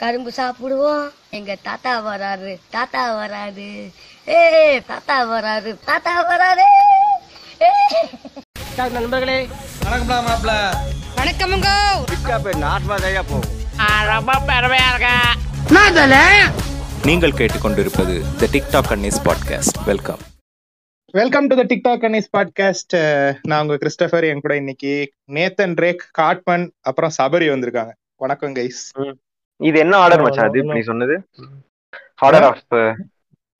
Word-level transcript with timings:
கரும்பு 0.00 0.30
சாப்பிடுவோம். 0.36 1.08
எங்க 1.30 1.56
தாத்தா 1.62 1.90
வராரு 2.06 2.52
தாத்தா 2.70 3.00
வராரு. 3.16 3.92
ஏ 4.28 4.80
தாத்தா 4.80 5.16
வராரு 5.32 5.76
தாத்தா 5.84 6.12
வராரு. 6.30 6.64
நண்பர்களே. 8.92 9.48
வணக்கம்டா 9.84 10.18
மாப்ள 10.28 10.52
வணக்கமுங்க. 11.16 11.68
நீங்கள் 17.04 17.30
கேட்டுக்கொண்டிருப்பது 17.30 18.14
the 18.38 18.48
TikTok 18.52 18.92
Anis 18.96 19.20
podcast 19.24 19.78
welcome 19.84 20.18
welcome 21.12 21.46
to 21.46 21.56
the 21.56 21.64
TikTok 21.74 22.06
Anis 22.08 22.32
podcast 22.36 22.96
நான் 23.42 23.60
உங்க 23.60 23.76
கிறிஸ்டபர் 23.76 24.28
என் 24.28 24.40
கூட 24.40 24.56
இன்னைக்கு 24.56 25.12
நேத்தன் 25.26 25.74
ரேக் 25.84 26.06
காட்மன் 26.10 26.72
அப்புறம் 26.80 27.12
சபரி 27.22 27.50
வந்திருக்காங்க. 27.54 27.92
வணக்கம் 28.16 28.54
கைஸ் 28.54 28.84
இது 29.60 29.76
என்ன 29.84 29.94
ஆர்டர் 30.02 30.24
மச்சான்? 30.24 30.48
அது 30.48 30.60
இப்ப 30.62 30.74
நீ 30.74 30.82
சொன்னது? 30.86 31.16
ஆர்டர் 32.26 32.46
ஆஃப் 32.46 32.62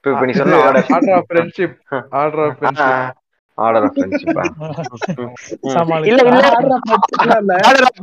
இப்ப 0.04 0.24
நீ 0.24 0.34
சொன்ன 0.34 0.58
order 0.62 0.86
order 0.96 1.16
of 1.16 1.26
friendship 1.30 1.74
order 2.20 2.44
of 2.44 2.58
friendship 2.58 3.16
order 3.58 3.84
of 3.86 3.94
ஃப்ரெண்ட்ஷிப்பா 3.96 4.42
சமாளி 5.72 6.08
இல்ல 6.10 6.20
இல்ல. 6.24 6.36
Order 7.62 7.86
of 7.88 7.98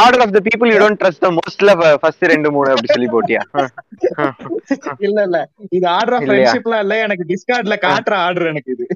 order 0.00 0.22
of 0.24 0.34
the 0.36 0.42
people 0.48 0.70
you 0.72 0.78
don't 0.82 1.00
trust 1.02 1.22
the 1.22 1.30
மோஸ்ட்ல 1.38 1.70
first 2.02 2.26
ரெண்டு 2.32 2.50
மூணு 2.50 2.72
அப்படி 2.74 2.90
சொல்லி 2.90 3.08
போட்டியா? 3.14 3.42
இல்ல 5.06 5.18
இல்ல. 5.28 5.38
இது 5.70 5.86
ஆர்டர் 5.94 6.16
ஆஃப்? 6.16 6.26
ஃப்ரெண்ட்ஷிப்லாம் 6.26 6.82
இல்ல 6.84 6.96
எனக்கு 7.06 7.24
டிஸ்கார்ட்ல 7.30 7.76
காட்டுற 7.84 8.14
ஆர்டர் 8.24 8.50
எனக்கு 8.50 8.72
இது. 8.76 8.86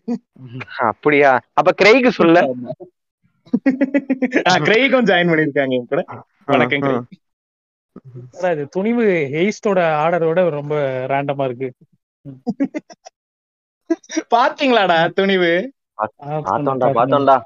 அப்படியா? 0.88 1.30
அப்ப 1.55 1.72
கிரைக்கு 1.80 2.12
சொல்ல. 2.19 2.38
கிரேக்கும் 4.64 5.08
ஜாயின் 5.08 5.30
பண்ணிருக்காங்க 5.30 5.83
கூட. 5.92 6.02
வணக்கம் 6.48 6.83
கிரேக் 6.84 7.20
அதான் 8.34 8.55
இது 8.57 8.65
துணிவு 8.69 9.05
ஹெய்ஸ்டோட 9.34 9.80
ஆர்டரோட 10.03 10.43
ரொம்ப 10.59 10.75
ரேண்டமா 11.12 11.45
இருக்கு. 11.48 11.69
பாத்தீங்களாடா 14.34 14.98
துணிவு? 15.19 15.51
பார்த்தோம்டா 15.98 16.89
பார்த்தோம்டா 16.98 17.36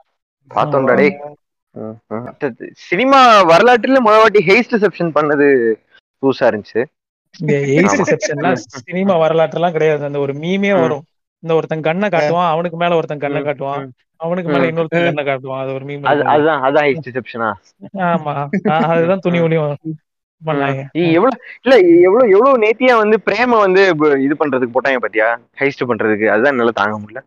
பார்த்தோம்டா 0.50 0.94
டேய். 1.00 1.16
சினிமா 2.88 3.20
வரலாற்றுல 3.50 3.98
முத 4.06 4.16
வாட்டி 4.22 4.40
ஹேஸ்ட் 4.48 4.74
ரிசெப்ஷன் 4.76 5.10
பண்ணது 5.18 5.46
புதுசா 6.22 6.46
இருந்துச்சு. 6.50 6.82
சினிமா 8.86 9.14
வரலாற்றுலாம் 9.24 9.74
கிடையாது. 9.76 10.02
அந்த 10.04 10.18
ஒரு 10.18 10.32
மீமே. 10.44 10.72
வரும். 10.80 11.04
இந்த 11.42 11.52
ஒருத்தன் 11.54 11.86
கண்ணை 11.88 12.08
காட்டுவான் 12.08 12.50
அவனுக்கு 12.52 12.76
மேல 12.76 12.96
ஒருத்தன் 12.96 13.24
கண்ணை 13.24 13.40
காட்டுவான். 13.42 13.84
அவனுக்கு 14.20 14.50
மேல. 14.52 14.68
இன்னொருத்தன் 14.70 15.08
கண்ணை 15.08 15.24
காட்டுவான். 15.24 15.62
அது 15.64 15.72
ஒரு 15.74 15.84
மீம் 15.84 16.08
அது 16.12 16.22
அதுதான் 16.34 16.62
அதான் 16.68 16.86
ஹேஸ்ட் 16.88 17.08
ரிசெப்ஷனா? 17.10 17.50
ஆமா. 18.12 18.34
அதுதான் 18.94 19.24
துணி 19.26 19.40
ஒளியும் 19.46 19.76
எவ்வளவு 20.42 21.30
இல்ல 21.64 21.74
எவ்வளவு 22.02 22.30
எவ்வளவு 22.30 22.62
நேத்தியா 22.64 22.94
வந்து 22.96 23.16
பிரேம 23.26 23.58
வந்து 23.58 23.82
இது 24.22 24.34
பண்றதுக்கு 24.34 24.74
போட்டாங்க 24.74 24.98
பாத்தியா? 24.98 25.28
ஹைஸ்ட் 25.58 25.88
பண்றதுக்கு. 25.88 26.26
அதுதான் 26.26 26.54
என்னால 26.54 26.74
தாங்க 26.74 26.96
முடியல. 26.98 27.22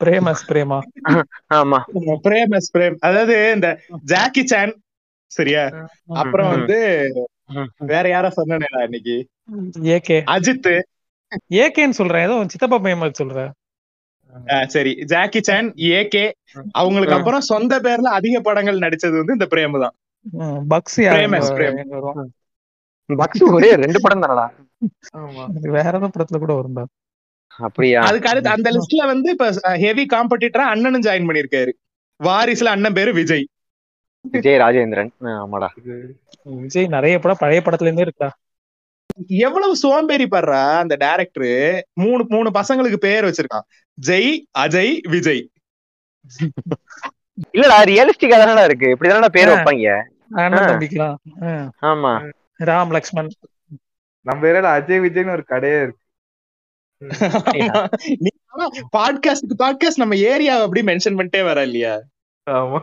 பிரேமஸ் 0.00 0.42
பிரேமா. 0.48 0.78
ஆமா. 1.54 1.78
பிரேம் 2.26 2.54
எஸ் 2.56 2.72
பிரேம். 2.76 2.96
அதாவது 3.00 3.36
இந்த 3.54 3.68
ஜாக்கி 4.04 4.42
சான் 4.46 4.74
சரியா? 5.30 5.62
அப்புறம். 6.14 6.50
வந்து 6.50 6.78
வேற 7.86 8.04
யாரோ 8.08 8.28
சொன்னேடா 8.36 8.82
இன்னைக்கு. 8.82 9.16
ஏகே. 9.94 10.18
அஜித் 10.34 10.70
ஏகேன்னு 11.56 11.98
சொல்றேன். 12.00 12.24
ஏதோ 12.26 12.44
சித்தப்பா 12.46 12.78
பையன் 12.78 13.00
மாதிரி 13.00 13.14
சொல்றேன் 13.14 13.52
ஆஹ் 14.48 14.66
சரி. 14.66 14.92
ஜாக்கி 15.04 15.40
சான் 15.42 15.68
ஏகே. 15.92 16.24
அவங்களுக்கு. 16.72 17.16
அப்புறம் 17.18 17.48
சொந்த 17.50 17.74
பேர்ல 17.80 18.10
அதிக 18.18 18.40
படங்கள் 18.40 18.78
நடிச்சது 18.78 19.16
வந்து 19.16 19.36
இந்த 19.38 19.48
பிரேம் 19.50 19.82
தான். 19.84 19.94
பக்ஸ் 20.72 20.98
வரும் 21.94 22.30
பக்ஸ் 23.10 23.42
ஒரே 23.56 23.68
ரெண்டு 23.82 23.98
படம் 24.00 24.22
தானடா. 24.22 24.46
வேற 25.76 25.92
ஏதோ 25.98 26.08
படத்துல 26.14 26.38
கூட 26.38 26.52
வரும்பா 26.54 26.84
அப்படியா? 27.58 28.00
அதுக்கு 28.02 28.30
அடுத்து 28.30 28.50
அந்த 28.50 28.70
லிஸ்ட்ல 28.70 29.04
வந்து 29.06 29.28
இப்ப 29.30 29.46
ஹெவி 29.84 30.06
காம்படிட்டரா 30.14 30.64
அண்ணனும் 30.72 31.02
ஜாயின் 31.02 31.28
பண்ணிருக்காரு 31.28 31.72
வாரிசுல 32.20 32.72
அண்ணன் 32.74 32.92
பேரு 32.92 33.12
விஜய். 33.12 33.44
விஜய் 34.24 34.58
ராஜேந்திரன். 34.58 35.10
ஆமாடா. 35.34 35.68
விஜய் 36.62 36.86
நிறைய 36.86 37.18
படம் 37.18 37.40
பழைய 37.40 37.60
படத்துல 37.64 37.88
இருந்தே 37.88 38.02
இருக்கா? 38.02 38.28
எவ்வளவு 39.46 39.76
சோம்பேறி 39.76 40.24
படுறா 40.24 40.76
அந்த 40.78 40.94
டைரக்டர் 40.96 41.50
மூணு 41.92 42.26
மூணு 42.28 42.50
பசங்களுக்கு 42.50 42.96
பேர் 42.96 43.24
வச்சிருக்கான். 43.24 43.66
ஜெய் 43.98 44.32
அஜய் 44.58 44.94
விஜய். 45.08 45.42
இல்லடா 47.54 47.78
ரியலிஸ்டிக்கா 47.90 48.36
தானடா 48.42 48.64
இருக்கு. 48.64 48.90
இப்படி 48.90 49.10
தானடா 49.10 49.28
பேர். 49.28 49.52
வைப்பாங்க. 49.52 49.94
அண்ணன். 50.30 50.68
தம்பிக்கலாம். 50.70 51.18
ஆமா. 51.90 52.12
ராம் 52.60 52.92
லக்ஷ்மன் 52.92 53.30
நம்ம 54.26 54.46
ஏரியால 54.48 54.70
அஜய் 54.76 55.02
விஜய்னு 55.02 55.34
ஒரு 55.34 55.44
கடையே 55.48 55.78
இருக்கு. 55.82 56.02
நீ 58.18 58.30
பாட்காஸ்ட் 58.96 59.54
பாட்காஸ்ட் 59.58 60.02
நம்ம 60.02 60.16
ஏரியா 60.30 60.54
அப்படி 60.62 60.82
மென்ஷன் 60.82 61.18
பண்ணிட்டே 61.18 61.42
வர 61.44 61.62
இல்லையா? 61.62 61.94
ஆமா. 62.46 62.80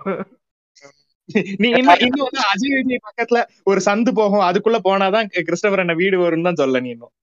நீ 1.59 1.67
இன்னும் 1.69 2.01
இன்னும் 2.05 2.27
வந்து 2.27 2.41
அஜய் 2.51 2.75
விஜய் 2.77 3.05
பக்கத்துல 3.07 3.39
ஒரு 3.63 3.81
சந்து 3.85 4.11
போகும் 4.13 4.45
அதுக்குள்ள 4.47 4.79
போனாதான் 4.83 5.29
கிறிஸ்டபர் 5.47 5.81
அண்ணன் 5.83 5.95
வீடு 5.95 6.17
வரும்னு 6.23 6.43
தான் 6.43 6.61
சொல்ல 6.61 6.79
நீ 6.79 6.89
இன்னும். 6.89 7.13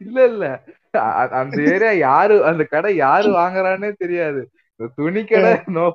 இல்ல 0.00 0.18
இல்ல. 0.24 0.44
அந்த 1.40 1.62
ஏரியா 1.72 1.92
யாரு 2.08 2.36
அந்த 2.44 2.62
கடை 2.64 2.92
யாரு 2.96 3.28
வாங்குறான்னே 3.30 3.90
தெரியாது. 3.98 4.42
துணி 4.98 5.22
கடை 5.24 5.52
நோ 5.68 5.86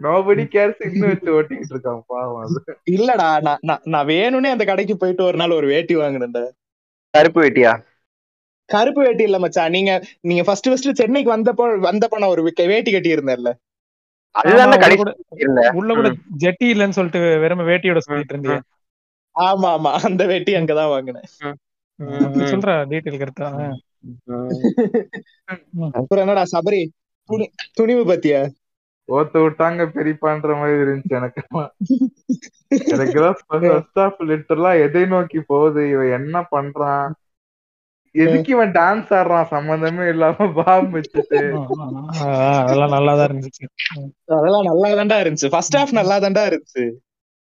நோபடி 0.00 0.44
கேர்ஸ் 0.52 0.80
இன்னும் 0.86 1.10
வச்சு 1.10 1.34
ஓட்டிக்கிட்டு 1.34 1.74
இருக்கான் 1.74 2.00
பாவம் 2.06 2.54
இல்லடா 2.92 3.28
நான் 3.44 3.82
நான் 3.86 4.08
வேணும்னே 4.08 4.50
அந்த 4.50 4.64
கடைக்கு 4.64 4.94
போயிட்டு 4.96 5.22
ஒரு 5.24 5.36
நாள் 5.36 5.58
ஒரு 5.58 5.66
வேட்டி 5.66 5.94
வாங்கினேன்டா. 5.96 6.42
கருப்பு 7.14 7.40
வேட்டியா? 7.42 7.72
கருப்பு 8.68 9.00
வேட்டி 9.02 9.22
இல்ல 9.22 9.38
மச்சான் 9.38 9.72
நீங்க 9.72 9.92
நீங்க 10.20 10.42
ஃபர்ஸ்ட் 10.42 10.68
ஃபர்ஸ்ட் 10.68 10.90
சென்னைக்கு 10.94 11.30
வந்தப்போ 11.32 11.64
வந்தப்போ 11.84 12.18
நான் 12.18 12.34
ஒரு 12.34 12.42
வேட்டி 12.68 12.92
கட்டி 12.92 13.10
இருந்தேன்ல 13.10 13.52
அதுதானே 14.34 14.62
ஆமா, 14.66 14.78
கடைசி 14.78 15.00
உள்ள 15.00 15.12
கூட- 15.12 15.42
இல்ல 15.44 15.60
உள்ள 15.74 15.90
கூட 15.94 16.08
ஜெட்டி 16.42 16.66
இல்லன்னு 16.70 16.96
சொல்லிட்டு 16.96 17.20
வெறும் 17.42 17.68
வேட்டியோட 17.68 18.00
சொல்லிட்டு 18.00 18.34
இருந்தியே. 18.34 18.56
ஆமா 19.34 19.68
ஆமா 19.76 19.90
அந்த 20.08 20.22
வேட்டி 20.26 20.52
அங்கதான் 20.54 20.90
வாங்கினேன். 20.90 21.28
சொல்ற 22.50 22.70
டீடைல் 22.90 23.20
கரெக்டா 23.20 23.48
அப்புறம் 25.94 26.22
என்னடா 26.24 26.44
சபரி 26.52 26.80
துணி 27.28 27.46
துணிவு 27.72 28.02
பத்தியா? 28.06 28.40
ஓத்து 29.08 29.38
விட்டாங்க 29.38 29.82
பெரியப்பான்ற 29.94 30.52
மாதிரி 30.56 30.78
இருந்துச்சு 30.78 31.14
எனக்கு. 31.14 31.42
ஆஃப் 33.94 34.22
லிட்டர்லாம் 34.22 34.80
எதை 34.86 35.04
நோக்கி 35.06 35.40
போகுது? 35.40 35.90
இவன் 35.90 36.10
என்ன 36.10 36.46
பண்றான்? 36.50 37.10
எதுக்கு 38.14 38.52
இவன் 38.52 38.72
டான்ஸ் 38.72 39.10
ஆடுறான்? 39.10 39.46
சம்பந்தமே 39.46 40.08
இல்லாம 40.08 40.46
பாம்பு 40.52 40.98
வச்சுட்டு. 40.98 41.38
அதெல்லாம் 42.58 42.92
நல்லாதான் 42.92 43.28
இருந்துச்சு. 43.28 43.64
அதெல்லாம் 44.32 44.68
நல்லா 44.70 44.88
தாண்டா 44.90 45.18
இருந்துச்சு. 45.24 45.48
ஃபர்ஸ்ட் 45.48 45.76
ஹாஃப் 45.76 45.92
நல்லா 45.92 46.18
தாண்டா 46.18 46.44
இருந்துச்சு. 46.44 46.84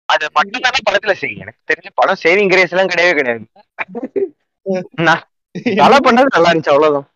அது 0.09 0.27
மட்டும் 0.33 0.61
தானே 0.61 0.79
படத்துல 0.89 1.11
செய்யும் 1.13 1.41
எனக்கு 1.41 1.73
தெரிஞ்ச 1.73 1.89
படம் 1.93 2.21
சேவிங் 2.23 2.47
கிரேஸ் 2.47 2.71
எல்லாம் 2.71 2.87
கிடையவே 2.87 3.15
கிடையாது. 3.15 3.45
நான் 5.01 5.23
தலை 5.75 5.97
பண்ணது 5.97 6.31
நல்லா 6.35 6.51
இருந்துச்சு 6.51 6.69
அவ்வளவுதான். 6.69 7.07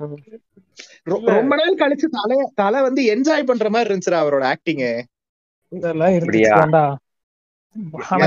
ரொம்ப 1.08 1.56
நாள் 1.56 1.80
கழிச்சு 1.80 2.08
தலை 2.18 2.38
தலை 2.56 2.82
வந்து 2.82 3.02
என்ஜாய் 3.16 3.46
பண்ற 3.46 3.70
மாதிரி 3.70 3.90
இருந்துச்சுடா 3.90 4.20
அவரோட 4.24 4.44
ஆக்டிங் 4.46 4.86
இதெல்லாம் 5.72 6.14
இருந்துச்சு 6.16 6.26
அப்படியா? 6.26 6.56
தான்டா 6.58 6.84
ஆனா 8.10 8.26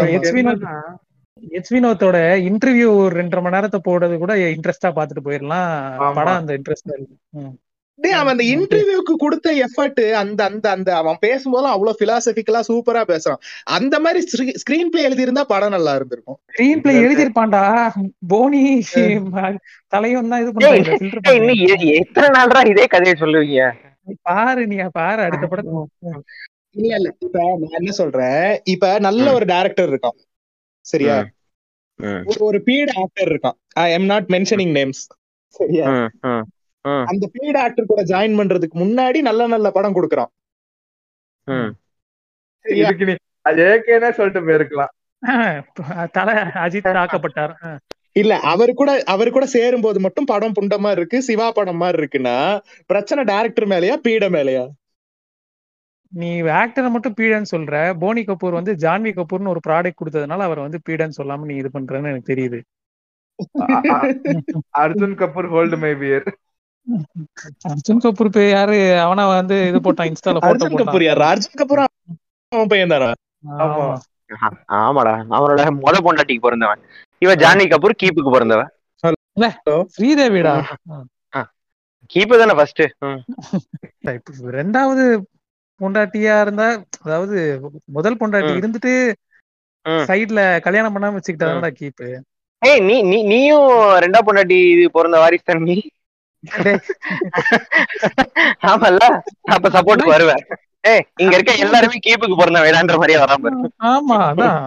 எச் 1.56 1.70
வினோத்தோட 1.72 2.16
இன்டர்வியூ 2.48 2.86
ஒரு 3.00 3.14
ரெண்டரை 3.20 3.40
மணி 3.42 3.56
நேரத்தை 3.56 3.78
போடுறது 3.84 4.14
கூட 4.18 4.34
இன்ட்ரெஸ்டா 4.52 4.90
பாத்துட்டு 4.98 5.22
போயிடலாம். 5.26 5.72
படம் 6.16 6.38
அந்த 6.40 6.52
இன்ட்ரெஸ்ட் 6.58 6.92
இருக்கு. 6.94 7.16
டேய் 8.00 8.12
அவன் 8.12 8.38
அந்த 8.38 8.44
இன்டர்வியூக்கு 8.44 9.14
கொடுத்த 9.16 9.54
எஃபர்ட் 9.54 10.10
அந்த 10.10 10.44
அந்த 10.44 10.70
அந்த 10.70 10.96
அவன் 10.96 11.16
பேசும்போது 11.20 11.66
அவ்வளவு 11.66 11.96
பிலாசபிக்கலா 12.00 12.60
சூப்பரா 12.68 13.16
பேசுறான். 13.16 13.36
அந்த 13.64 14.00
மாதிரி 14.00 14.30
ஸ்கிரீன் 14.40 14.84
பிளே 14.84 15.02
எழுதி 15.02 15.22
இருந்தா 15.22 15.44
படம் 15.44 15.68
நல்லா 15.68 15.94
இருந்திருக்கும். 15.94 16.38
ஸ்கிரீன் 16.58 16.80
பிளே 16.80 16.94
எழுதியிருப்பான்டா. 16.94 17.92
போனி 18.28 18.82
தலையும் 19.86 20.28
தான் 20.28 20.40
இது 20.40 20.52
எ- 20.52 21.94
எத்தனை 21.94 22.42
நாள்ரா 22.42 22.66
இதே 22.66 22.86
கதையை 22.86 23.14
சொல்லுவீங்க. 23.20 23.72
பாரு 24.22 24.66
நீ 24.66 24.76
பாரு 24.92 25.22
அடுத்த 25.22 25.48
படத்துல 25.50 25.84
இல்ல 26.70 26.94
இல்ல 26.94 27.14
இப்ப 27.18 27.38
நான் 27.42 27.70
என்ன 27.70 27.90
சொல்றேன்? 27.90 28.60
இப்ப 28.64 28.98
நல்ல. 28.98 29.32
ஒரு 29.32 29.44
டைரக்டர் 29.44 29.90
இருக்கான். 29.90 30.18
சரியா? 30.80 31.26
ஒரு- 32.02 32.38
ஒரு 32.38 32.62
பீட் 32.62 32.90
ஆக்டர் 32.94 33.28
இருக்கான். 33.28 33.58
I 33.68 33.92
am 33.92 34.04
not 34.04 34.24
mentioning 34.28 34.72
names 34.72 35.08
சரியா? 35.48 36.08
அந்த 37.10 37.24
பீட் 37.34 37.58
ஆக்டர் 37.64 37.90
கூட 37.92 38.02
ஜாயின் 38.12 38.38
பண்றதுக்கு 38.40 38.76
முன்னாடி 38.84 39.18
நல்ல 39.28 39.46
நல்ல 39.54 39.70
படம் 39.76 39.96
கொடுக்கறான். 39.96 40.30
சொல்லிட்டு 44.18 44.46
போயிருக்கலாம். 44.46 44.92
தலை 46.16 46.34
அஜித் 46.64 46.88
தாக்கப்பட்டார். 46.98 47.52
இல்ல 48.22 48.34
அவர் 48.52 48.72
கூட 48.80 48.90
அவர் 49.14 49.34
கூட 49.34 49.46
சேரும் 49.54 49.84
போது 49.84 49.98
மட்டும் 50.04 50.28
படம் 50.30 50.54
புண்ட 50.58 50.74
மாதிரி 50.84 51.00
இருக்கு 51.00 51.18
சிவா 51.28 51.46
படம் 51.58 51.80
மாதிரி 51.82 52.00
இருக்குன்னா 52.00 52.36
பிரச்சனை 52.90 53.22
டைரக்டர் 53.30 53.68
மேலயா 53.72 53.96
பீட 54.06 54.28
மேலயா? 54.36 54.64
நீ 56.12 56.30
ஆக்டரை 56.60 56.88
மட்டும் 56.94 57.16
பீடன்னு 57.18 57.52
சொல்ற. 57.54 57.74
போனி 58.02 58.22
கபூர் 58.28 58.58
வந்து 58.58 58.72
ஜான்வி 58.84 59.12
கபூர்னு 59.16 59.52
ஒரு 59.54 59.60
ப்ராடக்ட் 59.66 60.00
கொடுத்ததுனால 60.00 60.46
அவர் 60.48 60.64
வந்து 60.64 60.78
பீடன்னு 60.88 61.18
சொல்லாம 61.20 61.46
நீ 61.50 61.54
இது 61.62 61.70
பண்றன்னு 61.76 62.10
எனக்கு 62.12 62.30
தெரியுது. 62.32 62.60
Arjun 64.82 65.16
Kapoor 65.22 65.48
hold 65.54 65.78
my 65.84 65.92
beer 66.02 66.28
Arjun 67.70 68.02
Kapoor 68.04 68.28
இப்ப 68.30 68.42
யாரு? 68.56 68.76
அவனா 69.04 69.22
வந்து 69.38 69.56
இது 69.70 69.78
போட்டான் 69.86 70.08
இன்ஸ்டால 70.10 70.40
போட்டோ 70.44 70.66
கபூர் 70.82 71.04
யார்? 71.06 71.22
அர்ஜுன் 71.32 71.58
கபூர்? 71.60 71.82
அவன் 72.52 72.70
பையன் 72.72 72.92
தானா? 72.94 73.08
ஆமாடா. 74.80 75.14
அவனோட 75.36 75.64
முத 75.84 75.96
பொண்டாட்டிக்கு 76.06 76.46
பிறந்தவன். 76.46 76.82
இவ 77.24 77.34
ஜானி 77.42 77.64
கபூர் 77.72 78.00
கீப்புக்கு 78.02 78.34
பிறந்தவன். 78.36 78.70
ஸ்ரீதேவிடா. 79.96 80.54
கீப்பு 82.12 82.34
தானே 82.40 82.54
ஃபர்ஸ்ட் 82.58 82.82
ரெண்டாவது 84.58 85.04
பொண்டாட்டியா 85.80 86.34
இருந்தா 86.44 86.66
அதாவது 87.04 87.36
முதல் 87.96 88.18
பொண்டாட்டி. 88.20 88.52
இருந்துட்டு. 88.60 88.92
சைடுல 90.08 90.40
கல்யாணம் 90.66 90.94
பண்ணாம 90.94 91.16
வச்சுக்கிட்டாதான்டா 91.16 91.70
கீப்பு? 91.80 92.08
ஏய் 92.62 92.82
நீ 92.88 92.96
நீ 93.10 93.18
நீயும் 93.32 93.68
ரெண்டா 94.04 94.20
பொண்டாட்டி 94.28 94.58
இது 94.74 94.84
பிறந்த 94.96 95.16
வாரிசு 95.22 95.46
தான் 95.50 95.66
நீ? 95.68 95.76
ஆமால 98.66 99.00
அப்ப 99.50 99.68
சப்போர்ட் 99.68 100.04
வருவேன். 100.10 100.42
ஏய் 100.84 101.02
இங்க 101.16 101.34
இருக்க 101.36 101.52
எல்லாருமே 101.64 101.98
கீப்புக்கு 102.02 102.36
பிறந்த 102.36 102.60
வேடான்ற 102.60 102.96
மாதிரியே 102.96 103.20
வராம 103.22 103.52
ஆமா 103.88 104.18
அதான். 104.28 104.60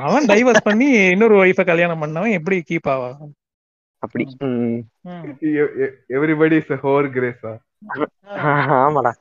அவன் 0.00 0.28
டைவர்ஸ் 0.28 0.66
பண்ணி 0.66 0.86
இன்னொரு 1.10 1.34
ஒய்ஃப 1.42 1.64
கல்யாணம் 1.64 2.02
பண்ணவன் 2.02 2.36
எப்படி 2.36 2.56
கீப் 2.68 2.88
ஆவா? 2.92 3.10
அப்படி. 4.02 4.24
எவ்ரிபடி 6.12 6.56
இஸ் 6.60 6.72
ஹோர் 6.82 7.06
கிரேஸா 7.14 7.52
ஆமாடா. 8.78 9.12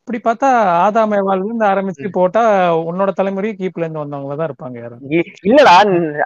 இப்படி 0.00 0.18
பார்த்தா 0.20 0.48
ஆதாம் 0.80 1.14
ஏவாள்ல 1.16 1.44
இருந்து 1.44 1.66
ஆரம்பிச்சு 1.66 2.06
போட்டா 2.12 2.42
உன்னோட 2.82 3.10
தலைமுறையும் 3.12 3.58
கீப்ல 3.58 3.84
இருந்து 3.84 4.02
வந்தவங்க 4.02 4.36
தான் 4.36 4.48
இருப்பாங்க 4.50 4.78
யாரும். 4.80 5.02
இல்லடா 5.48 5.74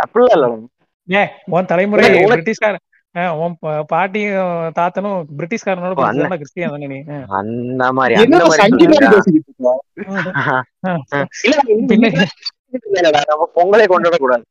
அப்படிலாம் 0.04 0.36
இல்ல. 0.38 0.48
ஏ 1.08 1.22
உன் 1.48 1.70
தலைமுறை 1.72 2.06
உனக்கு- 2.18 2.46
பாட்டியும் 3.92 4.72
தாத்தனும் 4.78 5.20
பிரிட்டிஷ்காரனோட 5.38 6.36
கிறிஸ்டியன் 6.40 6.74
தானே 6.74 6.86
நீ. 6.92 6.98
அந்த 7.38 7.92
மாதிரி 7.98 8.14
அந்த 8.22 8.40
பொங்கலே 13.58 13.86
கொண்டாட 13.92 14.16
கூடாது 14.24 14.44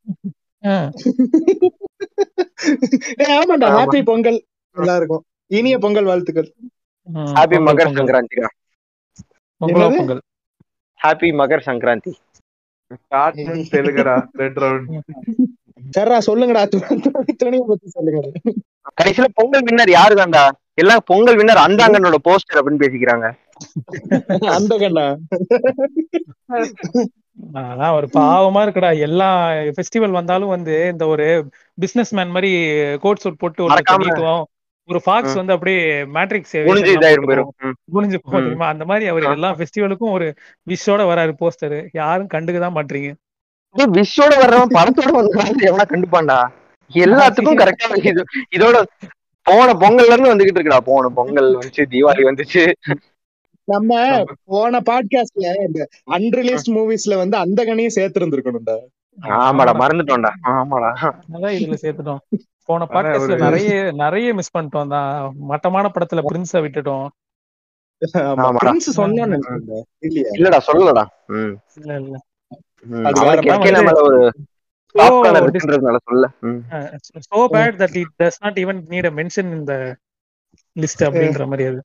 ஆமாண்டா 3.35 3.67
ஆமா. 3.67 3.75
ஹாப்பி 3.77 3.99
பொங்கல். 4.09 4.39
எல்லாருக்கும் 4.75 5.23
இனிய 5.57 5.75
பொங்கல் 5.83 6.09
வாழ்த்துக்கள். 6.11 6.47
ஹாப்பி 7.37 7.57
பொங்கல், 7.57 7.67
மகர் 7.67 7.87
பொங்கல். 7.87 7.99
சங்கராந்திடா. 7.99 8.49
பொங்கலோ 9.61 10.17
ஹாப்பி 10.99 11.29
மகர் 11.41 11.67
சங்கராந்தி. 11.67 12.13
தெலுங்கரா 13.73 14.15
ரெட் 14.41 14.59
ரவுண்ட் 14.63 14.89
சரிடா 15.95 16.17
சொல்லுங்கடா. 16.27 16.63
துணியை 17.41 17.63
பத்தி 17.71 17.87
சொல்லுங்க 17.95 18.21
கடைசியில 18.99 19.27
பொங்கல் 19.39 19.65
வின்னர் 19.67 19.91
யாரு 19.99 20.15
தான்டா 20.21 20.43
எல்லாம் 20.81 21.03
பொங்கல் 21.09 21.37
வின்னர் 21.39 21.65
அந்தாங்கனோட 21.65 22.17
போஸ்டர் 22.27 22.59
அப்படின்னு 22.59 22.83
பேசிக்கிறாங்க. 22.83 23.25
அந்த 24.57 24.73
கண்ணா 24.83 25.05
அதான் 27.61 27.95
ஒரு 27.97 28.07
பாவமா 28.17 28.61
இருக்குடா. 28.65 28.89
எல்லா 29.07 29.27
ஃபெஸ்டிவல் 29.75 30.17
வந்தாலும் 30.17 30.53
வந்து 30.55 30.75
இந்த 30.93 31.05
ஒரு 31.13 31.25
பிசினஸ் 31.83 32.11
மேன் 32.17 32.33
மாதிரி 32.35 32.51
கோட் 33.03 33.21
சூட் 33.23 33.41
போட்டு 33.41 33.63
ஒரு 33.65 33.73
ஒரு 34.89 34.99
ஃபாக்ஸ். 35.05 35.37
வந்து 35.39 35.55
அப்படியே 35.55 35.81
மேட்ரிக்ஸ் 36.15 36.55
குனிஞ்சு 36.65 38.17
போகும். 38.23 38.35
தெரியுமா? 38.35 38.67
அந்த 38.73 38.85
மாதிரி 38.89 39.05
அவர் 39.11 39.23
எல்லா 39.35 39.49
ஃபெஸ்டிவலுக்கும் 39.59 40.15
ஒரு 40.17 40.27
விஷோட 40.71 41.03
வராரு 41.11 41.33
போஸ்டர் 41.41 41.77
யாரும் 41.99 42.31
கண்டுக்க 42.33 42.59
தான் 42.65 42.77
மாட்டீங்க. 42.77 43.11
விஷோட 43.95 44.33
வர்றவன் 44.41 44.73
படத்தோட 44.77 45.09
வந்து 45.15 45.67
எவனா 45.69 45.85
கண்டுப்பான்டா? 45.85 46.39
எல்லாத்துக்கும் 46.91 47.59
கரெக்டா 47.61 47.87
இது 48.03 48.21
இதோட 48.55 48.77
போன 49.45 49.67
பொங்கல்ல 49.81 50.13
இருந்து 50.13 50.31
வந்துகிட்டு 50.31 50.59
இருக்குடா 50.59 50.81
போன 50.85 51.09
பொங்கல் 51.17 51.49
வந்துச்சு 51.55 51.83
தீபாவளி 51.93 52.23
வந்துச்சு. 52.29 52.63
நம்ம 53.67 53.91
போன 54.45 54.79
பாட்காஸ்ட்ல 54.89 55.53
இந்த 55.67 55.81
அன்ரிலீஸ்ட் 56.15 56.69
மூவிஸ்ல 56.75 57.15
வந்து 57.21 57.37
அந்த 57.37 57.59
கண்ணையும் 57.65 57.97
சேர்த்து 57.97 58.19
இருந்திருக்கணும்டா 58.21 58.75
ஆமாடா 59.39 59.73
மறந்துட்டோம்டா. 59.81 60.31
ஆமாடா. 60.53 60.89
அதான் 61.35 61.55
இதுல 61.57 61.77
சேர்த்துட்டோம். 61.83 62.21
போன 62.69 62.85
பாட்காஸ்ட்ல 62.93 63.37
நிறைய 63.45 63.71
நிறைய 64.03 64.33
மிஸ் 64.39 64.55
பண்ணிட்டோம். 64.55 64.91
தான் 64.93 65.09
மட்டமான 65.51 65.91
படத்துல 65.95 66.23
பிரின்ஸ 66.29 66.61
விட்டுட்டோம். 66.65 67.05
இல்லடா 70.37 70.59
சொல்லலடா. 70.69 71.03
ம். 71.35 71.53
இல்ல 71.79 71.91
இல்ல. 72.01 72.15
ம். 72.85 73.05
அது 73.07 73.19
அவனுக்கு 73.21 73.49
வேற 73.49 73.57
எஸ்கே 73.57 73.71
மாதிரி. 73.71 73.85
மேல 73.87 74.01
ஒரு 74.03 74.19
So, 74.95 74.99
பாப்கார்ன் 75.01 75.37
இருக்குன்றதுனால 75.39 75.97
சொல்ல 76.03 76.25
ம். 76.41 76.59
so 77.25 77.39
bad 77.49 77.73
that 77.79 77.95
it 77.95 78.11
does 78.19 78.37
not 78.41 78.55
even 78.55 78.77
need 78.87 79.05
a 79.05 79.13
mention 79.13 79.47
in 79.55 79.61
the 79.67 79.79
list 80.75 80.99
அப்படின்ற 81.07 81.47
மாதிரி 81.47 81.65
அது 81.65 81.81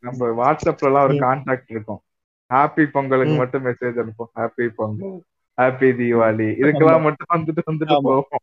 நம்ம 0.00 0.28
வாட்ஸ்அப்ல 0.40 0.88
எல்லாம் 0.88 1.04
ஒரு. 1.04 1.14
கான்டாக்ட் 1.16 1.68
இருக்கும் 1.68 2.00
ஹாப்பி 2.50 2.84
பொங்கலுக்கு. 2.86 3.34
மட்டும் 3.34 3.64
மெசேஜ் 3.64 4.00
அனுப்பும் 4.00 4.30
ஹாப்பி 4.34 4.66
பொங்கல் 4.76 5.14
ஹாப்பி 5.58 5.88
தீபாவளி 5.98 6.48
இதுக்கெல்லாம் 6.60 7.02
மட்டும் 7.02 7.32
வந்துட்டு 7.34 7.62
வந்துட்டு. 7.70 7.96
போவோம் 8.02 8.42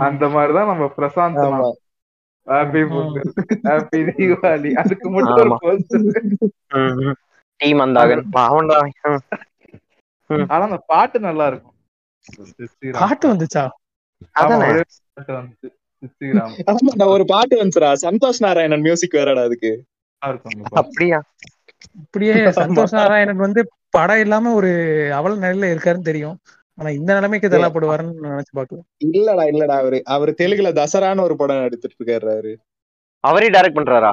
அந்த 0.00 0.28
மாதிரிதான் 0.28 0.66
நம்ம 0.66 0.88
பிரசாந்த். 0.96 1.76
ஹாப்பி 2.46 2.82
பொங்கல் 2.88 3.30
ஹாப்பி 3.64 4.00
தீபாவளி 4.10 4.72
அதுக்கு 4.74 5.10
மட்டும் 5.10 5.54
ஒரு. 5.62 7.14
டீ 7.60 7.68
மந்தாகன் 7.78 8.24
பாவம்டா. 8.32 8.78
ஆனா 10.48 10.62
அந்த 10.68 10.78
பாட்டு 10.88 11.18
நல்லா 11.26 11.44
இருக்கும். 11.46 11.76
பாட்டு 12.94 13.26
வந்துச்சா? 13.32 13.64
அதானே? 14.36 14.68
ஒரே 14.68 14.82
பாட்டு 17.32 17.54
வந்துச்சுடா. 17.56 17.90
சந்தோஷ் 18.02 18.40
நாராயணன் 18.40 18.84
மியூசிக் 18.84 19.10
வேறடா 19.12 19.44
அதுக்கு. 19.44 19.72
அப்படியா? 20.80 21.18
அப்படியே 22.02 22.34
சந்தோஷ் 22.58 22.94
நாராயணன் 22.94 23.44
வந்து 23.44 23.60
படம் 23.90 24.22
இல்லாம 24.24 24.52
ஒரு 24.54 24.70
அவல 25.12 25.34
நிலையில 25.44 25.72
இருக்காருன்னு 25.74 26.10
தெரியும். 26.10 26.36
ஆனா 26.78 26.90
இந்த 26.98 27.10
நிலைமைக்கு 27.14 27.48
தள்ளப்படுவாருன்னு 27.50 28.14
நினைச்சு 28.26 28.52
பாக்கல 28.52 28.80
இல்லடா 29.06 29.44
இல்லடா. 29.50 29.76
அவரு 29.82 29.98
அவரு 30.14 30.32
தெலுங்குல 30.38 30.72
தசரான்னு 30.78 31.26
ஒரு 31.26 31.36
படம் 31.36 31.66
எடுத்துட்டு 31.66 31.98
இருக்காரு 31.98 32.28
அவரு. 32.34 32.52
அவரே 33.24 33.48
டைரக்ட் 33.50 33.78
பண்றாரா? 33.78 34.12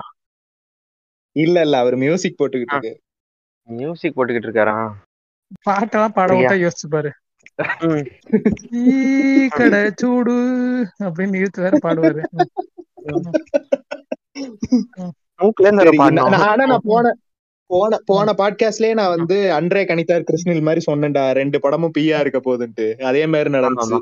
இல்ல 1.35 1.57
இல்ல. 1.61 1.75
அவர் 1.79 1.95
மியூசிக் 1.97 2.37
போட்டுக்கிட்டு 2.37 2.75
இருக்கு 2.75 2.93
மியூசிக் 3.69 4.15
போட்டுக்கிட்டு 4.15 4.47
இருக்காரா? 4.49 4.75
பாட்டெல்லாம் 5.67 6.15
பாட 6.17 6.29
விட்டா 6.33 6.55
யோசிச்சு 6.63 6.87
பாரு. 6.89 7.11
கடை 9.57 9.81
சூடு 10.01 10.35
அப்படின்னு 11.05 11.39
இழுத்து 11.41 11.61
வேற 11.65 11.75
பாடுவாரு. 11.85 12.23
ஆனா 16.49 16.63
நான் 16.71 16.87
போன 16.91 17.13
போன 17.69 17.97
போன 18.05 18.33
பாட்காஸ்ட்லயே 18.39 18.93
நான் 18.99 19.13
வந்து 19.15 19.37
அன்றே 19.53 19.83
கணித்தார் 19.89 20.27
கிருஷ்ணில் 20.29 20.65
மாதிரி 20.67 20.81
சொன்னேன்டா. 20.89 21.23
ரெண்டு 21.31 21.59
படமும் 21.59 21.95
பியா 21.97 22.19
இருக்க 22.23 22.39
போகுதுன்ட்டு. 22.39 22.87
அதே 23.09 23.23
மாதிரி 23.25 23.49
நடந்துச்சு. 23.57 23.99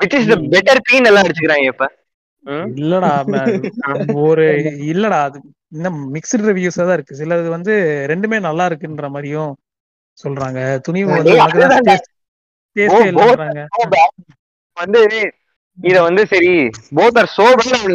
விச் 0.00 0.16
இஸ் 0.18 0.30
த 0.32 0.36
பெட்டர் 0.54 0.84
பீன் 0.88 1.08
எல்லாம் 1.10 1.24
அடிச்சுக்கிறாங்க 1.24 1.66
இப்ப. 1.72 1.86
இல்லடா 2.80 3.10
ஒரு 4.26 4.44
இல்லடா 4.92 5.18
அது 5.28 5.40
இன்னும் 5.72 5.98
மிக்சட் 6.14 6.46
ரிவ்யூஸா 6.48 6.84
தான் 6.84 6.96
இருக்கு. 6.98 7.18
சிலது 7.20 7.48
வந்து 7.56 7.72
ரெண்டுமே 8.12 8.38
நல்லா 8.48 8.64
இருக்குன்ற 8.70 9.08
மாதிரியும் 9.14 9.52
சொல்றாங்க. 10.18 10.60
துணிவு 10.86 11.10
வந்து 11.12 11.34
வந்து 14.76 15.10
இத 15.78 15.98
வந்து 16.06 16.22
சரி 16.32 16.50
போத் 16.96 17.18
ஆர் 17.20 17.30
சோ 17.34 17.44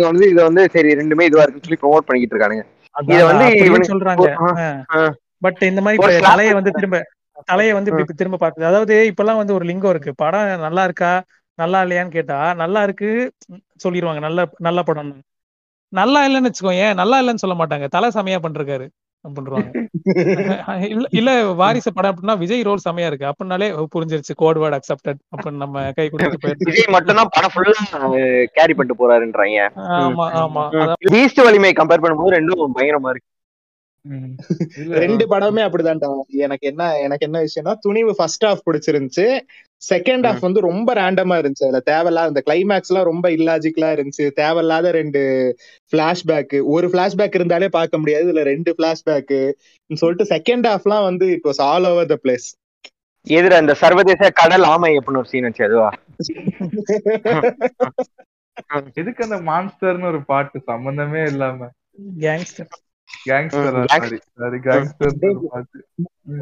வந்து 0.10 0.26
இத 0.34 0.40
வந்து 0.48 0.64
சரி 0.76 0.90
ரெண்டுமே 1.02 1.28
இதுவா 1.30 1.44
இருக்குன்னு 1.44 1.68
சொல்லி 1.68 1.82
ப்ரோமோட் 1.82 2.08
பண்ணிக்கிட்டு 2.08 2.36
இருக்கானுங்க. 2.36 2.64
இத 2.96 3.20
வந்து 3.32 3.46
இவனுக்கு 3.68 3.92
சொல்றாங்க. 3.94 4.28
பட் 5.46 5.62
இந்த 5.72 5.82
மாதிரி 5.86 6.00
தலையை 6.30 6.54
வந்து 6.60 6.72
திரும்ப 6.78 6.98
தலையை 7.50 7.72
வந்து 7.76 7.92
இப்படி 7.92 8.20
திரும்ப 8.20 8.38
பாக்குது 8.42 8.70
அதாவது 8.70 8.96
இப்பெல்லாம் 9.12 9.40
வந்து 9.42 9.56
ஒரு 9.58 9.66
லிங்கம் 9.70 9.94
இருக்கு. 9.94 10.12
படம் 10.24 10.64
நல்லா 10.68 10.84
இருக்கா? 10.88 11.12
நல்லா 11.60 11.80
இல்லையான்னு 11.84 12.16
கேட்டா 12.16 12.38
நல்லா 12.62 12.80
இருக்கு 12.88 13.10
சொல்லிடுவாங்க 13.84 14.22
நல்ல 14.28 14.40
நல்ல 14.60 14.80
படம். 14.90 15.12
நல்லா 15.94 16.20
இல்லைன்னு 16.28 16.50
வச்சுக்கோங்க 16.50 16.86
நல்லா 17.02 17.18
இல்லைன்னு 17.22 17.44
சொல்ல 17.44 17.58
மாட்டாங்க. 17.60 17.88
தலை 17.96 18.08
செமையா 18.16 18.40
பண்றாரு 18.46 18.88
அப்படின்றாங்க 19.26 19.70
இல்ல 20.94 21.06
இல்ல 21.20 21.30
வாரிசு 21.62 21.92
படம் 21.94 22.12
அப்படின்னா 22.12 22.36
விஜய் 22.42 22.66
ரோல் 22.68 22.84
செமையா 22.86 23.08
இருக்கு. 23.10 23.30
அப்படின்னாலே 23.30 23.68
புரிஞ்சிருச்சு 23.94 24.34
கோட் 24.42 24.60
வேர்ட் 24.62 24.78
அக்செப்டட் 24.78 25.20
அப்படின்னு 25.34 25.64
நம்ம 25.64 25.86
கை 25.98 26.06
கொடுத்து 26.08 26.42
போயிருக்கு 26.44 26.70
விஜய் 26.70 26.94
மட்டும் 26.96 27.20
தான் 27.20 27.32
படம் 27.38 27.54
ஃபுல்லா 27.54 27.82
கேரி 28.58 28.74
பண்ணிட்டு 28.74 29.00
போறாருன்றாங்க. 29.02 29.64
ஆமா 30.02 30.28
ஆமா. 30.44 30.66
ஈஸ்ட் 31.22 31.42
வலிமை 31.48 31.72
கம்பேர் 31.80 32.04
பண்ணும்போது 32.04 32.36
ரெண்டும் 32.38 32.76
பயங்கரமா 32.78 33.14
இருக்கு. 33.14 33.30
இல்ல, 34.82 34.94
ரெண்டு 35.04 35.24
படமே 35.32 35.62
அப்படிதான்டா. 35.68 36.10
எனக்கு 36.46 36.66
என்ன 36.72 36.90
எனக்கு 37.06 37.26
என்ன 37.28 37.38
விஷயம்னா 37.46 37.74
துணிவு 37.86 38.12
ஃபர்ஸ்ட் 38.18 38.46
ஹாஃப் 38.48 38.66
பிடிச்சிருந்துச்சு. 38.68 39.26
செகண்ட் 39.90 40.28
ஹாஃப் 40.28 40.40
வந்து 40.40 40.62
ரொம்ப 40.62 40.94
ரேண்டமா 40.94 41.40
இருந்துச்சு. 41.40 41.62
அதுல 41.62 41.82
தேவையில்லாத 41.86 42.28
இந்த 42.28 42.44
கிளைமேக்ஸ் 42.46 42.88
எல்லாம் 42.88 43.06
ரொம்ப 43.06 43.30
இல்லாஜிக்கலா 43.30 43.96
இருந்துச்சு. 43.96 44.36
தேவையில்லாத 44.36 44.92
ரெண்டு 44.92 45.56
பிளாஷ்பேக் 45.94 46.68
ஒரு 46.68 46.88
பிளாஷ்பேக் 46.88 47.34
இருந்தாலே 47.34 47.70
பார்க்க 47.70 47.98
முடியாது. 47.98 48.26
இதுல 48.26 48.46
ரெண்டு 48.46 48.76
பிளாஷ்பேக் 48.80 49.54
சொல்லிட்டு 49.90 50.36
செகண்ட் 50.36 50.68
ஹாஃப்லாம் 50.68 51.04
வந்து 51.04 51.32
it 51.32 51.42
was 51.46 51.66
all 51.66 51.86
over 51.86 52.06
the 52.06 52.20
place 52.24 52.54
எதிர 53.28 53.62
இந்த 53.62 53.76
சர்வதேச 53.76 54.32
கடல் 54.40 54.66
ஆமை 54.66 54.98
அப்படின்னு 54.98 55.16
ஒரு 55.16 55.26
சீன் 55.26 55.44
வச்சு 55.44 55.64
அதுவா? 55.64 55.92
எதுக்கு 59.00 59.26
அந்த 59.26 59.48
மான்ஸ்டர்னு 59.48 60.06
ஒரு 60.06 60.26
பாட்டு? 60.26 60.62
சம்பந்தமே 60.68 61.24
இல்லாம. 61.24 61.70
கேங்ஸ்டர் 62.20 62.85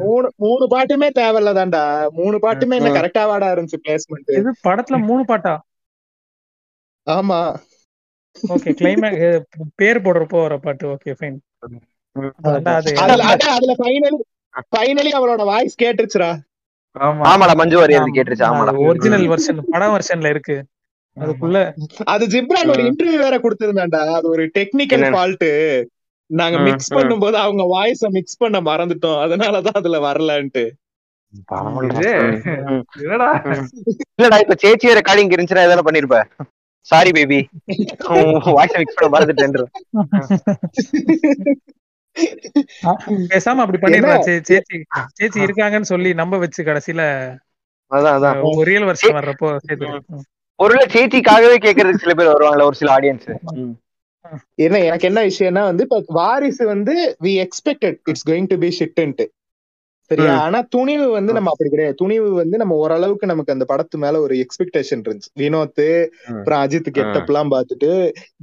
மூணு 0.00 0.26
மூணு 0.36 0.64
பாட்டுமே 0.70 1.08
தேவையில்லதான்டா 1.18 1.82
மூணு 2.18 2.36
பாட்டுமே 2.38 2.76
என்ன. 2.78 2.90
கரெக்டா 2.96 3.22
வாடா 3.30 3.48
இருந்துச்சு 3.54 3.82
பிளேஸ்மெண்ட் 3.84 4.32
இது 4.38 4.52
படத்துல 4.64 4.98
மூணு 5.06 5.24
பாட்டா 5.24 5.54
ஆமா 7.06 7.40
ஓகே 8.36 8.70
கிளைமேக் 8.78 9.18
பேர் 9.76 10.04
போடுறப்போ 10.04 10.38
வர 10.42 10.54
பாட்டு 10.60 10.84
ஓகே 10.94 11.12
ஃபைன் 11.18 11.36
அதுல 13.52 13.74
ஃபைனலி 13.80 14.18
ஃபைனலி 14.72 15.12
அவளோட 15.18 15.42
வாய்ஸ் 15.48 15.80
கேட்டுருச்சுடா 15.80 16.30
ஆமா 16.96 17.22
ஆமாடா 17.28 17.54
மஞ்சு 17.60 17.76
வாரியர் 17.78 18.16
கேட்டுருச்சு 18.16 18.46
ஆமாடா 18.48 18.72
ஒரிஜினல் 18.84 19.26
வெர்ஷன் 19.30 19.60
படம் 19.72 19.94
வெர்ஷன்ல 19.94 20.32
இருக்கு 20.34 20.56
அதுக்குள்ள 21.16 21.58
அது 22.12 22.24
ஜிப்ரான் 22.30 22.70
ஒரு. 22.72 22.84
இன்டர்வியூ 22.88 23.18
வேற 23.20 23.34
கொடுத்திருந்தாண்டா 23.42 24.00
அது 24.16 24.26
ஒரு 24.28 24.44
டெக்னிக்கல்? 24.56 25.04
ஃபால்ட் 25.10 25.44
நாங்க 26.30 26.58
மிக்ஸ். 26.60 26.90
பண்ணும்போது 26.94 27.36
அவங்க 27.40 27.62
வாய்ஸ 27.72 28.08
மிக்ஸ் 28.10 28.38
பண்ண 28.38 28.60
மறந்துட்டோம். 28.62 29.20
அதனாலதான் 29.24 29.72
அதுல 29.74 29.98
வரலன்ட்டு. 30.00 30.64
என்னடா? 33.00 33.28
இல்லடா 34.14 34.36
இப்ப 34.40 34.56
சேச்சி 34.62 34.96
ரெக்கார்டிங் 34.98 35.32
இருந்துச்சுன்னா 35.32 35.66
எதனா 35.66 35.86
பண்ணிருப்ப? 35.86 36.18
சாரி 36.88 37.10
பேபி 37.12 37.38
வாய்ஸ் 38.52 38.76
மிக்ஸ் 38.76 38.96
பண்ண 38.96 39.08
மறந்துட்டேன் 39.14 39.54
பேசாம 43.30 43.62
அப்படி 43.62 43.78
பண்ணிடுறா 43.78 44.16
சே- 44.26 44.42
சேச்சி 44.48 44.76
சேச்சி 45.14 45.38
இருக்காங்கன்னு 45.46 45.90
சொல்லி 45.92 46.10
நம்ப 46.14 46.38
வச்சு 46.38 46.60
கடைசியில 46.62 47.02
அதான் 47.90 48.14
அதான். 48.16 48.38
ஒரு 48.50 48.64
ரியல் 48.64 48.86
வெர்ஷன் 48.88 49.16
வர்றப்போ 49.16 49.48
சேர்த்து 49.64 50.20
ஒருவேளை 50.58 50.86
சேச்சிக்காகவே 50.92 51.56
கேக்குறதுக்கு 51.64 52.04
சில 52.04 52.14
பேர் 52.14 52.32
வருவாங்கல்ல 52.32 52.66
ஒரு 52.66 52.76
சில 52.76 52.90
ஆடியன்ஸ் 52.92 53.26
என்ன 54.54 54.80
எனக்கு 54.80 55.08
என்ன 55.08 55.20
விஷயம்னா 55.24 55.62
வந்து 55.62 55.82
இப்ப 55.82 56.02
வாரிசு 56.14 56.66
வந்து 56.66 56.94
we 57.22 57.32
expected 57.44 57.98
it's 58.04 58.28
going 58.30 58.46
to 58.46 58.58
be 58.58 58.70
ஷிட்ன்ட்டு 58.78 59.26
சரியா. 60.10 60.32
ஆனா 60.36 60.58
துணிவு 60.68 61.10
வந்து 61.10 61.32
நம்ம 61.32 61.50
அப்படி 61.50 61.70
கிடையாது. 61.70 61.94
துணிவு 61.94 62.32
வந்து 62.32 62.56
நம்ம 62.56 62.74
ஓரளவுக்கு 62.74 63.26
நமக்கு 63.26 63.52
அந்த 63.52 63.64
படத்து 63.68 63.96
மேல 63.96 64.20
ஒரு 64.20 64.34
எக்ஸ்பெக்டேஷன் 64.34 65.02
இருந்துச்சு. 65.04 65.30
வினோத். 65.38 65.84
அப்புறம் 66.28 66.60
அஜித் 66.64 66.90
கெட்டப் 66.90 67.26
எல்லாம் 67.26 67.50
பார்த்துட்டு 67.50 67.90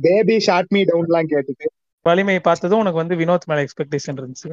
பேபி 0.01 0.39
ஷார்ட் 0.39 0.71
மீ 0.71 0.83
டவுன் 0.83 1.05
எல்லாம் 1.05 1.29
கேட்டுட்டு. 1.29 1.67
வலிமை 2.05 2.39
பார்த்ததும் 2.39 2.79
உனக்கு 2.79 3.01
வந்து 3.03 3.15
வினோத் 3.15 3.47
மேல 3.47 3.61
எக்ஸ்பெக்டேஷன் 3.61 4.19
இருந்துச்சு. 4.19 4.51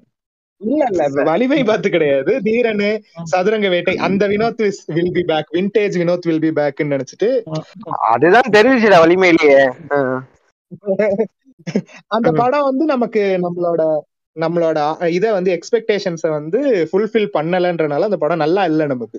இல்ல 0.61 0.85
இல்ல 0.90 1.23
வலிமை 1.23 1.64
பார்த்து 1.64 1.88
கிடையாது. 1.90 2.32
தீரனு 2.38 2.90
சதுரங்க 3.23 3.68
வேட்டை 3.68 3.97
அந்த 3.97 4.28
Vinoth 4.28 4.62
will 4.88 5.12
be 5.12 5.23
back 5.23 5.52
vintage 5.52 5.97
Vinoth 6.02 6.26
will 6.26 6.40
be 6.40 6.50
பேக்னு 6.50 6.94
நினைச்சிட்டு. 6.94 7.30
அதுதான் 8.08 8.50
தெரிஞ்சுடா 8.52 8.99
வலிமையிலேயே. 9.04 9.62
அந்த. 12.09 12.29
படம் 12.41 12.67
வந்து 12.69 12.85
நமக்கு 12.85 13.23
நம்மளோட 13.45 13.83
நம்மளோட 14.37 14.79
இத 15.11 15.27
வந்து 15.33 15.51
எக்ஸ்பெக்டேஷன்ஸ 15.53 16.25
வந்து 16.31 16.59
ஃபுல்ஃபில் 16.91 17.33
பண்ணலன்றனால 17.35 18.09
அந்த 18.09 18.19
படம் 18.19 18.43
நல்லா 18.45 18.65
இல்ல 18.65 18.87
நமக்கு. 18.87 19.19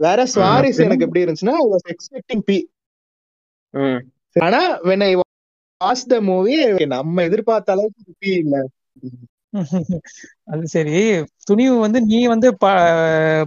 வேற 0.00 0.20
ஸ்வாரிஸ் 0.34 0.80
எனக்கு 0.84 1.06
எப்படி 1.06 1.24
இருந்துச்சுன்னா 1.24 1.56
ஐ 1.58 1.66
வாஸ் 1.72 1.86
எக்ஸ்பெக்டிங் 1.92 2.44
பி. 2.44 2.58
ஆனா 4.36 4.60
when 4.88 5.02
I 5.02 5.12
watch 5.80 6.04
the 6.06 6.18
movie 6.22 6.54
நம்ம 6.94 7.22
எதிர்பார்த்த 7.22 7.74
அளவுக்கு 7.74 8.12
பி 8.18 8.30
இல்ல. 8.42 8.56
அது 10.44 10.64
சரி. 10.68 10.94
துணிவு 11.44 11.74
வந்து 11.78 11.98
நீ 12.04 12.20
வந்து 12.26 12.48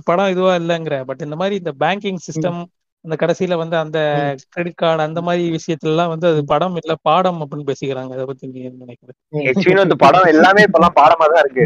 படம் 0.06 0.32
இதுவா 0.34 0.54
இல்லைங்கிற 0.56 0.98
பட் 1.06 1.26
இந்த 1.28 1.36
மாதிரி 1.36 1.56
இந்த 1.62 1.74
பேங்கிங் 1.80 2.22
சிஸ்டம் 2.28 2.60
அந்த 3.06 3.16
கடைசியில 3.16 3.56
வந்து 3.56 3.76
அந்த 3.78 4.00
கிரெடிட் 4.46 4.76
கார்டு 4.76 5.04
அந்த 5.04 5.20
மாதிரி 5.22 5.44
விஷயத்துல 5.52 5.92
எல்லாம் 5.92 6.10
வந்து 6.10 6.28
அது 6.28 6.42
படம் 6.46 6.76
இல்ல 6.76 6.94
பாடம் 7.02 7.40
அப்படின்னு 7.42 7.70
பேசிக்கிறாங்க. 7.70 8.12
அதை 8.14 8.26
பத்தி 8.26 8.48
நீ 8.48 8.60
என்ன 8.62 8.84
நினைக்கிற 8.84 9.12
எச் 9.44 9.68
வினோத் 9.68 9.96
படம் 9.98 10.28
எல்லாமே 10.28 10.64
இப்பெல்லாம் 10.64 10.98
பாடமா 10.98 11.28
தான் 11.30 11.44
இருக்கு. 11.44 11.66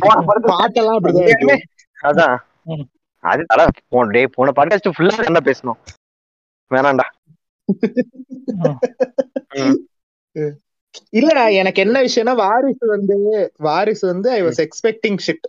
பாட்டெல்லாம் 0.52 0.98
அப்படிதான் 0.98 1.64
அதான். 1.98 2.36
அது 3.24 3.42
தல 3.46 3.60
போன 3.88 4.10
டே 4.10 4.22
போன 4.28 4.52
பாட்காஸ்ட் 4.56 4.94
ஃபுல்லா 4.96 5.24
என்ன 5.26 5.40
பேசணும் 5.44 5.78
வேணாம்டா 6.70 7.06
இல்லடா 11.12 11.44
எனக்கு 11.52 11.80
என்ன 11.82 11.98
விஷயம்னா 12.02 12.34
வாரிசு 12.36 12.86
வந்து 12.86 13.16
வாரிசு 13.60 14.04
வந்து 14.06 14.28
ஐ 14.30 14.40
வாஸ் 14.42 14.60
எக்ஸ்பெக்டிங் 14.64 15.18
ஷிட் 15.26 15.46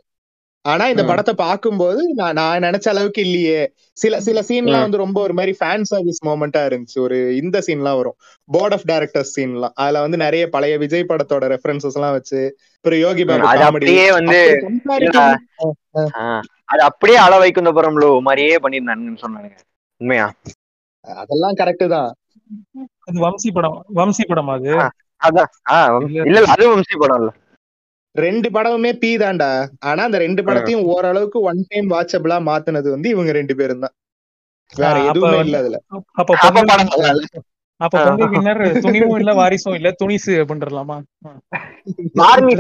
ஆனா 0.66 0.86
இந்த. 0.88 1.04
படத்தை 1.04 1.34
பார்க்கும்போது 1.38 2.02
நான் 2.16 2.36
நான் 2.36 2.64
நினைச்ச 2.64 2.88
அளவுக்கு 2.90 3.22
இல்லையே. 3.22 3.62
சில 3.98 4.20
சில 4.22 4.40
சீன்லாம். 4.42 4.86
வந்து 4.86 4.98
ரொம்ப 4.98 5.18
ஒரு 5.22 5.34
மாதிரி 5.34 5.54
ஃபேன் 5.60 5.86
சர்வீஸ் 5.92 6.20
மோமெண்டா 6.26 6.62
இருந்துச்சு. 6.68 6.98
ஒரு 7.00 7.18
இந்த 7.36 7.58
சீன்லாம் 7.68 8.00
வரும். 8.00 8.18
போர்ட் 8.50 8.76
ஆஃப் 8.78 8.86
டைரக்டர்ஸ் 8.88 9.34
சீன்லாம். 9.38 9.74
அதுல 9.76 10.02
வந்து 10.02 10.18
நிறைய 10.18 10.44
பழைய 10.50 10.78
விஜய் 10.84 11.10
படத்தோட 11.10 11.48
ரெஃபரன்சஸ் 11.54 11.98
எல்லாம் 12.00 12.16
வச்சு 12.18 12.42
அப்புறம் 12.78 13.00
யோகி 13.00 13.24
பாபு 13.24 13.48
அது 13.48 13.62
காமெடி 13.62 13.70
அப்படியே 13.72 14.06
வந்து 14.12 14.40
அது 16.70 16.82
அப்படியே 16.88 17.18
அள 17.18 17.34
வைக்கும் 17.40 17.76
புறம்லோ 17.78 18.10
மாதிரியே 18.26 18.56
பண்ணிருந்தானுங்கன்னு 18.64 19.24
சொன்னானுங்க 19.24 19.58
உண்மையா? 20.02 20.26
அதெல்லாம் 21.06 21.56
கரெக்ட் 21.60 21.86
தான். 21.88 22.10
அது 23.08 23.18
வம்சி 23.26 23.50
படம் 23.52 23.78
வம்சி 23.96 24.24
படம் 24.28 24.52
அது? 24.56 24.72
அதான். 25.22 25.50
இல்ல. 26.28 26.40
அதுவும் 26.54 26.74
வம்சி 26.76 26.96
படம் 26.98 27.20
இல்ல. 27.22 27.32
ரெண்டு 28.16 28.48
படமுமே 28.50 28.92
பி 29.02 29.10
தான்டா. 29.22 29.50
ஆனா 29.90 30.02
அந்த 30.08 30.18
ரெண்டு 30.24 30.42
படத்தையும் 30.48 30.88
ஓரளவுக்கு 30.94 31.40
ஒன் 31.50 31.62
டைம் 31.70 31.88
வாட்சபிளா 31.94 32.38
மாத்துனது 32.48 32.90
வந்து 32.96 33.10
இவங்க 33.10 33.32
ரெண்டு 33.40 33.54
பேரும் 33.60 33.84
தான். 33.86 33.96
வேற 34.74 34.96
எதுவுமே 35.10 35.38
இல்ல 35.46 35.58
அதுல. 35.62 35.78
அப்ப 37.80 37.98
வின்னர் 38.32 38.62
துணிவும் 38.86 39.20
இல்ல 39.20 39.32
வாரிசும் 39.38 39.78
இல்ல 39.78 39.90
துணிசு 40.00 40.34
அப்படின்றலாமா? 40.42 40.98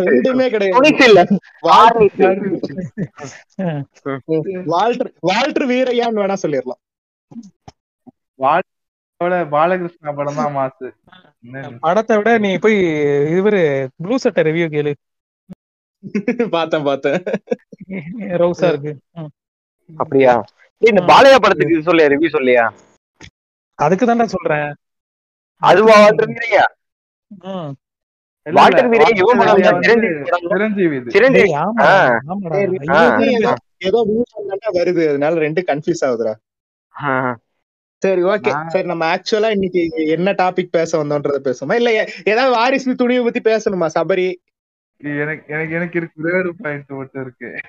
ரெண்டுமே 0.03 0.46
கிடையாது. 0.53 0.75
வால்டர் 1.63 2.12
வால்டர் 5.29 5.65
வீரையான்னு 5.72 6.22
வேணா 6.22 6.38
சொல்லிடலாம் 6.44 6.82
பாலகிருஷ்ணா 9.53 10.12
படம் 10.18 10.39
தான் 10.39 10.53
மாசு 10.56 10.88
படத்தை 11.84 12.15
விட 12.20 12.29
நீ 12.46 12.51
போய் 12.63 12.77
இவரு 13.38 13.62
ப்ளூ 13.98 14.15
சட்டை 14.24 14.44
ரிவ்யூ 14.48 14.68
கேளு. 14.74 14.91
பார்த்தேன் 16.56 16.86
பார்த்தேன். 16.89 17.20
ரவுஸா 18.41 18.68
இருக்கு. 18.74 18.91
அப்படியா? 19.89 20.34
டேய், 20.82 20.91
இந்த 20.94 21.01
பாலையா 21.12 21.38
படத்துக்கு 21.44 21.75
இது 21.75 21.88
சொல்லியா 21.89 22.10
ரிவ்யூ 22.13 22.29
சொல்லியா? 22.38 22.65
அதுக்கு 23.79 24.08
தான்டா 24.10 24.27
சொல்றேன். 24.36 24.70
அதுவா 25.62 25.96
வால்டர் 28.46 28.86
இல்ல, 28.86 28.91
வீரே 28.94 29.08
இவன் 29.22 29.39
வால்டர் 29.39 29.39
படம் 29.39 29.65
தான், 29.65 29.82
சிரஞ்சீவி 29.88 30.98
தான். 31.00 31.13
சிரஞ்சீவி 31.15 31.51
ஆமா 31.63 31.89
ஏதோ 33.89 34.00
வருது. 34.77 35.03
அதனால 35.12 35.34
ரெண்டு 35.46 35.62
கன்ஃபியூஸ் 35.70 36.03
ஆகுதுடா. 36.08 36.34
சரி 38.03 38.22
ஓகே 38.34 38.51
சரி 38.74 38.88
நம்ம 38.91 39.03
ஆக்சுவலா 39.15 39.50
இன்னைக்கு 39.56 39.82
என்ன 40.15 40.29
டாபிக் 40.41 40.75
பேச 40.77 40.91
வந்தோன்றத 41.01 41.39
பேசுவோமா? 41.48 41.75
இல்ல 41.82 41.89
ஏதாவது 42.32 42.51
வாரிசு 42.58 42.96
துணிவை 43.01 43.24
பத்தி 43.27 43.41
பேசணுமா? 43.50 43.88
சபரி 43.98 44.27
எனக்கு 45.01 45.53
எனக்கு 45.53 45.74
எனக்கு 45.74 45.98
இருக்கு. 46.00 46.24
ஒரே 46.24 46.38
ஒரு 46.38 46.56
பாயிண்ட் 46.56 46.89
மட்டும் 46.89 47.22
இருக்கு. 47.22 47.62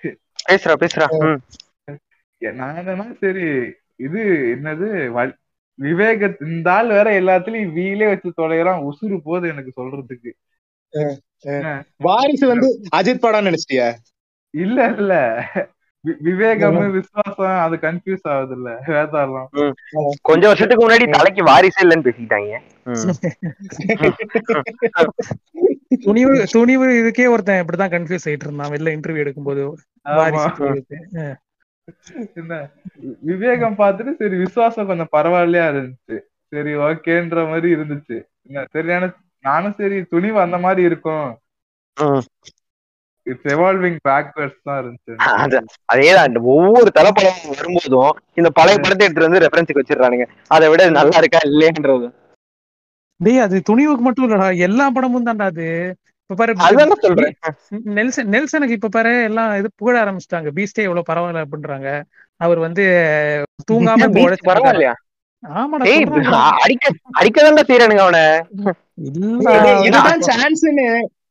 பேசுறா 0.48 0.74
பேசுறா. 0.80 1.38
நான் 2.52 2.74
என்னன்னா 2.76 3.18
சரி 3.18 3.72
இது 3.96 4.22
என்னது? 4.62 5.30
விவேக 5.74 6.36
இந்த 6.40 6.72
ஆள் 6.72 6.88
வேற 6.88 7.20
எல்லாத்துலயும் 7.20 7.72
வீலே 7.72 8.06
வச்சு 8.06 8.32
தொலைகிறான். 8.36 8.88
உசுறு 8.90 9.18
போகுது 9.24 9.48
எனக்கு 9.48 9.72
சொல்றதுக்கு. 9.76 10.30
வாரிசு 11.96 12.46
வந்து 12.46 12.80
அஜித் 12.96 13.20
படம் 13.20 13.46
நினைச்சிட்டியா? 13.46 13.94
இல்ல 14.50 14.88
இல்ல. 14.88 15.12
விவேகம் 16.26 16.76
விசுவாசம் 16.92 17.58
அது 17.64 17.76
கன்ஃபியூஸ் 17.76 18.28
ஆகுது 18.32 18.54
இல்ல 18.56 18.68
வேதாளம் 18.86 19.48
கொஞ்ச 20.28 20.42
வருஷத்துக்கு 20.46 20.84
முன்னாடி 20.84 21.06
தலைக்கு 21.10 21.42
வாரிசு 21.44 21.80
இல்லைன்னு 21.84 22.06
பேசிட்டாங்க. 22.08 22.60
துணிவு 26.04 26.34
துணிவு 26.52 26.86
இதுக்கே 27.00 27.26
ஒருத்தன் 27.32 27.62
இப்படிதான் 27.62 27.94
கன்ஃபியூஸ் 27.94 28.26
ஆயிட்டு 28.28 28.46
இருந்தான். 28.48 28.72
வெளில 28.74 28.94
இன்டர்வியூ 28.96 29.24
எடுக்கும்போது. 29.24 29.64
என்ன? 32.40 32.54
விவேகம் 33.30 33.78
பார்த்துட்டு 33.78 34.12
சரி 34.22 34.36
விசுவாசம் 34.36 34.90
கொஞ்சம் 34.90 35.14
பரவாயில்லையா 35.16 35.66
இருந்துச்சு. 35.72 36.18
சரி 36.52 36.72
ஓகேன்ற 36.86 37.40
மாதிரி 37.50 37.68
இருந்துச்சு. 37.74 38.18
என்ன 38.48 38.64
சரியான 38.70 39.12
நானும் 39.44 39.78
சரி 39.78 39.98
துணிவு 40.12 40.38
அந்த 40.40 40.58
மாதிரி 40.58 40.82
இருக்கும். 40.90 41.28
இட்ஸ் 43.26 43.48
எவால்விங் 43.54 43.98
பேக்வர்ட்ஸ் 44.08 44.60
தான் 44.68 44.78
இருந்துச்சு. 44.80 45.12
அது 45.44 45.56
அதேதான் 45.92 46.38
ஒவ்வொரு 46.54 46.90
தலைப்படம் 46.98 47.40
வரும்போதும் 47.52 48.12
இந்த 48.40 48.50
பழைய 48.58 48.76
படத்தை 48.78 49.04
எடுத்துட்டு 49.06 49.28
வந்து 49.28 49.42
ரெஃபரன்ஸுக்கு 49.44 49.82
வச்சிடுறானுங்க. 49.82 50.26
அதை 50.56 50.68
விட 50.72 50.88
நல்லா 51.00 51.20
இருக்கா 51.22 51.40
இல்லையன்றது. 51.50 52.08
டேய் 53.20 53.44
அது 53.46 53.56
துணிவுக்கு 53.68 54.04
மட்டும் 54.04 54.26
இல்லடா 54.26 54.46
எல்லா 54.66 54.84
படமும் 54.96 55.26
தான்டா 55.28 55.46
அது. 55.52 55.66
இப்ப 56.22 56.36
பாரு 56.40 56.52
சொல்றேன். 57.04 57.34
நெல்சன் 57.98 58.30
நெல்சனுக்கு 58.34 58.76
இப்ப 58.78 58.90
பாரு 58.96 59.12
எல்லாம் 59.28 59.52
இது 59.60 59.68
புகழ 59.80 59.94
ஆரம்பிச்சிட்டாங்க. 60.04 60.50
பீஸ்டே 60.58 60.86
எவ்வளவு 60.88 61.08
பரவாயில்ல 61.10 61.44
அப்படின்றாங்க. 61.46 61.88
அவர் 62.40 62.60
வந்து 62.66 62.84
தூங்காம. 63.70 64.08
பரவாயில்லையா? 64.50 64.94
ஆமாடா 65.42 65.84
சொல்றாங்க. 65.90 66.38
அடிக்க 66.64 66.86
அடிக்கதான்டா 67.20 67.64
செய்யறானுங்க 67.68 68.04
அவனை. 68.06 68.24
இல்ல 69.08 70.00
சான்ஸ்னு 70.30 70.86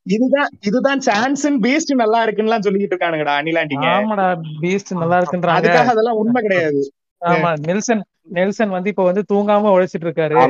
இதுதான் 0.09 0.51
இதுதான் 0.61 1.01
சான்ஸ்னு 1.05 1.59
பேஸ்ட் 1.61 1.91
நல்லா 1.95 2.19
இருக்குன்னு 2.23 2.65
சொல்லிட்டு 2.67 2.95
இருக்கானுங்கடா 2.95 3.35
அனிலாண்டிங்க 3.39 3.89
ஆமாடா 3.89 4.27
பீஸ்ட் 4.61 4.91
நல்லா 4.93 5.17
இருக்குன்றாங்க. 5.21 5.57
அதுக்காக 5.57 5.91
அதெல்லாம் 5.93 6.19
உண்மை 6.21 6.41
கிடையாது. 6.41 6.81
ஆமா 7.21 7.49
நெல்சன் 7.67 8.03
நெல்சன் 8.29 8.75
வந்து 8.75 8.89
இப்ப 8.89 9.03
வந்து 9.03 9.23
தூங்காம 9.31 9.71
உழைச்சிட்டு 9.75 10.07
இருக்காரு. 10.07 10.41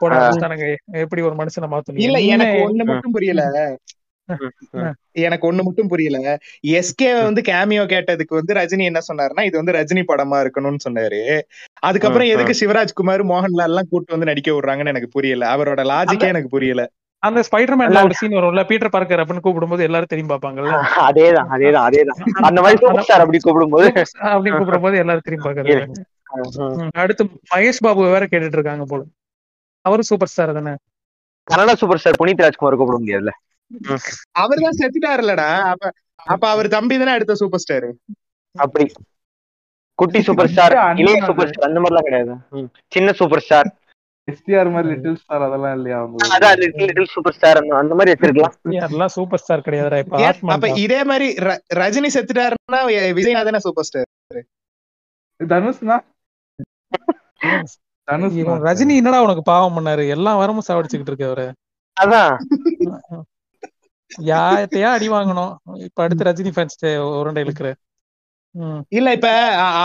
கூட 0.00 0.14
வந்து 0.24 0.40
எப்படி 1.02 1.22
ஒரு 1.22 1.36
மனுஷனை 1.36 1.68
மாத்தணும்? 1.68 2.04
இல்ல 2.04 2.16
எனக்கு 2.34 2.56
ஒண்ணு 2.66 2.84
மட்டும் 2.84 3.14
புரியல. 3.14 3.42
எனக்கு 5.20 5.48
ஒண்ணு 5.48 5.62
மட்டும் 5.62 5.88
புரியல. 5.88 6.18
எஸ்கே 6.72 7.08
வந்து 7.22 7.40
கேமியோ 7.42 7.84
கேட்டதுக்கு 7.86 8.34
வந்து 8.34 8.54
ரஜினி 8.54 8.84
என்ன 8.84 9.00
சொன்னாருன்னா 9.08 9.42
இது 9.42 9.56
வந்து 9.56 9.72
ரஜினி 9.72 10.02
படமா 10.08 10.38
இருக்கணும்னு 10.44 10.84
சொன்னாரு. 10.86 11.20
அதுக்கப்புறம் 11.82 12.30
எதுக்கு 12.32 12.60
சிவராஜ்குமார் 12.60 13.24
மோகன்லால் 13.30 13.70
எல்லாம் 13.70 13.90
கூட்டு 13.90 14.14
வந்து 14.14 14.26
நடிக்க 14.26 14.50
விடுறாங்கன்னு 14.52 14.94
எனக்கு 14.94 15.10
புரியல. 15.10 15.46
அவரோட 15.54 15.82
லாஜிக்கே 15.92 16.28
எனக்கு 16.28 16.48
புரியல. 16.48 16.84
அந்த 17.22 17.40
ஸ்பைடர்மேன்ல 17.46 18.02
ஒரு 18.02 18.14
சீன் 18.14 18.36
வரும்ல 18.38 18.62
பீட்டர் 18.66 18.92
பார்க்கர் 18.92 19.20
அப்படின்னு 19.22 19.44
கூப்பிடும்போது 19.44 19.82
எல்லாரும் 19.82 20.10
திரும்பி 20.10 20.32
பார்ப்பாங்கல்ல. 20.32 20.74
அதேதான் 21.06 21.48
அதேதான் 21.50 21.86
அதேதான். 21.88 22.18
அந்த 22.42 22.58
மாதிரி 22.60 22.78
சூப்பர் 22.82 23.04
ஸ்டார் 23.04 23.24
அப்படி 23.24 23.38
கூப்பிடும்போது. 23.38 23.86
அப்படி 24.30 24.50
கூப்பிடும்போது 24.50 24.96
எல்லாரும் 24.96 25.26
திரும்பி 25.28 25.46
பார்க்கறாங்க 25.48 26.04
ம், 26.76 26.90
அடுத்து 26.94 27.22
மகேஷ் 27.50 27.82
பாபு 27.82 28.02
வேற 28.06 28.24
கேட்டுட்டு 28.24 28.58
இருக்காங்க 28.58 28.84
போல. 28.84 29.02
அவரும் 29.84 30.08
சூப்பர் 30.08 30.30
ஸ்டார் 30.30 30.52
தானே? 30.52 30.72
கன்னடா 31.48 31.74
சூப்பர் 31.74 32.00
ஸ்டார் 32.00 32.18
புனித் 32.18 32.42
ராஜ்குமார் 32.42 32.76
கூப்பிட 32.76 32.98
முடியாதுல்ல. 32.98 33.32
அவர்தான் 34.32 34.78
செத்துட்டாருலடா. 34.80 35.48
அப்ப 35.72 35.90
அப்ப 36.24 36.48
அவர் 36.48 36.68
தம்பி 36.68 36.98
தானே 36.98 37.10
அடுத்த 37.10 37.34
சூப்பர் 37.34 37.60
ஸ்டார் 37.60 37.88
அப்படி. 38.58 38.86
குட்டி 39.98 40.22
சூப்பர் 40.22 40.48
ஸ்டார் 40.48 40.74
இளைய. 40.96 41.24
சூப்பர் 41.24 41.48
ஸ்டார் 41.48 41.68
அந்த 41.68 41.80
மாதிரிலாம் 41.80 42.06
கிடையாது. 42.08 42.34
சின்ன 42.88 43.12
சூப்பர் 43.12 43.40
ஸ்டார் 43.40 43.68
எஸ்டிஆர் 44.28 44.70
மாதிரி 44.70 44.94
லிட்டில் 44.94 45.16
ஸ்டார் 45.16 45.42
அதெல்லாம் 45.42 45.74
இல்லையா? 45.74 45.98
அதான் 46.34 46.56
லிட்டில் 46.56 47.06
சூப்பர் 47.06 47.32
ஸ்டார் 47.32 47.56
அந்த 47.56 47.94
மாதிரி 47.94 48.10
வச்சிருக்கலாம். 48.12 48.54
எல்லாம் 48.90 49.08
சூப்பர் 49.08 49.38
ஸ்டார் 49.38 49.60
கிடையாதுடா 49.60 49.98
இப்ப 49.98 50.16
அப்ப 50.48 50.68
இதே 50.76 51.04
மாதிரி 51.04 51.34
ர- 51.46 51.60
ரஜினி 51.74 52.08
செத்துட்டாருன்னா 52.14 52.80
விஜய் 53.14 53.44
தானே 53.44 53.58
சூப்பர் 53.58 53.84
ஸ்டார் 53.84 54.08
தனுஷ்னா? 55.40 55.96
தனுஷ் 58.08 58.34
ரஜினி 58.68 58.96
என்னடா 58.96 59.22
உனக்கு 59.22 59.42
பாவம் 59.42 59.76
பண்ணாரு? 59.76 60.08
எல்லா 60.08 60.36
வாரமும் 60.36 60.66
சாவடிச்சுக்கிட்டு 60.68 61.10
இருக்கு 61.10 61.26
அவரு. 61.26 61.46
அதான். 61.96 62.34
யார்த்தையா 64.22 64.90
அடி 64.92 65.08
வாங்கணும். 65.08 65.52
இப்ப 65.74 66.02
அடுத்து 66.02 66.24
ரஜினி 66.24 66.50
ஃபேன்ஸ் 66.56 66.96
உருண்டை 67.18 67.42
இழுக்கிற. 67.44 67.68
இல்ல 68.88 69.12
இப்ப 69.12 69.28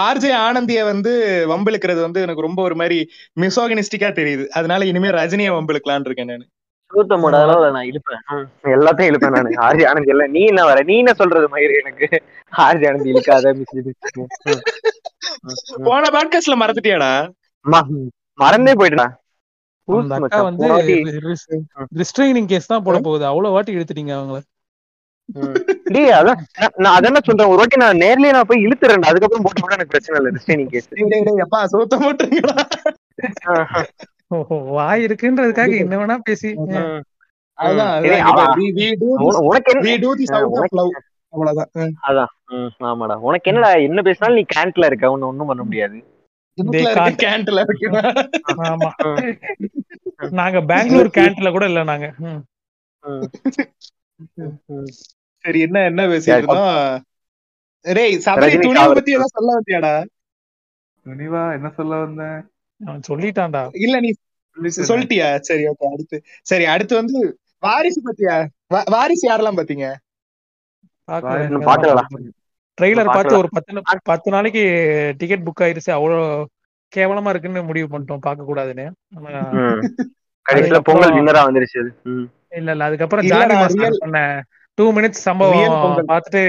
ஆர்ஜே 0.08 0.32
ஆனந்திய 0.48 0.84
வந்து 0.84 1.46
வம்பிழுக்கிறது 1.50 2.02
வந்து 2.02 2.22
எனக்கு 2.22 2.42
ரொம்ப 2.42 2.62
ஒரு 2.62 2.76
மாதிரி 2.76 3.10
மிசோகனிஸ்டிக்கா 3.40 4.10
தெரியுது. 4.20 4.48
அதனால 4.48 4.86
இனிமே 4.86 5.08
ரஜினிய 5.08 5.50
வம்பிழுக்கலாம்னு 5.58 6.10
இருக்கேன் 6.10 6.26
நானு. 6.26 6.46
நான் 7.72 7.90
இழுப்பேன். 7.90 8.22
எல்லாத்தையும் 8.64 9.10
இழுப்பேன் 9.12 9.36
நானு. 9.36 9.50
ஆர்ஜி 9.68 9.84
ஆனந்த் 9.90 10.10
இல்ல 10.10 10.28
நீ 10.28 10.42
என்ன 10.46 10.64
வர? 10.64 10.84
நீ 10.84 10.98
என்ன 10.98 11.14
சொல்றது 11.14 11.48
மயிறு 11.48 11.74
எனக்கு? 11.82 12.08
ஆர்ஜி 12.58 12.86
ஆனந்த் 12.90 13.10
இழுக்காத. 13.12 13.54
போன 15.84 16.04
பாட்காஸ்ட்ல 16.16 16.58
மறந்துட்டியாடா? 16.64 17.12
மறந்தே 18.34 18.74
போயிட்டா. 18.74 19.21
அந்த 19.88 20.16
அக்கா 20.20 20.40
வந்து 20.44 20.68
ரிஸ்ட்ரைனிங் 21.96 22.46
கேஸ் 22.46 22.68
தான் 22.68 22.84
போட 22.84 22.98
போகுது. 23.00 23.26
அவ்வளவு 23.26 23.54
வாட்டி 23.54 23.76
இழுத்துட்டீங்க 23.76 24.14
அவங்கள. 24.18 24.40
டேய் 25.96 26.12
அதான் 26.12 26.40
நான்- 26.84 26.96
அதான் 26.98 27.26
சொல்றேன். 27.26 27.50
ஒரு 27.50 27.60
வாட்டி 27.60 27.78
நான் 27.78 27.98
நேர்லயே 27.98 28.32
நான் 28.32 28.48
போய் 28.48 28.64
இழுத்துறேன் 28.66 29.08
அதுக்கப்புறம் 29.10 29.46
போட்டு 29.46 29.62
கூட 29.62 29.74
எனக்கு 29.74 29.94
பிரச்சனை 29.94 30.18
இல்லை 30.20 30.32
ரிஸ்டைனிங் 30.36 30.72
கேஸ் 30.72 30.90
டேய், 30.92 31.10
டேய், 31.10 31.24
டேய், 31.24 31.40
அப்பா 31.40 31.60
சூத்த 31.66 32.00
மாட்டீங்களா 32.02 32.56
ஓஹோ, 34.32 34.56
வாய் 34.70 35.06
இருக்குன்றதுக்காக 35.06 35.72
என்ன 35.78 35.96
வேணா 35.98 36.18
பேசி. 36.24 36.50
உனக்கு 43.22 43.50
என்னடா 43.52 43.72
என்ன 43.82 44.02
பேசினாலும் 44.02 44.36
நீ 44.36 44.46
கேண்ட்ல 44.56 44.86
இருக்க. 44.86 45.12
ஒன்னும் 45.12 45.30
ஒண்ணும் 45.30 45.48
பண்ண 45.48 45.64
முடியாது. 45.64 45.98
ஆமா 48.66 48.90
நாங்க 50.40 50.58
பெங்களூர் 50.70 51.10
கேண்ட்ல 51.18 51.50
கூட 51.52 51.66
இல்ல 51.68 51.82
நாங்க. 51.86 52.08
சரி 55.44 55.60
என்ன 55.62 55.78
என்ன 55.86 56.02
பேசிட்டு 56.08 56.32
இருந்தோம்? 56.42 56.68
டேய் 57.86 58.16
சபரி 58.26 58.50
சாவடி. 58.78 58.98
பத்தி 58.98 59.14
ஏதாவது 59.14 59.36
சொல்ல 59.36 59.52
வந்தியாடா? 59.58 59.94
துணிவா 61.06 61.44
என்ன 61.56 61.70
சொல்ல 61.76 61.94
வந்தேன் 61.98 62.40
அவன் 62.82 63.08
சொல்லிட்டான்டா. 63.10 63.64
இல்ல 63.80 63.96
நீ 64.00 64.10
சொல்லிட்டியா? 64.90 65.28
சரி 65.42 65.64
ஓகே 65.70 65.86
அடுத்து. 65.92 66.18
சரி 66.46 66.66
அடுத்து 66.68 66.94
வந்து 66.96 67.20
வாரிசு 67.64 68.00
பத்தியா? 68.08 68.36
வா- 68.74 68.88
வாரிசு 68.90 69.26
யாரெல்லாம் 69.28 69.60
பாத்தீங்க? 69.60 69.88
பாக்கலடா. 71.68 72.04
ட்ரெய்லர் 72.78 73.10
பார்த்து. 73.10 73.40
ஒரு 73.40 73.50
பத்து 73.56 73.82
பத்து 74.10 74.30
நாளைக்கு 74.32 74.64
டிக்கெட் 75.20 75.46
புக் 75.48 75.64
ஆயிருச்சு 75.66 75.92
அவ்வளவு 75.92 76.26
கேவலமா 76.94 77.32
இருக்குன்னு 77.32 77.62
முடிவு 77.70 77.88
பண்ணிட்டோம். 77.92 78.26
பார்க்க 78.26 78.50
கூடாதுன்னு. 78.50 78.86
பொங்கல் 80.88 81.16
வின்னரா 81.18 81.42
வந்துருச்சு. 81.48 81.82
இல்ல 82.60 82.70
இல்ல. 82.74 82.84
அதுக்கப்புறம் 82.88 83.28
ஜானி 83.32 83.56
மாஸ்டர் 83.56 84.02
பண்ண 84.02 84.20
டூ 84.78 84.86
மினிட்ஸ் 84.98 85.26
சம்பவம் 85.28 85.76
பொங்கல். 85.84 86.10
பார்த்துட்டு. 86.12 86.44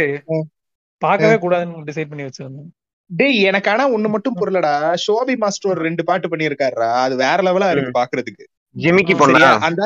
பார்க்கவே 1.03 1.37
கூடாதுன்னு 1.43 1.87
டிசைட் 1.89 2.11
பண்ணி 2.11 2.27
வச்சிருந்தோம் 2.27 2.71
டேய் 3.11 3.39
எனக்கு 3.49 3.69
ஆனா 3.71 3.85
ஒண்ணு 3.95 4.09
மட்டும் 4.09 4.37
புரியலடா. 4.37 4.73
ஷோபி 5.05 5.35
மாஸ்டர் 5.43 5.71
ஒரு 5.73 5.81
ரெண்டு 5.87 6.03
பாட்டு 6.09 6.27
பண்ணிருக்காருடா 6.33 6.91
அது 7.05 7.15
வேற 7.23 7.39
லெவலா 7.47 7.69
இருக்கு 7.73 7.99
பாக்குறதுக்கு. 7.99 8.45
ஜிமிக்கி 8.77 9.15
பொண்ணா? 9.15 9.49
அந்த 9.69 9.83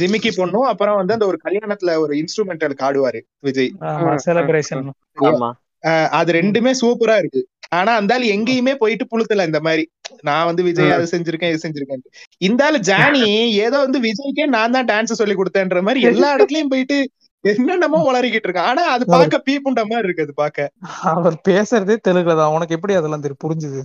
ஜிமிக்கி 0.00 0.30
பொண்ணும் 0.38 0.68
அப்புறம் 0.70 0.98
வந்து 1.00 1.16
அந்த 1.16 1.26
ஒரு 1.30 1.38
கல்யாணத்துல 1.46 1.94
ஒரு 2.02 2.12
இன்ஸ்ட்ருமெண்டல் 2.22 2.74
ஆடுவாரு 2.88 3.20
விஜய். 3.48 3.70
செலிப்ரேஷன் 4.26 4.90
அது 6.18 6.30
ரெண்டுமே 6.38 6.72
சூப்பரா 6.82 7.14
இருக்கு. 7.20 7.42
ஆனா 7.78 7.92
அந்த 8.00 8.14
ஆளு 8.14 8.26
எங்கேயுமே 8.34 8.72
போயிட்டு 8.80 9.04
புளுத்தல 9.12 9.44
இந்த 9.48 9.60
மாதிரி. 9.66 9.84
நான் 10.28 10.48
வந்து 10.48 10.62
விஜய் 10.68 10.94
அதை 10.96 11.06
செஞ்சிருக்கேன் 11.12 11.52
இது 11.52 11.64
செஞ்சிருக்கேன் 11.64 12.02
இந்த 12.48 12.60
ஆளு 12.66 12.78
ஜானி 12.90 13.22
ஏதோ 13.66 13.78
வந்து 13.86 14.00
விஜய்க்கே 14.06 14.46
நான் 14.56 14.74
தான் 14.76 14.88
டான்ஸ் 14.90 15.20
சொல்லி 15.20 15.36
கொடுத்தேன்ற 15.40 15.80
மாதிரி 15.88 16.02
எல்லா 16.10 16.30
இடத்துலயும் 16.36 16.72
போயிட்டு 16.74 16.98
என்னென்னமோ 17.44 17.98
உளறிக்கிட்டு 18.08 18.48
இருக்கான். 18.48 18.70
ஆனா 18.70 18.82
அது 18.94 19.04
பார்க்க 19.14 19.38
பீப்புண்ட 19.46 19.82
மாதிரி 19.90 20.08
இருக்கு 20.08 20.26
அது 20.26 20.34
பார்க்க. 20.42 20.66
அவர் 21.12 21.36
பேசுறதே 21.48 21.96
தெலுங்குல 22.08 22.36
தான் 22.40 22.54
உனக்கு 22.56 22.76
எப்படி 22.78 22.96
அதெல்லாம் 22.98 23.24
தெரியும் 23.24 23.44
புரிஞ்சுது. 23.46 23.80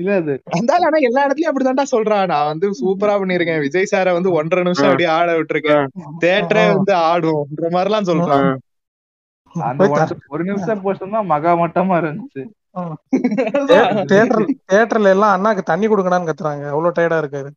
இல்ல 0.00 0.10
அது. 0.20 0.32
ஆளு 0.74 0.86
ஆனா 0.88 0.98
எல்லா 1.08 1.20
இடத்துலயும் 1.26 1.50
அப்படிதான்டா 1.50 1.84
சொல்றான் 1.92 2.30
நான் 2.32 2.50
வந்து 2.50 2.66
சூப்பரா 2.80 3.14
பண்ணிருக்கேன் 3.20 3.62
விஜய் 3.64 3.90
சார 3.92 4.12
வந்து 4.12 4.30
ஒன்றரை 4.38 4.62
நிமிஷம் 4.64 4.90
அப்படியே 4.90 5.10
ஆட 5.16 5.30
விட்டுருக்கேன். 5.38 5.86
தேட்டரே 6.24 6.64
வந்து 6.74 6.94
ஆடும்ன்ற 7.08 7.68
மாதிரி 7.76 7.90
எல்லாம் 7.90 8.10
சொல்றான். 8.10 8.48
ஒரு 10.34 10.42
நிமிஷம் 10.44 10.82
போஸ்ட் 10.82 11.14
தான் 11.16 11.30
மகா 11.34 11.52
மட்டமா 11.62 11.96
இருந்துச்சு. 12.02 12.42
தியேட்டர் 14.10 14.44
தியேட்டர்ல 14.70 15.14
எல்லாம் 15.14 15.34
அண்ணாக்கு 15.36 15.62
தண்ணி 15.62 15.86
கொடுக்கணும்னு 15.88 16.30
கத்துறாங்க. 16.30 16.64
அவ்வளவு 16.72 16.96
டயர்டா 16.98 17.20
இருக்காரு. 17.22 17.50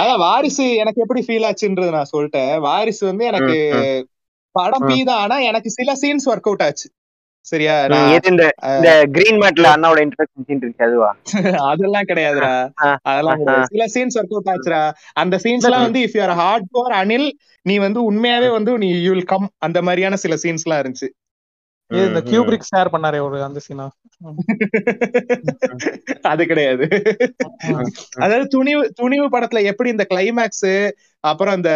அதான் 0.00 0.22
வாரிசு 0.22 0.64
எனக்கு 0.76 1.02
எப்படி 1.04 1.20
ஃபீல் 1.26 1.46
ஆச்சுன்றது 1.48 1.96
நான் 1.96 2.12
சொல்லிட்டேன். 2.14 2.52
வாரிசு 2.60 3.02
வந்து 3.06 3.24
எனக்கு 3.24 3.56
படம் 4.54 4.82
ம். 4.82 4.88
பீ 4.88 4.96
தான். 5.08 5.20
ஆனா 5.24 5.36
எனக்கு 5.50 5.70
சில 5.70 5.90
சீன்ஸ் 6.02 6.28
ஒர்க் 6.30 6.48
அவுட் 6.50 6.64
ஆச்சு. 6.66 6.86
சரியா? 7.46 7.72
இந்த 8.28 8.42
இந்த 8.72 8.90
கிரீன் 9.14 9.38
மேட்ல 9.42 9.66
அண்ணாவோட 9.72 10.00
இன்ட்ரடக்ஷன் 10.04 10.44
சீன் 10.48 10.60
இருக்கு 10.62 10.84
அதுவா? 10.86 11.08
அதெல்லாம் 11.70 12.06
கிடையாதுடா. 12.10 12.50
அதெல்லாம் 13.10 13.40
சில 13.72 13.86
சீன்ஸ் 13.94 14.16
ஒர்க் 14.18 14.34
அவுட் 14.34 14.50
ஆச்சுடா 14.52 14.82
அந்த 15.22 15.38
சீன்ஸ் 15.44 15.66
எல்லாம் 15.68 15.86
வந்து 15.86 16.02
if 16.06 16.14
you're 16.18 16.34
hard 16.40 16.68
core 16.76 16.94
Anil 17.00 17.26
நீ 17.66 17.74
வந்து 17.84 18.00
உண்மையாவே 18.10 18.50
வந்து 18.54 18.72
நீ 18.82 18.88
யூ 18.98 19.10
வில் 19.14 19.28
கம் 19.32 19.48
அந்த 19.66 19.80
மாதிரியான 19.88 20.18
சில 20.24 20.36
சீன்ஸ் 20.42 20.64
எல்லாம் 20.66 20.80
இருந்துச்சு. 20.82 21.08
இந்த 21.90 22.20
கியூபிரிக் 22.28 22.68
ஷேர் 22.68 22.90
பண்ணாரே 22.92 23.18
ஒரு 23.24 23.38
அந்த 23.46 23.60
சீனா 23.64 23.86
அது 26.30 26.42
கிடையாது. 26.50 26.84
அதாவது 28.22 28.46
துணிவு 28.54 28.82
துணிவு 29.00 29.26
படத்துல 29.34 29.62
எப்படி 29.70 29.88
இந்த 29.94 30.04
கிளைமேக்ஸ் 30.10 30.68
அப்புறம் 31.24 31.56
அந்த 31.58 31.72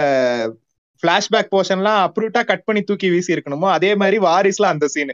பிளாஷ்பேக் 1.02 1.50
போர்ஷன்லாம் 1.52 1.98
அப்ரூட்டா 2.04 2.40
கட் 2.46 2.64
பண்ணி 2.68 2.80
தூக்கி 2.84 3.08
வீசி 3.12 3.34
இருக்கணுமோ 3.34 3.66
அதே 3.74 3.90
மாதிரி 4.02 4.16
வாரிசுல 4.24 4.70
அந்த 4.72 4.86
சீன் 4.94 5.12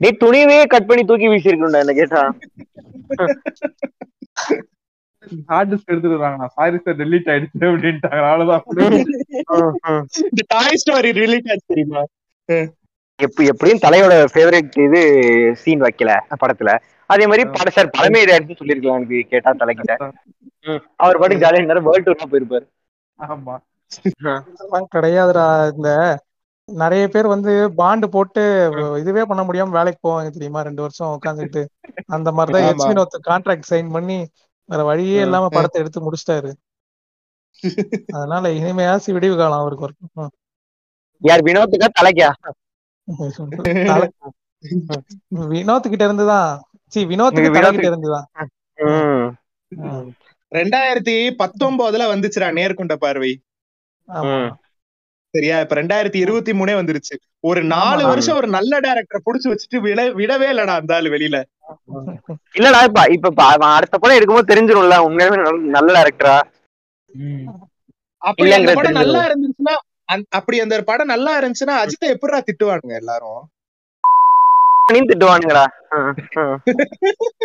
நீ 0.00 0.08
துணிவே 0.22 0.56
கட் 0.66 0.88
பண்ணி 0.88 1.02
தூக்கி 1.04 1.28
வீசி 1.28 1.50
இருக்கணும்டா 1.50 1.82
என்ன 1.84 1.94
கேட்டா. 1.94 2.22
ஹார்ட் 5.48 5.70
டிஸ்க் 5.70 5.92
எடுத்துருக்காங்க 5.92 6.46
சாரி 6.56 6.78
சார் 6.78 6.98
டெலீட் 6.98 7.30
ஆயிடுச்சு 7.32 7.70
அப்படின்ட்டாங்க. 7.70 8.20
அவ்வளவுதான். 8.24 8.64
ம், 9.54 9.76
ம். 9.88 10.04
இந்த 10.26 10.42
டாய் 10.48 10.80
ஸ்டோரி 10.82 11.10
ரிலீட் 11.20 11.50
ஆச்சு 11.50 11.70
தெரியுமா? 11.72 12.02
எப்ப 13.18 13.42
எப்படியும் 13.44 13.82
தலையோட 13.84 14.14
ஃபேவரட் 14.32 14.74
இது 14.82 15.00
சீன் 15.62 15.84
வைக்கல 15.84 16.10
படத்துல. 16.42 16.72
அதே 17.10 17.24
மாதிரி 17.26 17.44
பட 17.50 17.68
சார் 17.70 17.94
பழமே 17.96 18.22
இதாயிடுச்சுன்னு 18.24 18.60
சொல்லிருக்கலாம் 18.60 18.98
எனக்கு 19.00 19.18
கேட்டா 19.32 19.50
தலைக்கிட்ட. 19.60 19.94
அவர் 20.96 21.18
பாட்டு 21.18 21.42
ஜாலியா 21.42 21.60
இருந்தாரு 21.60 21.86
வேர்ல்டு 21.86 22.08
டூர்லாம் 22.08 22.32
போயிருப்பாரு. 22.32 22.66
ஆமா. 23.18 23.54
கிடையாதுடா 24.94 25.44
இந்த 25.74 25.90
நிறைய 26.68 27.08
பேர் 27.08 27.26
வந்து 27.26 27.52
பாண்டு 27.76 28.06
போட்டு 28.06 28.42
இதுவே 29.00 29.22
பண்ண 29.22 29.42
முடியாம 29.42 29.68
வேலைக்கு 29.68 30.00
போவாங்க 30.06 30.30
தெரியுமா? 30.30 30.60
ரெண்டு 30.60 30.82
வருஷம் 30.82 31.12
உட்காந்துட்டு 31.16 31.62
அந்த 32.06 32.28
மாதிரிதான். 32.32 32.68
எச் 32.70 32.86
வினோத் 32.90 33.18
கான்ட்ராக்ட் 33.28 33.70
சைன் 33.70 33.90
பண்ணி 33.90 34.18
வேற 34.68 34.82
வழியே 34.82 35.20
இல்லாம 35.20 35.48
படத்தை 35.48 35.80
எடுத்து 35.80 36.00
முடிச்சிட்டாரு. 36.06 36.50
அதனால 38.08 38.48
இனிமையாசி 38.50 39.12
விடிவு 39.12 39.36
காலம் 39.36 39.58
அவருக்கு 39.58 39.86
வரும் 39.86 40.32
யார் 41.22 41.42
வினோத்துக்கா 41.42 41.88
தலைக்கா? 42.00 42.28
வினோத் 45.54 45.90
கிட்ட 45.92 46.04
இருந்துதான். 46.04 46.50
சி 46.92 47.00
வினோத்துக்கு 47.04 47.54
வினோத் 47.56 47.76
கிட்ட 47.76 47.90
இருந்துதான். 47.92 48.26
ரெண்டாயிரத்தி 50.52 51.14
பத்தொன்பதுல 51.40 52.04
வந்துச்சுடா 52.12 52.48
நேர்கொண்ட 52.58 52.94
பார்வை. 52.96 53.32
ஆமா. 54.08 54.36
சரியா? 55.36 55.60
இப்ப 55.60 55.74
ரெண்டாயிரத்தி 55.74 56.16
இருபத்தி 56.16 56.52
மூணே 56.52 56.74
வந்துருச்சு. 56.74 57.14
ஒரு 57.42 57.60
நாலு. 57.66 58.02
வருஷம் 58.06 58.36
ஒரு 58.36 58.48
நல்ல 58.48 58.80
டைரக்டரை 58.80 59.20
புடிச்சு 59.24 59.48
வச்சுட்டு 59.48 59.78
விட 59.78 60.00
விடவே 60.12 60.48
இல்லடா 60.52 60.74
அந்த 60.74 60.94
ஆளு 60.94 61.10
வெளியில. 61.10 61.38
இல்லடா 62.54 62.80
இப்ப 62.84 63.04
இப்ப 63.10 63.44
அடுத்த 63.70 63.98
படம் 63.98 64.16
எடுக்கும்போது 64.16 64.50
தெரிஞ்சிரும்ல 64.52 64.98
உண்மையாலுமே 65.06 65.38
நல்ல- 65.70 65.96
டேரக்டரா 65.96 66.36
அப்படி 68.22 68.52
அந்த 68.52 68.72
படம். 68.74 68.92
நல்லா 68.92 69.20
இருந்துச்சுன்னா 69.26 69.74
அப்படி 70.30 70.60
அந்த 70.60 70.82
படம் 70.82 71.06
நல்லா 71.06 71.32
இருந்துச்சுன்னா 71.40 71.74
அஜித்தை 71.82 72.08
எப்படிடா 72.08 72.40
திட்டுவானுங்க 72.42 72.94
எல்லாரும்? 72.94 73.42
நீ 74.92 74.98
திட்டுவானுங்கடா. 75.02 75.62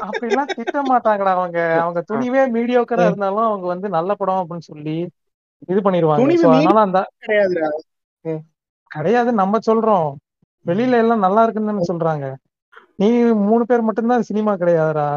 அப்படிலாம் 0.05 0.51
திட்ட 0.55 0.81
மாட்டாங்கடா 0.81 1.31
அவங்க. 1.31 1.59
அவங்க 1.81 1.99
துணிவே 2.09 2.41
மீடியோக்கரா 2.55 3.05
இருந்தாலும் 3.05 3.45
அவங்க 3.45 3.67
வந்து 3.67 3.89
நல்ல 3.89 4.13
படம் 4.15 4.41
அப்படின்னு 4.41 4.67
சொல்லி 4.67 4.95
இது 5.63 5.79
கிடையாதுடா. 7.19 7.69
கிடையாது 8.91 9.31
நம்ம 9.33 9.59
சொல்றோம். 9.67 10.09
வெளியில 10.65 10.99
எல்லாம் 10.99 11.23
நல்லா 11.25 11.41
இருக்குன்னு 11.43 11.71
தானே 11.71 11.89
சொல்றாங்க. 11.89 12.25
நீ 12.99 13.07
மூணு 13.45 13.63
பேர் 13.65 13.87
மட்டும்தான் 13.87 14.27
சினிமா 14.29 14.53
கிடையாதுடா. 14.55 15.07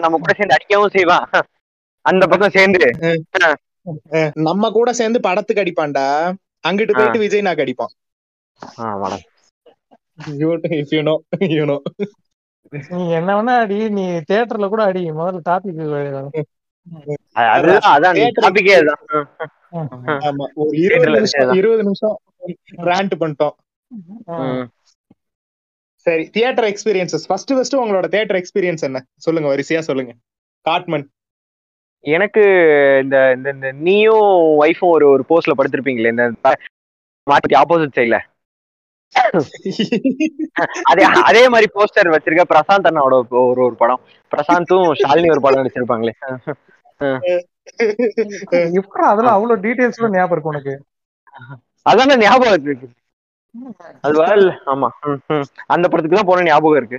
நம்ம 0.00 0.18
கூட 0.18 0.32
சேர்ந்து 0.34 0.56
அடிக்கவும் 0.56 0.94
செய்வான். 0.94 1.26
அந்த 2.04 2.24
பக்கம் 2.26 2.54
சேர்ந்து. 2.56 2.80
நம்ம 4.46 4.70
கூட 4.70 4.90
சேர்ந்து 4.92 5.18
படத்துக்கு 5.20 5.62
அடிப்பான்டா. 5.62 6.06
அங்கிட்டு 6.64 6.94
போயிட்டு 6.94 7.18
விஜய் 7.18 7.46
நாக்கு 7.46 7.64
அடிப்பான் 7.64 7.94
ஆமாடா 8.84 9.18
if 10.78 10.92
you 10.92 11.00
know 11.02 11.14
you 11.52 11.64
know 11.66 11.76
நீ 12.90 13.02
என்ன 13.16 13.30
வேணா 13.36 13.54
அடி 13.62 13.78
நீ 13.90 14.04
தியேட்டர்ல 14.28 14.66
கூட 14.68 14.82
அடி. 14.84 15.02
முதல்ல 15.12 15.40
டாபிக் 15.46 15.80
இருபது 21.58 21.82
நிமிஷம் 21.88 22.16
ரேண்ட் 22.90 23.14
பண்ணிட்டோம். 23.20 23.56
சரி 26.06 26.24
தியேட்டர் 26.34 26.68
எக்ஸ்பீரியன்சஸ் 26.70 27.26
ஃபர்ஸ்ட் 27.28 27.52
ஃபர்ஸ்ட் 27.54 27.76
உங்களோட 27.82 28.06
தியேட்டர் 28.14 28.38
எக்ஸ்பீரியன்ஸ் 28.40 28.86
என்ன? 28.88 28.98
சொல்லுங்க 29.24 29.48
வரிசையா 29.52 29.82
சொல்லுங்க. 29.88 30.12
காட்மன். 30.66 31.06
எனக்கு 32.04 32.42
இந்த 33.02 33.16
இந்த 33.36 33.48
இந்த 33.56 33.68
நீயும் 33.86 34.30
ஒய்ஃபும் 34.62 34.94
ஒரு 34.96 35.06
ஒரு 35.14 35.22
போஸ்ட்ல 35.30 35.56
படுத்திருப்பீங்களே 35.58 36.12
இந்த 36.14 36.26
மாத்தி 37.26 37.54
ஆப்போசிட் 37.62 37.96
சைட்ல 37.98 38.18
அதே 40.90 41.02
அதே 41.28 41.42
மாதிரி 41.52 41.66
போஸ்டர் 41.76 42.12
வச்சிருக்க 42.14 42.44
பிரசாந்த் 42.52 42.88
அண்ணாவோட 42.88 43.16
ஒரு 43.42 43.60
ஒரு 43.66 43.76
படம். 43.82 44.00
பிரசாந்தும் 44.32 44.86
ஷாலினி 45.00 45.28
ஒரு 45.34 45.42
படம் 45.44 45.60
நடிச்சிருப்பாங்களே. 45.60 46.14
இப்ப 48.78 49.00
அதெல்லாம் 49.10 49.36
அவ்வளவு 49.36 49.62
டீடைல்ஸ்ல 49.64 50.08
ஞாபகம் 50.12 50.34
இருக்கு 50.36 50.52
உனக்கு? 50.52 50.74
அதான 51.86 52.16
ஞாபகம் 52.22 52.54
இருக்கு. 52.66 52.88
அது 54.04 54.18
ஆமா. 54.72 54.88
அந்த 55.74 55.84
படத்துக்கு 55.88 56.18
தான் 56.18 56.30
போன 56.30 56.44
ஞாபகம் 56.48 56.80
இருக்கு. 56.80 56.98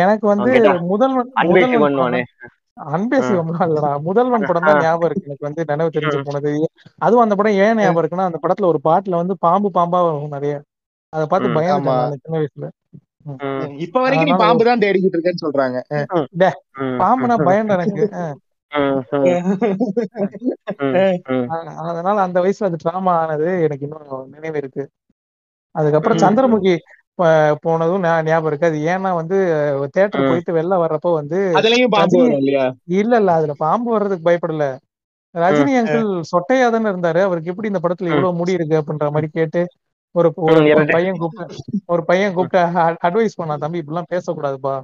எனக்கு 0.00 0.26
வந்து 0.26 0.52
முதல்வன் 0.90 1.30
அன்பே 2.94 3.18
சிவம்லாம் 3.20 3.66
இல்லடா 3.66 3.90
முதல்வன் 4.06 4.46
படம் 4.48 4.68
தான் 4.68 4.80
ஞாபகம் 4.82 5.08
இருக்கு. 5.08 5.26
எனக்கு 5.26 5.46
வந்து 5.48 5.62
நினைவு 5.70 5.94
தெரிஞ்சு 5.96 6.18
போனது. 6.20 6.52
அதுவும் 7.02 7.24
அந்த 7.24 7.34
படம் 7.34 7.58
ஏன் 7.60 7.80
ஞாபகம் 7.80 8.02
இருக்குன்னா 8.02 8.28
அந்த 8.30 8.40
படத்துல 8.42 8.70
ஒரு 8.72 8.80
பாட்டுல 8.82 9.20
வந்து 9.22 9.36
பாம்பு 9.38 9.70
பாம்பா 9.72 10.00
வரும் 10.06 10.36
நிறைய. 10.36 10.54
அதை 11.12 11.24
பார்த்து 11.26 11.48
ம், 11.48 11.56
பயந்துட்டேன் 11.56 11.78
ஆமா. 11.78 11.96
நான் 12.02 12.16
சின்ன 12.16 12.36
வயசுல. 12.38 12.66
இப்ப 13.84 13.96
வரைக்கும் 14.00 14.28
நீ 14.28 14.34
பாம்பு 14.42 14.62
தான் 14.64 14.82
தேடிக்கிட்டு 14.82 15.16
இருக்கேன்னு 15.16 15.44
சொல்றாங்க. 15.44 15.78
பாம்புனா 17.00 17.36
பயம் 17.42 17.72
எனக்கு. 17.76 18.04
அதனால 21.86 22.16
அந்த 22.26 22.38
வயசுல 22.42 22.68
அது 22.68 22.82
டிராமா 22.82 23.12
ஆனது 23.22 23.48
எனக்கு 23.66 23.86
இன்னும் 23.88 24.04
நினைவு 24.34 24.58
இருக்கு. 24.58 24.84
அதுக்கப்புறம். 25.74 26.20
சந்திரமுகி 26.24 26.74
போனதும் 27.64 28.04
ஞாபகம் 28.26 28.48
இருக்கு. 28.50 28.68
அது 28.68 28.78
ஏன்னா 28.92 29.10
வந்து 29.14 29.38
தேட்டர். 29.96 30.28
போயிட்டு 30.28 30.52
வெளில 30.52 30.76
வர்றப்போ 30.84 31.10
வந்து 31.14 31.38
இல்ல 32.94 33.12
இல்ல. 33.18 33.30
அதுல 33.38 33.54
பாம்பு 33.58 33.88
வர்றதுக்கு 33.90 34.28
பயப்படல. 34.28 34.66
ரஜினி 35.34 35.72
அங்கிள் 35.80 36.06
சொட்டையா 36.30 36.68
தானே 36.70 36.88
இருந்தாரு. 36.90 37.20
அவருக்கு 37.20 37.50
எப்படி 37.50 37.70
இந்த 37.70 37.80
படத்துல 37.82 38.10
இவ்வளவு 38.10 38.38
முடி 38.38 38.52
இருக்கு 38.52 38.80
அப்படின்ற 38.80 39.08
மாதிரி 39.10 39.28
கேட்டு 39.30 39.60
ஒரு 40.14 40.28
ஒரு 40.70 40.84
பையன் 40.88 41.18
கூப்பிட்டு 41.18 41.56
ஒரு 41.86 42.02
பையன் 42.04 42.34
கூப்பிட்டு 42.34 42.60
அட்வைஸ் 43.06 43.36
பண்ணா 43.36 43.56
தம்பி 43.56 43.82
இப்படிலாம் 43.82 44.12
பேசக்கூடாதுப்பா. 44.12 44.74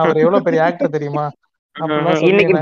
அவர் 0.00 0.16
எவ்வளவு 0.16 0.46
பெரிய 0.46 0.60
ஆக்டர் 0.64 0.94
தெரியுமா? 0.96 1.24
இன்னைக்கு. 2.28 2.54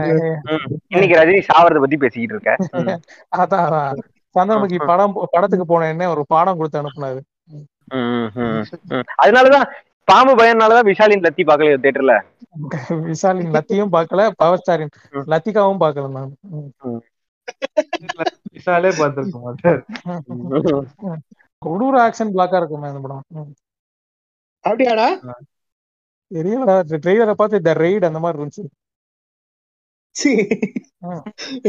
இன்னைக்கு 0.88 1.14
ரஜினி 1.18 1.40
சாவறத 1.48 1.78
பத்தி 1.80 1.96
பேசிக்கிட்டு 1.96 2.34
இருக்க 2.34 2.50
அதான். 3.36 4.00
சந்திரமுகி 4.34 4.78
படம் 4.82 5.14
படத்துக்கு 5.32 5.64
போனேன்னு 5.66 6.06
ஒரு 6.12 6.22
பாடம் 6.28 6.58
கொடுத்து 6.58 6.80
அனுப்புனாரு. 6.80 7.20
அதனாலதான் 9.22 9.66
பாம்பு 10.08 10.32
பயம்னாலதான் 10.38 10.88
விஷாலின் 10.88 11.24
லத்தி 11.24 11.42
பாக்கல 11.44 11.78
தியேட்டர்ல 11.82 12.14
விஷாலின் 13.08 13.52
லத்தியும் 13.56 13.92
பார்க்கல 13.96 14.22
பவர் 14.38 14.60
ஸ்டாரின். 14.60 14.92
லத்திகாவும் 15.32 15.82
பார்க்கல 15.82 16.10
நான். 16.14 16.32
விஷாலே 18.54 18.90
பார்த்திருக்க 18.98 19.38
மாட்டார் 19.40 19.80
கொடூர 21.62 21.94
ஆக்ஷன் 22.04 22.34
பிளாக்கா 22.34 22.60
இருக்குமே 22.60 22.90
அந்த 22.90 23.00
படம். 23.04 23.24
அப்படியாடா 24.64 25.08
தெரியலடா 26.30 26.74
ட்ரெய்லரை 26.96 27.34
பார்த்து 27.34 27.58
த 27.62 27.72
ரெய்ட் 27.80 28.08
அந்த 28.08 28.18
மாதிரி 28.18 28.38
இருந்துச்சு. 28.38 28.64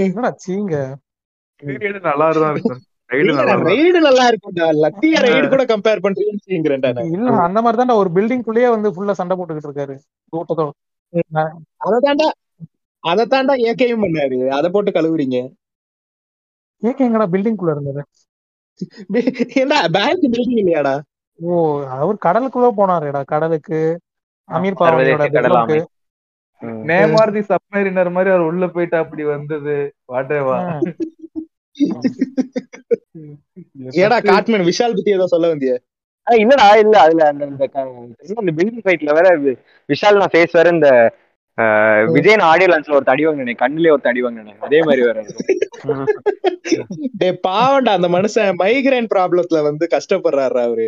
என்னடா 0.04 0.32
சீங்க? 0.46 0.76
நல்லா 2.10 2.28
இருக்கும் 2.32 2.80
ரைடு 3.10 4.00
நல்லா 4.08 4.26
இருக்கும்டா. 4.32 4.68
லத்திய 4.84 5.16
ரைடு 5.26 5.48
கூட 5.54 5.64
கம்பேர் 5.72 6.04
பண்றீங்கன்றேன்டா. 6.06 7.04
இல்ல 7.16 7.32
அந்த 7.48 7.60
மாதிரி 7.64 7.80
தான்டா 7.80 7.98
ஒரு 8.02 8.10
பில்டிங் 8.18 8.46
குள்ளேயே 8.48 8.70
வந்து 8.76 8.92
ஃபுல்லா 8.96 9.16
சண்டை 9.20 9.36
போட்டுக்கிட்டு 9.38 9.70
இருக்காரு. 9.70 9.96
கூட்டத்தோட 10.34 10.70
அதத்தாண்டா 11.88 12.28
அதத்தாண்டா 13.04 13.54
ஏக்கையும் 13.70 14.04
பண்ணாரு. 14.06 14.38
அத 14.58 14.66
போட்டு 14.74 14.92
கழுவுறீங்க. 14.98 15.38
ஏக்க 16.84 17.08
எங்கடா 17.08 17.28
பில்டிங் 17.34 17.60
குள்ள 17.62 17.74
இருந்தது? 17.76 18.02
ஏண்டா 19.62 19.80
பேங்க் 19.96 20.26
பில்டிங் 20.34 20.62
இல்லையாடா? 20.62 20.94
ஓ 21.40 21.52
அவர் 21.98 22.24
கடலுக்குள்ள 22.26 22.70
போனாருடா. 22.80 23.22
கடலுக்கு 23.34 23.80
அமீர் 24.50 24.80
சர்வதேச 24.82 25.28
பாவனியோட 26.62 26.74
கடல் 26.74 26.78
bedroom 26.78 26.78
க்கு. 26.78 26.82
ம். 26.82 26.84
நேம் 26.90 27.16
ஆர் 27.20 27.34
தி 27.36 27.42
சப்மரினர் 27.50 28.16
மாதிரி 28.16 28.32
அவர் 28.32 28.48
உள்ள 28.50 28.66
போயிட்டு 28.74 28.98
அப்படி 29.02 29.24
வந்தது 29.30 29.76
வாட்டேவா. 30.10 30.58
ஏடா 34.02 34.18
காட்மேன் 34.26 34.68
விஷால் 34.68 34.96
பத்தி 34.96 35.12
ஏதோ 35.12 35.28
சொல்ல 35.32 35.48
வந்திய 35.52 35.74
இல்லடா 36.28 36.68
இல்ல 36.82 36.96
அதுல 37.04 37.24
அந்த 37.30 37.46
அந்த 38.38 38.52
பில்டிங் 38.58 38.84
ஃபைட்ல 38.84 39.16
வேற 39.18 39.28
விஷால் 39.90 40.20
நான் 40.20 40.34
ஃபேஸ் 40.34 40.58
வேற 40.58 40.70
இந்த 40.76 40.90
விஜயன் 42.14 42.44
ஆடியோ 42.50 42.68
லான்ச்ல 42.70 42.98
ஒரு 42.98 43.08
தடி 43.10 43.24
வாங்கினேன் 43.28 43.62
கண்ணுலயே 43.62 43.94
ஒரு 43.96 44.04
தடி 44.06 44.22
வாங்கினேன் 44.26 44.62
அதே 44.66 44.80
மாதிரி 44.82 45.02
வேற. 45.08 45.18
டே 47.20 47.30
பாவண்டா 47.46 47.92
அந்த 47.98 48.10
மனுஷன் 48.16 48.60
மைக்ரைன் 48.62 49.10
ப்ராப்ளத்துல 49.14 49.62
வந்து 49.68 49.88
கஷ்டப்படுறாரு 49.94 50.62
அவரு 50.62 50.88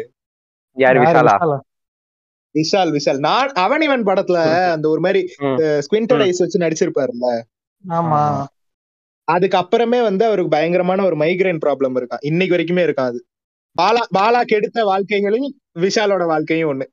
யாரு 0.78 0.98
யாரு 1.00 1.04
விஷாலா 1.06 1.36
விஷாலா? 2.56 2.94
விஷால். 2.98 3.20
நான் 3.20 3.52
அவன் 3.58 3.82
இவன் 3.82 4.06
படத்துல 4.06 4.40
அந்த 4.72 4.90
ஒரு 4.90 5.00
மாதிரி 5.00 5.22
ம். 5.42 5.58
ஸ்குவிண்டட் 5.86 6.24
ஐஸ் 6.26 6.44
வச்சு 6.44 6.64
நடிச்சிருப்பாருல்ல? 6.66 7.30
ஆமா. 7.84 8.22
அதுக்கு 9.28 9.58
அப்புறமே 9.58 10.02
வந்து 10.02 10.24
அவருக்கு 10.26 10.52
பயங்கரமான 10.52 11.04
ஒரு 11.06 11.16
மைக்ரைன் 11.16 11.64
ப்ராப்ளம் 11.66 11.98
இருக்கான். 12.00 12.24
இன்னைக்கு 12.24 12.56
வரைக்குமே 12.56 12.86
இருக்கான் 12.86 13.12
அது. 13.12 13.20
பாலா 13.76 14.02
பாலா 14.18 14.42
கெடுத்த 14.44 14.80
வாழ்க்கைகளும் 14.84 15.48
விஷாலோட 15.80 16.24
வாழ்க்கையும் 16.26 16.72
ஒண்ணு. 16.72 16.88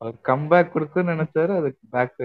அவர் 0.00 0.16
கம்பேக் 0.28 0.72
கொடுக்குன்னு 0.72 1.14
நினைச்சாரு 1.14 1.52
அதுக்கு 1.56 1.82
பேக் 1.90 2.16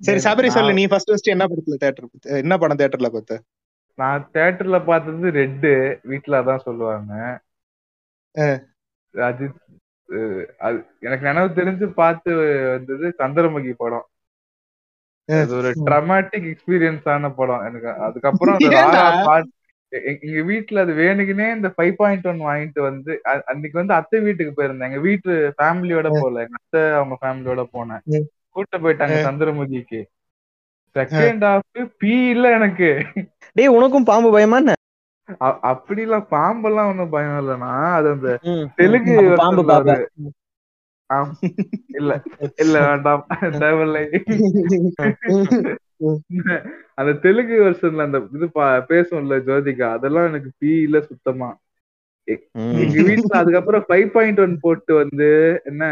சரி 0.00 0.20
சபரி 0.24 0.48
சொல்லு 0.48 0.72
நீ 0.72 0.84
ஃபர்ஸ்ட் 0.86 1.10
ஃபர்ஸ்ட் 1.10 1.32
என்ன 1.34 1.44
படத்துல 1.46 1.76
தேட்டர் 1.82 2.08
என்ன 2.40 2.54
படம் 2.58 2.78
தேட்டர்ல 2.78 3.08
பார்த்த? 3.08 3.38
நான் 3.98 4.24
தியேட்டர்ல 4.34 4.78
பார்த்தது 4.84 5.30
ரெட்டு 5.38 5.70
வீட்ல 6.02 6.40
அதான் 6.42 6.64
சொல்லுவாங்க. 6.64 7.12
அஜித் 9.28 9.62
எனக்கு 11.06 11.24
நினைவு 11.28 11.48
தெரிஞ்சு 11.58 11.86
பார்த்து 12.00 12.32
வந்தது 12.72 13.06
சந்திரமுகி 13.20 13.72
படம். 13.82 14.06
அது 15.28 15.54
ஒரு 15.60 15.70
ட்ரமாட்டிக் 15.86 16.46
எக்ஸ்பீரியன்ஸ் 16.50 17.06
ஆன 17.14 17.30
படம். 17.38 17.64
எனக்கு 17.68 17.88
அதுக்கப்புறம் 18.08 18.58
எங்க 19.92 20.40
வீட்டுல 20.50 20.82
அது 20.84 20.92
வேணுக்குனே 21.00 21.46
இந்த 21.56 21.68
ஃபைவ் 21.74 21.92
பாயிண்ட் 22.00 22.26
ஒன் 22.30 22.40
வாங்கிட்டு 22.46 22.80
வந்து 22.86 23.12
அன்னைக்கு 23.50 23.76
வந்து 23.80 23.96
அத்தை 23.98 24.20
வீட்டுக்கு 24.26 24.52
போயிருந்தேன். 24.56 24.88
எங்க 24.90 25.02
வீட்டு 25.08 25.32
ஃபேமிலியோட 25.58 26.08
போகல. 26.16 26.44
எங்க 26.46 26.58
அத்தை 26.60 26.82
அவங்க 26.98 27.16
ஃபேமிலியோட 27.22 27.64
போனேன். 27.76 28.02
கூட்டு 28.54 28.78
போயிட்டாங்க 28.84 29.18
சந்திரமுகிக்கு. 29.28 30.00
செகண்ட் 30.96 31.44
ஹாஃப் 31.48 31.90
பீ 32.02 32.14
இல்ல 32.34 32.54
எனக்கு. 32.58 32.90
டேய் 33.56 33.74
உனக்கும் 33.78 34.08
பாம்பு 34.10 34.30
பயமா 34.36 34.58
என்ன? 34.62 34.75
அப்படிலாம் 35.70 36.26
பாம்பெல்லாம் 36.30 36.88
ஒண்ணும் 36.88 37.12
பயம் 37.12 37.38
இல்லைண்ணா 37.38 37.70
அது 37.94 38.08
அந்த. 38.12 38.30
தெலுங்கு 38.78 39.14
பாம்பு. 41.10 41.48
இல்ல 41.96 42.12
இல்ல 42.58 42.76
வேண்டாம் 42.86 43.22
அந்த 46.96 47.10
தெலுங்கு 47.22 47.56
வெர்ஷன்ல 47.62 48.06
அந்த 48.06 48.18
இது 48.32 48.46
பா- 48.54 48.82
பேசும்ல 48.88 49.36
ஜோதிகா 49.46 49.88
அதெல்லாம் 49.94 50.28
எனக்கு 50.28 50.50
பீ 50.58 50.72
இல்ல 50.82 50.98
சுத்தமா. 51.04 51.50
எங்க 52.78 53.00
வீட்டுல 53.08 53.34
அதுக்கப்புறம் 53.40 53.84
ஃபைவ் 53.86 54.08
பாயிண்ட் 54.12 54.40
ஒன் 54.40 54.54
போட்டு 54.60 54.92
வந்து 54.94 55.28
என்ன. 55.64 55.84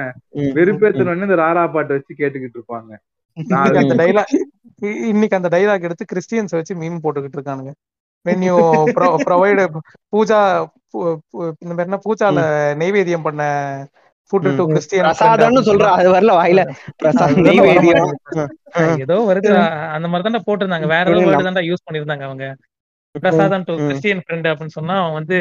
வெறுப்பேத்தணும்னு 0.56 1.26
இந்த 1.26 1.38
ராரா 1.42 1.64
பாட்டு 1.70 1.96
வச்சு 1.96 2.12
கேட்டுக்கிட்டு 2.14 2.58
இருப்பாங்க 2.58 2.92
இன்னைக்கு 3.36 3.82
அந்த 3.82 3.94
டைலாக் 4.00 4.32
இன்னைக்கு 5.10 5.36
அந்த 5.36 5.48
டைலாக் 5.48 5.86
எடுத்து 5.86 6.04
கிறிஸ்டியன்ஸ் 6.06 6.56
வச்சு 6.56 6.74
மீம் 6.74 7.02
போட்டுக்கிட்டு 7.04 7.38
இருக்கானுங்க 7.38 7.72
when 8.24 8.40
you 8.42 8.56
pro- 8.96 9.16
provide 9.26 9.60
Pooja 10.12 10.38
மாதிரி 11.60 11.84
என்ன 11.84 11.98
பூஜால 12.06 12.38
நெய்வேத்தியம் 12.80 13.22
பண்ண 13.22 13.42
ஃபுட் 14.30 14.46
டு 14.56 14.66
கிறிஸ்டியன் 14.66 15.06
பிரசாதம்னு 15.06 15.62
சொல்றா 15.70 15.88
அது 15.98 16.08
வரல 16.14 16.32
வாயில. 16.36 16.60
பிரசாத் 16.96 17.28
அதுதான் 17.28 17.44
நெய்வேத்தியம் 17.48 18.12
ஏதோ 19.00 19.16
வருது 19.30 19.50
அந்த 19.96 20.08
மாதிரி 20.08 20.24
தானே 20.28 20.40
போட்டிருந்தாங்க. 20.46 20.86
வேற 20.86 21.04
ஏதோ 21.10 21.26
வேர்டு 21.26 21.48
தான்டா 21.48 21.64
யூஸ் 21.70 21.86
பண்ணிருந்தாங்க 21.86 22.22
அவங்க. 22.22 22.46
பிரசாதம் 23.20 23.62
டு. 23.62 23.74
கிறிஸ்டியன் 23.86 24.22
ஃப்ரெண்ட் 24.24 24.48
அப்படின்னு 24.52 24.76
சொன்னா 24.78 25.00
அவன் 25.00 25.12
வந்து 25.12 25.38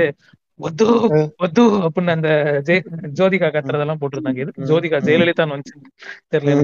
ஒத்து 0.59 0.85
ஒத்து 1.37 1.61
அப்படின்னு 1.85 2.09
அந்த 2.09 2.29
ஜெய 2.65 2.79
ஜோதிகா 3.19 3.47
கத்துறதெல்லாம் 3.53 4.01
போட்டிருந்தாங்க. 4.01 4.37
எதுக்கு 4.37 4.65
ஜோதிகா 4.65 4.99
ஜெயலலிதான்னு 5.07 5.55
வந்துச்சு. 5.55 5.77
தெரியல 6.33 6.59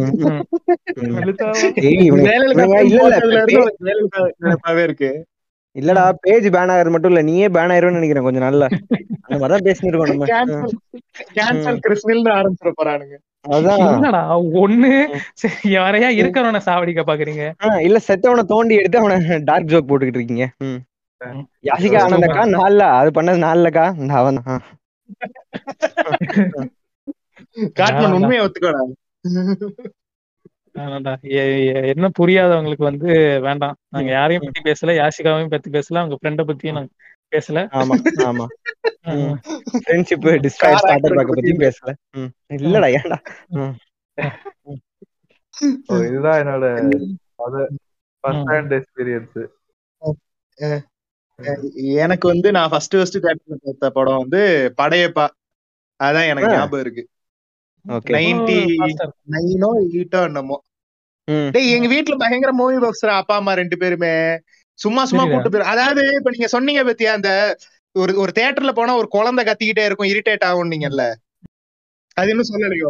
ஜெயலலிதா 2.27 2.67
ஜெயலலிதா 2.91 3.23
இருக்கு. 3.39 5.11
இல்லடா 5.75 6.03
பேஜ் 6.25 6.47
பேன் 6.53 6.71
ஆகுறது 6.73 6.93
மட்டும் 6.93 7.11
இல்ல. 7.11 7.21
நீயே 7.29 7.47
பேன் 7.55 7.71
ஆயிரும்னு 7.73 7.97
நினைக்கிறேன் 7.97 8.25
கொஞ்சம் 8.27 8.45
நாள்ல. 8.45 8.65
அந்த 9.25 9.37
மாதிரிதான் 9.41 9.65
பேசிட்டு 9.67 9.89
இருக்கோம் 9.89 10.11
நம்ம. 10.11 10.27
கேன்சல் 11.37 11.81
கிறிஸ்மில்னு 11.85 12.31
ஆரம்பிச்சிட 12.37 12.71
போறானுங்க. 12.79 13.17
ஒண்ணு? 14.63 14.91
யாரையா 15.75 16.09
இருக்கிறவன 16.19 16.61
சாவடிக்க 16.67 17.03
பாக்குறீங்க? 17.09 17.43
இல்ல 17.87 17.99
செத்தவனை 18.07 18.43
தோண்டி 18.53 18.79
எடுத்து 18.79 19.01
அவனை 19.01 19.37
டார்க் 19.49 19.71
ஜோக் 19.73 19.89
போட்டுக்கிட்டு 19.89 20.21
இருக்கீங்க. 20.21 20.47
யாசிகா 21.69 22.01
ஆனந்தக்கா? 22.05 22.43
நாலுல 22.57 22.83
அது 22.99 23.11
பண்ணது 23.17 23.39
நாலுலக்கா 23.47 23.85
இந்த 24.01 24.13
அவன் 24.21 24.41
தான். 24.41 24.61
காட்மன் 27.79 28.17
உண்மையை 28.17 28.41
ஒத்துக்கோடா. 28.45 28.81
என்ன 31.91 32.09
புரியாதவங்களுக்கு 32.19 32.83
வந்து 32.83 33.07
வேண்டாம். 33.41 33.77
நாங்க 33.89 34.11
யாரையும் 34.11 34.43
பத்தி 34.45 34.61
பேசல. 34.69 34.91
யாசிகாவையும் 35.01 35.49
பத்தி 35.49 35.69
பேசல. 35.69 35.97
அவங்க 35.97 36.17
ஃப்ரெண்ட 36.21 36.43
பத்தியும் 36.49 36.71
நாங்க 36.71 36.91
பேசல. 37.31 37.61
ஆமா 37.71 37.95
ஆமா. 38.29 38.45
ஃப்ரெண்ட்ஷிப் 39.83 40.27
டிஸ்ட்ராய் 40.45 40.79
ஸ்டார்டர் 40.81 41.17
பேக்க 41.19 41.35
பத்தியும் 41.35 41.63
பேசல. 41.65 41.91
இல்லடா 42.57 42.89
ஏன்டா? 42.97 43.17
இதுதான் 46.01 46.39
என்னோட 46.41 46.65
ஃபர்ஸ்ட் 48.23 48.49
ஹேண்ட் 48.49 48.73
எக்ஸ்பீரியன்ஸ் 48.77 49.39
எனக்கு 51.95 52.27
வந்து 52.27 52.51
நான் 52.51 52.69
ஃபர்ஸ்ட் 52.69 52.95
ஃபர்ஸ்ட் 52.95 53.17
தேட்டர்ல 53.17 53.57
பார்த்த 53.63 53.89
படம் 53.89 54.17
வந்து 54.17 54.41
படையப்பா. 54.77 55.25
அதான் 55.99 56.27
எனக்கு. 56.27 56.51
ஞாபகம் 56.51 56.79
இருக்கு. 56.79 57.03
ஓகே. 57.85 58.13
நைன்டி. 58.15 58.57
நைனோ 59.31 59.69
எயிட்டோ 59.91 60.23
என்னமோ. 60.23 60.57
டேய் 61.51 61.71
எங்க 61.71 61.87
வீட்ல 61.87 62.15
பயங்கர 62.15 62.51
மூவி 62.53 62.77
பாக்ஸ்ரா 62.77 63.13
அப்பா 63.17 63.35
அம்மா 63.35 63.53
ரெண்டு 63.53 63.77
பேருமே. 63.77 64.13
சும்மா 64.79 65.01
சும்மா. 65.05 65.23
கூட்டு 65.25 65.49
போயிரு. 65.49 65.71
அதாவது 65.71 66.01
இப்ப 66.15 66.29
நீங்க 66.29 66.47
சொன்னீங்க 66.47 66.83
பத்தியா 66.83 67.11
அந்த 67.11 67.31
ஒரு 67.95 68.11
ஒரு 68.17 68.31
தியேட்டர்ல 68.35 68.71
போனா 68.71 68.95
ஒரு 68.95 69.07
குழந்தை 69.07 69.45
கத்திக்கிட்டே 69.45 69.85
இருக்கும் 69.85 70.09
இரிட்டேட் 70.09 70.43
ஆகும் 70.43 70.71
நீங்கல்ல 70.71 71.05
அது 72.17 72.29
இன்னும் 72.29 72.49
சொல்லலையோ? 72.49 72.89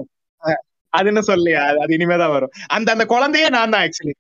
அது 0.94 1.08
இன்னும் 1.08 1.28
சொல்லலையா? 1.28 1.62
அது- 1.78 1.96
இனிமேதான் 1.96 2.32
வரும். 2.32 2.52
அந்த 2.68 2.92
அந்த 2.92 3.06
குழந்தையே 3.06 3.50
நான் 3.50 3.70
தான் 3.70 3.84
ஆக்சுவலி. 3.84 4.14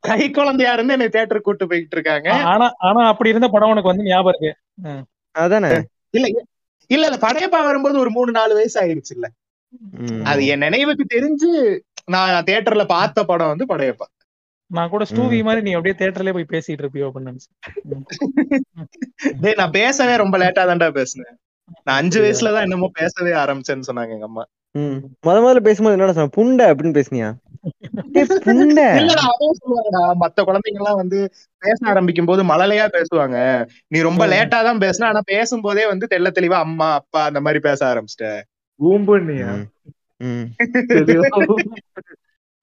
கை 0.00 0.30
குழந்தையா 0.30 0.72
இருந்து 0.72 0.92
என்னை 0.92 1.08
தியேட்டர் 1.08 1.40
கூட்டு 1.40 1.66
போயிட்டு 1.66 1.96
இருக்காங்க. 1.96 2.28
ஆனா 2.44 2.66
ஆனா 2.80 3.06
அப்படி 3.06 3.28
இருந்த 3.28 3.48
படம் 3.48 3.70
உனக்கு 3.70 3.88
வந்து 3.88 4.04
ஞாபகம் 4.04 4.32
இருக்கு. 4.32 4.52
அதானே? 5.34 5.70
இல்ல 6.10 6.26
இல்ல 6.90 7.06
இல்ல 7.06 7.16
படையப்பா 7.20 7.64
வரும்போது 7.64 7.98
ஒரு 7.98 8.10
மூணு 8.10 8.32
நாலு 8.32 8.54
வயசு 8.54 8.80
ஆயிருச்சு 8.80 9.14
இல்ல. 9.14 9.26
அது 10.24 10.46
என் 10.46 10.58
நினைவுக்கு 10.58 11.04
தெரிஞ்சு 11.14 11.50
நான் 12.10 12.44
தியேட்டர்ல 12.44 12.84
பார்த்த 12.86 13.24
படம் 13.24 13.52
வந்து 13.56 13.66
படையப்பா. 13.66 14.06
நான் 14.66 14.88
கூட 14.88 15.04
ஸ்டூவி 15.04 15.42
மாதிரி 15.42 15.62
நீ 15.62 15.72
அப்படியே 15.72 15.94
தியேட்டர்லயே 15.98 16.32
போய் 16.32 16.50
பேசிட்டு 16.50 16.82
இருப்பியோ 16.82 17.10
அப்படின்னு 17.10 17.30
நினைச்சேன். 17.30 17.56
நான் 19.56 19.70
பேசவே 19.70 20.16
ரொம்ப 20.16 20.38
லேட்டா 20.38 20.64
தான்டா 20.64 20.90
பேசினேன். 20.90 21.36
நான் 21.84 21.96
அஞ்சு 21.96 22.18
வயசுலதான் 22.22 22.60
என்னமோ 22.60 22.90
பேசவே 22.92 23.30
ஆரம்பிச்சேன்னு 23.30 23.88
சொன்னாங்க 23.92 24.10
எங்க 24.10 24.24
அம்மா. 24.24 24.44
ம். 24.70 24.98
முத 25.26 25.36
முதல்ல 25.36 25.60
பேசும்போது 25.60 25.98
என்னடா 25.98 26.12
சொன்ன? 26.12 26.30
புண்டை 26.36 26.66
அப்படின்னு 26.68 26.98
பேசுனியா? 26.98 27.28
டேய், 28.12 28.26
புண்டை. 28.28 28.86
இல்லடா 28.98 29.24
அதான் 29.30 29.58
சொல்லுவாங்கடா. 29.60 30.02
மத்த 30.20 30.40
குழந்தைங்க 30.42 30.80
எல்லாம் 30.80 30.96
வந்து 30.96 31.18
பேச 31.58 31.86
ஆரம்பிக்கும் 31.86 32.24
போது 32.24 32.44
மழலையா 32.44 32.86
பேசுவாங்க. 32.92 33.36
நீ 33.88 34.00
ரொம்ப 34.00 34.26
லேட்டா 34.26 34.58
தான் 34.64 34.78
பேசுன 34.78 35.04
ஆனா 35.04 35.20
பேசும்போதே 35.24 35.86
வந்து 35.86 36.06
தெள்ள 36.10 36.28
தெளிவா 36.40 36.58
அம்மா 36.60 36.94
அப்பா 36.94 37.24
அந்த 37.24 37.40
மாதிரி 37.40 37.60
பேச 37.60 37.80
ஆரம்பிச்சிட்ட 37.86 38.40
ஊம்புண்ணியா 38.80 39.66
ம். 40.16 40.24
ம். 40.24 40.46
பு- 40.88 41.64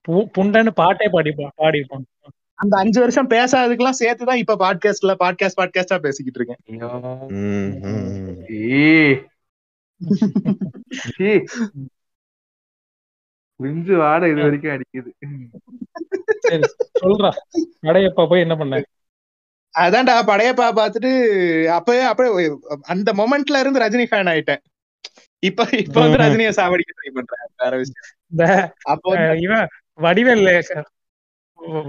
புண்டன்னு 0.07 0.71
பாட்டே 0.81 1.07
பாடி 1.09 1.31
பாடிருப்பான் 1.61 2.05
அந்த 2.59 2.73
அஞ்சு 2.77 2.99
வருஷம் 2.99 3.29
பேசாததுக்கெல்லாம் 3.29 3.99
சேர்த்துதான் 3.99 4.41
இப்ப 4.41 4.55
பாட்காஸ்ட்ல 4.57 5.13
பாட்காஸ்ட் 5.23 5.59
பாட்காஸ்டா 5.61 5.97
பேசிக்கிட்டு 5.99 6.39
இருக்கேன். 6.39 6.61
விஞ்சு 13.59 13.93
வாட 14.01 14.23
இது 14.31 14.41
வரைக்கும் 14.41 14.73
அடிக்குது. 14.73 15.11
சொல்றா. 17.01 17.31
படையப்பா 17.81 18.23
போய் 18.29 18.39
என்ன 18.39 18.55
பண்ண? 18.55 18.81
அதான்டா 19.79 20.13
படையப்பா 20.31 20.67
பார்த்துட்டு 20.79 21.11
அப்பவே 21.77 22.01
அப்பவே 22.01 22.45
அந்த 22.81 23.13
மொமெண்ட்ல 23.13 23.59
இருந்து 23.59 23.83
ரஜினி 23.83 24.05
ஃபேன் 24.11 24.31
ஆயிட்டேன். 24.33 24.61
இப்ப 25.43 25.67
இப்ப 25.77 25.97
வந்து. 26.01 26.17
ரஜினியை 26.17 26.53
சாவடிக்க 26.59 26.91
ட்ரை 26.97 27.11
பண்றேன் 27.13 27.45
வேற 27.57 27.73
விஷயம். 27.77 28.07
இந்த 28.31 28.45
அப்போ 28.83 29.35
இவன் 29.37 29.67
வடிவேலு 29.97 30.55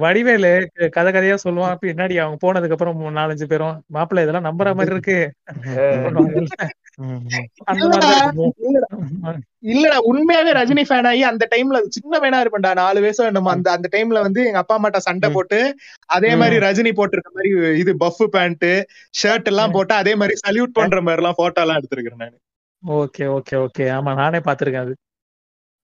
வடிவேலு 0.03 0.51
கதை 0.95 1.13
கதையா 1.13 1.37
சொல்லுவான். 1.43 1.81
பின்னாடி 1.83 2.15
அவங்க 2.21 2.39
போனதுக்கு 2.43 2.71
அப்புறம் 2.71 3.19
நாலஞ்சு 3.19 3.47
பேரும். 3.51 3.85
மாப்பிள்ளை 3.87 4.25
இதெல்லாம் 4.25 4.49
நம்புற 4.49 4.75
மாதிரி 4.75 4.95
இருக்கு. 4.95 5.17
இல்லடா. 9.69 9.99
உண்மையாவே 10.11 10.53
ரஜினி 10.59 10.83
ஃபேன் 10.89 11.09
ஆகி 11.11 11.23
அந்த 11.31 11.49
டைம்ல 11.53 11.81
சின்ன 11.97 12.19
வேணா 12.25 12.43
இருப்பேன்டா. 12.43 12.73
நாலு 12.81 12.99
வயசோ 13.05 13.23
என்னமோ 13.29 13.51
அந்த 13.55 13.71
அந்த 13.77 13.89
டைம்ல 13.95 14.19
வந்து 14.27 14.49
எங்க 14.49 14.61
அப்பா 14.63 14.79
அம்மாட்ட 14.79 15.01
சண்டை. 15.09 15.31
போட்டு 15.31 15.77
அதே 16.17 16.35
மாதிரி 16.35 16.67
ரஜினி 16.67 16.93
போட்டிருக்க 16.99 17.31
மாதிரி 17.33 17.51
இது 17.83 17.95
பஃப் 18.03 18.25
பேண்ட் 18.37 18.67
ஷர்ட் 19.15 19.49
எல்லாம் 19.53 19.71
போட்டு 19.71 19.95
அதே 19.95 20.15
மாதிரி 20.15 20.35
சல்யூட் 20.45 20.79
பண்ற 20.79 21.03
மாதிரி 21.03 21.23
எல்லாம் 21.23 21.39
போட்டோ 21.39 21.61
எல்லாம் 21.65 21.81
எடுத்திருக்கிறேன் 21.81 22.25
நான். 22.25 22.39
Okay 22.83 23.27
okay 23.37 23.57
okay. 23.65 23.87
ஆமா 23.97 24.17
நானே 24.17 24.41
பாத்திருக்கேன் 24.45 24.87
அது. 24.87 24.95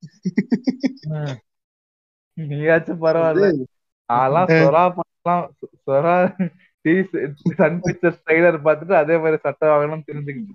நீயாச்சும் 2.37 3.03
பரவாயில்ல. 3.03 3.49
நான்லாம் 4.11 4.51
சொரா 4.55 4.85
பண்ணலாம் 4.97 5.45
சொரா 5.87 6.17
சன் 7.59 7.79
பிக்சர் 7.85 8.17
ட்ரைலர் 8.23 8.59
பார்த்துட்டு 8.67 8.95
அதே 9.03 9.17
மாதிரி 9.19 9.39
சட்டை 9.45 9.67
வாங்கணும்னு 9.71 10.09
தெரிஞ்சுக்கிட்டு. 10.09 10.55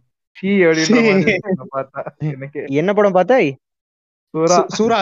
என்ன 2.80 2.90
படம் 2.94 3.16
பார்த்தாய் 3.16 3.50
சூரா. 4.34 4.58
சூரா 4.78 4.98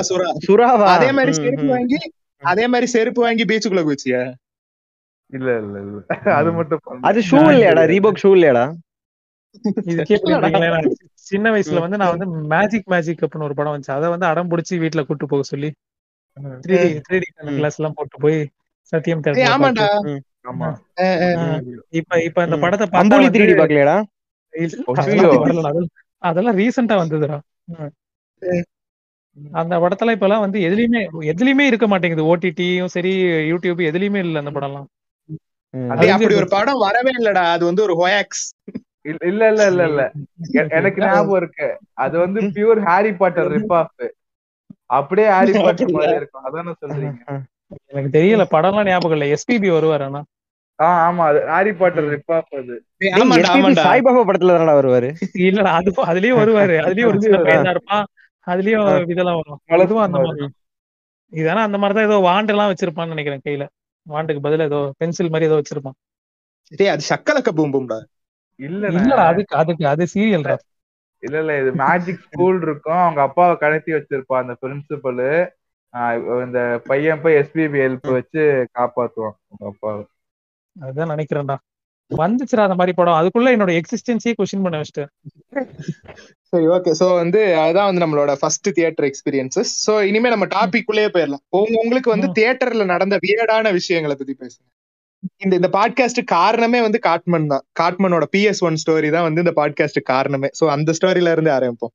சுறாவா? 0.46 0.86
அதே 0.94 1.10
மாதிரி 1.18 1.34
செருப்பு. 1.38 1.68
வாங்கி 1.74 1.98
அதே 2.42 2.66
மாதிரி 2.68 2.88
செருப்பு 2.94 3.22
வாங்கி 3.22 3.44
பீச்சுக்குள்ள 3.46 3.84
குச்சியா 3.88 4.22
இல்ல 5.34 5.48
இல்ல 5.62 5.78
இல்ல. 5.84 5.98
அது 6.36 6.50
மட்டும். 6.58 6.82
அது 7.10 7.20
ஷூ 7.30 7.40
இல்லையாடா? 7.46 7.84
ரீபாக் 7.92 8.22
ஷூ 8.24 8.30
இல்லையாடா? 8.36 8.66
இது 9.86 10.02
சின்ன 11.30 11.46
வயசுல 11.54 11.82
வந்து 11.84 11.98
நான் 11.98 12.14
வந்து 12.14 12.28
மேஜிக் 12.52 12.90
மேஜிக் 12.94 13.24
அப்படின்னு 13.24 13.48
ஒரு 13.48 13.56
படம் 13.56 13.74
வந்துச்சு. 13.74 13.98
அதை 13.98 14.08
வந்து 14.10 14.26
அடம் 14.26 14.52
பிடிச்சி 14.52 14.76
வீட்டுல 14.84 15.02
கூட்டு 15.06 15.26
போக 15.28 15.44
சொல்லி. 15.44 15.70
த்ரீ 16.38 16.76
த்ரீ 17.10 17.20
டி 17.20 17.28
ம். 17.42 17.56
கிளாஸ் 17.56 17.80
எல்லாம் 17.80 17.94
போட்டு 17.96 18.20
போய் 18.20 18.50
சத்தியம் 18.82 19.22
ஆமா. 19.22 20.68
இப்ப 21.90 22.24
இப்ப 22.24 22.44
இந்த. 22.44 22.58
படத்தை 22.58 22.88
வந்து 22.92 23.16
த்ரீ 23.16 23.46
டி 23.46 23.54
அது- 24.54 25.88
அதெல்லாம் 26.18 26.58
ரீசெண்டா 26.58 26.96
வந்ததுடா. 26.98 27.38
அந்த 29.52 29.80
படத்துல 29.80 30.12
இப்ப 30.12 30.26
எல்லாம் 30.26 30.40
வந்து 30.40 30.60
எதுலயுமே 30.60 31.02
எதுலயுமே 31.22 31.60
இருக்க 31.60 31.88
மாட்டேங்குது. 31.88 32.38
ஓடிடியும் 32.38 32.86
சரி 32.86 33.24
யூடியூப் 33.52 33.82
எதுலயுமே 33.90 34.16
இல்ல 34.16 34.40
அந்த 34.40 34.52
படம்லாம். 34.52 34.86
ம். 35.70 35.94
டேய், 35.94 36.10
அப்படி 36.10 36.36
ஒரு 36.36 36.48
படம் 36.48 36.78
வரவே 36.78 37.12
இல்லடா. 37.20 37.46
அது 37.52 37.66
வந்து 37.66 37.82
ஒரு 37.84 37.96
ஹோயாக்ஸ் 37.96 38.46
இல்ல 39.02 39.48
இல்ல 39.48 39.68
இல்ல 39.68 39.84
இல்ல. 39.88 40.12
எனக்கு 40.70 41.02
ஞாபகம் 41.02 41.36
இருக்கு. 41.36 41.80
அது 41.94 42.18
வந்து 42.20 42.42
pure 42.42 42.80
Harry 42.80 43.14
Potter 43.14 43.48
rip 43.48 43.74
off 43.74 44.12
அப்படியே 44.90 45.28
ஹாரி 45.30 45.52
பாட்டர் 45.58 45.94
மாதிரி 45.96 46.18
இருக்கும். 46.18 46.44
அதானே 46.48 46.74
சொல்றீங்க. 46.82 47.22
எனக்கு 47.92 48.10
தெரியல 48.14 48.44
படம்லாம் 48.52 48.88
ஞாபகம் 48.88 49.16
இல்ல. 49.16 49.26
எஸ்பிபி 49.36 49.70
வருவாரு 49.72 50.04
ஆனா. 50.06 50.22
ஆ 50.80 50.88
ஆமா 51.06 51.24
அது 51.30 51.40
ஹாரி 51.50 51.72
பாட்டர் 51.74 52.08
ரிப் 52.12 52.32
ஆஃப் 52.32 52.54
அது. 52.58 52.76
சாய்பாபா 53.82 54.22
படத்துல 54.28 54.56
தானடா 54.56 54.76
வருவாரு? 54.78 55.10
இல்லடா 55.48 55.72
அது 55.80 55.92
அதுலயும் 56.06 56.40
வருவாரு. 56.42 56.76
அதுலயும் 56.84 57.10
ஒரு 57.12 57.20
சின்ன 57.24 57.38
பையனா 57.48 57.74
இருப்பான். 57.76 58.06
அதுலயும் 58.48 58.84
இதெல்லாம் 59.14 59.40
வரும். 59.40 59.60
இதுவும் 59.86 60.06
அந்த 60.06 60.20
மாதிரி. 60.22 60.48
இதானா 61.34 61.62
அந்த 61.68 61.78
மாதிரி 61.78 61.96
தான் 61.96 62.10
ஏதோ 62.10 62.18
வாண்டு 62.26 62.54
எல்லாம் 62.54 62.70
வச்சிருப்பான்னு 62.72 63.14
நினைக்கிறேன் 63.16 63.44
கையில. 63.46 63.64
வாண்டுக்கு 64.06 64.44
பதிலா 64.44 64.68
ஏதோ 64.70 64.80
பென்சில் 65.00 65.32
மாதிரி 65.32 65.50
ஏதோ 65.50 65.58
வச்சிருப்பான். 65.60 65.98
டேய் 66.72 66.94
அது 66.94 67.04
சக்கலக்க 67.10 67.50
பூம் 67.54 67.74
பூம்டா 67.74 67.98
இல்லண்ணே 68.60 69.00
இல்லடா 69.00 69.26
அதுக்கு 69.32 69.54
அதுக்கு 69.62 69.84
அது 69.92 70.04
சீரியல்டா 70.14 70.56
இல்ல 71.20 71.40
இல்ல 71.40 71.62
இது 71.62 71.72
மேஜிக் 71.72 72.20
ஸ்கூல் 72.20 72.62
இருக்கும். 72.62 72.94
அவங்க 72.94 73.22
அப்பாவை 73.22 73.56
கடத்தி 73.56 73.92
வச்சிருப்பா 73.92 74.24
அந்த 74.28 74.56
பிரின்சிபல் 74.62 75.50
இந்த 76.46 76.82
பையன் 76.84 77.22
போய் 77.22 77.34
எஸ்பிபி 77.34 77.80
ஹெல்ப் 77.80 78.12
வச்சு 78.12 78.68
காப்பாத்துவான் 78.74 79.36
அவங்க 79.50 79.66
அப்பாவை. 79.66 80.06
அதான் 80.82 81.20
நினைக்கிறேன்டா. 81.20 81.56
வந்துச்சுடா 82.18 82.60
அந்த 82.60 82.76
மாதிரி 82.76 82.94
படம். 82.94 83.14
அதுக்குள்ள 83.14 83.48
என்னோட 83.48 83.82
எக்ஸிஸ்டன்ஸே 83.82 84.34
கொஸ்டின் 84.42 84.62
பண்ண 84.62 84.82
வச்சிட்டேன். 84.82 85.08
சரி 86.42 86.68
ஓகே 86.68 86.92
சோ 87.00 87.14
வந்து 87.14 87.46
அதான் 87.46 87.94
வந்து 87.94 88.06
நம்மளோட 88.06 88.36
ஃபர்ஸ்ட் 88.40 88.74
தியேட்டர் 88.74 89.10
எக்ஸ்பீரியன்சஸ் 89.10 89.66
சோ 89.88 90.02
இனிமே 90.02 90.30
நம்ம 90.30 90.46
டாபிக் 90.46 90.84
உள்ளே 90.86 91.06
போயிடலாம் 91.06 91.46
உங்க- 91.50 91.80
உங்களுக்கு 91.84 92.10
வந்து. 92.10 92.28
தியேட்டர்ல 92.32 92.86
நடந்த 92.86 93.20
வியர்டான 93.28 93.72
விஷயங்களை 93.72 94.18
பத்தி 94.20 94.36
பேசுங்க. 94.40 94.77
இந்த 95.44 95.54
இந்த 95.60 95.70
பாட்காஸ்ட் 95.76 96.20
காரணமே 96.36 96.80
வந்து 96.86 97.00
காட்மன் 97.08 97.48
தான். 97.52 97.64
காட்மனோட 97.80 98.26
பிஎஸ் 98.34 98.62
ஒன் 98.68 98.80
ஸ்டோரி 98.84 99.10
தான் 99.16 99.26
வந்து 99.28 99.44
இந்த 99.44 99.54
பாட்காஸ்ட் 99.60 100.00
காரணமே. 100.14 100.50
சோ 100.60 100.66
அந்த 100.76 100.94
ஸ்டோரியில 100.98 101.34
இருந்து 101.36 101.52
ஆரம்பிப்போம். 101.58 101.94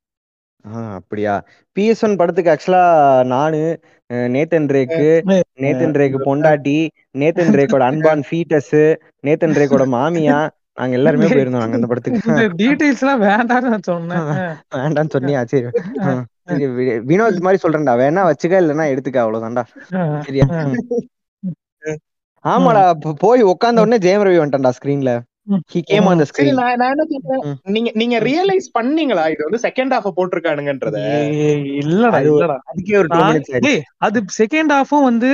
ஆ 0.64 0.80
அப்படியா? 0.98 1.34
பிஎஸ் 1.76 2.02
ஒன் 2.06 2.18
படத்துக்கு 2.20 2.52
ஆக்சுவலா 2.54 2.82
நானு 3.32 3.60
நேத்தன் 4.34 4.68
ரேக்கு 4.76 5.06
நேத்தன் 5.64 5.96
ரேக்கு 6.00 6.18
பொண்டாட்டி 6.26 6.78
நேத்தன் 7.20 7.54
ரேக்கோட 7.58 7.84
அன்பான் 7.90 8.24
ஃபீட்டஸ் 8.28 8.74
நேத்தன் 9.28 9.56
ரேக்கோட 9.60 9.84
மாமியா 9.94 10.38
நாங்க 10.78 10.94
எல்லாருமே 10.98 11.26
போயிருந்தோம் 11.30 11.64
நாங்க 11.64 11.78
அந்த 11.78 11.88
படத்துக்கு. 11.90 12.20
இந்த 12.32 12.44
டீடைல்ஸ் 12.60 13.02
எல்லாம் 13.04 13.22
வேண்டாம்னு 13.28 13.72
நான் 13.74 13.88
சொன்னேன். 13.90 14.28
வேண்டாம்னு 14.78 15.14
சொன்னியா? 15.16 15.40
சரி 15.52 15.66
வினோத் 17.10 17.44
மாதிரி 17.46 17.62
சொல்றேன்டா. 17.64 17.94
வேணா 18.02 18.22
வச்சுக்க 18.28 18.62
இல்லைன்னா 18.62 18.86
எடுத்துக்க 18.92 19.20
அவ்வளவுதான்டா. 19.24 19.64
சரியா? 20.26 20.46
ஆமாடா 22.44 22.82
போய் 23.18 23.42
உட்கார்ந்த 23.42 23.80
உடனே 23.80 23.98
ஜெயம் 23.98 24.24
ரவி 24.26 24.40
வந்துட்டான்டா 24.40 24.72
ஸ்கிரீன்ல. 24.78 25.12
நீங்க 27.66 27.90
நீங்க 27.94 28.16
ரியலைஸ் 28.20 28.66
பண்ணீங்களா? 28.78 29.24
இது 29.30 29.46
வந்து 29.48 29.62
செகண்ட் 29.68 29.94
ஹாஃப் 29.94 30.16
போட்டிருக்கானுங்கன்றத. 30.16 30.98
இல்லடா 31.82 32.18
இல்லடா. 32.26 32.56
அதுக்கே 32.70 32.96
ஒரு 32.98 33.08
அது 33.98 34.24
செகண்ட் 34.38 34.74
ஹாஃபும் 34.76 35.08
வந்து 35.10 35.30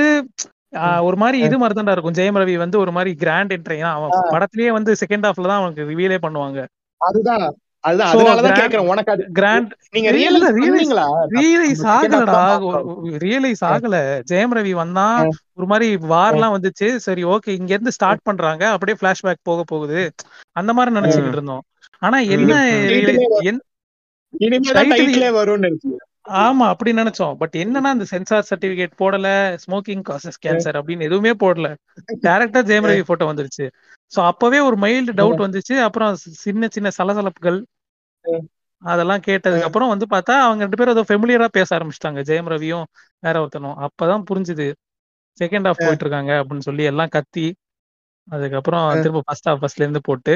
ஒரு 1.01 1.17
மாதிரி 1.17 1.37
இது 1.45 1.57
மாதிரி 1.57 1.91
இருக்கும். 1.91 2.13
ஜெயம் 2.13 2.39
ரவி 2.41 2.57
வந்து 2.57 2.79
ஒரு 2.79 2.91
மாதிரி 2.91 3.15
கிராண்ட் 3.15 3.53
என்ட்ரி 3.53 3.79
அவன் 3.91 4.11
படத்திலேயே 4.33 4.71
வந்து 4.71 4.93
செகண்ட் 5.03 5.27
ஹாஃப்ல 5.27 5.49
தான் 5.51 5.61
அவனுக்கு 5.61 5.89
ரிவீலே 5.91 6.19
பண்ணுவாங்க. 6.25 6.59
அதுதான். 7.01 7.47
அதுதான் 7.79 8.15
அதனாலதான் 8.15 8.57
கேக்குறேன் 8.59 8.87
உனக்கு 8.87 9.11
அது 9.11 9.25
கிராண்ட் 9.33 9.75
நீங்க 9.91 10.11
ரியலைஸ் 10.11 10.55
ஆகலடா. 11.83 12.59
ரியலைஸ் 13.17 13.63
ஆகல. 13.65 14.21
ஜெயம் 14.31 14.53
ரவி 14.55 14.71
வந்தா 14.71 15.27
ஒரு 15.53 15.67
மாதிரி 15.67 15.95
வார்லாம் 15.95 16.55
வந்துச்சு. 16.55 16.95
சரி 16.95 17.23
ஓகே 17.23 17.49
இங்க 17.49 17.65
இருந்து 17.65 17.91
ஸ்டார்ட் 17.91 18.21
பண்றாங்க. 18.21 18.69
அப்படியே 18.69 18.97
பிளாஷ்பேக் 19.01 19.43
போக 19.43 19.63
போகுது. 19.65 20.11
அந்த 20.51 20.73
மாதிரி 20.73 20.95
நினைச்சுக்கிட்டு 20.95 21.31
இருந்தோம். 21.31 21.61
ஆனா 21.99 22.17
என்ன 22.17 22.65
வரும்னு 25.31 25.67
நினைச்சேன் 25.67 26.08
ஆமா 26.25 26.65
அப்படி 26.73 26.91
நினைச்சோம். 26.93 27.35
பட் 27.37 27.55
என்னன்னா 27.55 27.89
இந்த 27.93 28.05
சென்சார் 28.05 28.47
சர்டிபிகேட் 28.49 28.93
போடல 28.99 29.27
ஸ்மோக்கிங் 29.63 30.03
காசஸ் 30.09 30.39
கேன்சர் 30.45 30.77
அப்படின்னு 30.79 31.07
எதுவுமே 31.07 31.31
போடல. 31.43 31.67
டைரக்டா 32.25 32.61
ஜெயம் 32.69 32.87
ரவி 32.89 33.03
போட்டோ 33.09 33.25
வந்துருச்சு. 33.31 33.65
சோ 34.11 34.19
அப்பவே 34.31 34.59
ஒரு 34.67 34.77
மைல்டு 34.77 35.13
டவுட் 35.19 35.43
வந்துச்சு. 35.45 35.75
அப்புறம் 35.87 36.13
சின்ன 36.43 36.69
சின்ன 36.71 36.91
சலசலப்புகள் 36.97 37.59
அதெல்லாம் 38.81 39.23
கேட்டதுக்கு 39.25 39.67
அப்புறம் 39.67 39.91
வந்து 39.93 40.05
பார்த்தா 40.11 40.35
அவங்க 40.43 40.61
ரெண்டு 40.65 40.77
பேரும் 40.77 40.95
ஏதோ 40.95 41.03
ஃபெமிலியரா 41.09 41.47
பேச 41.51 41.69
ஆரம்பிச்சிட்டாங்க. 41.77 42.19
ஜெயம் 42.29 42.51
ரவியும் 42.53 42.85
வேற 43.23 43.35
ஒருத்தனும். 43.41 43.77
அப்பதான் 43.85 44.23
புரிஞ்சுது. 44.29 44.67
செகண்ட் 45.37 45.67
ஹாஃப் 45.67 45.81
போயிட்டு 45.81 46.05
இருக்காங்க 46.05 46.31
அப்படின்னு 46.41 46.67
சொல்லி 46.67 46.83
எல்லாம் 46.83 47.13
கத்தி 47.15 47.45
அதுக்கப்புறம் 48.27 48.85
திரும்ப 49.03 49.21
ஃபர்ஸ்ட் 49.27 49.47
ஹாஃப் 49.49 49.61
ஃபர்ஸ்ட்ல 49.61 49.85
இருந்து 49.85 50.01
போட்டு 50.07 50.33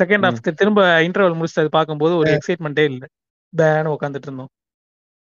செகண்ட் 0.00 0.26
ஹாஃப் 0.26 0.40
திரும்ப 0.60 0.80
இன்டர்வல் 1.06 1.38
முடிச்சு 1.38 1.62
அது 1.62 1.70
பார்க்கும்போது 1.78 2.14
ஒரு 2.16 2.30
எக்ஸைட்மெண்ட்டே 2.36 2.84
இல்ல. 2.90 3.04
பேன்னு 3.52 3.94
உட்காந்துட்டு 3.94 4.28
இருந்தோம் 4.30 4.52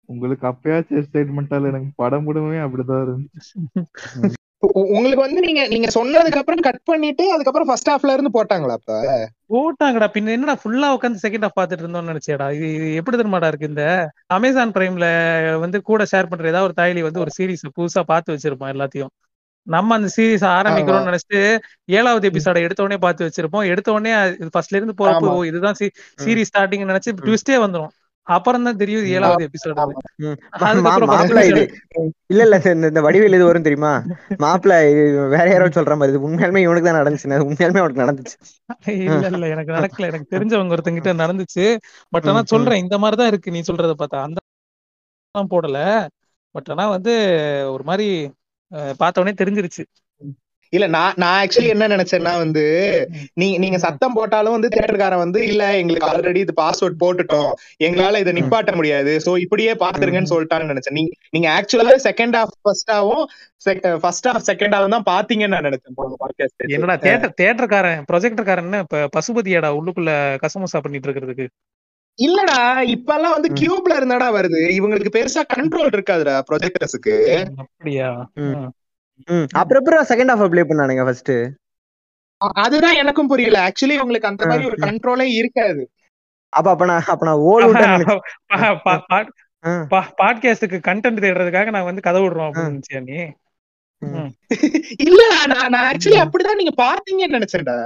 உங்களுக்கு 0.10 0.46
அப்பயாச்சும் 0.48 1.00
எக்ஸைட்மெண்டால 1.02 1.70
எனக்கு 1.72 1.90
படம் 1.96 2.26
முழுமே 2.26 2.62
அப்படிதான் 2.64 3.04
இருந்துச்சு. 3.06 3.54
உங்களுக்கு 4.92 5.22
வந்து 5.24 5.42
நீங்க 5.46 5.62
நீங்க 5.68 5.88
சொன்னதுக்கு 5.96 6.40
அப்புறம் 6.40 6.64
கட் 6.66 6.82
பண்ணிட்டு 6.84 7.24
அதுக்கப்புறம் 7.34 7.70
ஃபர்ஸ்ட் 7.70 7.90
ஹாஃப்ல 7.92 8.14
இருந்து 8.16 8.32
போட்டாங்களா 8.36 8.76
அப்ப? 8.78 8.98
போட்டாங்கடா 9.54 10.08
பின்ன 10.16 10.34
என்னடா 10.36 10.56
ஃபுல்லா 10.62 10.90
உட்காந்து 10.96 11.24
செகண்ட் 11.24 11.46
ஹாஃப் 11.46 11.58
பார்த்துட்டு 11.60 11.84
இருந்தோம்னு 11.84 12.12
நினைச்சேடா. 12.12 12.48
இது 12.58 12.68
இது 12.76 12.88
எப்படி 13.00 13.18
தெரியுமாடா 13.18 13.50
இருக்கு 13.52 13.72
இந்த 13.72 13.86
அமேசான் 14.38 14.74
பிரைம்ல 14.76 15.08
வந்து 15.64 15.80
கூட 15.90 16.06
ஷேர் 16.12 16.30
பண்ற 16.32 16.52
ஏதாவது 16.52 16.68
ஒரு 16.70 16.78
தாய்லி 16.80 17.04
வந்து 17.08 17.24
ஒரு 17.24 17.34
சீரிஸ் 17.38 17.66
புதுசா 17.80 18.04
பார்த்து 18.12 18.36
வச்சிருப்போம் 18.36 18.74
எல்லாத்தையும். 18.76 19.12
நம்ம 19.68 19.96
அந்த 19.98 20.10
சீரிஸ் 20.16 20.46
ஆரம்பிக்கிறோம்னு 20.52 21.10
நினைச்சிட்டு 21.10 21.42
ஏழாவது 21.98 22.30
எபிசோட 22.32 22.60
எடுத்த 22.66 22.86
உடனே 22.86 23.00
பார்த்து 23.04 23.28
வச்சிருப்போம். 23.28 23.66
எடுத்த 23.74 23.90
உடனே 23.96 24.14
ஃபர்ஸ்ட்ல 24.54 24.80
இருந்து 24.80 24.96
போறப்போ 25.02 25.34
இதுதான் 25.50 25.80
சீரிஸ் 26.24 26.52
ஸ்டார்டிங் 26.52 26.90
நினைச்சு 26.92 27.14
ட்விஸ்டே 27.22 27.58
வந்துரும். 27.66 27.92
அப்புறம் 28.32 28.64
தான் 28.64 28.80
தெரியும் 28.80 29.06
ஏழாவது 29.12 29.44
எபிசோடு. 29.48 29.76
இல்ல 32.30 32.42
இல்ல 32.46 32.58
இந்த 32.90 33.02
வடிவேல் 33.02 33.36
இது 33.36 33.46
வரும் 33.46 33.64
தெரியுமா? 33.64 33.94
மாப்பிள்ள 34.40 34.76
வேற 35.34 35.46
யாரோ 35.50 35.68
சொல்ற 35.72 35.96
மாதிரி 35.96 36.14
இது 36.14 36.26
உண்மையாலுமே 36.28 36.62
இவனுக்கு 36.62 36.90
தான் 36.90 37.00
நடந்துச்சு 37.00 37.30
உண்மையாலுமே 37.46 37.82
அவனுக்கு 37.82 38.04
நடந்துச்சு. 38.04 38.36
இல்ல 39.06 39.26
இல்ல 39.32 39.48
எனக்கு 39.48 39.76
நடக்கல. 39.78 40.10
எனக்கு 40.12 40.34
தெரிஞ்சவங்க 40.36 40.76
ஒருத்தங்கிட்ட 40.76 41.14
நடந்துச்சு. 41.24 41.66
பட் 42.14 42.30
ஆனா. 42.32 42.44
சொல்றேன் 42.54 42.84
இந்த 42.84 42.98
மாதிரிதான் 42.98 43.28
இருக்கு 43.28 43.52
நீ 43.52 43.62
சொல்றத 43.68 43.96
பார்த்தா. 44.00 44.22
அந்த 44.22 44.40
போடல. 45.36 45.80
பட் 46.56 46.70
ஆனா 46.70 46.86
வந்து 46.90 47.14
ஒரு 47.72 47.84
மாதிரி 47.84 48.08
அஹ், 48.72 48.94
பார்த்த 48.98 49.22
உடனே 49.22 49.36
தெரிஞ்சிருச்சு. 49.40 49.84
இல்ல 50.74 50.86
நான் 50.88 51.16
நான் 51.18 51.38
ஆக்சுவலி 51.40 51.72
என்ன 51.74 51.88
நினைச்சேன்னா 51.88 52.34
வந்து 52.38 52.64
நீங்க 53.36 53.56
நீங்க 53.58 53.78
சத்தம் 53.78 54.14
போட்டாலும் 54.14 54.56
வந்து 54.56 54.70
தியேட்டர்காரன் 54.70 55.24
வந்து 55.24 55.40
இல்ல 55.48 55.64
எங்களுக்கு 55.78 56.10
ஆல்ரெடி 56.10 56.40
இது 56.40 56.54
பாஸ்வேர்ட் 56.60 57.02
போட்டுட்டோம். 57.02 57.50
எங்களால 57.80 58.20
இதை 58.20 58.34
நிப்பாட்ட 58.38 58.74
முடியாது. 58.76 59.14
சோ 59.26 59.34
இப்படியே 59.46 59.74
பாத்துருங்கன்னு 59.84 60.32
சொல்லிட்டான்னு 60.34 60.72
நினைச்சேன். 60.72 60.98
நீங்க 61.00 61.12
நீங்க 61.30 61.50
ஆக்சுவலா 61.58 61.96
செகண்ட் 62.08 62.38
ஹாஃப் 62.40 62.56
ஃபர்ஸ்ட் 62.62 62.92
ஆவும் 62.92 63.24
ஃபர்ஸ்ட் 64.04 64.30
ஹாஃப் 64.30 64.48
செகண்ட் 64.50 64.76
ஹாஃப் 64.76 64.96
தான் 64.96 65.08
பாத்தீங்கன்னு 65.12 65.56
நான் 65.56 65.68
நினைச்சேன். 65.70 65.98
என்னடா 66.70 66.98
தேட்டர் 67.06 67.36
தேட்டர்காரன் 67.42 68.02
ப்ரொஜெக்டர்காரன் 68.10 68.82
இப்ப 68.82 69.06
பசுபதியாடா 69.18 69.72
உள்ளுக்குள்ள 69.80 70.14
கசமுசா 70.44 70.82
பண்ணிட்டு 70.86 71.08
இருக்கிறதுக்கு? 71.08 71.48
இல்லடா 72.18 72.58
இப்பெல்லாம் 72.94 73.36
வந்து 73.36 73.50
கியூப்ல 73.60 73.94
இருந்தாடா 74.00 74.28
வருது. 74.38 74.62
இவங்களுக்கு 74.78 75.16
பெருசா 75.16 75.42
கண்ட்ரோல் 75.54 75.94
இருக்காதுடா 75.94 76.36
ப்ரொஜெக்டர்ஸுக்கு 76.50 77.16
அப்படியா. 77.64 78.10
அப்புறம் 79.54 79.82
அப்புறம் 79.82 80.06
செகண்ட் 80.06 80.32
ஹாஃப் 80.34 80.50
ப்ளே 80.50 80.62
பண்ணானுங்க 80.62 81.04
ஃபர்ஸ்ட் 81.04 81.34
அதுதான் 82.62 82.96
எனக்கும் 82.96 83.28
புரியல. 83.28 83.58
ஆக்சுவலி 83.68 83.98
உங்களுக்கு 84.00 84.28
அந்த 84.28 84.46
மாதிரி 84.46 84.66
ஒரு 84.66 84.78
கண்ட்ரோலே 84.78 85.28
இருக்காது. 85.34 85.90
அப்ப 86.54 86.70
அப்ப 86.70 86.86
நான் 86.86 87.04
அப்ப 87.08 87.26
நான் 87.26 87.44
ஓல் 87.44 87.66
பாட்காஸ்டுக்கு 90.22 90.78
கண்டென்ட் 90.88 91.24
தேடுறதுக்காக 91.24 91.70
நான் 91.70 91.84
வந்து 91.84 92.02
கதை 92.02 92.22
விடுறோம் 92.22 92.48
அப்படின்னு 92.48 93.02
நீ? 93.02 93.20
இல்ல 95.00 95.22
நான் 95.48 95.70
நான் 95.70 95.88
ஆக்சுவலி 95.92 96.20
அப்படிதான் 96.24 96.60
நீங்க 96.62 96.74
பாத்தீங்கன்னு 96.84 97.38
நினைச்சேன்டா. 97.38 97.78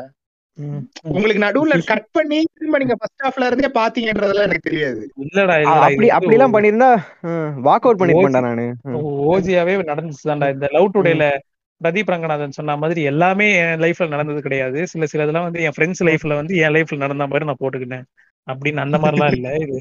உங்களுக்கு 1.09 1.41
நடுவுல 1.43 1.75
கட் 1.85 2.07
பண்ணி 2.11 2.37
திரும்ப 2.49 2.77
நீங்க 2.77 2.95
ஃபர்ஸ்ட் 2.95 3.23
ஹாஃப்ல 3.25 3.47
இருந்தே 3.47 3.69
பாத்தீங்கன்றதெல்லாம் 3.75 4.47
எனக்கு 4.47 4.69
தெரியாது. 4.69 5.01
இல்லடா 5.23 5.55
அப்படி 5.81 6.07
அப்படி 6.17 6.37
எல்லாம் 6.37 6.55
பண்ணிருந்தா 6.55 6.89
வாக் 7.65 7.85
அவுட் 7.85 8.01
பண்ணிருப்பேன்டா 8.01 8.41
நானு. 8.41 8.65
ஓஜியாவே 9.27 9.75
நடந்துச்சுதான்டா 9.91 10.47
இந்த 10.55 10.67
லவ் 10.69 10.93
டுடேல 10.95 11.25
பிரதீப் 11.81 12.11
ரங்கநாதன் 12.11 12.57
சொன்ன 12.57 12.75
மாதிரி 12.77 13.01
எல்லாமே 13.03 13.47
என் 13.61 13.81
லைஃப்ல 13.81 14.07
நடந்தது 14.07 14.41
கிடையாது. 14.41 14.79
சில 14.91 15.05
சில 15.05 15.23
இதெல்லாம் 15.23 15.47
வந்து 15.47 15.63
என் 15.63 15.75
ஃப்ரெண்ட்ஸ் 15.75 16.03
லைஃப்ல 16.09 16.35
வந்து 16.35 16.53
என் 16.57 16.73
லைஃப்ல 16.75 16.97
நடந்த 16.97 17.27
மாதிரி 17.27 17.47
நான் 17.49 17.61
போட்டுக்கிட்டேன். 17.63 18.05
அப்படின்னு 18.47 18.83
அந்த 18.85 18.97
மாதிரிலாம் 18.99 19.33
இல்ல. 19.35 19.49
இது 19.65 19.77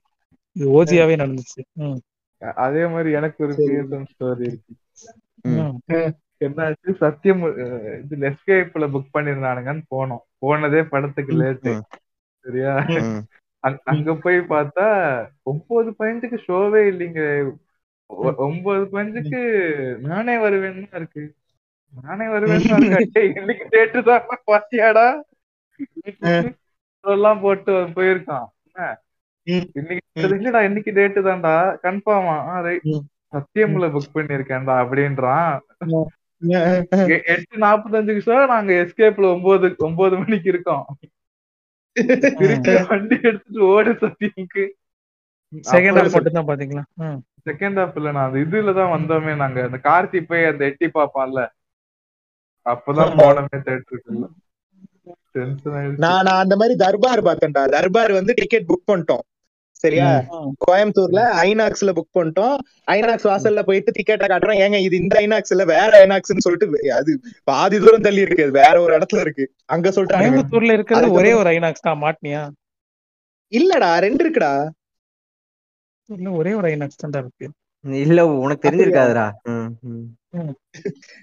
இது 0.57 0.67
ஓஜியாவே 0.75 1.15
நடந்துச்சு. 1.21 1.61
அதே 2.59 2.83
மாதிரி 2.87 3.11
எனக்கு 3.13 3.39
ஒரு 3.45 3.55
ஸ்டோரி 4.13 4.47
இருக்கு. 4.49 4.73
என்னாச்சு? 6.45 6.97
சத்தியம் 6.97 7.43
இது 8.03 8.17
எஸ்கேப்ல 8.17 8.89
புக் 8.89 9.07
பண்ணிருந்தானுங்கன்னு 9.19 9.83
போனோம். 9.97 10.23
போனதே 10.39 10.83
படத்துக்கு 10.83 11.35
லேட்டு. 11.35 11.81
சரியா. 12.41 12.77
அங்க- 13.85 14.15
போய் 14.15 14.39
பார்த்தா 14.39 15.29
ஒன்பது 15.43 15.91
பாயிண்ட்டுக்கு 15.91 16.39
ஷோவே 16.49 16.89
இல்லைங்க. 16.93 17.51
ஒன்பது 18.37 18.85
பாயிண்ட்டுக்கு 18.85 19.99
நானே 19.99 20.37
வருவேன்னு 20.37 20.95
இருக்கு. 20.95 21.35
நானே 22.03 22.25
வருவேன்னு 22.25 22.91
இருக்கு. 22.91 23.33
இன்னைக்கு 23.37 23.69
டேட்டு 23.71 24.03
தான். 24.03 24.23
பாத்தியாடா? 24.47 25.21
எல்லாம் 27.01 27.41
போட்டு 27.41 27.73
போயிருக்கான். 27.73 28.45
இன்னைக்கு 29.73 30.11
இல்லடா 30.21 30.63
இன்னைக்கு 30.63 30.91
டேட்டு 30.91 31.27
தான்டா. 31.29 31.77
கன்ஃபார்மா. 31.83 32.45
சத்தியம்ல 33.33 33.99
புக் 33.99 34.15
பண்ணிருக்கேன்டா 34.15 34.87
அப்படின்றான். 34.87 35.59
எட்டு 37.35 37.57
நாற்பத்தஞ்சுக்கு 37.65 38.23
சார் 38.29 38.53
நாங்க 38.55 38.73
எஸ்கேப்ல 38.85 39.27
ஒன்பது 39.35 39.69
ஒன்பது 39.89 40.15
மணிக்கு 40.23 40.49
இருக்கோம். 40.53 40.87
திருப்பி 41.97 42.73
வண்டி 42.91 43.17
எடுத்துட்டு 43.29 43.61
ஓடு 43.75 43.93
சத்தியம்க்கு 44.03 44.65
செகண்ட் 45.73 45.99
ஹாஃப் 45.99 46.15
மட்டும் 46.17 46.39
தான் 46.39 46.49
பாத்தீங்களா. 46.51 46.85
செகண்ட் 47.49 47.79
ஹாஃப் 47.81 47.97
இல்ல 48.01 48.13
நான் 48.19 48.39
இதுல 48.45 48.73
தான் 48.81 48.95
வந்தோமே 48.95 49.35
நாங்க. 49.43 49.59
அந்த 49.69 49.79
கார்த்தி 49.89 50.21
போய் 50.31 50.49
அந்த 50.53 50.63
எட்டி 50.71 50.89
பாப்பான்ல 50.97 51.43
அப்பதான் 52.67 53.15
போனமே 53.21 53.59
தேட்டருக்குள்ள 53.69 54.25
நான் 56.05 56.29
அந்த 56.43 56.55
மாதிரி 56.61 56.75
தர்பார் 56.83 57.21
பார்த்தேன்டா. 57.29 57.63
தர்பார் 57.77 58.13
வந்து 58.19 58.33
டிக்கெட் 58.41 58.69
புக் 58.71 58.89
பண்ணிட்டோம். 58.91 59.25
சரியா. 59.85 60.09
கோயம்புத்தூர்ல 60.65 61.23
ஐநாக்ஸ்ல 61.47 61.93
புக் 61.99 62.17
பண்ணிட்டோம். 62.19 62.57
ஐநாக்ஸ் 62.97 63.29
வாசல்ல 63.31 63.63
போயிட்டு 63.69 63.95
டிக்கெட்டை 63.97 64.29
காட்டுறோம். 64.33 64.61
ஏங்க 64.65 64.81
இது 64.87 64.95
இந்த 65.03 65.17
ஐநாக்ஸ் 65.25 65.55
இல்ல 65.57 65.67
வேற 65.75 65.91
ஐநாக்ஸ்னு 66.05 66.45
சொல்லிட்டு 66.47 66.93
அது 66.99 67.15
பாதி 67.51 67.79
தூரம் 67.85 68.07
தள்ளி 68.07 68.25
இருக்கு. 68.27 68.47
அது 68.47 68.59
வேற 68.63 68.75
ஒரு 68.85 68.95
இடத்துல 68.99 69.25
இருக்கு. 69.27 69.47
அங்க 69.75 69.93
சொல்லிட்டாங்க 69.97 70.25
கோயம்புத்தூர்ல 70.25 70.77
இருக்கிறது 70.79 71.11
ஒரே 71.19 71.33
ஒரு 71.41 71.51
ஐநாக்ஸ் 71.57 71.87
தான். 71.89 72.03
மாட்டினியா 72.07 72.45
இல்லடா 73.53 73.91
ரெண்டு 74.07 74.23
இருக்குடா. 74.25 74.55
இல்ல 76.09 76.31
ஒரே 76.39 76.53
ஒரு 76.61 76.67
ஐநாக்ஸ் 76.73 77.03
தான்டா 77.03 77.21
இருக்கு. 77.25 77.47
இல்ல 78.05 78.21
உனக்கு 78.43 78.65
தெரிஞ்சிருக்காதுடா. 78.65 79.25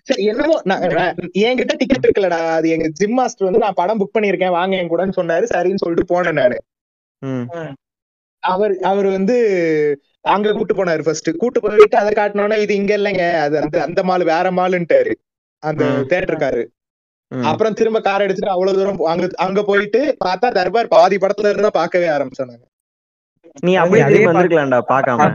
சரி 0.08 0.24
என்னமோ 0.32 0.56
நான் 0.70 0.84
நான் 0.98 1.16
என்கிட்ட 1.48 1.74
டிக்கெட் 1.80 2.06
இருக்குல்லடா. 2.06 2.40
அது 2.58 2.68
எங்க 2.76 2.88
ஜிம் 3.00 3.16
மாஸ்டர் 3.20 3.48
வந்து 3.48 3.64
நான் 3.64 3.78
படம் 3.80 4.00
புக் 4.02 4.14
பண்ணிருக்கேன் 4.16 4.56
வாங்க 4.58 4.76
என் 4.82 4.92
கூடன்னு 4.92 5.18
சொன்னாரு. 5.20 5.46
சரின்னு 5.54 5.84
சொல்லிட்டு 5.84 6.12
போனேன் 6.14 6.40
நானு. 6.42 6.58
அவர் 8.44 8.74
அவர் 8.90 9.08
வந்து 9.12 9.36
அங்க 10.26 10.54
கூட்டு 10.54 10.74
போனாரு 10.76 11.02
ஃபர்ஸ்ட் 11.06 11.30
கூட்டு 11.42 11.60
போயிட்டு 11.62 11.98
அதை 12.00 12.12
காட்டினோன்னா 12.14 12.58
இது 12.64 12.74
இங்க 12.80 12.94
இல்லைங்க. 12.98 13.26
அது 13.44 13.56
அந்த 13.62 13.78
அந்த 13.86 14.02
மால் 14.10 14.30
வேற 14.30 14.48
மாலுன்ட்டாரு. 14.58 15.14
அந்த. 15.64 15.82
தேட்டருக்காரு. 16.12 16.64
அப்புறம் 17.32 17.76
திரும்ப 17.76 18.00
கார் 18.02 18.24
எடுத்துட்டு 18.24 18.54
அவ்வளவு 18.54 18.78
தூரம் 18.80 19.00
அங்க 19.12 19.26
அங்க 19.44 19.60
போயிட்டு 19.68 20.00
பார்த்தா 20.24 20.48
தர்பார் 20.56 20.94
பாதி 20.94 21.18
படத்துல 21.22 21.52
இருந்தா 21.54 21.72
பார்க்கவே 21.78 22.08
ஆரம்பிச்சாங்க 22.16 22.56
நீ 23.64 23.72
அப்படியே 23.80 24.04
அதே 24.08 24.20
வந்திருக்கலாம்டா 24.28 24.80
பாக்காம. 24.90 25.28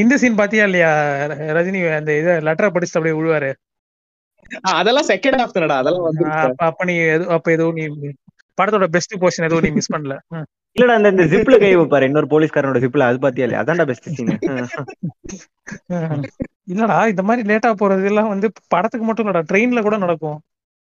இந்த 0.00 0.14
சீன் 0.20 0.38
பாத்தியா 0.40 0.64
இல்லையா 0.68 0.90
ரஜினி 1.56 1.80
அந்த 1.96 2.12
இத 2.18 2.32
லெட்டரை 2.46 2.70
படிச்சுட்டு 2.70 3.00
அப்படியே 3.00 3.18
விழுவாரு 3.18 3.50
அதெல்லாம் 4.74 5.08
செகண்ட் 5.10 5.40
ஹாஃப் 5.40 5.56
தானடா 5.56 5.78
அதெல்லாம் 5.82 6.06
வந்து 6.08 6.24
அப்ப 6.44 6.62
அப்ப 6.68 6.84
நீ 6.84 6.94
அப்ப 7.36 7.52
எதுவும் 7.56 7.78
நீ 7.78 7.84
படத்தோட 8.60 8.86
பெஸ்ட் 8.94 9.14
போர்ஷன் 9.22 9.46
எதுவும் 9.48 9.66
நீ 9.66 9.70
மிஸ் 9.76 9.92
பண்ணல. 9.94 10.16
இல்லடா 10.76 10.96
அந்த 10.98 11.08
இந்த 11.12 11.24
ஜிப்ல 11.30 11.54
கை 11.60 11.70
வைப்பாரு 11.74 12.06
இன்னொரு 12.08 12.26
போலீஸ்காரனோட 12.32 12.80
ஜிப்ல 12.82 13.06
அது 13.08 13.18
பாத்தியா 13.22 13.46
இல்லையா 13.46 13.62
அதான்டா 13.62 13.86
பெஸ்ட் 13.88 14.04
சீன். 14.10 14.28
இல்லடா 16.68 16.98
இந்த 17.10 17.22
மாதிரி 17.28 17.42
லேட்டா 17.48 17.70
போறது 17.80 18.04
எல்லாம் 18.10 18.30
வந்து 18.32 18.48
படத்துக்கு 18.74 19.06
மட்டும் 19.06 19.26
இல்லடா 19.26 19.42
ட்ரெயின்ல 19.48 19.82
கூட 19.82 19.96
நடக்கும் 20.04 20.38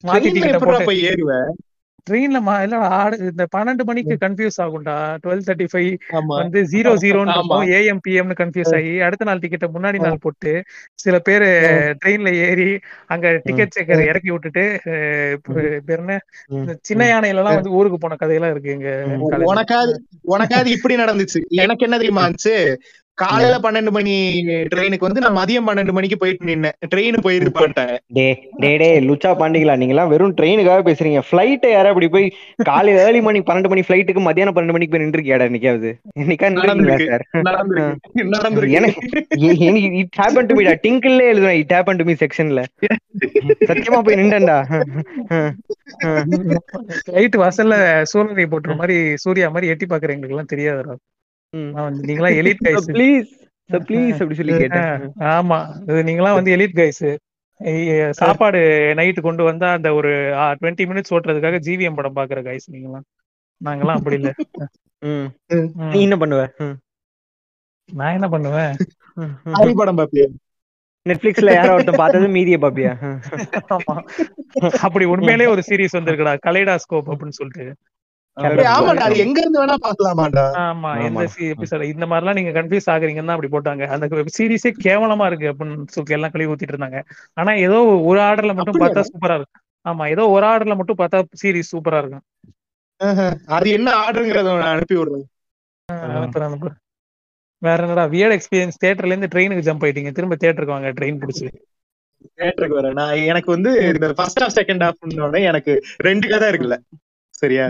மாத்தி 0.04 0.30
எப்படா 0.32 0.60
போட்டு 0.64 0.88
போய் 0.88 1.04
ஏறுவேன் 1.10 1.50
ட்ரெயின்ல 2.06 2.38
இல்லடா 2.64 2.88
இந்த 3.28 3.44
பன்னெண்டு 3.54 3.84
மணிக்கு 3.84 4.14
கன்ஃபியூஸ் 4.24 4.58
ஆகும்டா. 4.64 4.94
டுவெல் 5.24 5.44
தேர்ட்டி 5.46 5.66
ஃபைவ் 5.72 5.90
வந்து 6.40 6.60
ஜீரோ 6.72 6.90
ஜீரோன்னு 7.02 7.34
ஏஎம் 7.78 8.02
பிஎம்னு 8.06 8.36
கன்ஃபியூஸ் 8.40 8.74
ஆகி 8.78 8.92
அடுத்த 9.00 9.24
நாள் 9.24 9.42
டிக்கெட்டை 9.44 9.68
முன்னாடி 9.76 9.98
நாள் 9.98 10.22
போட்டு 10.24 10.52
சில 11.04 11.18
பேரு 11.20 11.48
ட்ரெயின்ல 12.00 12.32
ஏறி 12.46 12.68
அங்க 13.06 13.26
டிக்கெட் 13.46 13.74
செக்கர் 13.76 14.04
இறக்கி 14.08 14.30
விட்டுட்டு 14.30 14.64
பேர் 15.88 15.98
என்ன 15.98 16.16
சின்ன 16.82 17.02
யானையில 17.06 17.34
எல்லாம் 17.34 17.58
வந்து 17.58 17.74
ஊருக்கு 17.78 17.98
போன 17.98 18.16
கதையெல்லாம் 18.16 18.52
இருக்கு 18.52 18.74
எங்க 18.76 18.90
காலேஜ்ல. 19.24 19.50
உனக்காவது 19.52 19.94
உனக்காவது 20.34 20.70
இப்படி 20.76 20.96
நடந்துச்சு. 20.96 21.40
எனக்கு 21.64 21.86
என்ன 21.86 21.98
தெரியுமா 21.98 22.24
இருந்துச்சு? 22.24 22.56
காலையில 23.18 23.54
பன்னெண்டு 23.64 23.90
மணி 23.96 24.14
ட்ரெயினுக்கு 24.72 25.06
வந்து 25.06 25.22
நான் 25.24 25.36
மதியம் 25.38 25.68
பன்னெண்டு 25.68 25.92
மணிக்கு 25.96 26.16
போயிட்டு 26.22 26.48
நின்னேன். 26.48 26.76
ட்ரெயின் 26.92 27.16
போயிருப்பான்ட்டேன் 27.26 27.92
டே 28.16 28.26
டே 28.62 28.70
டே 28.82 28.88
லுச்சா 29.06 29.30
பாண்டிங்களா 29.40 29.76
நீங்க 29.80 29.94
எல்லாம் 29.94 30.10
வெறும் 30.12 30.34
ட்ரெயினுக்காக 30.38 30.82
பேசுறீங்க. 30.88 31.20
ஃபிளைட்டை 31.28 31.70
யாரா 31.72 31.92
அப்படி 31.92 32.08
போய் 32.16 32.26
காலை 32.70 32.92
ஏர்லி 33.04 33.22
மணி 33.28 33.40
பன்னெண்டு 33.48 33.72
மணி 33.72 33.84
ஃபிளைட்டுக்கு 33.86 34.26
மத்தியானம் 34.26 34.56
பன்னெண்டு 34.56 34.76
மணிக்கு 34.76 34.94
போய் 34.94 35.04
நின்றுருக்கியாடா 35.04 35.48
என்னைக்காவது 35.50 35.90
என்னைக்கா 36.22 36.50
நின்றுங்களா 36.52 36.98
சார் 37.06 37.24
எனக்கு 38.78 39.00
இட் 40.02 40.20
ஹேப்பன் 40.20 40.48
டு 40.50 40.54
மீ 40.58 40.64
டா. 40.68 40.76
டிங்கிள்லே 40.86 41.26
எழுதுவேன். 41.32 41.58
இட் 41.62 41.74
ஹேப்பன் 41.76 42.00
டு 42.00 42.06
மீ 42.10 42.16
செக்ஷன்ல 42.24 42.62
சத்தியமா 43.70 44.00
போய் 44.06 44.20
நின்றேன்டா. 44.20 44.58
ரைட் 47.16 47.36
வாசல்ல 47.44 47.74
சூரியனை 48.12 48.46
போட்டுற 48.54 48.74
மாதிரி 48.80 48.96
சூர்யா 49.24 49.48
மாதிரி 49.56 49.70
எட்டி 49.74 49.86
பாக்குற 49.92 50.16
எங்களுக்கு 50.16 50.36
எல்லாம் 50.36 50.52
தெரியாதுடா. 50.54 50.94
நீங்களாம் 52.08 52.38
எலிட் 52.42 52.64
கைஸ் 52.66 52.88
ப்ளீஸ் 52.96 53.30
ப்ளீஸ் 53.88 54.18
அப்படி 54.22 54.38
சொல்லி 54.40 54.56
கேட்டேன். 54.62 55.04
ஆமா. 55.36 55.58
இது 55.84 56.02
வந்து 56.38 56.54
எலிட் 56.56 56.76
கைஸ் 56.80 57.04
சாப்பாடு 58.20 58.60
நைட்டு 58.98 59.20
கொண்டு 59.26 59.42
வந்தா 59.48 59.68
அந்த 59.76 59.88
ஒரு 59.98 60.10
டுவெண்ட்டி 60.60 60.84
மினிட்ஸ் 60.90 61.14
ஓட்டுறதுக்காக 61.16 61.60
ஜிவிஎம் 61.66 61.98
படம் 61.98 62.16
பாக்குற 62.18 62.40
கைஸ் 62.48 62.66
நீங்களாம். 62.74 63.06
நாங்கெல்லாம் 63.60 63.98
அப்படி 63.98 64.16
இல்ல. 64.20 64.30
நீ 65.94 66.00
என்ன 66.06 66.16
பண்ணுவ? 66.22 66.42
நான் 67.88 68.16
என்ன 68.18 68.28
பண்ணுவேன் 68.34 68.72
ஹரி 69.56 69.74
படம் 69.80 69.98
பாப்பியா? 70.00 70.26
நெட்ஃபிளிக்ஸ்ல 71.06 71.50
யாரோ 71.56 71.74
ஒருத்தன் 71.74 72.00
பார்த்தது 72.00 72.28
மீதிய 72.36 72.56
பாப்பியா? 72.64 72.92
ஆமா. 73.74 73.94
அப்படி 74.86 75.04
உண்மையிலேயே 75.14 75.50
ஒரு 75.54 75.62
சீரிஸ் 75.68 75.96
வந்திருக்குடா 75.98 76.32
கலைடாஸ்கோப் 76.46 77.10
அப்படின்னு 77.12 77.38
சொல்லிட்டு. 77.40 77.66
எங்க 79.22 79.38
இருந்து 79.42 79.60
வேணா 79.60 79.76
பாக்கலாமாடா 79.84 80.44
ஆமா. 80.64 80.90
எந்த 81.06 81.22
எபிசோட் 81.50 81.84
இந்த 81.92 82.06
மாதிரிலாம் 82.06 82.38
நீங்க 82.38 82.52
கன்ஃபியூஸ் 82.58 82.88
ஆகுறீங்கன்னு 82.94 83.30
தான் 83.30 83.36
அப்படி 83.36 83.52
போட்டாங்க. 83.54 83.84
அந்த 83.94 84.08
வெப் 84.18 84.34
சீரிஸே 84.36 84.72
கேவலமா 84.86 85.26
இருக்கு 85.30 85.50
அப்படின்னு 85.52 85.94
சொல்லி 85.94 86.16
எல்லாம் 86.16 86.32
கழுவி 86.34 86.50
ஊத்திட்டு 86.52 86.74
இருந்தாங்க. 86.74 87.00
ஆனா 87.36 87.52
ஏதோ 87.66 87.78
ஒரு 88.10 88.20
ஆர்டர்ல 88.26 88.54
மட்டும் 88.58 88.82
பார்த்தா 88.82 89.04
சூப்பரா 89.10 89.36
இருக்கு 89.38 89.58
ஆமா 89.86 90.04
ஏதோ 90.14 90.22
ஒரு 90.30 90.44
ஆர்டர்ல 90.46 90.74
மட்டும் 90.78 91.00
பார்த்தா 91.00 91.18
சீரிஸ் 91.42 91.72
சூப்பரா 91.72 92.00
இருக்கும். 92.02 92.24
அது 93.56 93.66
என்ன 93.70 93.88
ஆர்டருங்கிறத 94.02 94.52
நான் 94.56 94.74
அனுப்பி 94.74 94.96
விடுறேன். 94.98 95.26
வேற 97.62 97.78
என்னடா 97.84 98.04
வியர்ட் 98.12 98.36
எக்ஸ்பீரியன்ஸ் 98.36 98.80
தியேட்டர்ல 98.80 99.14
இருந்து 99.14 99.30
ட்ரெயினுக்கு 99.32 99.66
ஜம்ப் 99.68 99.84
ஆயிட்டீங்க. 99.86 100.10
திரும்ப 100.12 100.36
தியேட்டருக்கு 100.40 100.76
வாங்க 100.76 100.90
ட்ரெயின் 100.98 101.20
பிடிச்சி. 101.22 101.46
தியேட்டருக்கு 102.34 102.78
வரேன். 102.78 102.96
நான் 103.00 103.22
எனக்கு 103.30 103.50
வந்து 103.54 103.70
இந்த 103.90 104.08
ஃபர்ஸ்ட் 104.18 104.42
ஹாஃப் 104.42 104.56
செகண்ட் 104.58 104.84
ஹாஃப் 104.86 105.02
எனக்கு 105.50 105.72
ரெண்டு 106.00 106.26
கதை 106.28 106.48
இருக்குல்ல. 106.50 106.78
சரியா? 107.38 107.64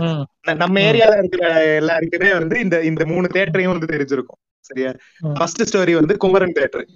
நம்ம 0.63 0.77
ஏரியால 0.89 1.17
இருக்கிற 1.19 1.47
எல்லாருக்குமே 1.79 2.31
வந்து 2.33 2.57
இந்த 2.65 2.77
இந்த 2.91 3.05
மூணு 3.07 3.27
தேட்டரையும் 3.37 3.75
வந்து 3.75 3.93
தெரிஞ்சிருக்கும். 3.95 4.41
சரியா. 4.65 4.93
ஃபர்ஸ்ட் 5.39 5.67
ஸ்டோரி 5.69 5.95
வந்து 6.01 6.17
குமரன் 6.25 6.57
தேட்டர் 6.59 6.87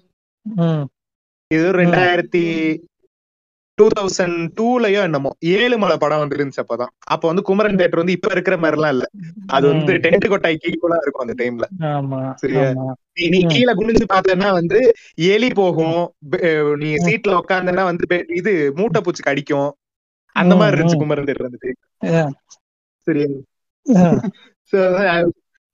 இது 1.50 1.66
ரெண்டாயிரத்தி 1.78 2.44
டூ 3.78 3.86
தௌசண்ட் 3.96 4.38
டூலயோ 4.56 5.02
என்னமோ 5.08 5.30
ஏழு 5.52 5.76
மலை 5.82 5.94
படம் 5.96 6.22
வந்து 6.22 6.36
இருந்துச்சு 6.36 6.62
அப்பதான். 6.62 6.90
அப்ப 7.06 7.22
வந்து 7.28 7.42
குமரன் 7.42 7.78
தேட்டர் 7.80 8.00
வந்து 8.02 8.16
இப்ப 8.16 8.28
இருக்கிற 8.32 8.56
மாதிரி 8.58 8.76
எல்லாம் 8.78 8.94
இல்ல. 8.96 9.04
அது 9.48 9.64
வந்து. 9.70 9.92
டென்ட் 10.04 10.26
கொட்டாய்க்கு 10.32 10.70
ஈக்குவலா 10.70 10.98
இருக்கும் 11.02 11.24
அந்த 11.24 11.36
டைம்ல 11.40 11.66
சரியா? 12.42 12.64
நீ. 13.30 13.38
கீழே 13.52 13.72
குனிஞ்சு 13.78 14.04
பார்த்தேன்னா 14.12 14.50
வந்து 14.58 14.80
எலி 15.30 15.50
போகும் 15.60 16.00
நீ 16.82 16.90
சீட்ல 17.06 17.38
உட்காந்தேன்னா 17.40 17.84
வந்து 17.90 18.06
இது 18.40 18.52
மூட்டை 18.78 19.02
பூச்சி 19.06 19.22
கடிக்கும் 19.22 19.70
அந்த 20.36 20.54
மாதிரி 20.56 20.76
இருந்துச்சு. 20.76 21.00
குமரன் 21.02 21.28
தேட்டர். 21.28 22.32
சரியா? 23.06 23.28
Yeah. 23.86 24.16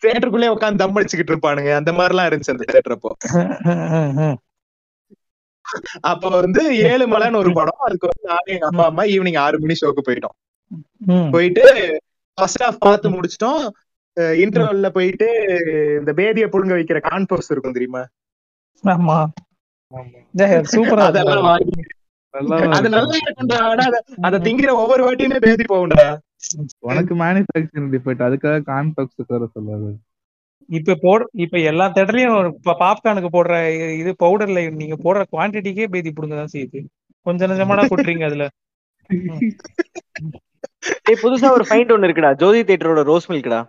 தேட்டருக்குள்ளே 0.02 0.48
உட்காந்து 0.54 0.80
தம் 0.80 0.96
அடிச்சுக்கிட்டு 0.98 1.32
இருப்பானுங்க. 1.32 1.70
அந்த 1.80 1.92
மாதிரி 1.98 2.12
எல்லாம் 2.14 2.28
இருந்துச்சு 2.28 2.54
அந்த 2.54 2.66
தேட்டர் 2.72 2.94
அப்போ. 2.96 3.10
அப்ப 6.10 6.28
வந்து 6.40 6.62
ஏழு 6.90 7.04
மலைன்னு 7.12 7.40
ஒரு 7.42 7.52
படம். 7.58 7.80
அதுக்கு 7.86 8.10
வந்து 8.10 8.26
நானும் 8.32 8.52
எங்க 8.54 8.66
அப்பா 8.66 8.84
அம்மா 8.90 9.04
ஈவினிங் 9.14 9.38
ஆறு 9.44 9.60
மணி 9.62 9.74
ஷோக்கு 9.80 10.02
போயிட்டோம். 10.08 10.36
போயிட்டு 11.34 11.64
ஃபர்ஸ்ட் 12.38 12.62
ஹாஃப் 12.64 12.84
பார்த்து 12.86 13.14
முடிச்சிட்டோம். 13.14 13.64
இன்டர்வல்ல 14.42 14.88
போயிட்டு 14.98 15.28
இந்த 15.98 16.12
பேதியை 16.18 16.48
புடுங்க 16.52 16.74
வைக்கிற 16.78 17.00
கான்போஸ் 17.08 17.50
இருக்கும் 17.54 17.76
தெரியுமா? 17.78 18.02
ஆமா. 18.84 19.18
சூப்பரா 20.74 21.04
அதெல்லாம் 21.10 21.46
வாங்கி 21.50 21.82
அது 22.70 22.88
நல்லா 22.88 23.14
இருக்கும்டா. 23.18 23.58
ஆனா 23.62 23.84
அத- 24.20 24.38
திங்கிற 24.38 24.72
ஒவ்வொரு 24.72 25.02
வாட்டியுமே 25.04 25.38
போகும்டா. 25.68 26.18
உனக்கு 26.78 27.14
மேனுஃபேக்சரிங் 27.14 27.92
டிஃபெக்ட் 27.94 28.26
அதுக்காக 28.26 28.56
தர 29.26 29.48
சொல்லாது. 29.54 29.90
இப்ப 30.68 30.94
போட 30.94 31.26
இப்ப 31.32 31.58
எல்லா 31.58 31.92
தேட்டர்லயும் 31.92 32.52
பாப்கார்னுக்கு 32.64 33.28
போடுற 33.32 33.54
இது 33.98 34.14
பவுடர்ல 34.22 34.70
நீங்க 34.72 34.96
போடுற 35.04 35.22
குவான்டிட்டிக்கே 35.32 35.86
பேதி 35.86 36.10
புடுங்க 36.10 36.34
தான் 36.34 36.52
செய்யுது. 36.52 36.80
கொஞ்சம் 37.26 37.50
நஞ்சமாடா 37.50 37.84
கொட்டுறீங்க 37.84 38.24
அதுல. 38.24 38.46
டேய் 41.04 41.20
புதுசா 41.22 41.50
ஒரு 41.50 41.64
ஃபைண்ட் 41.68 41.92
ஒன்னு 41.92 42.06
இருக்குடா. 42.06 42.34
ஜோதி 42.36 42.62
தியேட்டரோட 42.62 43.02
ரோஸ் 43.02 43.30
மில்க்டா 43.32 43.60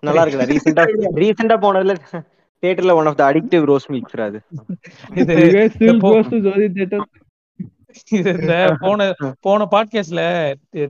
நல்லா 0.00 0.24
இருக்குடா. 0.24 0.46
ரீசெண்டா 0.52 0.84
ரீசெண்டா 1.14 1.56
போனதுல 1.64 1.94
தியேட்டர்ல 2.62 2.94
one 2.94 3.06
of 3.06 3.16
the 3.16 3.32
addictive 3.32 3.64
rose 3.64 3.90
milks 3.90 4.20
அது. 4.20 4.38
இது 5.14 5.34
இந்த 8.16 8.76
போன 8.80 9.08
போன 9.40 9.66
பாட்காஸ்ட்ல 9.70 10.22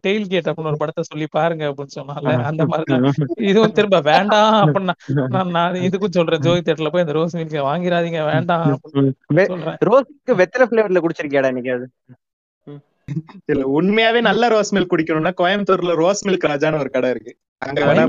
டெய்ல் 0.07 0.27
கேட் 0.27 0.49
அப்படின்னு 0.49 0.71
ஒரு 0.73 0.77
படத்தை 0.77 1.05
சொல்லி 1.07 1.27
பாருங்க 1.31 1.65
அப்படின்னு 1.69 1.97
சொன்னால 1.99 2.35
அந்த 2.43 2.67
மாதிரிதான். 2.67 3.13
இதுவும் 3.51 3.73
திரும்ப 3.73 4.01
வேண்டாம் 4.01 4.55
அப்படின்னு 4.55 4.93
நான் 5.51 5.75
இதுக்கும் 5.89 6.17
சொல்றேன். 6.19 6.41
ஜோதி 6.41 6.61
தேட்டர்ல 6.67 6.93
போய் 6.93 7.05
இந்த 7.07 7.17
ரோஸ் 7.19 7.37
மில்க் 7.37 7.57
வாங்கிடாதீங்க 7.71 8.23
வேண்டாம் 8.33 8.81
ரோஸ்க்கு 9.91 10.39
வெத்தலை 10.43 10.67
ஃபிளேவர்ல 10.69 11.03
குடிச்சிருக்கியாடா 11.07 11.47
இன்னைக்கு 11.47 11.89
இல்ல 13.45 13.65
உண்மையாவே 13.81 14.21
நல்ல 14.21 14.49
ரோஸ் 14.49 14.75
மில்க் 14.75 14.93
குடிக்கணும்னா 14.93 15.33
கோயம்புத்தூர்ல 15.41 15.95
ரோஸ் 15.95 16.23
மில்க் 16.29 16.49
ராஜான்னு 16.53 16.79
ஒரு 16.79 16.91
கடை 16.91 17.11
இருக்கு. 17.11 17.33
அங்க 17.59 17.81
வேணா 17.85 18.03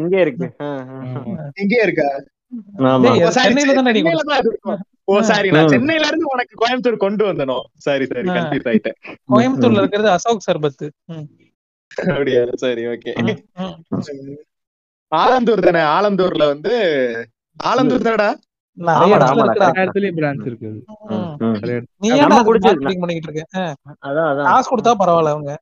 இங்கே 0.00 0.20
இருக்கு. 0.20 0.46
இங்கே 1.54 1.80
இருக்கா? 1.82 2.08
சென்னையில 5.72 6.06
இருந்து 6.08 6.26
உனக்கு 6.34 6.54
கோயம்புத்தூர் 6.62 7.04
கொண்டு 7.04 7.24
வந்தனோ? 7.24 7.56
Sorry 7.76 8.04
sorry. 8.06 8.28
கன்ஃபியூஸ் 8.36 8.68
ஆயிட்டேன். 8.72 8.96
கோயம்புத்தூர்ல 9.32 9.82
இருக்கிறது 9.82 10.10
அசோக் 10.10 10.46
சர்பத் 10.46 10.84
ம், 11.14 11.26
அப்படியா? 12.14 12.42
சரி 12.64 12.84
ஓகே. 12.86 13.12
ஆலந்தூர் 15.12 15.66
தானே? 15.66 15.82
ஆலந்தூர்ல 15.96 16.46
வந்து 16.46 16.72
ஆலந்தூர் 17.60 18.06
தானடா? 18.08 18.30
காசு 24.48 24.68
கொடுத்தா 24.70 24.92
பரவாயில்ல 25.02 25.34
அவங்க. 25.34 25.52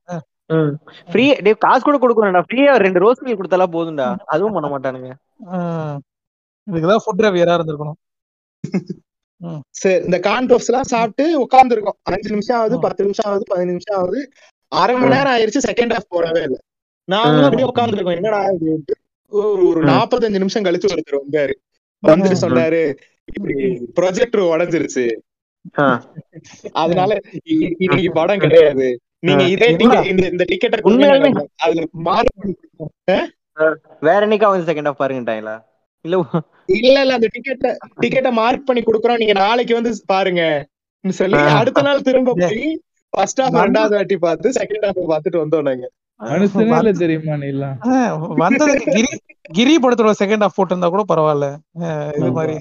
ஃப்ரீ 1.11 1.25
காசு 1.65 1.83
கூட 1.83 1.97
கொடுக்கணும்டா. 1.97 2.41
ஃப்ரீயா 2.47 2.71
ரெண்டு 2.85 2.99
ரோஸ் 2.99 3.21
மில்க் 3.25 3.39
கொடுத்தாலா 3.41 3.67
போதும்டா. 3.75 4.07
அதுவும் 4.25 4.55
பண்ண 4.55 4.67
மாட்டானுங்க. 4.73 5.11
இதுக்குதான் 6.67 7.03
ஃபுட் 7.03 7.23
ரவியரா 7.25 7.55
இருந்திருக்கணும். 7.57 7.99
சரி 9.79 9.95
இந்த 10.05 10.17
கான் 10.19 10.49
பஃப்ஸ் 10.49 10.69
எல்லாம் 10.71 10.89
சாப்பிட்டு 10.91 11.23
உட்கார்ந்து 11.39 11.75
இருக்கோம் 11.75 11.97
அஞ்சு 12.11 12.29
நிமிஷம் 12.29 12.57
ஆகுது 12.59 12.75
பத்து 12.79 13.01
நிமிஷம் 13.03 13.27
ஆகுது 13.29 13.45
பதினஞ்சு 13.51 13.73
நிமிஷம் 13.73 13.97
ஆகுது. 13.99 14.19
அரை 14.71 14.93
மணி 14.95 15.13
நேரம் 15.15 15.33
ஆயிருச்சு 15.33 15.61
செகண்ட் 15.69 15.93
ஹாஃப் 15.95 16.13
போடவே 16.13 16.41
இல்லை. 16.47 16.59
நாங்களும் 17.07 17.47
அப்படியே 17.47 17.67
உட்கார்ந்து 17.71 17.97
இருக்கோம் 17.97 18.19
என்னடா 18.19 18.39
இது? 18.55 18.95
ஒரு 19.31 19.61
ஒரு 19.69 19.81
நாற்பத்தஞ்சு 19.91 20.41
நிமிஷம் 20.43 20.65
கழிச்சு 20.65 20.91
ஒருத்தர் 20.93 21.21
வந்தாரு. 21.23 21.53
வந்துட்டு 22.03 22.37
சொன்னாரு 22.43 22.81
இப்படி 23.29 23.55
ப்ரொஜெக்டர் 23.99 24.49
உடைஞ்சிருச்சு. 24.51 25.05
அதனால 26.83 27.11
இன்னைக்கு 27.81 28.11
படம் 28.19 28.43
கிடையாது. 28.45 28.87
நீங்க 29.27 29.43
இதே 29.53 29.67
இந்த 29.73 29.99
இந்த 30.31 30.45
டிக்கெட்டை? 30.49 30.79
அதுல 31.65 31.83
மாறு 32.07 32.29
வேற 34.07 34.19
என்னைக்கா 34.25 34.49
வந்து 34.53 34.69
செகண்ட் 34.69 34.89
ஹாஃப் 34.89 35.01
பாருங்கட்டாங்களா 35.01 35.55
இல்ல 36.05 36.85
இல்ல 36.87 36.99
இல்ல 37.01 37.13
அந்த 37.13 37.27
டிக்கெட்ட 37.33 37.67
டிக்கெட்டை 38.03 38.31
மார்க் 38.33 38.67
பண்ணி 38.67 38.81
குடுக்குறோம். 38.81 39.17
நீங்க 39.17 39.35
நாளைக்கு 39.39 39.73
வந்து 39.73 39.91
பாருங்க. 40.05 40.43
சொல்லி. 41.03 41.37
அடுத்த 41.59 41.81
நாள் 41.81 42.01
திரும்ப 42.01 42.33
போய் 42.41 42.67
ஃபர்ஸ்ட் 43.13 43.41
ஹாஃப் 43.41 43.57
ரெண்டாவது 43.63 43.95
வாட்டி 43.95 44.15
பார்த்து 44.17 44.49
செகண்ட் 44.59 44.85
ஹாஃப் 44.87 45.09
பார்த்துட்டு 45.11 45.41
வந்தோம் 45.41 45.61
நாங்க. 45.61 45.85
தெரியுமா 46.53 46.77
கிரி 48.89 49.09
கிரி 49.51 49.73
படத்தோட 49.77 50.11
செகண்ட் 50.19 50.43
ஹாஃப் 50.43 50.57
போட்டிருந்தா 50.57 50.89
கூட 50.89 51.03
பரவாயில்ல. 51.07 51.47
இது 52.19 52.31
மாதிரி 52.31 52.55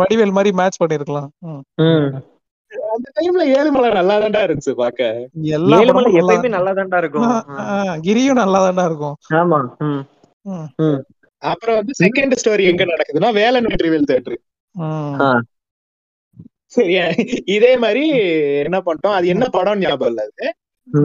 வடிவேல் 0.00 0.32
மாதிரி 0.32 0.50
மேட்ச் 0.52 0.80
பண்ணிருக்கலாம். 0.82 1.28
ம். 1.82 2.08
அந்த 2.94 3.08
டைம்ல 3.16 3.44
ஏழுமலை 3.54 3.90
நல்லா 3.92 4.14
தான்டா 4.18 4.40
இருந்துச்சு 4.46 4.72
பாக்க. 4.74 5.02
எல்லா 5.54 5.76
ஏழு 5.78 5.92
மலை 5.92 6.10
படமும் 6.10 6.18
நல்லா 6.18 6.34
எப்பயுமே 6.34 6.50
நல்லா 6.56 6.72
தான்டா 6.72 6.98
இருக்கும் 6.98 7.28
கிரியும் 8.02 8.40
நல்லா 8.42 8.60
இருக்கும். 8.84 9.16
ஆமா 9.34 9.58
ம். 9.80 10.02
ம். 10.46 10.66
ம். 10.78 11.00
அப்புறம் 11.42 11.76
வந்து 11.76 11.92
செகண்ட் 12.00 12.38
ஸ்டோரி 12.40 12.64
எங்க 12.64 12.84
நடக்குதுன்னா 12.84 13.32
வேலன் 13.34 13.66
வெற்றிவேல் 13.66 14.10
தேட்டர். 14.10 14.38
சரியா 16.76 17.04
இதே 17.48 17.76
மாதிரி 17.76 18.02
என்ன 18.64 18.78
பண்ணிட்டோம்? 18.80 19.14
அது 19.14 19.26
என்ன 19.26 19.44
படம் 19.48 19.78
ஞாபகம் 19.78 20.10
இல்ல 20.10 20.22
அது. 20.22 20.48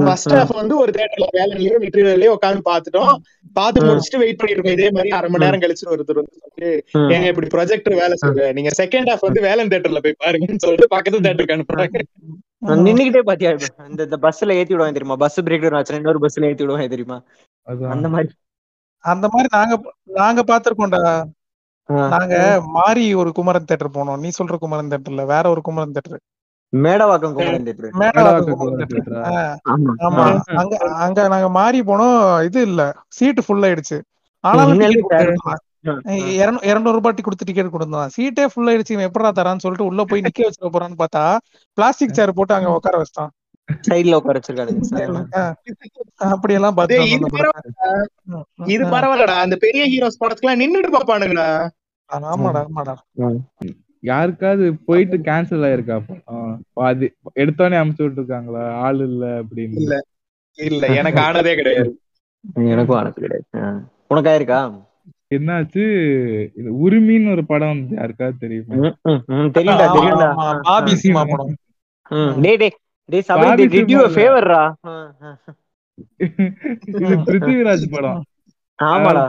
ஃபர்ஸ்ட் 0.01 0.33
ஹாஃப் 0.33 0.51
வந்து 0.55 0.75
ஒரு 0.77 0.91
தேட்டர்ல 0.91 1.25
வேலையிலயோ 1.33 1.77
வெற்றிவேலையோ 1.81 2.33
உட்காந்து 2.35 2.61
பாத்துட்டோம் 2.67 3.13
பார்த்து 3.55 3.79
ம். 3.81 3.87
முடிச்சுட்டு 3.87 4.21
வெயிட் 4.21 4.37
பண்ணிட்டு 4.37 4.55
இருக்கோம் 4.55 4.77
இதே 4.77 4.89
மாதிரி 4.91 5.09
அரை 5.09 5.29
மணி 5.29 5.43
நேரம் 5.45 5.63
கழிச்சு 5.63 5.89
ஒருத்தர் 5.93 6.19
வந்து 6.19 6.35
சொல்லிட்டு. 6.35 6.69
ஏங்க 7.13 7.27
இப்படி 7.27 7.47
ப்ரொஜெக்டர் 7.47 7.95
வேலை 7.95 8.15
செய்யுங்க 8.21 8.45
நீங்க 8.53 8.71
செகண்ட் 8.77 9.09
ஹாஃப் 9.11 9.25
வந்து 9.27 9.41
வேலன் 9.41 9.71
தேட்டர்ல 9.73 10.01
போய் 10.01 10.21
பாருங்கன்னு 10.23 10.63
சொல்லிட்டு 10.65 10.87
பக்கத்து 10.87 11.19
தேட்டருக்கு 11.19 11.57
அனுப்புறாங்க. 11.57 12.01
நான் 12.61 12.85
நின்னுகிட்டே 12.85 13.21
பாத்தியா? 13.21 13.51
இப்ப? 13.51 13.69
இந்த 13.89 14.17
பஸ்ல 14.21 14.55
ஏத்தி 14.55 14.73
விடுவாங்க 14.73 14.95
தெரியுமா? 14.97 15.17
பஸ் 15.17 15.39
பிரேக் 15.41 15.63
டவுன் 15.63 15.77
ஆச்சுன்னா 15.79 16.01
இன்னொரு 16.01 16.19
பஸ்ல 16.19 16.49
ஏத்தி 16.49 16.63
விடுவாங்க 16.63 16.87
தெரியுமா? 16.87 17.17
அந்த 17.89 18.09
மாதிரி. 18.09 18.31
அந்த 19.03 19.25
மாதிரி 19.27 19.49
நாங்க 19.57 19.75
நாங்க 20.19 20.41
பாத்திருக்கோம்டா. 20.49 21.01
நாங்க 22.13 22.35
மாறி 22.75 23.13
ஒரு 23.13 23.31
குமரன் 23.31 23.67
தேட்டர் 23.71 23.95
போனோம். 23.95 24.19
நீ 24.19 24.29
சொல்ற 24.37 24.55
குமரன் 24.57 24.91
தேட்டர்ல 24.91 25.25
வேற 25.25 25.45
ஒரு 25.49 25.61
Kumaran 25.61 25.95
theatre. 25.95 26.21
Medavakkam 26.73 27.33
Kumaran 27.37 27.65
theatre. 27.67 27.91
Medavakkam 28.01 28.47
Kumaran 28.53 28.79
theatre? 28.83 29.17
ஆமா. 30.05 30.23
அங்க 30.61 30.75
அங்க 31.05 31.27
நாங்க 31.33 31.49
மாறி 31.59 31.81
போனோம். 31.81 32.17
இது 32.47 32.61
இல்ல. 32.61 32.81
சீட்டு 33.09 33.43
ஃபுல் 33.47 33.65
ஆயிடுச்சு. 33.67 33.97
ஆனாலும். 34.43 34.79
இருநூறு 36.67 36.97
ரூபாய் 36.97 37.25
கொடுத்து 37.27 37.47
டிக்கெட் 37.49 37.73
கொடுத்தான் 37.75 38.11
சீட்டே 38.15 38.45
ஃபுல் 38.51 38.69
ஆயிடுச்சு. 38.71 38.95
இவன் 38.95 39.09
எப்படா 39.09 39.31
தரான்னு 39.39 39.63
சொல்லிட்டு 39.65 39.89
உள்ள 39.89 40.01
போய் 40.11 40.25
நிக்க 40.27 40.41
வச்சிட 40.47 40.69
போறான்னு 40.75 41.01
பார்த்தா 41.03 41.23
பிளாஸ்டிக் 41.77 42.17
சேர் 42.17 42.37
போட்டு 42.39 42.53
அங்க 42.57 42.69
உட்கார 42.77 42.97
வச்சிட்டான். 43.01 43.31
சைடுல 43.69 44.17
உட்கார 44.19 44.39
வச்சிருக்காரு 44.39 44.71
அப்படி 46.31 46.53
எல்லாம் 46.53 46.79
இது 48.73 48.83
பரவாயில்லடா 48.93 49.37
அந்த 49.45 49.55
பெரிய 49.65 49.83
ஹீரோஸ் 49.85 50.21
படத்துக்குலாம் 50.21 50.61
நின்னுட்டு 50.63 50.95
பாப்பானுங்கடா. 50.95 51.47
ஆமாடா 52.31 52.61
ஆமாடா. 52.65 52.93
யாருக்காவது 54.03 54.65
போயிட்டு 54.87 55.17
கேன்சல் 55.27 55.65
ஆயிருக்கா? 55.67 55.97
பாதி 56.77 57.07
எடுத்தோடனே 57.35 57.77
அமுச்சு 57.81 58.03
விட்டுருக்காங்களா? 58.05 58.63
ஆள் 58.83 59.01
இல்ல 59.07 59.25
அப்படின்னு. 59.41 59.77
இல்ல 59.79 59.93
இல்ல 60.59 60.87
எனக்கு 61.01 61.19
ஆனதே 61.21 61.53
கிடையாது. 61.55 61.91
எனக்கும் 62.71 62.99
ஆனது 62.99 63.19
கிடையாது. 63.21 63.45
உனக்கு 64.11 64.31
ஆயிருக்கா 64.31 64.59
என்னாச்சு? 65.35 65.83
இது 66.59 66.69
உரிமின்னு 66.83 67.31
ஒரு 67.31 67.43
படம் 67.45 67.79
யாருக்காவது 67.95 68.43
தெரியுமா? 68.43 68.75
தெரியும்டா 69.57 69.87
தெரியும்டா. 69.95 70.29
பாபி 70.67 70.93
சினிமா 71.03 71.23
படம். 71.31 71.53
டேய் 72.45 72.59
டேய் 72.61 72.75
டேய் 73.09 73.25
சபரி 73.27 73.47
பாபி 73.47 73.65
டிட் 73.65 73.91
யூ 73.93 73.99
சினிமால. 73.99 74.13
ஃபேவர்ரா 74.15 74.61
இது 76.91 77.15
பிருத்திவிராஜ் 77.25 77.87
படம். 77.91 78.21
ஆமாடா? 78.79 79.23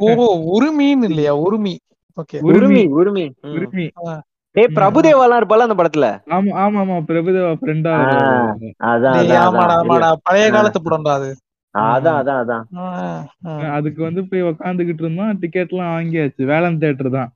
ஓ 0.00 0.08
உரிமின்னு 0.54 1.08
இல்லையா? 1.10 1.32
உரிமி 1.44 1.74
ஓகே. 2.18 2.38
உரிமை 2.48 2.82
உரிமை. 2.98 3.24
ம். 3.42 3.52
உரிமை 3.56 3.86
டேய் 4.56 4.74
பிரபுதேவாலாம் 4.76 5.38
இருப்பால 5.40 5.66
அந்த 5.66 5.76
படத்துல? 5.78 6.06
ஆமா 6.34 6.50
ஆமா 6.62 6.80
ஆமா. 6.82 6.96
பிரபுதேவா 7.08 7.52
ஃப்ரெண்டா. 7.60 7.92
அதான் 8.90 9.14
ஆமாடா 9.44 9.76
ஆமாடா. 9.78 10.10
பழைய. 10.26 10.46
காலத்து 10.56 10.80
படம்டா 10.82 11.14
அது. 11.18 11.30
அதான் 11.74 12.16
அதான் 12.20 12.40
அதான். 12.42 12.64
அதுக்கு 13.76 14.00
வந்து 14.02 14.22
போய் 14.30 14.46
உக்காந்துகிட்டு 14.48 15.02
இருந்தோம். 15.04 15.32
டிக்கெட் 15.42 15.72
எல்லாம் 15.72 15.92
வாங்கியாச்சு. 15.94 16.42
வேலன் 16.50 16.80
தேட்டர் 16.82 17.16
தான். 17.16 17.30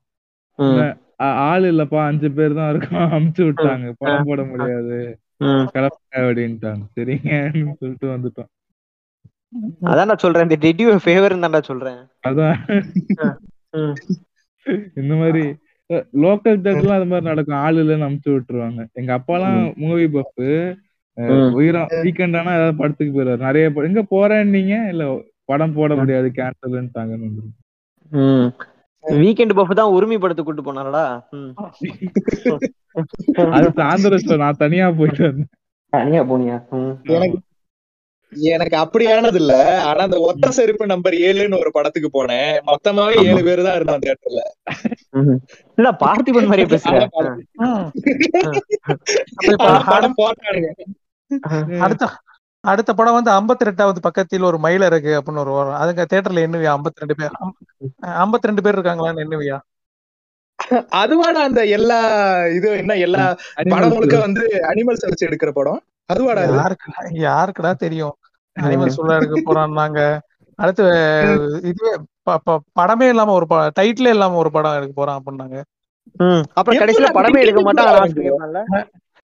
ஆள் 1.19 1.63
இல்லப்பா. 1.63 1.99
அஞ்சு 2.05 2.31
பேர் 2.31 2.53
தான் 2.53 2.69
இருக்கோம். 2.69 3.07
அமுச்சு 3.15 3.41
விட்டாங்க. 3.47 3.87
படம் 3.97 4.23
போட 4.23 4.43
முடியாது. 4.43 4.97
கிளம்புங்க 5.73 6.15
அப்படின்ட்டாங்க. 6.21 6.83
சரிங்கன்னு 6.95 7.73
சொல்லிட்டு 7.79 8.07
வந்துட்டோம். 8.07 8.49
அதான் 9.83 10.05
நான் 10.05 10.23
சொல்றேன். 10.23 10.45
இந்த 10.47 10.57
டிட் 10.63 10.81
யூ 10.81 10.89
ஃபேவர் 11.05 11.35
தான்டா 11.43 11.61
சொல்றேன். 11.61 11.99
அதான். 12.27 12.57
இந்த 14.95 15.13
மாதிரி 15.15 15.43
லோக்கல் 16.23 16.57
தேட்டர்லாம் 16.63 16.99
அது 16.99 17.05
மாதிரி 17.05 17.25
நடக்கும். 17.25 17.57
ஆள் 17.57 17.75
இல்லைன்னு 17.75 18.07
அமுச்சு 18.07 18.29
விட்டுருவாங்க. 18.29 18.81
எங்க 18.93 19.11
அப்பாலாம் 19.19 19.59
மூவி 19.77 20.05
பஃப் 20.07 20.43
ம். 21.17 21.53
உயிரா 21.59 21.81
வீக்கெண்ட் 22.03 22.37
ஆனா 22.37 22.51
ஏதாவது 22.55 22.75
படத்துக்கு 22.75 23.13
போயிடுவாரு. 23.13 23.37
நிறைய 23.39 23.67
எங்க 23.85 24.01
போறேன்னீங்க? 24.11 24.87
இல்ல 24.87 25.03
படம் 25.45 25.73
போட 25.73 25.95
முடியாது. 25.95 26.27
கேன்சல்ன்ட்டாங்கன்னு 26.35 27.27
வந்துரும். 27.27 27.55
வீக்கெண்ட் 29.03 29.57
பஃப் 29.57 29.79
தான் 29.79 29.93
உரிமை 29.95 30.17
படத்துக்கு 30.21 30.49
கூட்டு 30.49 30.67
போனாரடா. 30.67 31.03
அது 33.57 33.67
சாயந்தரம் 33.79 34.23
show. 34.25 34.37
நான் 34.43 34.61
தனியா 34.63 34.85
போயிட்டு 34.99 35.23
வந்தேன். 35.27 35.51
தனியா 35.93 36.23
போனியா. 36.31 36.57
எனக்கு 37.17 37.37
எனக்கு 38.53 38.75
அப்படியானது 38.83 39.37
இல்ல 39.41 39.53
ஆனா 39.89 40.01
அந்த 40.05 40.17
ஒத்த 40.29 40.47
செருப்பு 40.57 40.85
நம்பர் 40.91 41.15
ஏழுன்னு 41.27 41.59
ஒரு 41.63 41.71
படத்துக்கு 41.75 42.09
போனேன். 42.15 42.55
மொத்தமாவே 42.69 43.15
ஏழு 43.27 43.41
பேர் 43.47 43.61
தான் 43.67 43.77
இருந்தான் 43.77 44.03
தியேட்டர்ல. 44.03 44.41
இல்ல 45.77 45.89
பார்த்திபன் 46.03 46.49
மாதிரியே 46.49 46.69
பேசுறேன் 46.73 47.11
படம் 49.93 50.17
போட்டானுங்க 50.21 50.71
அடுத்த. 51.85 52.05
அடுத்த 52.67 52.93
படம் 52.93 53.17
வந்து 53.17 53.31
52வது 53.31 53.67
ரெண்டாவது 53.67 53.99
பக்கத்தில் 54.01 54.41
ஒரு 54.41 54.57
மயில் 54.57 54.81
இருக்கு 54.81 55.11
அப்படின்னு 55.17 55.43
ஒரு 55.43 55.51
வரும். 55.51 55.79
அதுங்க 55.81 56.03
தியேட்டர்ல 56.13 56.41
எண்ணுவியா? 56.45 56.71
52 56.73 57.01
ரெண்டு 57.01 57.15
பேர். 57.15 57.35
ஐம்பத்தி 58.23 58.47
ரெண்டு 58.47 58.61
பேர் 58.61 58.79
இருக்காங்களான்னு 58.79 59.23
எண்ணுவியா? 59.25 59.57
அதுவான 60.99 61.37
அந்த 61.47 61.65
எல்லா 61.77 61.99
இது 62.47 62.69
என்ன 62.77 62.93
எல்லா 62.95 63.25
படம் 63.69 63.89
முழுக்க 63.89 64.17
வந்து 64.19 64.43
அனிமல்ஸ் 64.73 65.07
வச்சு 65.09 65.27
எடுக்கிற 65.27 65.51
படம். 65.51 65.81
அதுவாடா 66.13 66.41
அது 66.43 66.53
யாருக்குடா 66.53 67.01
யாருக்குடா 67.25 67.73
தெரியும்? 67.73 68.15
அனிமல் 68.59 68.91
சூழலா 68.95 69.15
இருக்க 69.15 69.39
போறான்னாங்க. 69.45 69.99
அடுத்து 70.55 70.83
இதுவே 71.63 71.91
ப- 72.23 72.41
ப- 72.43 72.63
படமே 72.79 73.07
இல்லாம 73.09 73.31
ஒரு 73.31 73.45
டைட்டிலே 73.79 74.13
இல்லாம 74.15 74.35
ஒரு 74.35 74.51
படம் 74.51 74.77
எடுக்க 74.77 74.93
போறான் 74.95 75.19
அப்படின்னாங்க. 75.19 75.57
ம். 76.17 76.43
அப்புறம் 76.53 76.79
கடைசியில 76.79 77.09
படமே 77.13 77.39
எடுக்க 77.39 77.61
மாட்டான் 77.61 78.09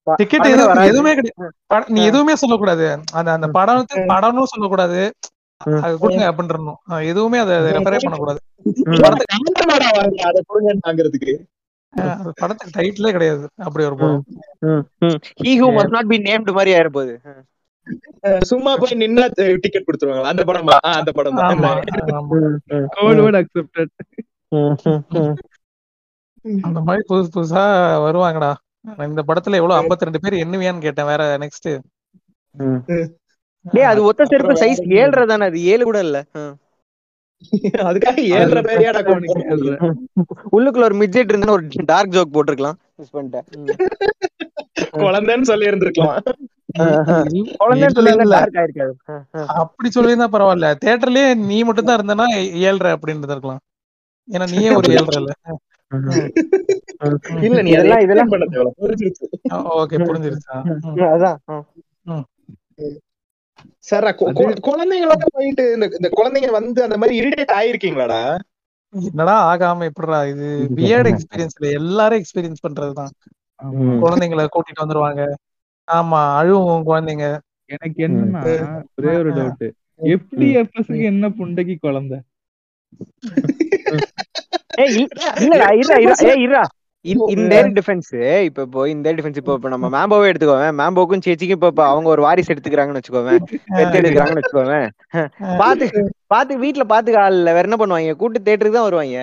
ப- 0.03 0.15
டிக்கெட் 0.15 0.39
படமே 0.39 0.49
எதுவும் 0.51 0.73
கிடையாது 0.73 1.51
நீ. 1.87 2.03
எதுவுமே 2.05 2.35
சொல்லக்கூடாது. 2.35 2.99
அந்த 3.13 3.31
அந்த 3.31 3.47
படத்துக்கு 3.47 3.99
படம்னு 4.13 4.43
சொல்லக்கூடாது. 4.43 5.13
அது 5.81 5.97
கொடுங்க 5.97 6.31
அப்படின்றணும். 6.31 7.05
எதுவுமே 7.05 7.37
அதை 7.37 7.57
ரெஃபரே 7.57 7.97
பண்ணக்கூடாது. 8.01 8.39
படத்துக்கு 12.35 12.81
டைட்டிலே 12.81 13.11
கிடையாது. 13.11 13.49
அப்படி 13.55 13.85
ஒரு 13.85 13.95
படம். 13.95 14.23
ம். 14.59 15.05
ம். 15.05 15.17
He 15.43 15.61
who 15.61 15.73
must 15.75 15.93
not 15.93 16.03
be 16.09 16.17
named 16.17 16.51
மாதிரி 16.51 16.73
ஆயிரப்போகுது 16.73 17.17
அஹ் 18.23 18.41
சும்மா 18.41 18.75
போய் 18.77 18.91
நின்னா 18.91 19.57
டிக்கெட் 19.59 19.83
கொடுத்துருவாங்களா? 19.85 20.21
அந்த 20.21 20.43
படமா 20.43 20.77
அந்த 20.79 21.11
படம் 21.11 21.35
தான் 21.35 21.49
அந்த 26.61 26.81
மாதிரி 26.81 27.05
புதுசு 27.09 27.27
புதுசா 27.35 27.63
வருவாங்கடா. 28.03 28.53
இந்த 29.07 29.21
படத்துல 29.27 29.59
எவ்வளவு 29.59 29.79
52 29.81 30.23
பேர் 30.23 30.41
எண்ணுவியான்னு 30.43 30.85
கேட்டேன் 30.85 31.09
வேற 31.11 31.23
நெக்ஸ்ட் 31.43 31.69
டேய் 33.65 33.89
அது 33.91 34.01
ஒத்த 34.07 34.25
செருப்பு 34.31 34.53
சைஸ் 34.61 34.81
ஏழ்ரை 34.99 35.23
தானே 35.31 35.45
அது 35.49 35.59
ஏழு 35.73 35.83
கூட 35.89 35.99
இல்ல. 36.07 36.17
அதுக்காக 37.87 38.17
ஏழரை 38.35 38.61
பேரையாடா 38.67 39.01
உள்ளுக்குள்ள 40.55 40.85
ஒரு 40.89 40.97
மிட்ஜெட் 41.01 41.31
இருந்தா 41.31 41.55
ஒரு 41.57 41.65
டார்க் 41.91 42.13
ஜோக் 42.15 42.35
போட்டிருக்கலாம். 42.35 42.77
மிஸ் 42.99 43.13
பண்ணிட்டேன். 43.15 43.45
குழந்தைன்னு 45.03 45.49
சொல்லி 45.51 45.69
இருந்திருக்கலாம். 45.71 46.15
அப்படி 49.61 49.89
சொல்லியிருந்தா 49.97 50.29
பரவாயில்ல. 50.35 50.69
தியேட்டர்லயே 50.83 51.27
நீ 51.49 51.57
மட்டும் 51.69 51.89
தான் 51.89 51.99
இருந்தனா 51.99 52.27
ஏழ்ரை 52.67 52.91
அப்படின்னு 52.95 53.31
இருக்கலாம். 53.31 53.61
ஏன்னா 54.27 54.47
நீயே 54.53 54.71
ஒரு 54.79 54.87
ஏழ்ரை 54.97 55.19
இல்ல. 55.21 55.33
இல்ல 57.45 57.57
நீ 57.61 57.71
இதெல்லாம் 57.71 57.79
அதெல்லாம் 57.79 58.03
இதெல்லாம் 58.05 58.31
பண்ண 58.31 58.45
தேவை 58.53 58.69
புரிஞ்சிருச்சு. 58.81 59.25
ஓகே 59.75 59.97
புரிஞ்சிருச்சா. 60.03 60.55
அதான். 61.07 61.37
சார் 63.87 64.05
குழந்தைங்களோட 64.67 65.25
போயிட்டு 65.35 65.63
இந்த 65.97 66.09
குழந்தைங்க 66.17 66.49
வந்து 66.57 66.79
அந்த 66.85 66.97
மாதிரி 66.97 67.17
இரிட்டேட் 67.21 67.55
ஆயிருக்கீங்களாடா? 67.57 68.21
என்னடா 68.93 69.35
ஆகாம 69.51 69.85
எப்படிடா 69.89 70.19
இது? 70.31 70.47
பியர்ட் 70.77 71.09
எக்ஸ்பீரியன்ஸ்ல 71.11 71.69
எல்லாரும் 71.79 72.19
எக்ஸ்பீரியன்ஸ் 72.21 72.65
பண்றதுதான். 72.65 73.13
குழந்தைங்களை 74.03 74.45
கூட்டிட்டு 74.49 74.83
வந்துருவாங்க. 74.83 75.21
ஆமா 75.87 76.19
அழுவும் 76.39 76.87
குழந்தைங்க. 76.89 77.27
எனக்கு 77.69 77.99
என்னன்னா 78.07 78.41
ஒரே 78.97 79.13
ஒரு 79.21 79.29
டவுட் 79.37 79.65
எப்படி 80.09 80.47
எஃப்எஸ்க்கு 80.61 81.01
என்ன 81.11 81.25
புண்டைக்கு 81.39 81.75
குழந்தை? 81.79 82.19
இந்த 87.33 87.47
டிஃபென்ஸ் 87.77 88.09
இப்ப 88.47 88.61
இப்போ 88.65 88.81
இந்த 88.87 89.13
டிஃபென்ஸ் 89.13 89.39
இப்போ 89.39 89.53
இப்ப 89.53 89.69
நம்ம 89.69 89.87
மேம்போவே 89.95 90.29
எடுத்துக்கோவேன் 90.31 90.77
மேம்போக்கும் 90.79 91.23
சேச்சிக்கும் 91.25 91.57
இப்ப 91.61 91.83
அவங்க 91.87 92.07
ஒரு 92.09 92.21
வாரிசு 92.21 92.53
எடுத்துக்கிறாங்கன்னு 92.53 93.01
வச்சுக்கோவேன் 93.01 93.41
பெத்து 93.71 93.99
எடுக்கிறாங்கன்னு 94.01 94.41
வச்சுக்கோவேன் 94.41 94.87
பாத்து 95.57 95.87
பாத்து 96.27 96.53
வீட்டுல 96.61 96.85
பாத்துக்க 96.89 97.23
ஆள் 97.23 97.37
இல்ல. 97.37 97.53
வேற 97.53 97.67
என்ன 97.67 97.79
பண்ணுவாங்க? 97.79 98.13
கூட்டு 98.15 98.39
தேட்டருக்கு 98.39 98.77
தான் 98.77 98.87
வருவாங்க. 98.87 99.17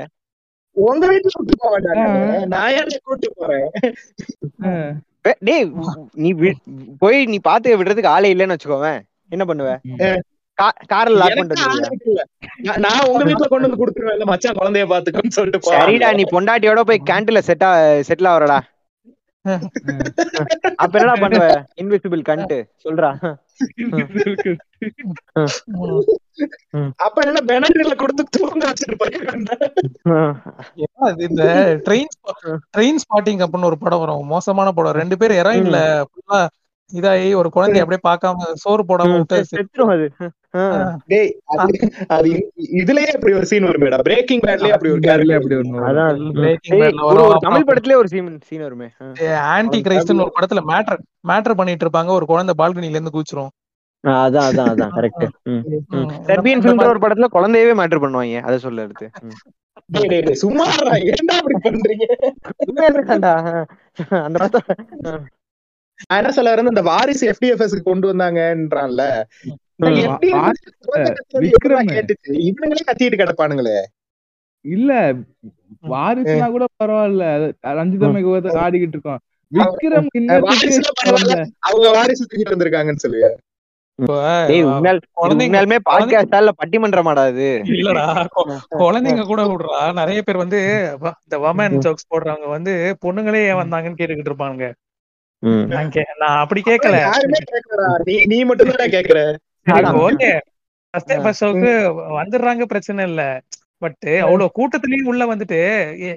உங்க 0.77 1.05
வீட்டுல 1.07 1.33
கூட்டு 1.35 1.57
போக 1.57 1.71
மாட்டாங்க. 1.73 2.05
நான் 2.47 2.75
யாரை 2.75 2.99
கூட்டு 3.03 3.29
போறேன்? 3.37 3.67
டேய் 5.43 5.65
நீ 6.17 6.29
போய் 7.01 7.19
நீ 7.25 7.39
பாத்து 7.43 7.79
விடுறதுக்கு 7.79 8.15
ஆளே 8.15 8.33
இல்லைன்னு 8.35 8.57
வச்சுக்கோவேன் 8.57 9.01
என்ன 9.31 9.45
பண்ணுவ? 9.45 9.73
கா- 10.03 10.21
கார்ல 10.93 11.21
லாக் 11.21 11.39
பண்ணிட்டு. 11.39 12.17
நான் 12.87 13.07
உங்க 13.11 13.23
வீட்டுல 13.29 13.49
கொண்டு 13.53 13.67
வந்து 13.69 13.81
கொடுத்துருவேன். 13.83 14.17
இல்ல 14.19 14.27
மச்சான் 14.33 14.59
குழந்தைய 14.61 14.87
பாத்துக்கோன்னு 14.93 15.37
சொல்லிட்டு. 15.39 15.73
சரிடா 15.77 16.11
நீ 16.21 16.27
பொண்டாட்டியோட 16.35 16.83
போய் 16.91 17.09
கேன்டீன்ல 17.13 17.43
செட்டா 17.49 17.71
செட்டில் 18.11 18.33
ஆவறடா. 18.33 18.59
அப்ப 20.83 20.93
என்னடா 20.99 21.15
பண்ணுவ? 21.21 21.45
இன்விசிபிள் 21.83 22.23
கண்ட் 22.31 22.57
சொல்றா. 22.85 23.11
அப்ப 27.07 27.17
என்ன 27.29 27.41
பெனட்ல 27.51 27.95
கொடுத்து 28.03 28.23
தூங்க 28.37 28.65
இந்த 31.29 31.43
ட்ரெயின் 31.87 32.13
ட்ரெயின் 32.75 33.01
ஸ்பாட்டிங் 33.05 33.43
அப்படின்னு 33.45 33.71
ஒரு 33.71 33.79
படம் 33.85 34.03
வரும். 34.03 34.25
மோசமான 34.35 34.69
படம். 34.79 34.99
ரெண்டு 35.01 35.19
பேர் 35.23 35.39
ஹெராயின்ல 35.39 35.81
ஃபுல்லா 36.09 36.41
இதாகி 36.93 37.35
ஒரு 37.35 37.49
குழந்தை 37.51 37.81
அப்படியே 37.81 38.03
பார்க்காம 38.09 38.53
சோறு 38.63 38.83
போடாம 38.89 39.13
விட்டு 39.17 39.37
டேய் 41.07 41.33
அது 42.09 42.31
இதுலயே 42.79 43.11
அப்படி 43.17 43.33
ஒரு 43.35 43.47
சீன் 43.47 43.65
வருமேடா. 43.65 43.99
பிரேக்கிங் 44.01 44.41
பேட்லயே 44.41 44.73
அப்படி 44.77 44.91
ஒரு 44.93 45.03
கேரளா 45.07 45.35
அப்படி. 45.35 45.55
அதான் 45.89 47.03
ஒரு. 47.03 47.37
தமிழ் 47.41 47.67
படத்திலே 47.69 47.95
ஒரு 47.95 48.09
சீன் 48.09 48.39
சீன் 48.49 48.65
வருமே. 48.67 48.89
ஆன்டி 49.55 49.81
கிரைஸ்ட்னு 49.81 50.25
ஒரு 50.25 50.33
படத்துல 50.41 50.63
மேட்டர் 50.73 51.01
மேட்டர் 51.29 51.59
பண்ணிட்டு 51.61 51.87
இருப்பாங்க. 51.87 52.11
ஒரு 52.19 52.27
குழந்தை 52.27 52.55
பால்கனில 52.59 52.97
இருந்து 52.97 53.15
குதிச்சிரும். 53.17 53.53
ஆ, 54.05 54.11
அதான் 54.27 54.47
அதான் 54.51 54.71
அதான். 54.73 54.93
கரெக்ட். 54.99 55.25
செர்பியன் 56.29 56.63
ஃபிலிம்ன்ற 56.63 56.87
ஒரு 56.93 57.01
படத்துல 57.05 57.27
குழந்தையவே 57.37 57.73
மேட்டர் 57.81 58.03
பண்ணுவாங்க. 58.05 58.41
அதை 58.49 58.59
சொல்ல 58.59 58.83
எடுத்து 58.83 59.07
சும்மா 60.43 60.65
ஏன்டா 61.11 61.37
அப்படி 61.41 61.57
பண்றீங்க. 61.65 62.05
அந்த 64.27 64.37
படத்தை 64.39 64.61
என்ன 66.09 66.33
சொல்ல 66.33 66.55
வரேன் 66.55 66.65
இந்த 66.65 66.83
வாரிசு 66.83 67.35
எஃப்டிஎஃப்எஸ் 67.35 67.83
கொண்டு 67.83 68.15
வந்தாங்கன்றான்ல. 68.15 69.23
வந்து 71.69 72.17
இவனுங்களே 72.29 72.93
கத்திட்டு 72.93 73.17
கிடப்பானுங்களே. 73.17 73.83
இல்ல 74.61 75.13
வாரிசுனா 75.89 76.51
கூட 76.51 76.65
பரவாயில்ல. 76.85 77.53
ரஞ்சிதா 77.63 78.11
மெகவத 78.13 78.51
ஆடிக்கிட்டு 78.53 78.89
இருக்கோம். 78.89 79.19
விக்ரம் 79.55 80.07
வாரிசுல 80.41 80.81
பரவாயில்ல. 81.05 81.31
இன்னும் 81.31 81.53
அவங்க 81.59 81.91
வாரிசு 81.91 82.27
தூக்கிட்டு 82.27 82.51
வந்திருக்காங்கன்னு 82.51 82.97
சொல்லுங்க. 82.97 83.37
குழந்தைங்க- 88.71 89.25
கூட 89.25 89.43
விடுறா. 89.43 89.93
நிறைய 89.93 90.23
பேர் 90.23 90.37
வந்து 90.37 90.91
இந்த 91.01 91.39
வமன் 91.39 91.79
ஜோக்ஸ் 91.79 92.15
போடுறவங்க 92.15 92.49
வந்து 92.49 92.97
பொண்ணுங்களே 93.07 93.47
ஏன் 93.47 93.55
வந்தாங்கன்னு 93.55 93.95
கேட்டுக்கிட்டு 93.99 94.33
இருப்பாங்க. 94.35 94.73
நான் 96.19 96.39
அப்படி 96.39 96.61
கேட்கறா 96.67 97.01
நீ 98.05 98.25
நீ 98.25 98.45
மட்டும் 98.45 98.69
தான் 98.69 98.89
கேக்குற. 98.89 99.19
ஓகே 100.09 100.31
ஃபர்ஸ்ட் 100.91 101.11
ஃபர்ஸ்ட் 101.23 101.45
ஷோக்கு 101.45 101.73
வந்துடுறாங்க 102.19 102.63
பிரச்சனை 102.63 103.05
இல்ல. 103.05 103.23
பட் 103.79 103.97
அவ்வளவு 104.21 104.51
கூட்டத்திலயும் 104.59 105.05
உள்ள 105.05 105.37
வந்துட்டு 105.37 105.59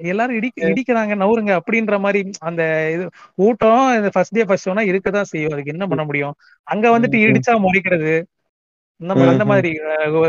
எல்லாரும் 0.02 0.36
இடி 0.36 0.50
இடிக்கிறாங்க 0.56 1.14
நவுருங்க 1.14 1.58
அப்படின்ற 1.58 2.00
மாதிரி 2.00 2.30
அந்த 2.40 2.62
இது 2.94 3.08
கூட்டம் 3.34 3.94
இந்த 3.94 4.08
ஃபர்ஸ்ட் 4.12 4.34
டே 4.34 4.44
ஃபர்ஸ்ட் 4.44 4.68
ஷோனா 4.68 4.82
இருக்கதான் 4.90 5.22
செய்யும். 5.22 5.52
அதுக்கு 5.52 5.70
என்ன 5.70 5.86
பண்ண 5.86 6.04
முடியும்? 6.04 6.34
அங்க 6.62 6.98
வந்துட்டு 6.98 7.18
இடிச்சா 7.26 7.64
முறைக்கிறது. 7.64 8.14
இந்த 9.00 9.14
மா- 9.14 9.28
அந்த 9.28 9.44
மாதிரி 9.44 9.70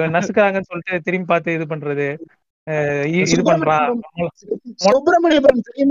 நசுக்குறாங்கன்னு 0.08 0.70
சொல்லிட்டு 0.70 1.02
திரும்பி 1.04 1.26
பார்த்து 1.26 1.54
இது 1.54 1.66
பண்றது. 1.66 2.08
இது 3.18 3.42
பண்றான் 3.48 3.90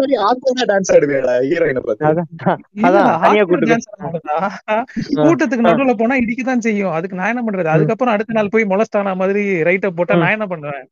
மாதிரி 0.01 0.15
ஆக்வர்டா 0.29 0.65
டான்ஸ் 0.71 0.91
ஆடுவேடா 0.95 1.35
ஹீரோயினை. 1.51 1.81
கூட்டத்துக்கு. 5.25 5.67
நடுவுல 5.69 5.95
போனா 6.01 6.17
இடிக்கதான் 6.25 6.65
செய்யும். 6.67 6.95
அதுக்கு 6.97 7.19
நான் 7.21 7.33
என்ன 7.35 7.45
பண்றது? 7.47 7.75
அதுக்கப்புறம் 7.75 8.15
அடுத்த 8.15 8.37
நாள் 8.39 8.53
போய் 8.55 8.71
மொலஸ்டானா 8.73 9.13
மாதிரி 9.23 9.45
ரைட்ட 9.69 9.91
போட்டா 10.01 10.17
நான் 10.23 10.37
என்ன 10.37 10.49
பண்ணுவேன் 10.53 10.85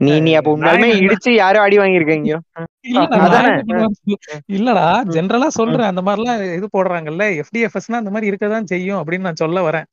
நீ 0.00 0.12
நீ 0.26 0.30
அப்ப 0.38 0.52
உண்மையாலுமே 0.54 0.86
நான் 0.90 1.02
இடிச்சு 1.02 1.30
யாரும் 1.34 1.64
அடி 1.64 1.76
வாங்கியிருக்கீங்க? 1.78 2.32
இல்லடா 4.56 4.86
ஜென்ரலா 5.14 5.48
சொல்றேன். 5.58 5.90
அந்த 5.90 6.02
மாதிரிலாம் 6.06 6.40
இது 6.58 6.68
போடுறாங்கல்ல. 6.76 7.26
எஃப்டிஎஃப்எஸ்னா 7.42 8.00
அந்த 8.02 8.12
மாதிரி 8.14 8.30
இருக்கதான் 8.30 8.70
செய்யும் 8.72 9.00
அப்படின்னு 9.00 9.28
நான் 9.28 9.42
சொல்ல 9.42 9.60
வரேன். 9.68 9.86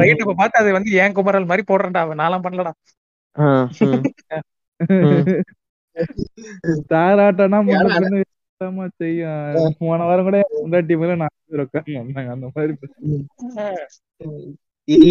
லைட் 0.00 0.22
இப்ப 0.24 0.34
பார்த்து 0.40 0.60
அது 0.62 0.70
வந்து 0.76 0.90
ஏன் 1.02 1.16
குமரல் 1.18 1.48
மாதிரி 1.50 1.64
போடுறேன்டா. 1.70 2.02
நான்லாம் 2.22 2.44
பண்ணலடா. 2.46 2.72
தாராட்டனா 6.92 7.58
வித்தியாசமா 7.68 8.84
செய்யும். 9.00 9.74
போன 9.80 9.98
வாரம் 10.08 10.26
கூட 10.28 10.38
முன்னாடி 10.62 10.96
மேல 11.00 11.16
நான் 11.22 11.34
உட்காந்து 11.64 11.98
வந்தாங்க 11.98 12.30
அந்த 12.36 12.46
மாதிரி 12.54 12.72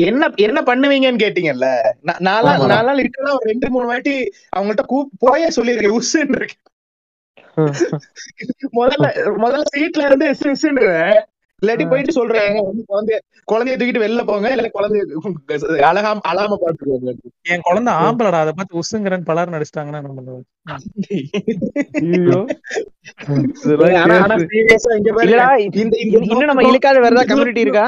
என்ன 0.09 0.23
என்ன 0.45 0.59
பண்ணுவீங்கன்னு 0.61 1.23
கேட்டீங்கல்ல? 1.23 1.67
நான் 2.07 2.21
நாலாம் 2.27 2.63
நாலாம் 2.71 3.01
இருக்கா 3.01 3.33
ஒரு 3.33 3.45
ரெண்டு 3.45 3.67
மூணு 3.69 3.85
வாட்டி 3.85 4.15
அவங்கள்ட்ட 4.55 4.85
கூப் 4.85 5.11
போயே 5.19 5.49
சொல்லிருக்கேன் 5.57 5.97
உஸ்ன்னு 5.97 6.39
இருக்கேன். 6.39 6.63
முதல்ல 8.79 9.07
முதல்ல 9.43 9.65
சீட்ல 9.75 10.07
இருந்து 10.07 10.25
எஸ்ன்னுவேன் 10.33 11.19
இல்லாட்டி 11.61 11.85
போயிட்டு 11.91 12.13
சொல்றேன். 12.17 12.55
வந்து 12.65 12.83
குழந்தைய 12.89 13.17
குழந்தைய 13.51 13.75
தூக்கிட்டு 13.77 14.03
வெளில 14.03 14.23
போங்க. 14.25 14.47
இல்ல 14.55 14.69
குழந்தைய 14.75 15.03
அழகாம 15.89 16.21
அழாம 16.31 16.57
பாத்துக்கோங்க 16.63 17.13
என் 17.53 17.63
குழந்தை 17.67 17.91
ஆம்பளடா 18.03 18.41
அதை 18.43 18.51
பார்த்து 18.57 18.79
உசுங்கிறன்னு 18.81 19.29
பலர் 19.29 19.53
நடிச்சிட்டாங்கன்னா 19.53 20.01
இந்த 25.79 25.95
இன்னும் 26.03 26.51
நம்ம 26.51 26.65
இழுக்காத 26.69 26.99
வேற 27.05 27.13
ஏதாவது 27.13 27.31
கம்யூனிட்டி 27.31 27.65
இருக்கா? 27.65 27.85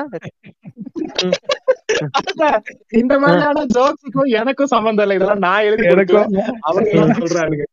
இந்த 3.01 3.13
மாதிரியான 3.21 3.65
ஜோக்ஸுக்கும் 3.77 4.33
எனக்கும் 4.41 4.73
சம்பந்தம் 4.75 5.05
இல்லை. 5.05 5.17
இதெல்லாம் 5.19 5.45
நான் 5.47 5.67
எழுதி 5.69 5.87
எனக்கும். 5.93 6.27
அவங்க 6.69 7.13
சொல்றானுங்க 7.21 7.65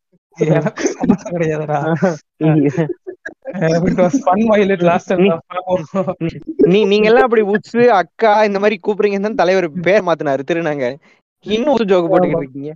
நீங்க 6.88 7.08
எல்லாம் 7.08 7.22
அப்படி 7.22 7.42
உச்சு 7.42 7.86
அக்கா 7.86 8.44
இந்த 8.44 8.58
மாதிரி 8.58 8.80
கூப்பிடுறீங்கன்னு 8.86 9.20
தான் 9.20 9.34
தலைவர் 9.34 9.72
பேர் 9.72 10.02
மாத்தினாரு 10.02 10.40
திருநாங்க. 10.50 10.96
இன்னும் 11.40 11.76
ஜோக்கு 11.76 11.80
போட்டுக்கிட்டு 11.80 12.36
இருக்கீங்க. 12.36 12.74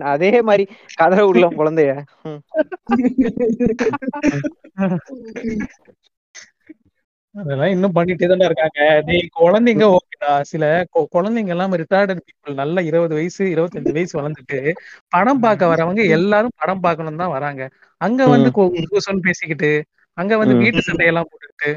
அதே 0.04 0.42
மாதிரி 0.42 0.68
கதை 0.94 1.24
உள்ள 1.24 1.48
குழந்தைய. 1.48 2.04
ம். 2.24 2.42
அதெல்லாம் 7.36 7.68
இன்னும் 7.68 7.92
பண்ணிட்டே 7.96 8.28
தானே 8.28 8.46
இருக்காங்க. 8.46 9.02
டேய் 9.06 9.30
குழந்தைங்க 9.40 9.96
ஓகேடா. 9.96 10.42
சில 10.42 10.86
குழந்தைங்க 11.16 11.48
எல்லாம் 11.48 11.74
ரிட்டையர்டு 11.74 12.20
பீப்புள் 12.20 12.54
நல்ல 12.54 12.82
இருபது 12.82 13.16
வயசு 13.16 13.46
இருபத்தஞ்சு 13.46 13.92
வயசு 13.92 14.22
வளர்ந்துட்டு 14.22 14.72
படம் 15.10 15.40
பார்க்க 15.40 15.76
வரவங்க 15.76 16.10
எல்லாரும் 16.10 16.52
படம் 16.58 16.80
பார்க்கணும் 16.80 17.16
தான் 17.16 17.30
வராங்க. 17.30 17.70
அங்க 17.98 18.28
வந்து 18.28 18.50
கொ- 18.50 18.84
கூசன்னு 18.92 19.20
பேசிக்கிட்டு 19.20 19.72
அங்க 20.18 20.38
வந்து. 20.38 20.56
வீட்டு 20.58 20.92
சண்டையெல்லாம் 20.92 21.26
போட்டுக்கிட்டு. 21.30 21.72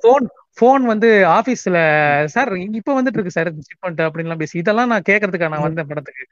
போன் 0.00 0.28
போன் 0.54 0.84
வந்து 0.84 1.08
ஆபீஸ்ல 1.26 1.76
சார் 2.24 2.56
இப்ப 2.56 2.98
வந்துட்டு 2.98 3.16
இருக்கு 3.16 3.30
சார் 3.30 3.52
செக் 3.58 3.80
பண்ணிட்டு 3.80 4.04
அப்படின்லாம் 4.10 4.38
பேசி 4.38 4.58
இதெல்லாம் 4.58 4.88
நான் 4.88 5.02
கேக்குறதுக்கா 5.08 5.48
நான் 5.48 5.60
வந்தேன் 5.60 5.86
படத்துக்கு. 5.86 6.24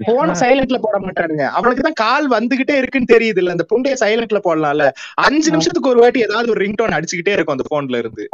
போன 0.00 0.34
சைலண்ட்ல 0.40 0.78
போட 0.78 0.96
மாட்டானுங்க. 0.98 1.46
அவனுக்கு 1.56 1.82
தான் 1.82 1.98
கால் 2.02 2.26
வந்துகிட்டே 2.34 2.74
இருக்குன்னு 2.80 3.12
தெரியுது 3.12 3.40
இல்ல 3.42 3.54
அந்த 3.56 3.64
புண்டைய 3.70 3.94
சைலண்ட்ல 4.02 4.40
போடலாம்ல. 4.46 4.84
அஞ்சு 5.24 5.48
நிமிஷத்துக்கு 5.50 5.92
ஒரு 5.92 6.00
வாட்டி 6.02 6.24
ஏதாவது 6.26 6.52
ஒரு 6.54 6.60
ரிங்டோன் 6.64 6.96
அடிச்சுக்கிட்டே 6.96 7.34
இருக்கும் 7.36 7.56
அந்த 7.56 7.66
போன்ல 7.72 8.00
இருந்து. 8.02 8.24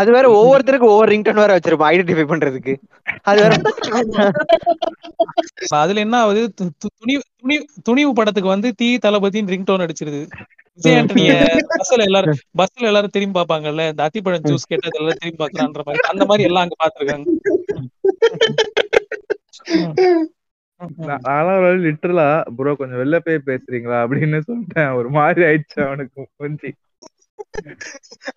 அது 0.00 0.10
வேற 0.16 0.26
ஒவ்வொருத்தருக்கும் 0.38 0.92
ஒவ்வொரு 0.94 1.10
ரிங்டோன் 1.14 1.42
வேற 1.42 1.54
வச்சிருப்பான் 1.56 1.92
ஐடென்டிஃபை 1.92 2.26
பண்றதுக்கு. 2.32 2.74
அது 3.24 3.40
வேற 3.42 3.54
அதுல 5.80 6.04
என்ன 6.06 6.16
ஆகுது? 6.22 6.42
துணிவு 6.84 7.22
துணிவு 7.40 7.64
துணிவு 7.88 8.12
படத்துக்கு 8.12 8.54
வந்து 8.54 8.70
தீ 8.80 8.88
தளபதின்னு 9.06 9.52
ரிங்டோன் 9.54 9.84
அடிச்சிருது. 9.86 10.22
விஜய் 10.78 10.96
ஆண்டனிய 11.00 11.34
பஸ்ல 11.72 12.06
எல்லாரும் 12.06 12.40
பஸ்ல 12.60 12.88
எல்லாரும் 12.88 13.12
திரும்பி 13.14 13.36
பாப்பாங்கல்ல 13.38 13.84
இந்த 13.92 14.02
அத்திப்பழம் 14.06 14.46
ஜூஸ் 14.48 14.70
கேட்டது 14.70 14.98
எல்லாரும் 15.00 15.20
திரும்பி 15.20 15.40
பாக்குறான்ற 15.42 15.82
மாதிரி 15.86 16.08
அந்த 16.10 16.24
மாதிரி 16.30 16.46
எல்லாம் 16.48 16.64
அங்க 16.64 16.76
பாத்துருக்காங்க 16.82 17.24
நான் 21.08 21.22
நானும் 21.26 21.84
லிட்டரலா 21.84 22.26
ப்ரோ 22.56 22.72
கொஞ்சம் 22.80 23.00
வெளில 23.02 23.18
போய் 23.26 23.46
பேசுறீங்களா? 23.50 23.98
அப்படின்னு 24.04 24.40
சொல்லிட்டேன். 24.48 24.90
ஒரு 24.98 25.08
மாதிரி 25.18 25.42
ஆயிடுச்சு 25.48 25.80
அவனுக்கு 25.86 26.26
கொஞ்சி. 26.42 26.70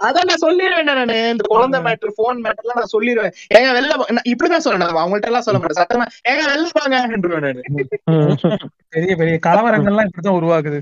அதான் 0.06 0.28
நான் 0.30 0.44
சொல்லிடுவேன் 0.44 0.88
நானு? 0.90 1.16
இந்த 1.32 1.44
குழந்தை 1.48 1.80
மேட்ரு 1.86 2.12
போன் 2.20 2.40
மேட்டர்லாம் 2.46 2.80
நான் 2.80 2.94
சொல்லிடுவேன் 2.94 3.34
ஏங்க 3.56 3.70
வெளில 3.78 3.98
இப்படிதான் 4.32 4.66
அவங்கள்ட்ட 5.02 5.32
எல்லாம் 5.32 5.46
சொல்ல 5.48 5.60
மாட்டேன். 5.60 5.80
சத்தமா 5.82 6.06
ஏங்க 6.30 6.44
வெளில 6.52 6.70
போங்கன்றேன் 6.78 7.46
நானு. 7.48 7.62
பெரிய 8.96 9.16
பெரிய 9.22 9.36
கலவரங்கள்லாம் 9.48 10.10
இப்படிதான் 10.10 10.40
உருவாகுது. 10.40 10.80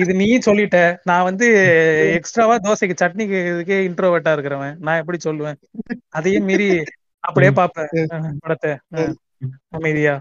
இது 0.00 0.12
நீ 0.22 0.28
சொல்லிட்ட. 0.46 0.78
நான் 1.10 1.26
வந்து 1.28 1.46
எக்ஸ்ட்ராவா 2.18 2.56
தோசைக்கு 2.64 2.96
சட்னிக்கு 3.02 3.38
இதுக்கே 3.52 3.78
இன்ட்ரோவர்ட்டா 3.88 4.32
இருக்கிறவன். 4.36 4.76
நான் 4.86 5.00
எப்படி 5.02 5.18
சொல்லுவேன்? 5.28 5.58
அதையும் 6.18 6.48
மீறி 6.50 6.68
அப்படியே 7.24 7.50
பாப்பேன். 7.52 7.90
படத்தை. 8.38 8.72
அமைதியா. 9.70 10.14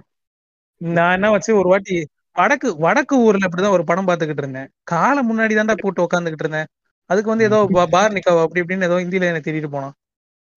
நான் 0.82 1.16
என்ன 1.18 1.28
வச்சு 1.32 1.52
ஒரு 1.56 1.68
வாட்டி 1.70 1.96
வடக்கு 2.36 2.70
வடக்கு 2.78 3.16
ஊர்ல 3.26 3.48
இப்படிதான் 3.48 3.76
ஒரு 3.78 3.84
படம் 3.84 4.08
பாத்துக்கிட்டு 4.08 4.44
இருந்தேன். 4.44 4.70
காலை 4.84 5.22
முன்னாடி 5.30 5.54
தான்டா 5.58 5.76
போட்டு 5.78 6.06
உட்காந்துக்கிட்டு 6.06 6.46
இருந்தேன். 6.46 6.70
அதுக்கு 7.10 7.30
வந்து 7.30 7.46
ஏதோ 7.46 7.58
பார் 7.92 8.16
நிக்கா 8.16 8.34
அப்படி 8.44 8.62
இப்படின்னு 8.64 8.88
ஏதோ 8.90 8.98
ஹிந்தில 9.02 9.30
என்ன 9.32 9.44
தேடிட்டு 9.46 9.76
போனான். 9.76 9.96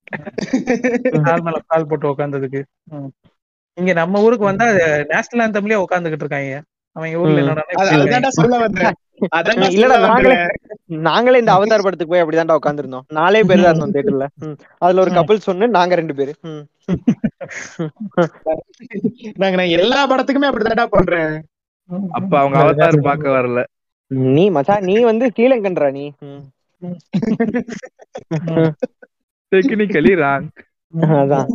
கால் 1.28 1.42
மேல 1.42 1.58
கால் 1.66 1.86
போட்டு 1.86 2.06
உட்காந்ததுக்கு 2.08 2.60
இங்க 3.78 3.92
நம்ம 3.92 4.20
ஊருக்கு 4.22 4.44
வந்தா 4.44 4.66
நேஷனல் 5.08 5.44
ஆந்தம்லயே 5.44 5.78
உட்காந்துக்கிட்டு 5.84 6.24
இருக்காங்க. 6.24 6.58
அவங்க 6.96 7.20
ஊர்ல. 7.22 7.40
என்னடா 8.06 8.30
சொல்ல 8.38 8.56
வந்தேன். 8.64 8.94
நாங்களே 11.06 11.40
இந்த 11.42 11.52
அவதார் 11.56 11.84
படத்துக்கு 11.84 12.12
போய் 12.12 12.22
அப்படிதான்டா 12.22 12.56
உட்காந்துருந்தோம் 12.58 13.04
நாலே 13.18 13.40
பேர் 13.48 13.62
தான் 13.62 13.70
இருந்தோம் 13.72 13.94
தேட்டர்ல 13.96 14.26
அதுல 14.82 15.02
ஒரு 15.04 15.12
கப்பல் 15.18 15.44
சொன்னு 15.46 15.66
நாங்க 15.76 15.94
ரெண்டு 16.00 16.16
பேரு. 16.18 16.32
நாங்க 19.42 19.54
நான் 19.60 19.74
எல்லா 19.78 20.00
படத்துக்குமே 20.12 20.50
அப்படிதான்டா 20.50 20.86
பண்றேன். 20.96 21.32
அப்ப 22.18 22.32
அவங்க 22.40 22.58
அவதார் 22.64 23.06
பார்க்க 23.08 23.36
வரல. 23.36 23.60
நீ 24.32 24.44
மச்சான் 24.56 24.86
நீ 24.88 24.96
வந்து 25.10 25.26
ஸ்ரீலங்கன்றா 25.32 25.88
நீ. 25.96 26.04
டெக்னிக்கலி 29.52 30.12
ராங் 30.22 30.46
அதான். 31.16 31.48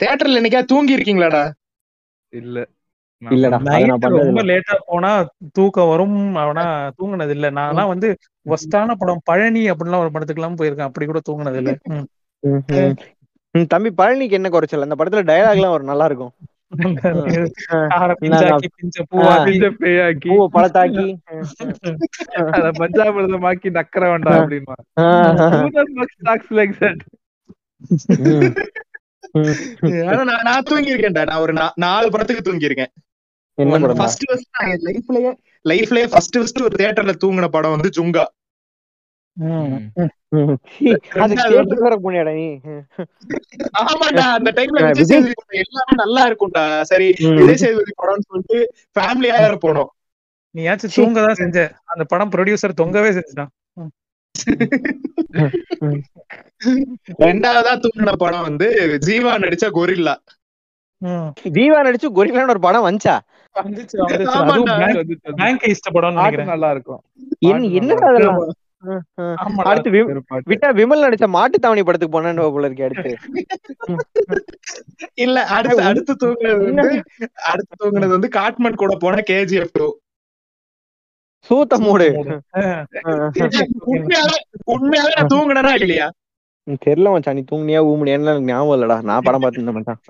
தியேட்டர்ல 0.00 0.40
என்னைக்கா 0.40 0.62
தூங்கி 0.70 0.96
இருக்கீங்களாடா 0.96 1.42
இல்ல. 2.34 2.56
நான் 3.22 3.32
ரொம்ப. 4.18 4.42
லேட்டா 4.44 4.74
போனா 4.86 5.10
தூக்கம் 5.52 5.88
வரும் 5.88 6.16
அவனா 6.36 6.64
தூங்குனது 6.98 7.30
இல்ல. 7.30 7.46
நான்லாம் 7.50 7.86
வந்து 7.86 8.08
ஒஸ்டான 8.46 8.94
படம் 8.94 9.24
பழனி 9.24 9.62
அப்படின்லாம் 9.70 10.04
ஒரு 10.04 10.12
படத்துக்கு 10.12 10.42
எல்லாம் 10.42 10.58
போயிருக்கேன். 10.58 10.88
அப்படி 10.88 11.06
கூட 11.06 11.20
தூங்குனது 11.28 11.60
இல்ல. 11.62 11.72
தம்பி 13.70 13.90
பழனிக்கு 13.92 14.30
என்ன 14.30 14.48
குறைச்சல்? 14.48 14.82
அந்த 14.82 14.96
படத்துல 14.98 15.24
டயலாக் 15.28 15.58
எல்லாம் 15.58 15.72
ஒரு 15.72 15.84
நல்லா 15.84 16.04
இருக்கும் 16.04 16.32
கார 17.90 18.06
நான் 18.06 18.20
பிஞ்சாக்கி 18.22 18.68
பிஞ்ச 18.76 18.96
பூவாக்கி. 19.10 19.50
பிஞ்ச 19.50 19.66
பேயாக்கி 19.80 20.28
பூவை 20.30 20.46
பழத்தாக்கி. 20.54 21.06
அத 22.56 22.66
பஞ்சாபிரதமாக்கி 22.80 23.68
நக்கற 23.76 24.04
வேண்டாம் 24.10 24.40
அப்படின்னா. 24.40 24.76
ஆனா 30.08 30.24
நான் 30.24 30.40
நான் 30.42 30.62
தூங்கி 30.62 30.94
இருக்கேன்டா 30.94 31.26
நான் 31.26 31.40
ஒரு 31.40 31.52
நா- 31.52 31.72
நாலு 31.74 32.10
படத்துக்கு 32.10 32.42
தூங்கி 32.42 32.64
இருக்கேன் 32.64 32.90
ஃபர்ஸ்ட் 33.94 34.22
ஃபர்ஸ்ட் 34.26 34.56
லைஃப்லயே 34.62 35.32
லைஃப்லயே 35.68 36.08
ஃபர்ஸ்ட் 36.08 36.34
ஃபர்ஸ்ட் 36.34 36.62
ஒரு 36.62 36.76
தியேட்டர்ல 36.78 37.14
தூங்கின 37.24 37.48
படம் 37.48 37.70
வந்து 37.70 38.02
ஜுங்கா. 38.02 38.24
நீ. 40.78 40.90
ஆமாண்டா 43.78 44.18
அந்த 44.18 44.52
டைம்ல 44.54 44.78
எல்லாமே 45.50 45.94
நல்லா 45.94 46.28
இருக்கும்டா. 46.28 46.80
சரி. 46.80 47.14
விஜய் 47.34 47.56
சேதுபதி 47.56 47.92
படம்னு 48.02 48.26
சொல்லிட்டு 48.26 48.74
ஃபேமிலியா 48.98 49.34
போனோம். 49.64 49.86
நீயாச்சும் 50.58 50.90
தூங்கதான் 50.96 51.32
செஞ்ச. 51.32 51.74
அந்த 51.84 52.04
படம் 52.04 52.30
ப்ரொடியூசர் 52.30 52.78
தொங்கவே 52.80 53.10
செஞ்சுட்டான். 53.10 53.46
ரெண்டாவதா 57.24 57.72
தூங்கின 57.82 58.14
படம் 58.16 58.46
வந்து 58.48 58.66
ஜீவா 59.06 59.32
நடிச்ச 59.44 59.66
கொரில்லா. 59.72 60.14
ஜீவா 61.56 61.78
நடிச்சு 61.82 62.08
கொரில்லான்னு 62.18 62.54
ஒரு 62.54 62.62
படம் 62.66 62.86
வந்துச்சா? 62.86 63.16
நல்லா 66.52 66.70
இருக்கும். 66.70 67.02
அடுத்து. 69.68 69.90
விட்டா 70.50 70.68
விமல் 70.78 71.04
நடிச்ச 71.04 71.26
மாட்டு 71.28 71.56
தாவணி 71.58 71.82
படத்துக்கு 71.82 72.14
போனேன்னு 72.16 72.46
போல 72.54 72.68
இருக்கு 72.68 72.86
அடுத்து. 72.88 73.12
இல்ல 75.24 75.38
அடுத்து 75.56 75.82
அடுத்து 75.82 76.14
தூங்குனது 76.22 76.64
வந்து 76.70 76.88
அடுத்து 77.50 77.74
தூங்குனது 77.82 78.14
வந்து 78.16 78.30
காட்மன் 78.38 78.80
கூட 78.82 78.94
போன 78.96 79.22
கேஜிஎஃப் 79.30 79.76
டூ 79.78 79.88
சூத்த 81.46 81.74
மூடு 81.84 82.06
உண்மையாவே 84.74 85.10
நான் 85.16 85.32
தூங்குனேனா 85.32 85.72
இல்லையா? 85.80 86.06
தெரியல 86.84 87.10
மச்சான் 87.14 87.36
நீ 87.38 87.42
தூங்குனியா 87.50 87.80
ஊமுனியான்னு 87.90 88.28
எனக்கு 88.28 88.50
ஞாபகம் 88.50 88.74
இல்லடா. 88.76 88.96
நான் 89.08 89.24
படம் 89.26 89.42
பார்த்துருந்தேன் 89.42 89.78
மச்சான். 89.78 90.00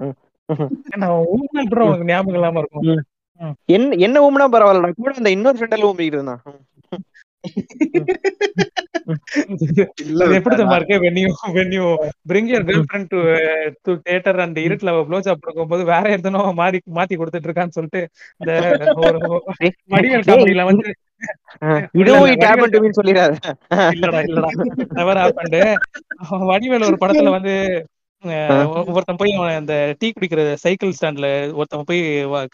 ஞாபகம் 2.13 2.37
இல்லாம 2.39 2.63
இருக்கும். 2.63 3.03
என்ன 3.77 3.97
என்ன 4.07 4.17
ஊமுனா 4.27 4.47
பரவாயில்லடா. 4.55 4.91
கூட 5.01 5.13
அந்த 5.21 5.31
இன்னொரு 5.37 5.59
ஃப்ரெண்டால 5.59 5.89
ஊம்பிக்கிட்டு 5.91 6.19
இருந்தான். 6.21 6.43
எப்படி 10.37 10.55
தெரியுமா 10.57 10.77
இருக்கு? 10.77 10.97
and 14.45 14.59
இருட்டுல 14.67 14.93
ப்ளோ 15.09 15.19
ஜாப் 15.27 15.43
கொடுக்கும்போது 15.43 15.85
வேற 15.93 16.05
எதுனோ 16.17 16.43
மாறி 16.61 16.81
மாத்தி 16.99 17.17
கொடுத்துட்டு 17.21 17.49
இருக்கான்னு 17.49 17.77
சொல்லிட்டு 17.79 18.03
இந்த 18.41 18.53
ஒரு 19.07 19.19
காமெடியில 19.91 20.65
வந்து 20.71 20.87
டு 21.99 22.13
வடிவேல் 26.51 26.89
ஒரு 26.89 26.97
படத்துல 27.03 27.31
வந்து 27.31 27.55
ஒருத்தன் 28.93 29.19
போய் 29.21 29.33
அவன் 29.39 29.57
அந்த 29.61 29.75
டீ 29.99 30.09
குடிக்கிற 30.11 30.43
சைக்கிள் 30.65 30.93
ஸ்டாண்ட்ல 30.99 31.29
ஒருத்தன் 31.59 31.89
போய் 31.89 32.01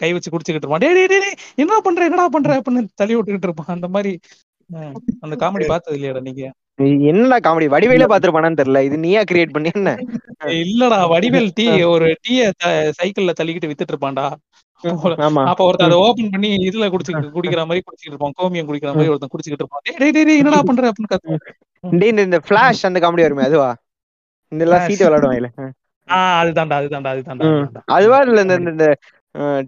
கை 0.01 0.11
வச்சு 0.13 0.33
குடிச்சுக்கிட்டு 0.33 0.63
இருப்பான். 0.63 0.83
டேய், 0.85 1.35
என்ன 1.63 1.81
பண்ற 1.87 2.05
என்னடா 2.05 2.27
பண்ற 2.37 2.57
அப்படின்னு 2.61 2.83
தள்ளி 3.01 3.15
விட்டுக்கிட்டு 3.17 3.49
இருப்பான். 3.49 3.75
அந்த 3.77 3.89
மாதிரி 3.97 4.13
அந்த 5.21 5.35
காமெடி 5.37 5.67
பார்த்தது 5.67 5.97
இல்லையாடா 5.99 6.23
நீங்க 6.23 6.45
என்னடா 7.07 7.39
காமெடி 7.39 7.67
வடிவேலே 7.69 8.07
பாத்துருப்பானான்னு 8.07 8.59
தெரியல. 8.61 8.81
இது 8.81 8.97
நீயா 8.99 9.23
கிரியேட் 9.23 9.53
பண்ணி 9.53 9.71
என்ன? 9.75 9.91
இல்லடா. 10.61 10.99
வடிவேல் 11.13 11.51
டீ 11.55 11.65
ஒரு 11.87 12.07
டீய 12.25 12.43
சைக்கிள்ல 12.99 13.33
தள்ளிக்கிட்டு 13.41 13.71
வித்துட்டு 13.71 13.95
இருப்பான்டா 13.95 14.27
அப்ப 15.45 15.65
ஒருத்தன் 15.65 15.89
அதை 15.89 15.97
ஓபன் 16.01 16.31
பண்ணி 16.31 16.51
இதுல 16.69 16.87
குடிச்சு 16.93 17.13
குடிக்கிற 17.35 17.63
மாதிரி 17.65 17.83
குடிச்சிட்டு 17.87 18.13
இருப்பான். 18.13 18.35
கோமியம் 18.39 18.69
குடிக்கிற 18.69 18.91
மாதிரி 18.91 19.11
ஒருத்தன் 19.11 19.33
குடிச்சிட்டு 19.33 19.59
இருப்பான். 19.59 19.83
டேய் 19.99 20.15
டேய், 20.19 20.39
என்னடா 20.39 20.63
பண்ற 20.63 20.91
அப்படின்னு 20.91 21.13
கத்துவான். 21.13 21.43
டேய் 21.85 22.15
இந்த- 22.21 22.43
ஃபிளாஷ் 22.47 22.83
அந்த 22.83 23.01
காமெடி 23.01 23.25
வருமே 23.27 23.43
அதுவா? 23.43 23.69
இந்த 24.53 24.65
எல்லாம். 24.65 24.85
சீட்டு 24.87 25.05
விளையாடுவாங்கல்ல 25.07 25.51
ஆஹ் 26.09 26.37
அதுதான்டா 26.41 26.77
அதுதான்டா 26.81 27.11
அதுதான்டா. 27.15 27.49
அதுவா? 27.91 28.19
இல்ல 28.23 28.41
இந்த 28.71 28.87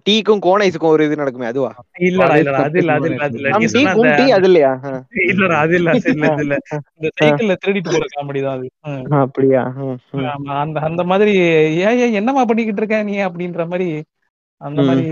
டீக்கும் 0.07 0.41
கோனைஸுக்கும் 0.45 0.93
ஒரு 0.93 1.03
இது 1.07 1.19
நடக்குமே 1.19 1.47
அதுவா? 1.49 1.69
இல்லடா 2.03 2.37
இல்லடா 2.41 2.61
அது 2.63 2.79
இல்ல 2.81 2.93
அது 2.95 3.09
இல்ல 3.09 3.23
அது 3.27 3.37
இல்ல. 3.39 3.49
நீ 3.53 3.67
டீ 3.67 3.83
சொன்ன 3.89 4.15
டீ 4.19 4.25
அது 4.37 4.47
இல்லையா. 4.49 4.71
இல்லடா 5.27 5.57
அது 5.65 5.75
இல்ல 5.79 5.91
அது 5.93 6.09
இல்ல 6.13 6.27
அது 6.31 6.45
இல்ல. 6.47 6.57
இந்த 6.95 7.11
சைக்கிள்ல 7.21 7.55
திருடிட்டு 7.63 7.93
போற 7.95 8.07
காமெடி 8.15 8.41
தான் 8.43 8.57
அது. 8.57 8.69
அப்படியா? 9.21 9.63
அந்த 10.59 10.79
அந்த 10.89 11.05
மாதிரி 11.11 11.35
ஏன் 11.83 12.01
ஏன் 12.01 12.17
என்னமா 12.21 12.45
பண்ணிக்கிட்டு 12.45 12.83
இருக்க 12.83 12.99
நீ 13.03 13.17
அப்படின்ற 13.29 13.67
மாதிரி 13.69 13.89
அந்த. 14.61 14.81
மாதிரி 14.83 15.07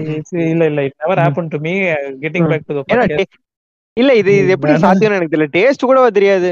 இல்ல 0.48 0.64
இல்ல 0.64 0.80
it 0.86 0.98
never 1.00 1.22
happen 1.22 1.52
to 1.52 1.60
me. 1.60 1.74
Getting 2.24 2.48
back 2.50 2.66
to 2.68 2.82
day- 3.12 3.28
இல்ல 3.96 4.10
இது 4.16 4.32
இது 4.40 4.50
எப்படி 4.56 4.74
சாத்தியம்னு 4.82 5.18
எனக்கு 5.18 5.32
தெரியல. 5.32 5.50
டேஸ்ட் 5.56 5.88
கூட 5.88 6.02
தெரியாது. 6.18 6.50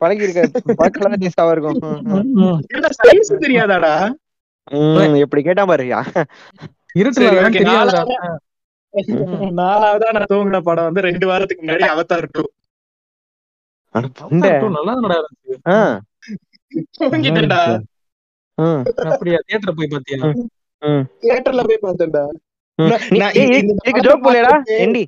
பழகி 0.00 0.26
இருக்க 0.26 0.42
பழக்கலாம் 0.78 1.20
டேஸ்டாவா 1.22 1.52
இருக்கும் 1.54 1.78
தெரியாதாடா? 3.44 3.92
எப்படி 5.22 5.42
கேட்டா 5.42 5.64
பாரு 5.66 5.84
யா. 5.90 6.00
இருட்டுல 6.94 7.30
நாலாவதா 9.58 10.08
நான் 10.12 10.30
தூங்கின 10.30 10.60
படம் 10.62 10.88
வந்து 10.88 11.06
ரெண்டு 11.06 11.26
வாரத்துக்கு 11.26 11.64
முன்னாடி 11.64 11.86
அவதார் 11.92 12.28
டூ 12.34 12.44
தூங்கிட்டேன்டா. 17.10 17.60
அப்படியா? 19.04 19.38
தியேட்டர் 19.46 19.76
போய் 19.78 19.92
பாத்தியா? 19.92 20.18
தியேட்டர்ல 21.22 21.62
போய் 21.68 21.84
பார்த்தேன்டா. 21.84 22.24
இதுக்கு 23.38 24.02
ஜோக் 24.06 24.26
என்டி 24.78 25.04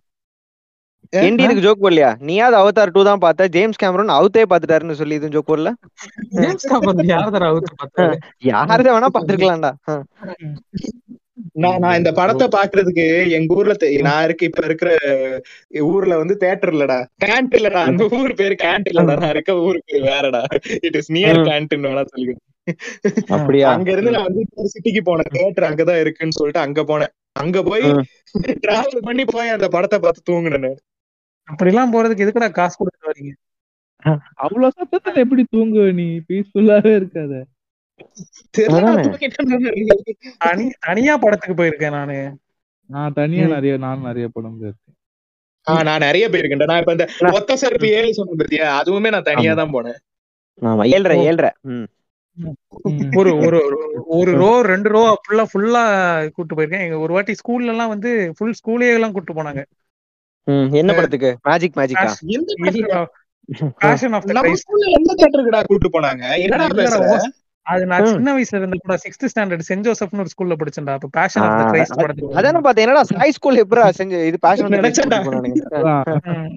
ஆ, 1.12 1.20
என்டி 1.20 1.42
இதுக்கு 1.44 1.62
ஜோக் 1.64 1.82
போடலையா? 1.82 2.08
நீயாவது 2.20 2.56
அவதார் 2.58 2.92
டூ 2.94 3.00
தான் 3.02 3.22
பார்த்த 3.22 3.46
ஜேம்ஸ் 3.54 3.80
கேமரன் 3.80 4.12
அவுத்தே 4.16 4.42
பாத்துட்டாருன்னு 4.50 4.98
சொல்லி 4.98 5.16
இதுவும் 5.18 5.34
ஜோக் 5.34 5.48
போடல? 5.48 5.70
ஜேம்ஸ் 6.36 6.66
காம்பர் 6.70 7.00
யார் 7.08 7.32
தர 7.34 7.44
அவுத்து 7.50 7.72
பார்த்தாரு? 7.80 8.16
யாரத 8.50 8.86
வேணா 8.88 9.08
பாத்துருக்கலாம்டா 9.16 9.72
நான் 11.56 11.80
நான் 11.82 11.98
இந்த 11.98 12.10
படத்தை 12.12 12.46
பாக்குறதுக்கு 12.50 13.04
எங்க 13.36 13.56
ஊர்ல 13.56 13.74
நான் 14.04 14.24
இருக்க 14.26 14.42
இப்ப 14.44 14.62
இருக்கிற 14.64 14.90
ஊர்ல 15.88 16.16
வந்து 16.16 16.34
தியேட்டர் 16.36 16.72
இல்லடா. 16.74 16.98
கேண்ட் 17.24 17.54
இல்லடா. 17.58 17.80
அந்த 17.88 18.02
ஊர் 18.20 18.34
பேரு 18.40 18.56
கேண்ட் 18.62 18.88
இல்லடா. 18.90 19.16
நான் 19.16 19.32
இருக்க 19.34 19.54
ஊர் 19.66 19.78
பேரு 19.86 20.02
வேறடா. 20.08 20.42
இட் 20.80 20.98
இஸ் 21.00 21.10
நியர் 21.16 21.40
ம். 21.40 21.46
கேண்ட் 21.48 21.74
வேணா 21.78 22.04
சொல்லிக்கிறேன் 22.10 22.46
அப்படியா? 23.32 23.66
அங்க 23.72 23.90
இருந்து 23.90 24.10
நான் 24.10 24.28
வந்து 24.28 24.42
இன்னொரு 24.44 24.72
சிட்டிக்கு 24.74 25.02
போனேன். 25.06 25.30
தியேட்டர் 25.30 25.68
அங்கதான் 25.68 26.00
இருக்குன்னு 26.00 26.38
சொல்லிட்டு 26.38 26.64
அங்க 26.64 26.80
போனேன். 26.84 27.12
அங்க 27.36 27.58
போய். 27.62 27.84
டிராவல் 28.64 29.06
பண்ணி 29.06 29.24
போய் 29.28 29.54
அந்த 29.56 29.68
படத்தை 29.68 29.98
பார்த்து 30.00 30.28
தூங்குனேன் 30.30 30.78
அப்படிலாம் 31.48 31.94
போறதுக்கு 31.94 32.24
எதுக்குடா 32.24 32.50
காசு 32.52 32.74
கொடுத்து 32.76 33.10
வரீங்க? 33.10 33.32
அவ்வளவு 34.44 34.74
சத்தத்துல 34.76 35.22
எப்படி 35.24 35.42
தூங்குவ 35.54 35.86
நீ? 35.92 36.06
பீஸ்ஃபுல்லாவே 36.28 36.92
இருக்காத. 36.96 37.32
நான் 40.40 40.62
தனியா 40.80 41.14
படத்துக்கு 41.16 41.56
போயிருக்கேன் 41.56 41.90
நானு. 41.90 42.16
நான் 42.90 43.12
தனியா. 43.12 43.46
நிறைய 43.48 43.74
நானும் 43.78 44.06
நிறைய 44.06 44.28
படம் 44.28 44.58
போயிருக்கேன் 44.60 44.96
ஆஹ் 45.66 45.84
நான் 45.84 46.00
நிறைய 46.00 46.24
போயிருக்கேன் 46.28 46.64
நான் 46.64 46.78
இப்ப 46.78 46.92
இந்த 46.92 47.06
நான்- 47.20 47.34
ஒத்த 47.34 47.56
செருப்பு 47.56 47.88
ஏழு 47.92 48.14
சொன்னேன் 48.14 48.40
பத்தியா? 48.40 48.66
அதுவுமே 48.80 49.10
நான் 49.10 49.22
தனியா 49.22 49.54
தான் 49.54 49.72
போனேன். 49.72 49.98
ஏழ்ரை 51.26 51.50
ம். 51.70 51.86
ஒரு 53.14 53.30
ஒரு 53.38 53.58
ஒரு 54.10 54.30
ரோ 54.36 54.50
ரெண்டு 54.62 54.88
ரோ 54.88 55.02
ஃபுல்லா 55.22 55.44
ஃபுல்லா 55.50 55.82
கூட்டு 56.32 56.54
போயிருக்கேன். 56.54 56.84
எங்க 56.86 56.98
ஒரு 56.98 57.12
வாட்டி 57.12 57.34
ஸ்கூல்ல 57.40 57.66
எல்லாம் 57.66 57.88
வந்து 57.88 58.10
ஃபுல் 58.36 58.54
ஸ்கூலே 58.60 58.88
எல்லாம் 58.94 59.12
கூட்டு 59.12 59.32
போனாங்க. 59.34 59.62
ம் 60.46 60.68
என்ன 60.72 60.90
படத்துக்கு? 60.92 61.30
மேஜிக் 61.42 61.76
மேஜிக்கா 61.76 62.04
எந்த 62.28 62.50
கூட்டு 65.70 65.88
போனாங்க? 65.88 66.24
என்னடா 66.38 66.66
பேசுற? 66.80 67.04
அது 67.66 67.82
நான். 67.86 68.06
சின்ன 68.10 68.32
வயசுல 68.34 68.58
இருந்த 68.58 68.76
கூட 68.78 68.94
சிக்ஸ்த் 69.02 69.26
ஸ்டாண்டர்ட் 69.30 69.66
சென்ட் 69.66 69.86
ஜோசப்னு 69.86 70.22
ஒரு 70.22 70.30
ஸ்கூல்ல 70.32 70.54
படிச்சேன்டா. 70.60 70.94
அப்ப 70.98 71.08
பேஷன் 71.16 71.44
ஆஃப் 71.44 71.58
த 71.58 71.64
கிரைஸ்ட் 71.70 71.98
படத்துக்கு 71.98 72.38
அதான 72.40 72.60
பார்த்தேன். 72.60 72.84
என்னடா 72.86 73.02
ஹை 73.22 73.28
ஸ்கூல் 73.30 73.60
எப்படா 73.62 73.84
செஞ்சு 73.98 74.20
இது 74.26 74.38
பேஷன். 74.38 74.66
ம். 74.70 76.48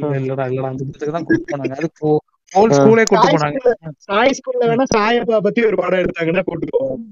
இல்ல, 0.00 0.16
இல்லடா 0.20 0.46
இல்லடா 0.50 0.70
அந்த 0.70 0.82
படத்துக்கு 0.82 1.14
தான் 1.16 1.26
கூட்டு 1.28 1.52
போனாங்க. 1.52 1.76
அது 1.78 1.88
ஹோல் 2.52 2.74
ஸ்கூலே 2.76 3.04
கூட்டு 3.04 3.28
போனாங்க. 3.34 3.58
ஸ்கூல்ல 3.58 3.92
சாய் 4.06 4.36
ஸ்கூல்ல 4.38 4.68
வேணா 4.70 4.86
சாயப்பா 4.94 5.38
பத்தி 5.46 5.62
ஒரு 5.66 5.78
படம் 5.80 6.02
எடுத்தாங்கன்னா 6.02 6.44
கூட்டு 6.46 6.66
போவோம். 6.72 7.02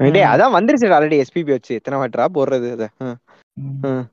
டேய் 0.00 0.30
அதான் 0.30 0.56
வந்துருச்சு 0.56 0.94
ஆல்ரெடி 0.96 1.18
எஸ்பிபி 1.24 1.52
வச்சு. 1.52 1.72
எத்தனை 1.74 1.98
வாட்டரா 1.98 2.26
போடுறது 2.36 2.68
அத 2.76 2.84
ம், 3.02 3.16
ம். 3.86 4.04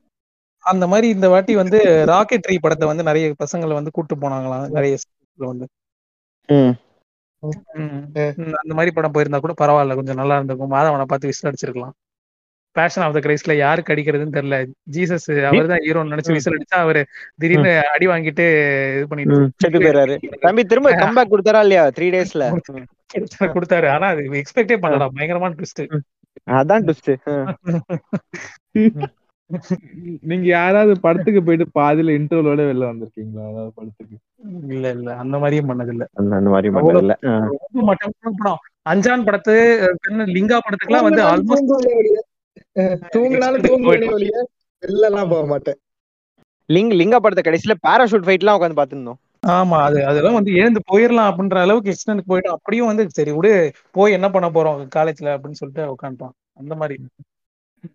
அந்த 0.64 0.84
மாதிரி 0.86 1.08
இந்த 1.08 1.26
வாட்டி 1.28 1.52
வந்து 1.56 1.78
ராக்கெட்ரி 2.10 2.56
படத்தை 2.60 2.86
வந்து 2.88 3.02
நிறைய 3.02 3.34
பசங்களை 3.40 3.74
வந்து 3.78 3.90
கூட்டு 3.90 4.16
போனாங்களாம். 4.16 4.66
நிறைய 4.70 4.96
ஸ்கூல்ல 5.02 5.50
வந்து. 5.52 5.66
அந்த 8.60 8.72
மாதிரி 8.78 8.90
படம் 8.96 9.14
போயிருந்தா 9.14 9.40
கூட 9.44 9.54
பரவாயில்ல. 9.62 9.96
கொஞ்சம் 9.98 10.20
நல்லா 10.20 10.36
இருந்திருக்கும். 10.38 10.74
மாதவனை 10.76 11.06
பார்த்து 11.10 11.30
விசில் 11.30 11.50
அடிச்சிருக்கலாம். 11.50 11.94
பேஷன் 12.76 13.04
ஆஃப் 13.04 13.14
த 13.16 13.20
கிரைஸ்ட்ல 13.22 13.54
யாருக்கு 13.60 13.92
அடிக்கிறதுன்னு 13.94 14.36
தெரியல. 14.36 14.56
ஜீசஸ் 14.96 15.28
அவர் 15.48 15.70
தான் 15.72 15.82
ஹீரோன்னு 15.86 16.12
நினைச்சு 16.14 16.36
விசில் 16.36 16.56
அடிச்சா 16.56 16.78
அவரு 16.84 17.00
திடீர்னு 17.42 17.72
அடி 17.94 18.06
வாங்கிட்டு 18.10 18.44
இது 18.96 19.06
பண்ணிட்டு 19.12 19.78
போயிறாரு 19.86 20.16
தம்பி 20.44 20.64
திரும்ப 20.72 20.92
கம்பேக் 21.02 21.32
கொடுத்தாரா 21.32 21.62
இல்லையா? 21.66 21.84
த்ரீ 21.96 22.08
டேஸ்ல 22.14 22.46
கொடுத்தாரு. 23.56 23.88
ஆனா 23.94 24.08
அது 24.14 24.22
எக்ஸ்பெக்டே 24.42 24.78
பண்ணலடா. 24.84 25.08
பயங்கரமான 25.16 25.56
ட்விஸ்ட் 25.60 25.82
அதான் 26.58 26.84
ட்விஸ்ட் 26.86 27.12
நீங்க 30.28 30.46
யாராவது 30.50 30.92
படத்துக்கு 31.00 31.40
போயிட்டு 31.42 31.66
பாதியில 31.74 32.14
இன்டர்வலோட 32.18 32.64
வெளில 32.68 32.90
வந்திருக்கீங்களா? 32.90 33.44
அதாவது 33.50 33.72
படத்துக்கு? 33.76 34.16
இல்ல 34.70 34.84
இல்ல. 34.96 35.08
அந்த 35.22 35.36
மாதிரியும் 35.38 35.70
பண்ணது 35.70 35.92
இல்ல 35.94 36.04
அந்த 36.20 36.50
மாதிரி 36.50 36.70
பண்ணது 36.76 37.02
இல்ல 37.02 37.14
படம். 38.36 38.60
அஞ்சான் 38.86 39.26
படத்து 39.26 39.54
பின்ன 40.04 40.26
லிங்கா 40.36 40.58
படத்துக்குலாம் 40.60 41.08
வந்து 41.08 41.22
ஆல்மோஸ்ட் 41.30 41.72
தூங்கினாலும் 43.14 43.64
தூங்குவதே 43.66 44.08
ஒழிய. 44.14 44.34
வெளில 44.82 45.08
எல்லாம் 45.08 45.32
போக 45.32 45.44
மாட்டேன். 45.46 45.78
லிங் 46.68 46.92
லிங்கா 46.98 47.18
படத்தை 47.18 47.42
கடைசியில 47.44 47.74
பாராஷூட் 47.84 48.26
ஃபைட்லாம் 48.26 48.56
உட்காந்து 48.58 48.78
பாத்துருந்தோம் 48.78 49.18
ஆமா 49.50 49.76
அது 49.84 49.98
அதெல்லாம் 50.06 50.36
வந்து 50.38 50.52
எழுந்து 50.54 50.80
போயிடலாம் 50.88 51.28
அப்படின்ற 51.30 51.58
அளவுக்கு 51.60 51.92
எக்ஸ்டெண்ட் 51.92 52.28
போயிட்டு 52.28 52.50
அப்படியும் 52.56 52.90
வந்து 52.90 53.04
சரி 53.18 53.32
விடு 53.36 53.52
போய் 53.94 54.16
என்ன 54.16 54.28
பண்ண 54.30 54.48
போறோம் 54.50 54.80
காலேஜ்ல 54.96 55.34
அப்படின்னு 55.34 55.60
சொல்லிட்டு 55.60 55.84
உட்காந்துட்டோம் 55.94 56.32
அந்த 56.58 56.74
மாதிரி. 56.74 56.96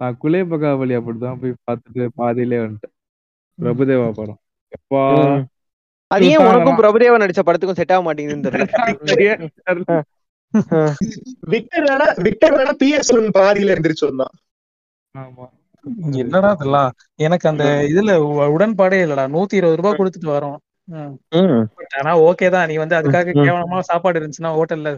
நான் 0.02 0.18
குலே 0.18 0.42
பகாவலி 0.44 0.94
அப்படிதான் 0.98 1.40
போய் 1.42 1.60
பார்த்துட்டு 1.68 2.06
பாதியிலே 2.20 2.60
வந்துட்டேன். 2.62 2.94
பிரபுதேவா 3.60 4.08
படம். 4.12 4.40
எப்பா. 4.72 5.02
அது 6.12 6.26
ஏன் 6.30 6.46
உனக்கும் 6.48 6.80
பிரபுதேவா 6.80 7.20
நடிச்ச 7.22 7.42
படத்துக்கும் 7.46 7.80
செட் 7.80 7.94
ஆக 7.96 8.04
மாட்டேங்குதுன்னு 8.08 8.48
தெரியல. 8.48 10.02
விக்டர் 11.54 11.86
வேணா 11.88 12.08
விக்டர் 12.28 12.56
வேணா 12.58 12.74
பிஎஸ் 12.82 13.14
ஒன் 13.18 13.30
பாதியில 13.38 13.76
எந்திரிச்சு 13.76 14.10
வந்தான் 14.10 14.34
ஆமா. 15.16 15.46
என்னடா 16.20 16.50
இதெல்லாம்? 16.56 16.92
எனக்கு 17.16 17.46
அந்த 17.50 17.64
இதுல 17.92 18.12
உடன்பாடே 18.56 19.00
இல்லடா. 19.06 19.26
நூத்தி 19.36 19.60
இருபது 19.60 19.80
ரூபாய் 19.80 20.00
கொடுத்துட்டு 20.00 20.30
வரோம். 20.36 20.58
ஆனா 22.00 22.12
ஓகே 22.30 22.48
தான். 22.50 22.68
நீ 22.68 22.76
வந்து 22.84 22.98
அதுக்காக. 23.00 23.34
கேவலமா 23.40 23.80
சாப்பாடு 23.90 24.20
இருந்துச்சுன்னா 24.20 24.52
ஹோட்டல்ல 24.58 24.92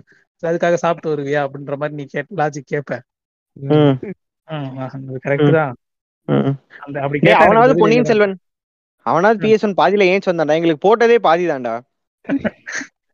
அதுக்காக 0.44 0.78
சாப்பிட்டு 0.84 1.12
வருவியா 1.14 1.42
அப்படின்ற 1.46 1.76
மாதிரி 1.78 1.98
நீ 2.00 2.06
கேட் 2.06 2.32
லாஜிக் 2.42 2.72
கேப்ப. 2.74 2.94
கரெக்ட் 5.24 5.52
தான். 5.52 5.76
அந்த 6.80 7.02
அப்படி 7.02 7.32
அவனாவது 7.32 7.76
பொன்னியின் 7.78 8.04
செல்வன். 8.04 8.38
அவனாவது 9.06 9.48
பிஎஸ் 9.48 9.66
ஒன் 9.66 9.78
பாதியில 9.82 10.04
ஏன் 10.04 10.26
வந்தான்டா 10.26 10.56
எங்களுக்கு 10.56 10.84
போட்டதே 10.86 11.16
பாதி 11.16 11.48
தான்டா. 11.48 11.76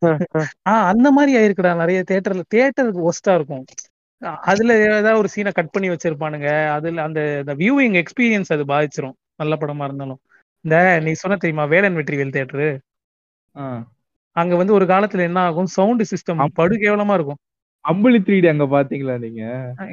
ஆஹ் 0.04 0.86
அந்த 0.92 1.10
மாதிரி 1.10 1.32
ஆயிருக்குடா 1.38 1.76
நிறைய 1.76 2.02
தியேட்டர்ல 2.10 2.42
தியேட்டருக்கு 2.54 3.08
ஒஸ்டா 3.10 3.34
இருக்கும். 3.34 3.64
அதுல 4.42 4.78
ஏதாவது 4.78 5.18
ஒரு 5.18 5.28
சீனை 5.34 5.52
கட் 5.52 5.70
பண்ணி 5.70 5.88
வச்சிருப்பானுங்க. 5.88 6.48
அதுல 6.70 7.02
அந்த 7.02 7.20
இந்த 7.38 7.54
வியூவிங் 7.54 7.96
எக்ஸ்பீரியன்ஸ் 8.00 8.52
அது 8.56 8.64
பாதிச்சிரும். 8.64 9.16
நல்ல 9.36 9.54
படமா 9.60 9.84
இருந்தாலும். 9.84 10.20
இந்த 10.60 11.00
நீ 11.02 11.12
சொன்ன 11.12 11.36
தெரியுமா? 11.36 11.64
வேலன் 11.66 11.96
வெற்றிவேல் 11.96 12.34
தியேட்டரு. 12.36 12.68
அங்க 14.36 14.54
வந்து 14.56 14.72
ஒரு 14.72 14.84
காலத்துல 14.84 15.20
என்ன 15.20 15.40
ஆகும்? 15.40 15.66
சவுண்ட் 15.66 16.02
சிஸ்டம் 16.10 16.46
படு 16.54 16.76
கேவலமா 16.76 17.14
இருக்கும். 17.14 17.40
அம்புலி 17.84 18.18
த்ரீ 18.18 18.36
டி 18.40 18.48
அங்க 18.48 18.66
பாத்தீங்களா 18.66 19.14
நீங்க? 19.18 19.42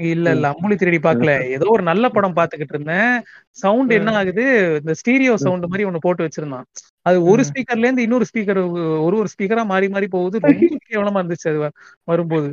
இல்ல 0.09 0.27
இல்ல 0.31 0.45
அம்புலி 0.51 0.75
திருடி 0.75 0.99
பாக்கல. 0.99 1.31
ஏதோ 1.55 1.65
ஒரு 1.69 1.83
நல்ல 1.83 2.05
படம் 2.09 2.35
பாத்துக்கிட்டு 2.35 2.75
இருந்தேன். 2.75 3.13
சவுண்ட் 3.57 3.91
என்ன 3.91 4.11
ஆகுது? 4.19 4.45
இந்த 4.79 4.93
ஸ்டீரியோ 5.01 5.33
சவுண்ட் 5.43 5.67
மாதிரி 5.67 5.87
ஒண்ணு 5.89 5.99
போட்டு 6.01 6.25
வச்சிருந்தான். 6.27 6.67
அது 7.05 7.17
ஒரு 7.23 7.43
ஸ்பீக்கர்ல 7.49 7.87
இருந்து 7.87 8.05
இன்னொரு 8.07 8.27
ஸ்பீக்கர் 8.29 8.59
ஒரு 9.05 9.15
ஒரு 9.17 9.29
ஸ்பீக்கரா 9.33 9.65
மாறி 9.65 9.89
மாறி 9.89 10.07
போகுது. 10.07 10.37
ரொம்ப 10.47 10.79
கேவலமா 10.89 11.21
இருந்துச்சு 11.21 11.49
அது 11.51 11.59
வரும்போது. 12.07 12.49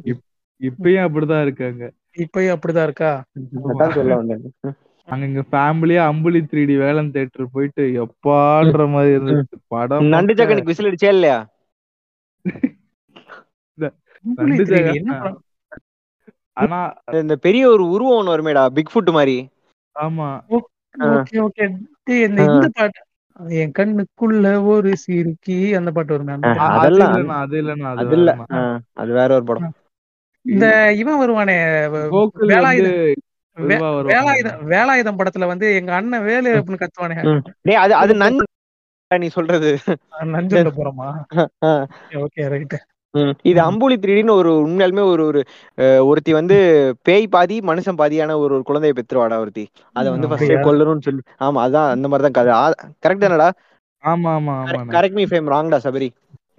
இப்பயும் 0.60 1.04
அப்படிதான் 1.06 1.44
இருக்காங்க 1.46 1.82
இப்பயும் 2.18 2.54
அப்படிதான் 2.54 2.88
இருக்கா? 2.88 3.12
அங்க 5.08 5.22
இங்க 5.26 5.42
ஃபேமிலியா 5.52 6.02
Ambuli 6.12 6.40
three 6.50 6.62
D 6.66 6.76
Velan 6.76 7.12
theatre 7.14 7.52
போயிட்டு 7.52 7.82
எப்பான்ற 8.02 8.86
மாதிரி 8.94 9.12
இருந்துச்சு. 9.18 9.58
படம் 9.68 10.10
நண்டு 10.16 10.34
ஜக்கனுக்கு 10.40 10.72
விசில் 10.72 10.90
அடிச்சே 10.90 11.12
இல்லையா 11.16 11.38
அம்புலி 12.66 12.66
நண்டு 12.66 12.66
3D 12.66 12.66
ஜெகன். 13.38 13.56
என்ன 13.78 13.86
படம்? 13.86 14.17
ஆனா 16.56 16.78
இந்த 17.18 17.34
பெரிய 17.44 17.64
ஒரு 17.68 17.84
உருவம் 17.88 18.18
ஒண்ணு 18.18 18.32
வருமேடா 18.34 18.62
பிக் 18.76 18.92
ஃபுட் 18.92 19.10
மாதிரி 19.12 19.36
ஆமா. 19.96 20.28
ஓகே 21.42 21.64
இந்த 22.26 22.40
இந்த 22.48 22.66
பாட்டு 22.76 23.00
என் 23.56 23.74
கண்ணுக்குள்ள 23.74 24.46
ஒரு 24.66 24.90
சிறுக்கி 24.96 25.58
அந்த 25.74 25.90
பாட்டு 25.92 26.14
வருமே 26.14 26.34
அதெல்லாம். 26.76 27.34
அது 27.40 27.56
இல்லண்ணா 27.58 27.88
அது 27.90 28.02
அது 28.02 28.16
இல்ல. 28.18 28.30
அது 28.94 29.10
வேற 29.12 29.30
ஒரு 29.34 29.44
படம். 29.44 29.74
இந்த 30.46 30.66
இவன் 31.00 31.20
வருவானே 31.20 31.56
வேலாயுதம். 34.10 34.58
வேலாயுதம் 34.72 35.18
படத்துல 35.20 35.46
வந்து 35.46 35.66
எங்க 35.78 35.92
அண்ணன் 35.94 36.26
வேலு 36.28 36.50
அப்படின்னு 36.58 36.82
கத்துவானே. 36.82 37.16
டேய் 37.64 37.82
அது 37.84 37.94
அது 37.94 38.14
நன் 38.14 38.38
நீ 39.10 39.28
சொல்றது. 39.30 39.70
நஞ்சுண்ட 40.32 40.70
போறோமா. 40.78 41.08
Okay 42.22 42.42
right. 42.48 42.76
இது 43.44 43.58
அம்புலி 43.66 43.96
த்ரீடின்னு 43.96 44.34
ஒரு 44.34 44.50
உண்மையாலுமே 44.64 45.04
ஒரு 45.12 45.22
ஒரு 45.26 45.40
ஒருத்தி 46.08 46.32
வந்து 46.38 46.56
பேய் 47.02 47.26
பாதி 47.28 47.56
மனுஷன் 47.70 48.00
பாதியான 48.00 48.36
ஒரு 48.38 48.52
ஒரு 48.56 48.64
குழந்தைய 48.68 48.94
பெற்றுவாடா 48.98 49.38
ஒருத்தி. 49.38 49.64
அதை 49.96 50.08
வந்து 50.14 50.30
ஃபர்ஸ்டே? 50.30 50.56
கொல்லணும்னு 50.66 51.06
சொல்லி 51.08 51.22
ஆமா 51.40 51.60
அதான் 51.66 51.92
அந்த 51.94 52.08
மாதிரி 52.08 52.26
தான் 52.28 52.38
கதை. 52.38 52.54
கரெக்ட் 53.04 53.24
தானடா? 53.24 53.48
ஆமா 54.04 54.32
ஆமா 54.36 54.54
கரெக்ட் 54.94 55.18
மீ 55.18 55.26
ஃபேம் 55.30 55.52
ராங்டா 55.54 55.78
சபரி. 55.86 56.08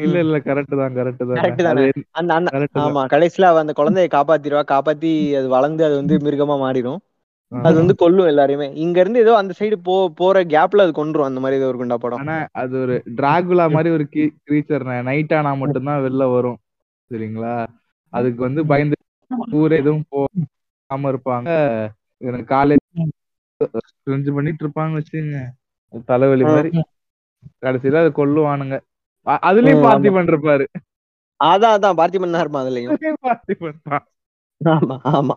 இல்ல 0.04 0.18
இல்ல 0.26 0.38
கரெக்ட் 0.46 0.76
தான் 0.82 0.94
கரெக்ட் 0.98 1.22
தான். 1.22 1.38
கரெக்ட் 1.40 1.64
தானே? 1.68 1.86
அந்த 2.20 2.34
ஆமா 2.84 3.02
கடைசியில 3.14 3.50
அவ 3.52 3.60
அந்த 3.64 3.74
குழந்தைய 3.80 4.10
காப்பாத்திடுவா. 4.14 4.64
காப்பாத்தி 4.74 5.12
அது 5.40 5.48
வளர்ந்து 5.56 5.84
அது 5.88 5.96
வந்து 6.02 6.18
மிருகமா 6.26 6.58
மாறிடும். 6.62 7.00
அது 7.52 7.76
வந்து 7.78 7.96
கொல்லும் 7.96 8.30
எல்லாரையுமே. 8.32 8.68
இங்க 8.76 8.98
இருந்து 9.00 9.20
ஏதோ 9.20 9.34
அந்த 9.38 9.54
சைடு 9.60 9.76
போ 9.86 9.94
போற 10.16 10.42
கேப்ல 10.52 10.84
அது 10.86 10.94
கொன்றும். 10.94 11.28
அந்த 11.30 11.40
மாதிரி 11.40 11.60
ஏதோ 11.60 11.70
ஒரு 11.72 11.80
குண்டா 11.82 11.98
படம். 12.04 12.22
ஆனா 12.22 12.36
அது 12.62 12.76
ஒரு 12.82 12.96
டிராகுலா 13.18 13.66
மாதிரி 13.76 13.92
ஒரு 13.96 14.06
கிரீச்சர் 14.46 14.86
நைட் 15.10 15.34
ஆனா 15.34 15.52
மட்டும்தான் 15.56 16.04
வெளில 16.06 16.26
வரும். 16.34 16.60
சரிங்களா? 17.12 17.56
அதுக்கு 18.14 18.42
வந்து 18.48 18.62
பயந்து 18.66 18.98
ஊர் 19.60 19.74
எதுவும் 19.80 20.06
போகாம 20.10 21.10
இருப்பாங்க. 21.14 21.50
எனக்கு 22.22 22.48
காலேஜ் 22.56 22.86
பண்ணிட்டு 24.30 24.64
இருப்பாங்க 24.66 24.94
வச்சுங்க 25.00 25.40
தலைவலி 26.10 26.46
மாதிரி. 26.48 26.72
கடைசியில 27.64 28.02
அது 28.04 28.12
கொல்லுவானுங்க. 28.18 28.76
அதுலயும். 29.48 29.84
பார்த்திபன் 29.86 30.32
இருப்பாரு. 30.32 30.66
அதான் 31.40 31.76
அதான். 31.78 31.98
பார்த்திபன் 32.00 32.36
தான் 32.36 32.44
இருப்பான் 32.46 32.66
அதுலயும். 32.66 32.94
அதுலயும் 32.94 33.22
பார்த்திபன் 33.28 33.80
ஆமா 34.62 34.96
ஆமா. 35.12 35.36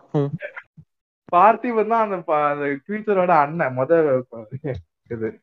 பார்த்திபன் 1.37 1.89
தான் 1.89 2.25
அந்த 2.27 2.81
கிரீச்சரோட 2.89 3.27
அண்ணன் 3.27 3.79
முத 3.79 4.23
இது. 5.11 5.41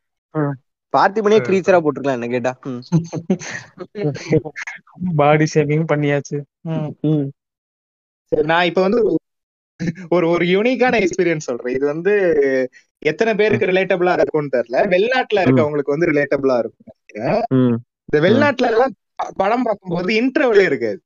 பார்த்திபனே 0.98 1.40
கிரீச்சரா 1.40 1.80
போட்டுருக்கலாம் 1.80 2.12
என்ன 2.12 2.28
கேட்டா. 2.28 2.60
பாடி 5.16 5.46
ஷேவிங் 5.54 5.86
பண்ணியாச்சு. 5.94 6.42
சரி, 8.26 8.46
நான் 8.46 8.66
இப்ப 8.66 8.82
வந்து 8.82 9.10
ஒரு- 9.12 10.08
ஒரு 10.10 10.46
யூனிக்கான 10.46 11.06
எக்ஸ்பீரியன்ஸ் 11.06 11.38
சொல்றேன். 11.38 11.76
இது 11.76 11.86
வந்து 11.86 12.34
எத்தனை 13.00 13.36
பேருக்கு 13.36 13.66
ரிலேட்டபிளா 13.66 14.12
இருக்கும்னு 14.12 14.50
தெரியல. 14.52 14.72
வெளிநாட்டுல 14.72 15.40
இருக்கவங்களுக்கு 15.40 15.86
வந்து 15.86 16.12
ரிலேட்டபிளா 16.12 16.58
இருக்கும். 16.58 16.94
இந்த 18.14 18.30
வெளிநாட்டுல 18.30 18.66
எல்லாம் 18.66 18.94
படம் 19.36 19.64
பார்க்கும்போது 19.64 20.14
இன்டர்வலே 20.14 20.64
இருக்காது. 20.64 21.02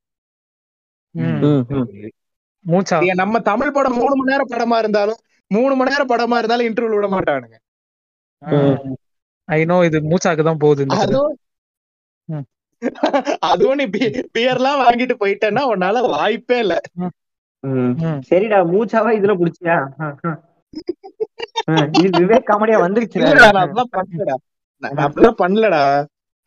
மூச்சா? 2.64 2.96
நம்ம 3.14 3.40
தமிழ் 3.42 3.70
படம் 3.70 3.94
மூணு 3.94 4.14
மணி 4.14 4.30
நேரம் 4.30 4.52
படமா 4.52 4.78
இருந்தாலும் 4.78 5.20
மூணு 5.50 5.74
மணி 5.74 5.90
நேரம் 5.90 6.08
படமா 6.08 6.36
இருந்தாலும் 6.36 6.66
இன்டர்வல் 6.66 6.96
விட 6.96 7.08
மாட்டானுங்க. 7.08 7.56
ஐ 9.48 9.64
நோ 9.64 9.76
இது 9.84 9.98
மூச்சாக்கு 10.04 10.42
தான் 10.42 10.58
போகுது. 10.58 10.84
அதுவும் 13.48 13.76
நீ 13.76 13.84
பியர்லாம் 14.34 14.80
வாங்கிட்டு 14.82 15.14
போயிட்டேன்னா 15.20 15.62
உன்னால 15.72 16.00
வாய்ப்பே 16.08 16.58
இல்ல. 16.58 16.74
சரிடா 18.28 18.58
மூச்சாவா 18.72 19.10
இதுல 19.12 19.34
புடிச்சியா 19.34 19.76
இது 21.98 22.18
விவேக் 22.18 22.48
காமெடியா 22.48 22.78
வந்துருச்சு 22.80 23.20
நான் 24.82 24.98
அப்படிலாம் 25.04 25.38
பண்ணலடா. 25.38 25.82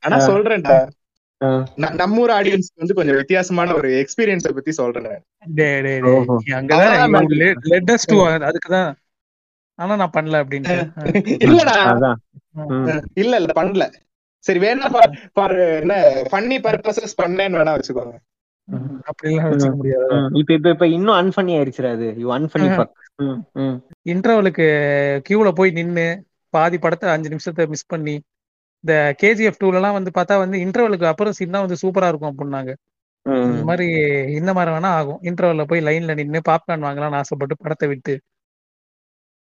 ஆனா. 0.04 0.16
சொல்றேன்டா. 0.28 0.76
நம்ம 1.96 2.20
ஊர் 2.20 2.30
ஆடியன்ஸ் 2.30 2.70
வந்து 2.76 2.94
கொஞ்சம் 2.94 3.16
வித்தியாசமான 3.16 3.74
ஒரு 3.74 3.90
எக்ஸ்பீரியன்ஸ 3.94 4.54
பத்தி 4.54 4.72
சொல்றேன் 4.72 5.24
அதுக்குதான். 8.44 8.90
ஆனா 9.80 9.96
நான் 9.96 10.16
பண்ணல 10.18 10.40
அப்படின்ட்டு. 10.44 10.78
இல்லடா. 11.48 11.76
இல்ல 13.14 13.36
இல்ல 13.38 13.52
பண்ணல. 13.56 13.86
சரி 14.40 14.60
வேணா 14.60 14.88
ஃபார் 15.34 15.60
என்ன 15.60 15.94
ஃபன்னி 16.32 16.58
பர்பசஸ் 16.64 17.20
பண்ணேன்னு 17.22 17.60
வேணா 17.60 17.74
வச்சுக்கோங்க. 17.78 18.16
அப்படிலாம் 19.08 19.52
வச்சுக்க 19.52 19.76
முடியாது. 19.76 20.08
ம். 20.14 20.36
இப்ப 20.36 20.54
இப்ப 20.54 20.70
இப்ப 20.70 20.88
இன்னும் 20.88 21.16
அன்ஃபன்னி 21.16 21.54
ஆயிருச்சுடா 21.58 21.92
அது. 21.92 22.14
யூ 22.18 22.38
அன்ஃபன்னி 22.38 22.70
ஃபக் 22.78 22.96
இன்டர்வலுக்கு 24.06 24.66
கியூல 25.30 25.52
போய் 25.52 25.72
நின்னு 25.72 26.08
பாதி 26.54 26.78
படத்தை 26.78 27.10
அஞ்சு 27.10 27.30
நிமிஷத்தை 27.30 27.68
மிஸ் 27.68 27.86
பண்ணி 27.86 28.16
இந்த 28.80 29.16
கேஜிஎஃப் 29.24 29.64
டூலலாம் 29.64 29.92
வந்து 29.92 30.12
பார்த்தா 30.14 30.38
வந்து 30.38 30.58
இன்டர்வலுக்கு 30.58 31.06
அப்புறம் 31.06 31.34
சீன் 31.34 31.50
தான் 31.50 31.66
வந்து 31.66 31.88
சூப்பரா 31.88 32.08
இருக்கும் 32.08 32.38
அப்படின்னாங்க. 32.38 32.74
இந்த. 33.24 33.64
மாதிரி 33.64 33.88
இந்த 34.32 34.54
மாதிரி 34.54 34.76
வேணா 34.76 34.86
ஆகும். 34.86 35.20
இன்டர்வல்ல 35.22 35.64
போய் 35.64 35.82
லைன்ல 35.82 36.14
நின்னு 36.14 36.42
பாப்கார்ன் 36.50 36.86
வாங்கலாம்னு 36.86 37.16
ஆசைப்பட்டு 37.16 37.58
படத்தை 37.58 37.88
விட்டு 37.88 38.20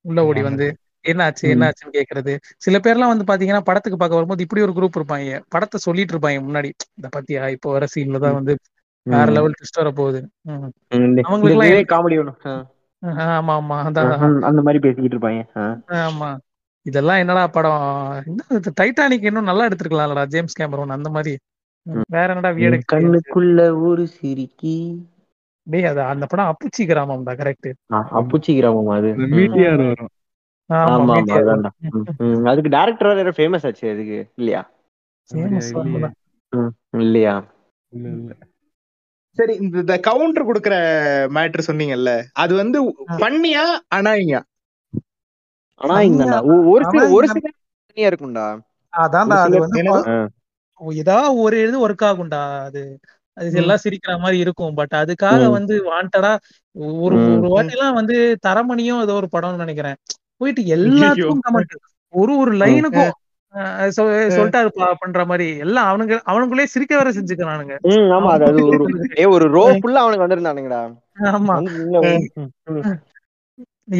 உள்ள 0.00 0.24
ஓடி 0.24 0.42
வந்து 0.42 0.76
என்னாச்சு. 1.08 1.42
என்னாச்சுன்னு 1.42 2.02
கேக்குறது? 2.02 2.36
சில 2.56 2.78
பேர்லாம் 2.78 3.16
வந்து 3.16 3.24
பாத்தீங்கன்னா 3.24 3.60
படத்துக்கு 3.60 3.98
பார்க்க 3.98 4.16
வரும்போது 4.16 4.42
இப்படி 4.42 4.62
ஒரு 4.62 4.72
குரூப் 4.72 5.00
இருப்பாங்க. 5.00 5.42
படத்தை 5.48 5.80
சொல்லிட்டு 5.80 6.18
இருப்பாங்க 6.18 6.42
முன்னாடி. 6.42 6.70
இந்த 6.94 7.08
பத்தியா? 7.16 7.50
இப்போ 7.50 7.70
வர 7.70 7.86
சீன்ல 7.94 8.18
தான் 8.18 8.34
வந்து 8.34 8.56
வேற. 9.02 9.24
லெவல் 9.32 9.50
ட்விஸ்ட் 9.50 9.76
வர 9.76 9.90
போகுது. 9.90 10.30
விவேக் 11.70 11.90
காமெடி 11.90 12.18
ஆமா 13.06 13.52
ஆமா. 13.52 13.82
அந்த- 13.82 14.62
மாதிரி 14.62 14.78
பேசிக்கிட்டு 14.78 15.18
இருப்பாங்க. 15.18 15.44
ஆமா. 15.88 16.38
இதெல்லாம் 16.86 17.18
என்னடா 17.18 17.44
படம்? 17.48 17.82
இன்னும் 18.26 18.48
டைட்டானிக் 18.80 19.28
இன்னும் 19.28 19.50
நல்லா 19.50 19.66
எடுத்திருக்கலாம்லடா 19.68 20.24
ஜேம்ஸ் 20.26 20.58
கேமரோன் 20.60 20.96
அந்த 20.96 21.10
மாதிரி. 21.10 21.34
வேற 22.08 22.26
என்னடா 22.32 22.50
என் 22.66 22.88
கண்ணுக்குள்ள 22.92 23.60
ஒரு 23.82 24.04
சிரிக்கி. 24.16 24.76
டேய் 25.66 25.88
அது 25.90 26.00
அந்த 26.12 26.24
படம் 26.26 26.50
அப்புச்சி 26.52 26.82
கிராமம்டா 26.88 27.32
கரெக்ட் 27.40 27.68
அப்புச்சி 28.18 28.52
கிராமம் 28.56 28.92
அது. 28.96 29.10
மீட்டியார் 29.34 29.82
வரும். 29.82 30.12
ஆமா. 30.70 31.14
அதுக்கு 32.50 32.70
டேரக்டர் 32.70 33.18
வேற 33.20 33.32
ஃபேமஸ் 33.38 33.66
ஆச்சு 33.68 33.86
அதுக்கு 33.90 34.18
இல்லையா? 34.38 34.62
இல்லையே. 36.98 37.34
சரி 39.38 39.54
இந்த 39.60 39.92
கவுண்டர் 40.06 40.48
குடுக்கற 40.48 40.74
மேட்ரு 41.36 41.62
சொன்னீங்கல்ல 41.66 42.10
அது 42.42 42.52
வந்து 42.54 42.78
பண்ணியா 43.22 43.62
அனாயிங்க 43.94 44.38
ஆனா 45.82 45.96
இங்கடா 46.08 46.38
ஒரு 46.72 46.84
சில 46.90 47.02
ஒரு 47.14 47.26
சில 47.28 47.44
தனியா 47.90 48.08
இருக்கும்டா. 48.10 48.46
அதான்டா 48.92 49.36
அது 49.44 49.56
வந்து 49.64 49.80
ஏதாவது 50.96 51.32
ஒரு 51.42 51.56
இது 51.66 51.76
ஒர்க் 51.86 52.04
ஆகும்டா 52.08 52.38
அது. 52.66 52.82
அது 53.36 53.48
எல்லாம் 53.54 53.82
சிரிக்கிற 53.84 54.12
மாதிரி 54.20 54.38
இருக்கும் 54.44 54.74
பட் 54.74 54.94
அதுக்காக. 55.00 55.42
வந்து 55.56 55.74
வாண்டடா 55.86 56.32
ஒரு. 57.00 57.16
ஒரு 57.34 57.48
வாட்டி 57.48 57.72
எல்லாம் 57.72 57.98
வந்து 58.00 58.16
தரமணியும் 58.46 59.02
ஏதோ 59.02 59.14
ஒரு 59.20 59.28
படம்னு 59.32 59.64
நினைக்கிறேன். 59.64 59.98
போயிட்டு 60.40 60.62
எல்லாத்துக்கும் 60.76 61.42
கமெண்ட் 61.46 61.74
ஒரு 62.14 62.32
ஒரு 62.38 62.52
லைனுக்கும் 62.60 63.12
சொல்லிட்டாரு 64.30 64.70
பண்ற 65.02 65.22
மாதிரி. 65.24 65.46
எல்லாம் 65.64 65.88
அவனுங்க 65.90 66.14
அவனுக்குள்ளே 66.24 66.66
சிரிக்க 66.74 66.92
வேற 66.96 67.10
செஞ்சுக்கிறானுங்க. 67.12 67.74
ஆமா 68.16 68.30
அது 68.40 68.50
ஒரு 68.70 68.84
ஏ 69.18 69.26
ஒரு 69.34 69.46
ரோ 69.54 69.64
ஃபுல்லா 69.76 70.02
அவனுக்கு 70.04 70.26
வந்திருந்தானுங்கடா. 70.26 70.82
ஆமா. 71.30 71.56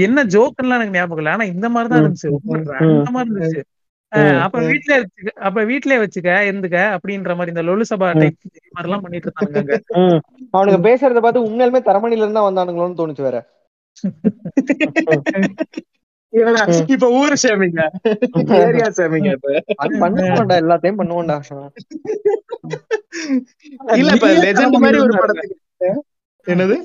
என்ன 0.01 0.25
ஜோக்குலாம் 0.27 0.79
எனக்கு 0.79 0.97
ஞாபகம் 0.97 1.19
இல்லை. 1.19 1.33
ஆனா 1.33 1.45
இந்த 1.55 1.67
மாதிரி 1.69 1.91
தான் 1.91 2.01
ம். 2.01 2.05
இருந்துச்சு. 2.05 2.31
ரொம்ப 2.51 2.57
ம். 2.57 2.67
random 2.75 3.17
ஆ 3.17 3.25
இருந்துச்சு 3.25 3.61
அப்ப 4.45 4.59
வீட்லயே 4.63 4.97
வச்சுக்க 5.01 5.31
அப்ப 5.41 5.59
வீட்லயே 5.65 5.99
வச்சுக்க 6.03 6.31
இருந்துக்க 6.49 6.79
அப்படின்ற 6.97 7.35
மாதிரி 7.35 7.53
இந்த 7.55 7.63
லொலு 7.63 7.85
சபா 7.91 8.09
டைப் 8.15 8.37
மாதிரி 8.69 8.89
எல்லாம் 8.89 9.05
பண்ணிட்டு 9.05 9.29
இருந்தாங்க. 9.31 9.77
அவனுங்க 10.55 10.81
பேசுறத 10.87 11.21
பார்த்து 11.21 11.47
உண்மையாலுமே 11.47 11.81
தரமணில 11.83 12.25
இருந்தா 12.25 12.43
வந்தானுங்களோன்னு 12.49 12.99
தோணுச்சு 12.99 13.23
வேற. 13.23 13.39
இப்ப 16.93 17.07
ஊரு 17.13 17.37
சேமிங்க. 17.43 17.81
ஏரியா 18.61 18.87
சேமிங்க 18.99 19.33
அது 19.77 19.93
பண்ணுவோம்டா 20.03 20.57
எல்லாத்தையும் 20.63 21.01
பண்ணுவோம்டா. 21.01 21.37
இல்ல 23.97 24.15
இப்ப 24.17 24.31
லெஜெண்ட் 24.45 24.83
மாதிரி 24.85 25.01
ஒரு 25.01 25.15
படத்துக்கு. 25.17 25.57
என்னது? 26.47 26.77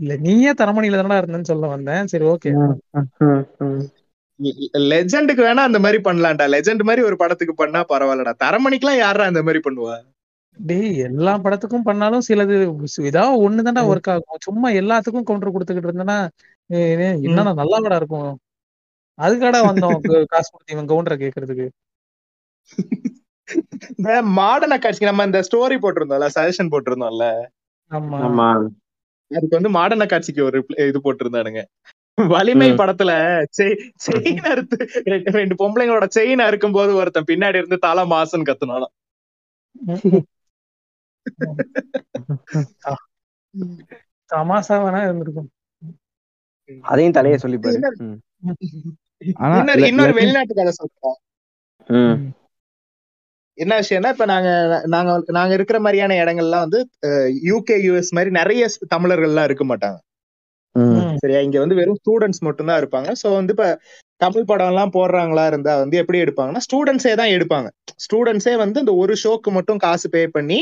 இல்ல 0.00 0.12
நீயே 0.24 0.52
தரமணியில 0.60 0.98
தானடா 1.00 1.20
இருந்தேன்னு 1.20 1.50
சொல்ல 1.50 1.66
வந்தேன். 1.72 2.08
சரி 2.12 2.26
ஓகே 2.32 2.50
லெஜெண்டுக்கு 4.90 5.42
வேணா 5.46 5.62
அந்த 5.68 5.78
மாதிரி 5.78 5.98
பண்ணலாம்டா. 6.04 6.44
லெஜெண்ட் 6.54 6.88
மாதிரி 6.88 7.02
ஒரு 7.08 7.16
படத்துக்கு 7.22 7.54
பண்ணா 7.54 7.80
பரவாயில்லடா. 7.90 8.32
தரமணிக்கெல்லாம் 8.44 9.02
யாரா 9.02 9.24
அந்த 9.30 9.42
மாதிரி 9.42 9.60
பண்ணுவா? 9.66 9.96
டேய் 10.58 10.96
எல்லா 11.08 11.32
படத்துக்கும் 11.38 11.86
பண்ணாலும் 11.88 12.24
சிலது 12.28 12.54
ஏதாவது 13.10 13.36
ஒண்ணுதான்டா 13.46 13.82
ஒர்க் 13.90 14.10
ஆகும். 14.14 14.40
சும்மா 14.46 14.68
எல்லாத்துக்கும் 14.80 15.26
கவுண்டர் 15.28 15.54
கொடுத்துக்கிட்டு 15.54 15.90
இருந்தேன்னா 15.90 16.18
என்னடா 17.28 17.52
நல்லாடா 17.60 17.98
இருக்கும். 18.00 18.30
அதுக்காடா 19.18 19.60
வந்தோம் 19.68 19.98
காசு 20.32 20.50
கொடுத்து 20.50 20.76
இவன் 20.76 20.90
கவுண்டரை 20.92 21.18
கேக்குறதுக்கு. 21.18 21.68
இந்த 23.92 24.08
மாடர்ன 24.36 24.74
காட்சி 24.78 25.08
நம்ம 25.08 25.24
இந்த 25.28 25.40
ஸ்டோரி 25.46 25.76
போட்டிருந்தோம்ல 25.82 26.28
சஜஷன் 26.36 26.72
போட்டிருந்தோம்ல. 26.72 27.26
ஆமா. 27.90 28.18
ஆமா. 28.26 28.48
அதுக்கு 29.34 29.60
வந்து 29.60 29.70
மாடர்ன 29.70 30.08
காட்சிக்கு 30.08 30.44
ஒரு 30.44 30.66
இது 30.68 31.00
போட்டிருந்தானுங்க. 31.04 31.64
வலிமை. 32.14 32.72
படத்துல 32.72 33.10
செயின் 33.62 34.40
அறுத்து 34.40 34.88
ரெண்டு- 35.04 35.58
பொம்பளைங்களோட 35.58 36.08
செயின் 36.18 36.40
அறுக்கும் 36.40 36.72
போது 36.72 36.94
ஒருத்தன் 36.94 37.24
பின்னாடி 37.26 37.54
இருந்து 37.54 37.78
தலை 37.78 38.10
மாசுன்னு 38.10 38.50
கத்துனானா. 38.50 38.86
தமாசா 44.30 44.68
வேணா 44.68 45.02
இருந்திருக்கும். 45.02 45.50
அதையும் 46.80 47.12
தலைய 47.12 47.38
சொல்லிப்பாரு. 47.42 47.90
ம். 47.94 48.18
ஆனா 49.34 49.72
இன்னொரு 49.72 50.12
வெளிநாட்டு 50.12 50.54
கதை 50.54 50.72
சொல்றேன். 50.72 51.16
ம். 51.86 52.30
என்ன 53.60 53.74
விஷயம்னா 53.80 54.10
இப்ப 54.14 54.26
நாங்க 54.26 54.48
நாங்க 54.86 55.10
நாங்க 55.28 55.52
இருக்கிற 55.54 55.78
மாதிரியான 55.80 56.16
இடங்கள்லாம் 56.22 56.64
வந்து 56.66 56.80
யூகே 57.48 57.76
யூஎஸ் 57.86 58.12
மாதிரி 58.12 58.30
நிறைய 58.38 58.62
தமிழர்கள் 58.88 59.30
எல்லாம் 59.32 59.48
இருக்க 59.48 59.64
மாட்டாங்க. 59.64 59.98
சரியா 61.22 61.40
இங்க 61.40 61.58
வந்து 61.58 61.78
வெறும் 61.78 61.98
ஸ்டூடெண்ட்ஸ் 62.00 62.42
மட்டும் 62.46 62.68
தான் 62.70 62.80
இருப்பாங்க 62.82 63.10
சோ 63.20 63.28
வந்து 63.34 63.52
இப்ப 63.52 63.66
தமிழ் 64.20 64.48
படம் 64.50 64.70
எல்லாம் 64.72 64.94
போடுறாங்களா 64.94 65.44
இருந்தா 65.46 65.72
வந்து 65.76 65.96
எப்படி 65.96 66.18
எடுப்பாங்கன்னா 66.24 66.62
ஸ்டூடெண்ட்ஸே 66.66 67.14
தான் 67.14 67.34
எடுப்பாங்க 67.36 67.68
ஸ்டூடெண்ட்ஸே 68.04 68.54
வந்து 68.56 68.80
இந்த 68.80 68.94
ஒரு 69.02 69.14
ஷோக்கு 69.22 69.50
மட்டும் 69.50 69.78
காசு 69.78 70.08
பே 70.10 70.22
பண்ணி. 70.36 70.60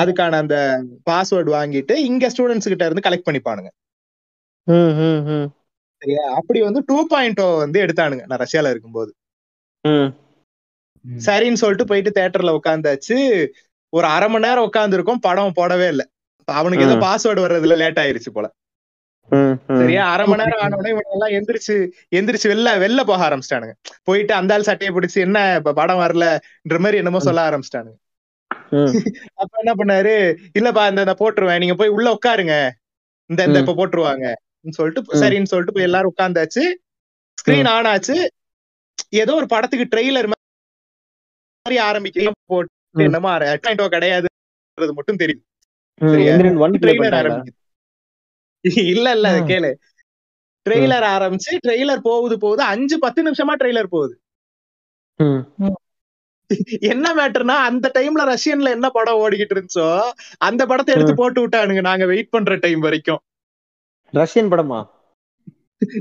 அதுக்கான 0.00 0.38
அந்த 0.44 0.56
பாஸ்வேர்டு 1.10 1.50
வாங்கிட்டு 1.54 1.94
இங்க 2.08 2.28
ஸ்டூடெண்ட்ஸ் 2.30 2.70
கிட்ட 2.72 2.84
இருந்து 2.84 3.06
கலெக்ட் 3.06 3.28
பண்ணிப்பானுங்க. 3.28 3.70
சரியா 6.02 6.22
அப்படி 6.38 6.60
வந்து 6.62 6.80
டூ 6.88 6.98
பாயிண்ட் 7.12 7.40
வந்து 7.64 7.78
எடுத்தானுங்க 7.84 8.24
நான் 8.26 8.42
ரஷ்யால 8.42 8.70
இருக்கும்போது 8.70 9.10
ம். 9.84 10.08
சரின்னு 11.26 11.60
சொல்லிட்டு 11.62 11.84
போயிட்டு 11.84 12.10
தேட்டர்ல 12.14 12.52
உட்காந்தாச்சு 12.58 13.16
ஒரு 13.92 14.06
அரை 14.06 14.28
மணி 14.28 14.46
நேரம் 14.46 14.68
உட்காந்துருக்கோம் 14.68 15.20
படம் 15.20 15.56
போடவே 15.56 15.88
இல்லை. 15.88 16.04
அவனுக்கு 16.48 16.84
ஏதோ 16.84 16.96
ம். 16.96 17.02
பாஸ்வேர்டு 17.02 17.44
வர்றதுல 17.44 17.76
லேட் 17.76 17.98
ஆயிருச்சு 17.98 18.30
போல. 18.32 18.46
சரியா? 19.72 20.02
அரை 20.12 20.26
மணி 20.26 20.42
நேரம் 20.42 20.62
ஆன 20.62 20.76
உடனே 20.76 20.92
இவனுங்க 20.92 21.14
எல்லாம் 21.14 21.34
எந்திரிச்சு 21.36 21.74
எந்திரிச்சு 22.10 22.48
வெளில 22.52 22.72
வெளில 22.78 23.04
போக 23.04 23.20
ஆரம்பிச்சிட்டானுங்க. 23.28 23.74
போயிட்டு 24.02 24.34
அந்த 24.34 24.54
ஆள் 24.54 24.62
சட்டையை 24.62 24.92
பிடிச்சு 24.96 25.18
என்ன 25.18 25.54
இப்ப 25.56 25.72
படம் 25.72 26.02
வரலன்ற 26.02 26.78
மாதிரி 26.78 26.96
என்னமோ 26.96 27.20
சொல்ல 27.20 27.50
ஆரம்பிச்சிட்டானுங்க. 27.50 27.98
அப்ப 29.34 29.52
என்ன 29.62 29.72
பண்ணாரு? 29.74 30.14
இல்லப்பா 30.58 30.82
இந்த 30.90 31.14
போட்டுருவேன். 31.14 31.58
நீங்க 31.58 31.74
போய் 31.74 31.88
உள்ள 31.88 32.18
உட்காருங்க 32.18 32.54
இந்த 33.30 33.40
இந்த. 33.44 33.58
இப்ப 33.58 33.74
போட்டுருவாங்க. 33.74 34.26
சொல்லிட்டு. 34.70 35.20
சரின்னு 35.22 35.44
சொல்லிட்டு 35.44 35.72
போய் 35.72 35.82
எல்லாரும் 35.82 36.12
உட்காந்தாச்சு 36.12 36.64
ஸ்கிரீன் 37.38 37.68
ஆன் 37.68 37.84
ஆச்சு. 37.84 38.16
ஏதோ 39.14 39.34
ஒரு 39.34 39.46
படத்துக்கு 39.46 39.92
ட்ரெய்லர் 39.92 40.28
மாதிரி 41.66 41.82
ஆரம்பிக்கலாம் 41.82 42.40
போட்டு. 42.46 42.72
என்னமோ 43.04 43.28
அட்லாண்டோ 43.38 43.84
கிடையாதுன்றது 43.94 44.92
மட்டும் 44.92 45.16
தெரியும். 45.16 45.44
இல்ல 48.92 49.08
இல்ல. 49.12 49.28
கேளு. 49.50 49.70
ட்ரெய்லர் 50.66 51.06
ஆரம்பிச்சு 51.14 51.52
ட்ரெய்லர் 51.66 52.02
போகுது 52.02 52.36
போகுது. 52.38 52.62
அஞ்சு 52.62 52.96
பத்து 52.98 53.20
நிமிஷமா 53.22 53.54
ட்ரெய்லர் 53.60 53.90
போகுது. 53.90 54.14
என்ன 56.90 57.06
மேட்டர்னா 57.14 57.56
அந்த 57.68 57.90
டைம்ல 57.94 58.22
ரஷ்யன்ல 58.30 58.70
என்ன 58.76 58.88
படம் 58.90 59.20
ஓடிக்கிட்டு 59.20 59.54
இருந்துச்சோ 59.56 59.88
அந்த 60.38 60.62
படத்தை 60.66 60.94
எடுத்து 60.94 61.14
போட்டு 61.14 61.40
விட்டானுங்க. 61.42 61.80
நாங்க 61.80 62.06
வெயிட் 62.06 62.30
பண்ற 62.30 62.56
டைம் 62.56 62.80
வரைக்கும். 62.80 63.20
ரஷ்யன் 64.14 64.52
படமா? 64.52 64.80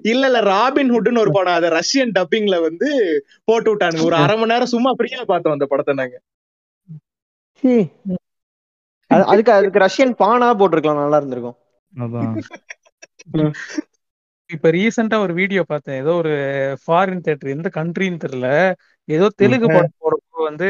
இல்ல 0.04 0.26
இல்ல 0.26 0.40
ராபின் 0.40 0.92
ஹுட்னு 0.92 1.18
ஒரு 1.18 1.32
படம். 1.32 1.54
அது 1.54 1.70
ரஷ்யன் 1.70 2.12
டப்பிங்ல 2.20 2.62
வந்து 2.62 3.24
போட்டு 3.44 3.76
விட்டானுங்க. 3.76 4.04
ஒரு 4.04 4.16
அரை 4.16 4.36
மணி 4.38 4.52
நேரம் 4.52 4.66
சும்மா 4.66 4.92
ஃப்ரீயா 4.92 5.22
பார்த்தோம் 5.22 5.54
அந்த 5.54 5.66
படத்தை 5.66 5.94
நாங்க. 5.94 6.20
சீ. 7.52 7.88
அது- 9.14 9.24
அதுக்கு 9.24 9.52
அதுக்கு 9.52 9.80
ரஷ்யன் 9.80 10.16
பானா 10.20 10.56
போட்டிருக்கலாம். 10.56 11.00
நல்லா 11.00 11.18
இருந்திருக்கும். 11.18 11.56
இப்ப 14.46 14.72
ரீசெண்டா 14.72 15.20
ஒரு 15.20 15.34
வீடியோ 15.34 15.64
பார்த்தேன். 15.64 16.02
ஏதோ 16.02 16.12
ஒரு 16.12 16.30
ஃபாரின் 16.88 17.20
தியேட்டர் 17.20 17.50
எந்த 17.50 17.70
கண்ட்ரின்னு 17.74 18.18
தெரியல. 18.28 18.74
ஏதோ 19.06 19.30
தெலுங்கு 19.36 19.68
படம் 19.68 19.92
போறப்போ 20.02 20.44
வந்து 20.44 20.66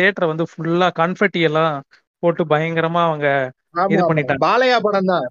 தியேட்டரை 0.00 0.26
வந்து 0.26 0.44
ஃபுல்லா 0.44 0.90
கன்ஃபெட்டி 0.98 1.40
எல்லாம் 1.40 1.82
போட்டு 2.18 2.44
பயங்கரமா 2.44 3.02
அவங்க 3.02 3.52
இது 3.88 4.14
பண்ணிட்டாங்க. 4.14 4.36
பாலையா 4.40 4.78
படம் 4.80 5.04
தான். 5.04 5.30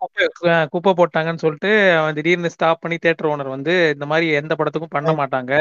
குப்பை 0.00 0.24
குப்பை 0.72 0.92
போட்டாங்கன்னு 0.98 1.42
சொல்லிட்டு 1.44 1.70
அவன் 1.98 2.16
திடீர்னு 2.18 2.52
ஸ்டாப் 2.54 2.82
பண்ணி 2.82 2.96
தியேட்டர் 2.98 3.30
ஓனர் 3.30 3.54
வந்து 3.54 3.74
இந்த 3.94 4.06
மாதிரி 4.06 4.26
எந்த 4.40 4.54
படத்துக்கும் 4.54 4.94
பண்ண 4.96 5.12
மாட்டாங்க. 5.20 5.52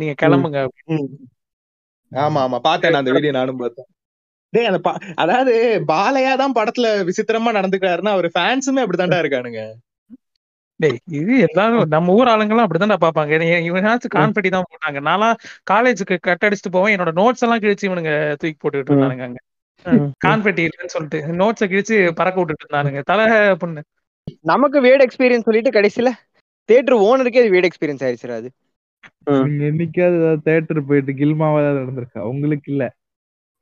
நீங்க 0.00 0.14
கிளம்புங்க 0.22 0.60
ஆமா 2.12 2.40
ஆமா. 2.44 2.58
பார்த்தேன் 2.66 2.92
நான் 2.92 3.02
அந்த 3.02 3.12
வீடியோ 3.16 3.34
நானும் 3.36 3.60
பார்த்தேன். 3.60 3.88
டேய் 4.52 4.68
அந்த 4.70 4.78
அதாவது 5.16 5.52
பாலையா 5.88 6.32
தான் 6.36 6.56
படத்துல 6.58 6.88
விசித்திரமா 7.08 7.52
நடந்துக்கிறாருன்னா 7.58 8.14
அவர் 8.16 8.28
ஃபேன்ஸுமே 8.34 8.82
அப்படித்தான்டா 8.84 9.20
இருக்கானுங்க. 9.22 9.62
டேய் 10.80 10.98
இது 11.18 11.34
எல்லாரும் 11.46 11.92
நம்ம 11.94 12.14
ஊர் 12.18 12.30
ஆளுங்கெல்லாம் 12.30 12.66
அப்படிதான்டா 12.66 12.98
பாப்பாங்க 13.04 13.32
இவனாச்சும் 13.68 14.14
கான்ஃபெட்டி 14.16 14.50
தான் 14.50 14.68
போட்டாங்க. 14.70 15.00
நான்லாம் 15.08 15.36
காலேஜுக்கு 15.70 16.16
கட் 16.20 16.46
அடிச்சுட்டு 16.46 16.74
போவேன். 16.76 16.94
என்னோட 16.96 17.12
நோட்ஸ் 17.20 17.44
எல்லாம் 17.46 17.62
கிழிச்சு 17.64 17.88
இவனுங்க 17.90 18.12
தூக்கி 18.40 18.56
போட்டுக்கிட்டு 18.58 18.92
இருந்தானுங்க 18.92 19.26
அங்க. 19.28 19.40
கான்ஃபெட்டி 20.24 20.62
இல்லைன்னு 20.64 20.94
சொல்லிட்டு 20.94 21.18
நோட்ஸை 21.40 21.66
கிழிச்சு 21.72 21.96
பறக்க 22.12 22.36
விட்டுட்டு 22.38 22.64
இருந்தானுங்க. 22.64 23.00
தலை 23.02 23.24
பொண்ணு. 23.54 23.82
நமக்கு 24.42 24.78
வேட் 24.80 25.04
எக்ஸ்பீரியன்ஸ் 25.04 25.46
சொல்லிட்டு 25.46 25.76
கடைசியில 25.78 26.10
தியேட்டர் 26.68 26.98
ஓனருக்கே 27.06 27.42
அது 27.42 27.54
வேட் 27.54 27.68
எக்ஸ்பீரியன்ஸ் 27.68 28.04
ஆயிடுச்சு 28.06 28.36
அது 28.40 28.50
என்னைக்காவது 29.66 30.18
ஏதாவது 30.20 30.42
தேட்டர் 30.48 30.86
போயிட்டு 30.88 31.12
கில்மாவா 31.12 31.60
ஏதாவது 31.62 31.80
நடந்திருக்கா? 31.80 32.20
உங்களுக்கு 32.32 32.68
இல்ல. 32.72 32.84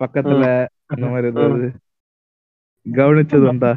பக்கத்துல 0.00 0.44
அந்த 0.86 1.06
மாதிரி 1.06 1.30
ஏதாவது 1.32 1.68
கவனிச்சது 2.86 3.46
உண்டா. 3.48 3.72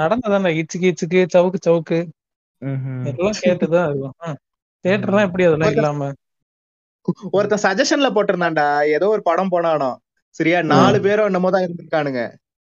நடந்ததானே 0.00 0.50
இச்சுக்கு 0.60 0.86
இச்சுக்கு 0.92 1.20
சவுக்கு 1.34 1.58
சவுக்கு. 1.66 1.98
எல்லாம் 3.10 3.42
கேட்டுதான் 3.44 3.88
இருக்கும் 3.88 4.36
தியேட்டர்லாம் 4.84 5.26
எப்படி 5.26 5.44
அதெல்லாம் 5.44 5.72
இல்லாம? 5.72 6.10
ஒருத்தன் 7.32 7.64
சஜஷன்ல 7.66 8.08
போட்டிருந்தான்டா. 8.14 8.66
ஏதோ 8.96 9.08
ஒரு 9.08 9.22
படம் 9.22 9.52
போனானோ. 9.52 9.90
சரியா? 10.36 10.62
நாலு 10.62 11.00
பேரும் 11.00 11.24
என்னமோ 11.24 11.50
தான் 11.50 11.62
இருந்திருக்கானுங்க. 11.62 12.32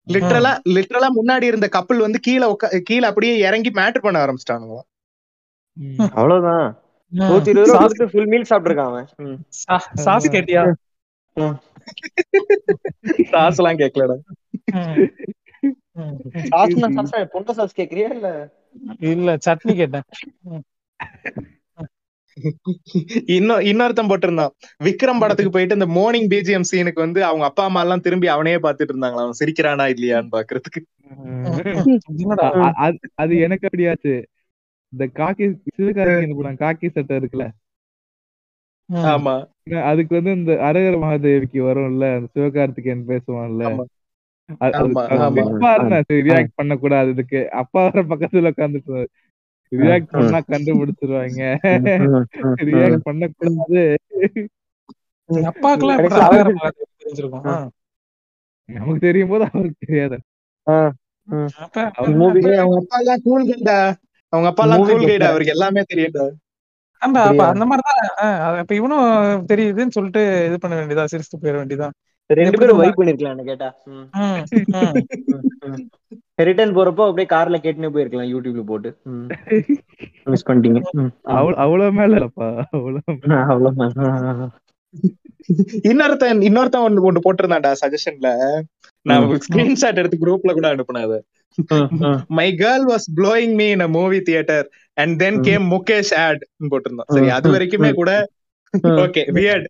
லிட்டரலா 0.09 0.59
லிட்டரலா 0.69 1.07
முன்னாடி 1.23 1.43
இருந்த 1.43 1.69
கப்பல் 1.69 1.99
வந்து 1.99 2.19
கீழே 2.21 2.57
உக்கா 2.57 2.79
கீழே 2.79 3.07
அப்படியே 3.07 3.39
இறங்கி 3.39 3.71
மேட்டர் 3.71 3.99
பண்ண 3.99 4.27
ஆரம்பிச்சிட்டானுங்க. 4.27 4.81
ம். 5.73 6.01
அவ்வளவுதான். 6.01 6.79
நூத்தி 7.15 7.49
இருபது 7.49 7.53
ரூபா 7.53 7.79
சாஸ் 7.79 7.81
கொடுத்து 7.81 8.09
ஃபுல் 8.11 8.27
மீல் 8.27 8.45
சாப்பிட்டுருக்கான் 8.51 8.85
அவன். 8.85 9.09
ம். 9.17 9.45
சா- 9.49 9.95
சாஸ் 9.95 10.31
கேட்டியா? 10.31 10.73
காசு 13.31 13.65
எல்லாம். 13.65 14.23
ம். 14.73 16.11
சாஸ்னா 16.33 16.99
சாஸா 16.99 17.29
பொண்ட 17.35 17.51
சாஸ் 17.51 17.81
கேக்குறியா 17.81 18.11
இல்ல? 18.11 18.49
இல்ல 18.99 19.35
சட்னி 19.35 19.75
கேட்டேன். 19.75 20.03
இன்னும் 23.27 23.61
இன்னொருத்தன் 23.61 24.09
போட்டிருந்தான். 24.09 24.49
விக்ரம் 24.85 25.19
படத்துக்கு 25.21 25.53
போயிட்டு 25.53 25.75
இந்த 25.75 25.87
மார்னிங் 25.87 26.29
பிஜிஎம் 26.29 26.65
சீனுக்கு 26.73 26.95
வந்து 26.95 27.25
அவங்க 27.25 27.45
அப்பா 27.45 27.65
அம்மா 27.65 27.81
எல்லாம் 27.81 28.01
திரும்பி 28.01 28.27
அவனையே 28.27 28.59
பாத்துட்டு 28.59 28.89
இருந்தாங்களா 28.95 29.21
அவன் 29.21 29.33
சிரிக்கிறானா 29.45 29.95
இல்லையான்னு 29.95 30.29
பாக்குறதுக்கு. 30.33 31.01
அது- 33.23 33.41
எனக்கு 33.41 33.69
அப்படியாச்சு. 33.73 34.25
இந்த 34.89 35.07
காக்கி 35.15 35.61
சிவகார்த்திகேயன் 35.79 36.37
படம் 36.37 36.57
காக்கி 36.57 36.91
சட்டை 36.91 37.17
இருக்குல்ல. 37.17 37.49
ஆமா. 38.93 39.51
அதுக்கு 39.83 40.15
வந்து 40.15 40.33
இந்த 40.33 40.53
அரகர 40.53 40.99
மகாதேவிக்கு 40.99 41.63
வரும்ல 41.63 42.15
அந்த 42.15 42.29
சிவகார்த்திகேயன் 42.35 43.05
பேசுவான்ல. 43.09 43.85
ரியாக்ட் 46.13 46.49
பண்ண 46.55 46.77
கூடாது 46.77 47.11
இதுக்கு. 47.11 47.51
அப்பா 47.51 47.83
வர 47.83 48.03
பக்கத்துல 48.03 48.53
உட்காந்துட்டு 48.57 49.07
ரியாக்ட் 49.73 50.13
பண்ணா 50.13 50.39
கண்டுபிடிச்சிருவாங்க. 50.45 51.43
ரியாக்ட் 52.69 53.07
பண்ண 53.07 53.29
கூடாது. 53.33 53.83
நமக்கு 58.69 59.01
தெரியும் 59.01 59.31
போது 59.31 59.45
அவருக்கு 59.49 59.83
தெரியாது. 59.85 60.17
அவங்க 61.99 62.17
அப்பா 62.79 62.99
எல்லாம் 63.01 63.23
கூல் 63.25 63.45
கைடா 63.51 63.79
அவங்க 64.33 64.49
அப்பா 64.49 64.65
எல்லாம் 64.67 64.83
கூல் 64.83 65.03
கைடா. 65.03 65.29
அவருக்கு 65.33 65.55
எல்லாமே 65.57 65.83
தெரியும்டா 65.91 66.25
ஆமா 67.03 67.21
அப்ப 67.21 67.43
அப்படியா? 67.43 67.47
அந்த 67.53 67.65
மாதிரிதான். 67.65 68.01
அப்ப 68.61 68.73
இவனும் 68.75 69.07
தெரியுதுன்னு 69.47 69.97
சொல்லிட்டு 69.97 70.21
இது 70.49 70.57
பண்ண 70.59 70.75
வேண்டியதா 70.77 71.05
சிரிச்சுட்டு 71.13 71.43
போயிட 71.43 71.57
வேண்டியதான் 71.61 71.95
ரெண்டு 72.31 72.59
பேரும் 72.61 72.81
வைப் 72.81 72.99
பண்ணிருக்கலாம் 72.99 73.49
கேட்டா. 73.51 73.69
ரிட்டர்ன் 76.43 76.77
போறப்போ 76.77 77.03
அப்படியே 77.07 77.29
கார்ல 77.33 77.57
கேட்டுனே 77.65 77.91
போயிருக்கலாம் 77.95 78.31
யூடியூப்ல 78.33 78.65
போட்டு. 78.71 78.91
மிஸ் 80.27 80.47
பண்ணிட்டீங்க. 80.49 80.81
அவ்வளவு 81.65 81.91
மேல 81.93 82.13
இல்லப்பா 82.17 82.49
அவ்வளவு 82.73 83.17
இன்னொருத்தன் 85.85 86.43
இன்னொருத்தன் 86.49 86.87
ஒண்ணு 86.87 87.07
ஒண்ணு 87.09 87.25
போட்டிருந்தான்டா 87.25 87.71
சஜஷன்ல 87.81 88.29
நான் 89.07 89.25
ஸ்கிரீன்ஷாட் 89.47 90.01
எடுத்து 90.01 90.19
குரூப்ல 90.19 90.53
கூட 90.53 90.67
அனுப்புனேன் 90.73 91.07
அது. 91.09 91.19
ம், 91.75 91.89
girl 92.61 92.85
was 92.91 93.07
blowing 93.17 93.55
me 93.55 93.67
in 93.73 93.85
a 93.85 93.91
movie 93.97 94.19
theatre 94.29 94.67
and 94.97 95.15
then 95.23 95.41
came 95.47 95.65
Mukesh 95.73 96.13
ad 96.23 96.43
போட்டிருந்தோம் 96.71 97.11
சரி 97.15 97.29
அது 97.39 97.49
வரைக்குமே 97.55 97.91
கூட 98.01 98.13
okay 99.05 99.23
weird 99.37 99.67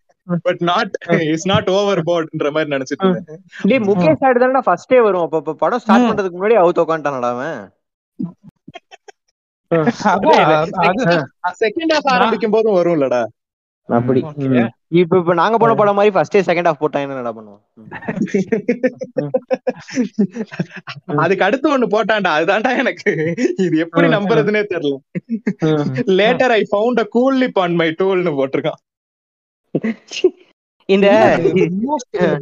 but 0.46 0.60
not 0.70 0.92
is 1.34 1.46
not 1.48 1.70
over 1.70 2.00
போர்ட்ன்ற 2.08 2.50
மாதிரி 2.54 2.72
நினைச்சிட்டு 2.74 3.06
இருந்தேன். 3.06 3.40
டேய் 3.68 3.84
முகேஷ் 3.88 4.24
ஆடு 4.28 4.42
தானே 4.44 4.62
ஃபர்ஸ்டே 4.68 4.98
வரும். 5.02 5.24
அப்ப 5.28 5.54
படம் 5.64 5.82
ஸ்டார்ட். 5.84 6.08
பண்றதுக்கு 6.08 6.40
முன்னாடி 6.40 6.58
அவுத்து 6.62 6.84
உட்காந்துட்டானடா 6.84 7.30
அவன். 7.36 7.60
செகண்ட் 11.62 11.94
ஹாஃப் 11.94 12.12
ஆரம்பிக்கும் 12.16 12.56
போதும் 12.56 12.76
வரும்லடா. 12.78 13.22
அப்படி. 13.88 14.20
இப்ப 15.00 15.18
இப்ப 15.20 15.34
நாங்க 15.34 15.56
போன 15.58 15.74
படம் 15.74 15.96
மாதிரி 15.98 16.12
ஃபர்ஸ்டே 16.14 16.40
செகண்ட் 16.48 16.68
ஹாஃப் 16.68 16.82
போட்டா 16.82 16.98
என்னடா 16.98 17.32
பண்ணுவோம்? 17.32 17.62
அதுக்கு 21.24 21.44
அடுத்து 21.44 21.66
ஒண்ணு 21.74 21.88
போட்டான்டா. 21.94 22.32
அதுதான்டா 22.38 22.72
எனக்கு. 22.82 23.12
இது 23.64 23.74
எப்படி. 23.84 24.08
நம்புறதுனே 24.08 24.62
தெரியல. 24.74 24.98
Later 26.20 26.54
I 26.58 26.62
found 26.72 27.02
a 27.04 27.06
cool 27.16 27.38
lip 27.42 27.60
on 27.64 27.74
my 27.74 27.88
டூல்னு 28.00 28.38
போட்டிருக்கான். 28.40 28.80
இந்த 30.84 31.08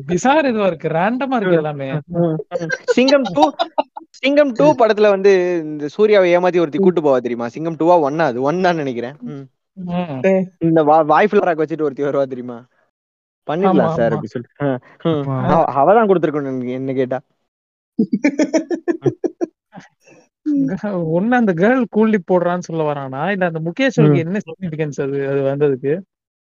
பிசார் 0.07 0.47
இதுவா 0.47 0.67
இருக்கு 0.67 0.89
ரேண்டமா 0.89 1.37
இருக்கு 1.37 1.57
எல்லாமே. 1.57 1.89
சிங்கம் 2.87 3.23
டூ 3.33 3.51
சிங்கம் 4.11 4.53
டூ 4.53 4.75
படத்துல 4.75 5.09
வந்து 5.09 5.33
இந்த 5.65 5.89
சூர்யாவை 5.89 6.37
ஏமாத்தி 6.37 6.61
ஒருத்தி 6.61 6.79
கூட்டு 6.79 7.01
போவா 7.01 7.21
தெரியுமா? 7.21 7.49
சிங்கம் 7.49 7.77
டூவா 7.77 7.97
ஒன்னா? 8.07 8.19
அது 8.19 8.43
ஒன் 8.43 8.61
தான் 8.61 8.77
நினைக்கிறேன். 8.77 9.17
இந்த 10.59 10.85
வா- 10.85 11.05
வாய் 11.05 11.29
ஃபிளராக் 11.31 11.63
வச்சுட்டு 11.63 11.83
ஒருத்தி 11.83 12.03
வருவா 12.03 12.25
தெரியுமா? 12.25 12.59
பண்ணிடலாம் 13.47 13.93
சார். 13.93 14.13
அப்படி 14.13 14.27
சொல்லிட்டு. 14.27 14.65
அவதான் 15.79 16.11
கொடுத்துருக்கணும் 16.11 16.69
என்ன 16.71 16.93
கேட்டா. 16.93 17.19
ஒண்ணு 21.19 21.31
அந்த 21.31 21.53
கேர்ள் 21.55 21.85
கூலி 21.91 22.19
போடுறான்னு 22.31 22.67
சொல்ல 22.69 22.93
வரானா? 22.93 23.31
இல்ல 23.31 23.47
அந்த 23.47 23.61
முகேஷ்வருக்கு 23.67 24.19
என்ன 24.19 24.39
சிக்னிபிகன்ஸ் 24.47 25.01
அது 25.03 25.19
அது 25.29 25.41
வந்ததுக்கு? 25.51 25.93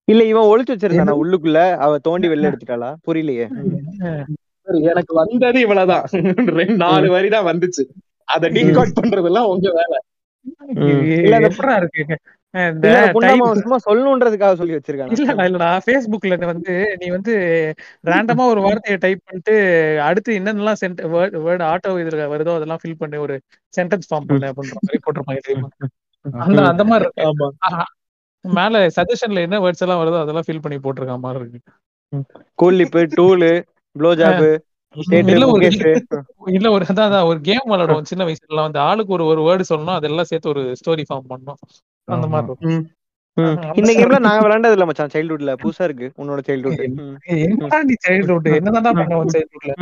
இல்ல 0.07 0.21
இவன் 0.23 0.49
ஒளிச்சு 0.51 0.73
வச்சிருந்தானா 0.73 1.13
உள்ளுக்குள்ள? 1.21 1.61
அவ 1.85 1.97
தோண்டி 2.05 2.27
வெளில 2.31 2.49
எடுத்துட்டாளா? 2.49 2.89
புரியலையே. 3.07 3.47
எனக்கு 4.89 5.13
வந்தது 5.15 5.59
இவ்வளவுதான் 5.65 6.05
ரெண்டு 6.59 6.75
நாலு 6.83 7.07
வரி 7.13 7.29
தான் 7.29 7.49
வந்துச்சு. 7.49 7.83
அத 8.27 8.49
டீகோட் 8.55 8.97
பண்றதெல்லாம் 8.97 9.49
உங்க 9.51 9.67
வேலை. 9.77 9.97
இல்ல, 11.23 11.35
இல்ல 11.35 11.49
சொல்லணுன்றதுக்காக 13.85 14.53
சொல்லி 14.59 14.75
வச்சிருக்கான் 14.75 15.13
இல்லடா 15.15 15.45
இல்லடா. 15.49 15.69
Facebookல 15.87 16.23
வந்து 16.51 16.71
நீ 17.01 17.07
வந்து 17.15 17.33
ரேண்டமா 18.03 18.45
ஒரு 18.53 18.61
வார்த்தையை 18.65 18.97
டைப் 18.97 19.23
பண்ணிட்டு 19.25 19.55
அடுத்து 20.07 20.37
என்னென்னலாம் 20.39 20.79
சென்ட் 20.83 21.01
வேர்ட் 21.45 21.65
ஆட்டோ 21.71 21.93
இதுல 22.03 22.27
வருதோ 22.33 22.55
அதெல்லாம் 22.59 22.81
ஃபில் 22.83 22.99
பண்ணி. 23.01 23.19
ஒரு 23.25 23.37
சென்டென்ஸ் 23.73 24.09
ஃபார்ம் 24.09 24.29
பண்ணு 24.29 24.49
அப்படின்ற 24.51 24.77
மாதிரி 24.79 25.01
போட்டிருப்பாங்க 25.05 25.43
தெரியுமா? 25.47 25.69
அந்த 26.45 26.59
அந்த 26.71 26.83
மாதிரி 26.85 27.05
இருக்கு. 27.05 27.25
ஆமா. 27.29 27.49
ஆஹா. 27.67 27.85
மேல 28.55 28.81
சஜஷன்ல 28.95 29.43
என்ன 29.45 29.59
வேர்ட்ஸ் 29.63 29.83
எல்லாம் 29.85 30.01
வருதோ 30.01 30.21
அதெல்லாம் 30.23 30.47
ஃபில் 30.47 30.63
பண்ணி 30.63 30.77
போட்டிருக்க 30.79 31.17
மாதிரி 31.23 31.41
இருக்கு. 31.43 31.59
கூலிப்பு 32.59 33.01
டூலு 33.15 33.51
ப்ளோ 33.95 34.11
ஜாப் 34.19 34.43
இல்ல 35.25 35.45
ஒரு 35.47 35.63
இல்ல 36.53 36.67
ஒரு 36.75 36.85
அதான் 36.91 37.27
ஒரு 37.29 37.39
கேம் 37.47 37.67
விளையாடுவோம் 37.71 38.09
சின்ன 38.11 38.25
வயசுல 38.27 38.61
வந்து 38.61 38.79
ஆளுக்கு 38.85 39.15
ஒரு 39.17 39.25
ஒரு 39.31 39.41
வேர்டு 39.47 39.69
சொல்லணும் 39.71 39.97
அதெல்லாம் 39.97 40.29
சேர்த்து 40.29 40.53
ஒரு 40.53 40.63
ஸ்டோரி 40.79 41.03
ஃபார்ம் 41.09 41.27
பண்ணோம் 41.31 41.59
அந்த 42.07 42.27
மாதிரி 42.27 42.47
இருக்கும். 42.47 42.85
இந்த 43.77 43.91
கேம்ல 43.97 44.19
நாங்க 44.25 44.41
விளையாண்டது 44.43 44.75
இல்ல 44.75 44.85
மச்சான். 44.87 45.11
சைல்ட்ஹுட்ல 45.13 45.51
புதுசா 45.61 45.83
இருக்கு 45.87 46.07
உன்னோட 46.21 46.39
சைல்ட்ஹுட் 46.47 46.81
என்னடா 47.37 47.79
நீ 47.83 47.95
சைல்ட்ஹுட் 48.05 48.47
என்னதான்டா 48.55 48.93
பண்ண 48.99 49.19
உன் 49.19 49.33
சைல்ட்ஹுட்ல 49.35 49.73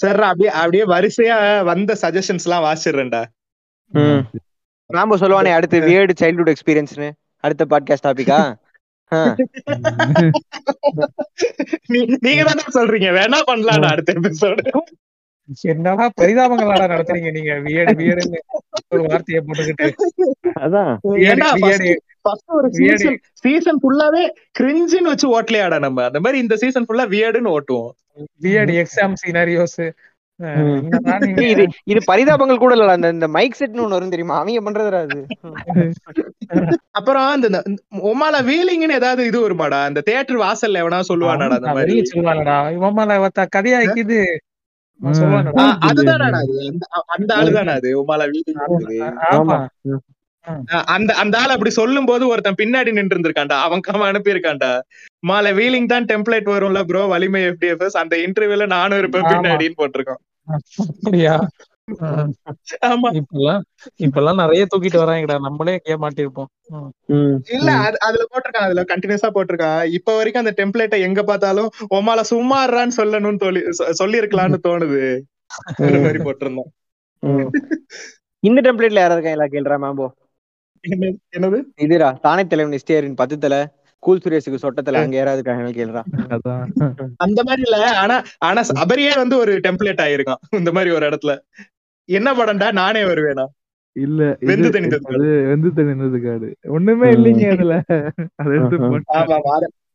சார் 0.00 0.20
அப்படியே 0.28 0.50
அப்படியே 0.56 0.84
வரிசையா 0.92 1.36
வந்த 1.70 1.96
சஜஷன்ஸ் 2.02 2.46
எல்லாம் 2.48 2.66
வாசிடுறேன்டா 2.66 3.22
நாம 4.90 5.16
சொல்லுவானே 5.16 5.52
அடுத்து 5.56 5.78
வியர்டு 5.86 6.14
சைல்ட்ஹுட் 6.20 6.52
எக்ஸ்பீரியன்ஸ்னு 6.52 7.08
அடுத்த 7.44 7.66
பாட்காஸ்ட் 7.70 8.06
டாபிக்கா 8.06 8.40
நீங்க 12.24 12.42
தானே 12.48 12.62
சொல்றீங்க. 12.76 13.08
வேணா 13.18 13.38
பண்ணலாம்டா 13.50 13.90
அடுத்த 13.94 14.12
எபிசோடு 14.12 14.70
என்னடா 15.62 16.04
பரிதாபங்களாடா 16.20 16.86
நடத்துறீங்க 16.92 17.30
நீங்க? 17.36 17.52
வியடு 17.66 17.92
வியடுன்னு 17.98 18.38
ஒரு 18.88 19.02
வார்த்தையை 19.02 19.40
போட்டுக்கிட்டு. 19.46 19.86
அதான். 20.64 20.92
சீசன் 22.78 23.18
சீசன் 23.42 23.78
ஃபுல்லாவே 23.82 24.24
கிரிஞ்சுன்னு 24.58 25.10
வச்சு 25.10 25.26
ஓட்டலையாடா 25.36 25.78
நம்ம. 25.78 26.04
அந்த 26.04 26.20
மாதிரி 26.20 26.42
இந்த 26.42 26.56
சீசன் 26.56 26.86
ஃபுல்லா 26.88 27.06
வியர்டுன்னு 27.14 27.54
ஓட்டுவோம். 27.56 27.92
வியடு 28.42 28.74
எக்ஸாம் 28.82 29.14
சினாரியோஸ் 29.22 29.80
இது 31.44 31.62
இது 31.84 32.00
பரிதாபங்கள் 32.06 32.56
கூட 32.56 32.74
இல்ல 32.74 32.92
அந்த 32.92 33.08
இந்த 33.10 33.28
மைக் 33.28 33.56
செட்னு 33.58 33.84
ஒண்ணு 33.84 33.96
வரும் 33.96 34.08
தெரியுமா? 34.08 34.36
அவங்க 34.36 34.62
பண்றதுடா 34.62 35.00
அது? 35.02 35.20
அப்புறம் 36.90 37.26
அந்த 37.28 37.48
உமால 38.10 38.42
வீலிங்னு 38.44 38.92
ஏதாவது 38.92 39.26
இது 39.26 39.40
வருமாடா? 39.40 39.78
அந்த 39.84 40.00
தியேட்டர் 40.00 40.36
வாசல்ல 40.38 40.82
எவனா 40.82 41.00
சொல்லுவானாடா 41.10 41.56
அந்த 41.56 41.70
மாதிரி? 41.70 41.94
சொல்லுவானடா. 45.14 45.52
ஆ, 45.60 45.64
அதுதானடா 45.88 46.38
அது. 46.42 46.54
அந்த- 47.14 47.34
ஆளுதானே 47.38 47.72
அது 47.74 47.88
உமால 48.02 48.28
வீலிங் 48.28 48.60
ஆமா. 49.32 49.56
அந்த 50.88 51.12
அந்த 51.14 51.36
ஆள் 51.38 51.48
அப்படி 51.48 51.70
சொல்லும் 51.72 52.06
போது 52.06 52.24
ஒருத்தன் 52.28 52.58
பின்னாடி 52.58 52.92
நின்று 52.92 53.14
இருந்திருக்கான்டா 53.14 53.56
அவன் 53.60 53.80
அவன் 53.88 54.10
அனுப்பியிருக்கான்டா. 54.10 54.68
மாலை 55.26 55.50
வீலிங் 55.52 55.86
தான் 55.86 56.04
டெம்ப்ளேட் 56.04 56.50
வரும்ல 56.54 56.80
ப்ரோ 56.82 57.02
வலிமை 57.06 57.40
எஃப்டிஎஃப்எஸ் 57.50 58.00
அந்த 58.02 58.14
இன்டர்வியூல 58.16 58.66
நானும் 58.66 58.98
இருப்பேன். 58.98 59.22
பின்னாடின்னு 59.22 59.78
போட்டிருக்கான் 59.80 60.22
அப்படியா. 60.96 61.34
ஆமா. 62.86 63.08
இப்பெல்லாம் 63.18 63.60
இப்பெல்லாம் 64.04 64.40
நிறைய 64.42 64.62
தூக்கிட்டு 64.72 64.98
வராங்கடா. 65.02 65.36
நம்மளே 65.40 65.74
ஏமாட்டிருப்போம் 65.84 66.48
ம். 67.16 67.36
இல்ல 67.52 67.68
அது 67.86 67.96
அதுல 68.00 68.24
போட்டிருக்கான். 68.30 68.66
அதுல 68.68 68.84
கண்டினியூஸா 68.92 69.28
போட்டிருக்கான் 69.34 69.90
இப்ப 69.90 70.16
வரைக்கும் 70.16 70.44
அந்த 70.44 70.54
டெம்ப்ளேட்டை 70.60 70.98
எங்க 71.00 71.22
பார்த்தாலும் 71.22 71.68
உமால 71.90 72.22
சும்மாறான்னு 72.30 72.96
சொல்லணும்னு 72.96 73.42
சொல்லி 73.44 73.62
சொல்லி 73.92 74.20
இருக்கலாம்னு 74.20 74.60
தோணுது. 74.68 75.02
ஒரு 75.86 75.98
மாதிரி 76.00 76.20
போட்டிருந்தோம். 76.26 76.70
இந்த 78.42 78.60
டெம்ப்ளேட்ல 78.66 79.02
யாரா 79.02 79.16
இருக்கா? 79.16 79.34
எல்லா 79.36 79.48
கேள்றா 79.54 79.76
மேம்போ. 79.82 80.06
என்ன- 80.84 81.16
என்னது? 81.36 81.58
இதுடா 81.80 82.08
தானே 82.20 82.42
தலைவன் 82.46 82.78
இஸ்டியரின் 82.78 83.14
பத்து 83.14 83.36
தலை 83.38 83.60
கூல் 84.06 84.20
சுரேஷுக்கு 84.24 84.58
சொட்டத்துல 84.62 84.96
அங்க 84.96 85.16
யாராவது 85.16 85.42
இருக்காங்க 85.42 85.70
கேள்றா. 85.78 86.02
அதான். 86.34 86.64
அந்த 87.16 87.40
மாதிரி 87.44 87.62
இல்ல. 87.70 87.98
ஆனா 87.98 88.16
ஆனா 88.38 88.60
சபரியே 88.74 89.12
வந்து 89.16 89.36
ஒரு 89.38 89.52
டெம்ப்ளேட் 89.58 90.02
ஆயிருக்கான். 90.06 90.42
இந்த 90.50 90.72
மாதிரி 90.72 90.94
ஒரு 90.94 91.04
இடத்துல. 91.08 91.32
என்ன 92.08 92.34
படம்டா? 92.34 92.72
நானே 92.72 93.00
வருவேனா? 93.02 93.44
இல்ல 93.96 94.36
வெந்து 94.40 94.68
தணிந்தது 94.68 95.46
வெந்து 95.46 95.70
தணிந்தது 95.76 96.18
காடு. 96.24 96.48
ஒண்ணுமே 96.68 97.08
இல்லைங்க 97.10 97.46
அதுல. 97.52 97.74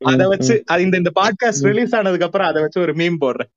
அதை 0.01 0.13
அத- 0.13 0.27
வச்சு 0.27 0.63
அது 0.65 0.81
இந்த 0.83 0.97
இந்த 0.97 1.11
பாட்காஸ்ட் 1.21 1.63
ரிலீஸ் 1.63 1.95
ஆனதுக்கு 1.95 2.25
அப்புறம் 2.25 2.47
அத 2.47 2.59
வச்சு 2.61 2.81
ஒரு 2.81 2.93
மீம் 2.93 3.17
போடுறேன். 3.21 3.49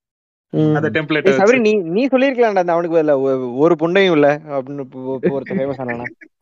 அந்த 0.75 0.91
டெம்ப்ளேட் 0.91 1.29
சபரி 1.39 1.61
நீ 1.61 1.73
நீ 1.75 2.07
சொல்லிருக்கலாம்டா 2.07 2.61
அந்த 2.63 2.73
அவனுக்கு 2.73 3.57
ஒரு 3.57 3.77
புண்டையும் 3.79 4.13
இல்ல 4.13 4.41
அப்படின்னு 4.49 4.83
ஒருத்தன் 5.31 5.59
ஃபேமஸ் 5.59 5.81
ஆனானா 5.83 6.03
ஆமா 6.03 6.34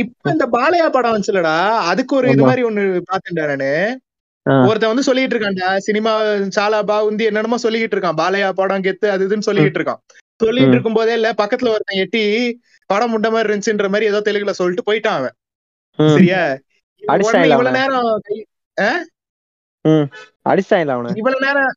இப்ப 0.00 0.30
இந்த 0.30 0.46
பாலையா 0.54 0.86
படம் 0.88 1.14
வந்துச்சுலடா 1.14 1.56
அதுக்கு 1.90 2.12
ஒரு 2.16 2.26
இது 2.30 2.42
மாதிரி 2.42 2.64
ஒண்ணு 2.64 2.82
பாத்தேன்டா 3.10 3.46
நானு. 3.52 3.70
ஒருத்தன் 4.66 4.92
வந்து 4.92 5.06
சொல்லிட்டு 5.08 5.34
இருக்கான்டா 5.36 5.68
சினிமா 5.86 6.12
சாலா 6.56 6.80
பாவுந்தி 6.90 7.24
என்னென்னமோ 7.24 7.58
சொல்லிட்டு 7.58 7.96
இருக்கான். 7.96 8.20
பாலையா 8.22 8.48
படம் 8.52 8.84
கெத்து 8.84 9.08
அது 9.10 9.26
இதுன்னு 9.28 9.48
சொல்லிட்டு 9.48 9.80
இருக்கான். 9.80 10.00
சொல்லிட்டு. 10.40 10.74
இருக்கும் 10.76 10.98
போதே 10.98 11.12
இல்ல 11.12 11.28
பக்கத்துல 11.32 11.72
ஒருத்தன் 11.74 12.02
எட்டி 12.04 12.22
படம் 12.90 13.12
முண்ட 13.12 13.28
மாதிரி 13.30 13.48
இருந்துச்சுன்ற 13.48 13.88
மாதிரி 13.88 14.10
ஏதோ 14.12 14.20
தெலுங்குல 14.26 14.54
சொல்லிட்டு 14.60 14.88
போயிட்டான் 14.88 15.18
அவன். 15.20 15.34
சரியா? 15.98 16.40
இவ்வளவு? 17.02 17.72
நேரம் 17.78 18.08
இவ்வளவு 21.18 21.44
நேரம் 21.46 21.72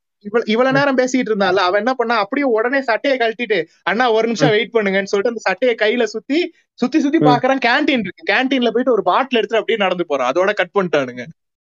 இவ்வளவு 0.48 0.76
நேரம் 0.77 0.99
பேசிட்டு 0.99 1.30
இருந்தால 1.31 1.64
அவன் 1.65 1.81
என்ன 1.81 1.94
பண்ணா 1.94 2.15
அப்படியே 2.23 2.45
உடனே 2.56 2.80
சட்டையை 2.88 3.15
கழட்டிட்டு 3.18 3.57
அண்ணா 3.84 4.06
ஒரு 4.15 4.26
நிமிஷம் 4.30 4.53
வெயிட் 4.56 4.73
பண்ணுங்கன்னு 4.73 5.11
சொல்லிட்டு 5.11 5.34
அந்த 5.34 5.44
சட்டையை 5.48 5.76
கையில 5.81 6.06
சுத்தி 6.14 6.39
சுத்தி 6.80 6.99
சுத்தி. 6.99 7.19
பாக்குறான். 7.27 7.61
கேண்டீன் 7.65 8.03
இருக்கு. 8.06 8.23
கேண்டீன்ல 8.31 8.72
போயிட்டு 8.76 8.95
ஒரு 8.95 9.03
பாட்டில் 9.03 9.39
எடுத்துட்டு 9.39 9.61
அப்படியே 9.61 9.80
நடந்து 9.85 10.06
போறான். 10.10 10.30
அதோட 10.31 10.53
கட் 10.53 10.76
பண்ணிட்டானுங்க. 10.77 11.26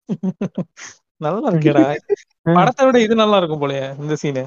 நல்லா 1.22 1.50
இருக்கேடா. 1.52 1.84
படத்தை 2.58 2.84
விட 2.88 2.98
இது 3.06 3.16
நல்லா 3.22 3.38
இருக்கும் 3.38 3.64
போலயே 3.64 3.86
இந்த 4.02 4.16
சீனு 4.22 4.44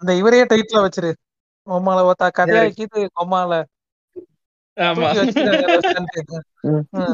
இந்த 0.00 0.12
இவரையே 0.20 0.44
டைட்டில் 0.50 0.84
வச்சிரு. 0.84 1.10
கொம்மால 1.66 2.04
ஒத்தா 2.10 2.26
கதையா 2.32 2.62
கீது 2.76 3.00
கொம்மால 3.18 3.52
ஆமா. 4.76 5.08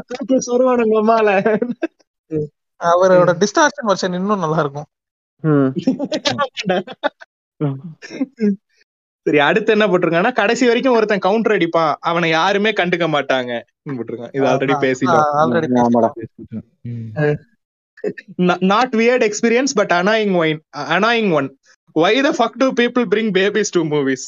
தூக்கி 0.08 0.36
அவரோட 2.92 3.32
டிஸ்டார்ஷன் 3.42 3.88
வெர்ஷன் 3.90 4.16
இன்னும் 4.18 4.44
நல்லா 4.44 4.58
இருக்கும். 4.64 4.88
சரி 9.26 9.38
அடுத்து 9.46 9.74
என்ன 9.74 9.86
போட்டிருக்காங்கன்னா 9.88 10.38
கடைசி 10.40 10.64
வரைக்கும் 10.68 10.96
ஒருத்தன் 10.96 11.24
கவுண்டர் 11.26 11.54
அடிப்பான். 11.56 11.92
அவனை 12.08 12.28
யாருமே 12.30 12.70
கண்டுக்க 12.80 13.06
மாட்டாங்க. 13.14 13.52
போட்டிருக்கான் 13.96 14.32
இது 14.36 14.44
ஆல்ரெடி 14.52 14.74
பேசிட்டோம். 14.84 15.24
Not 18.72 18.94
weird 19.00 19.24
experience 19.28 19.74
but 19.80 19.92
annoying 20.00 20.34
one 20.40 20.58
annoying 20.96 21.30
one 21.38 21.48
why 21.96 22.14
the 22.26 22.32
fuck 22.38 22.58
do 22.62 22.68
people 22.80 23.06
bring 23.12 23.32
babies 23.38 23.74
to 23.76 23.82
movies. 23.92 24.26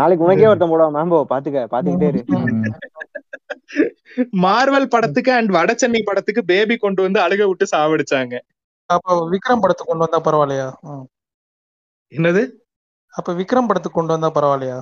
நாளைக்கு 0.00 0.24
உனக்கே 0.26 0.48
ஒருத்தன் 0.50 0.72
போடுவான். 0.72 0.94
மேம்போ 0.98 1.18
பாத்துக்க 1.32 1.64
பாத்துக்கிட்டே 1.72 2.08
இரு. 2.12 2.20
மார்வல் 4.44 4.92
படத்துக்கு 4.94 5.32
அண்ட் 5.32 5.50
வட 5.56 5.70
சென்னை 5.74 6.02
படத்துக்கு 6.02 6.42
பேபி 6.50 6.76
கொண்டு 6.76 7.00
வந்து 7.02 7.20
அழுக 7.24 7.42
விட்டு 7.48 7.66
சாவடிச்சாங்க. 7.74 8.34
அப்ப 8.90 9.16
விக்ரம் 9.32 9.62
படத்துக்கு 9.62 9.90
கொண்டு 9.92 10.06
வந்தா 10.06 10.20
பரவாயில்லையா. 10.26 10.68
என்னது? 12.12 12.42
அப்ப 13.14 13.32
விக்ரம் 13.40 13.68
படத்துக்கு 13.68 13.98
கொண்டு 13.98 14.14
வந்தா 14.14 14.30
பரவாயில்லையா? 14.36 14.78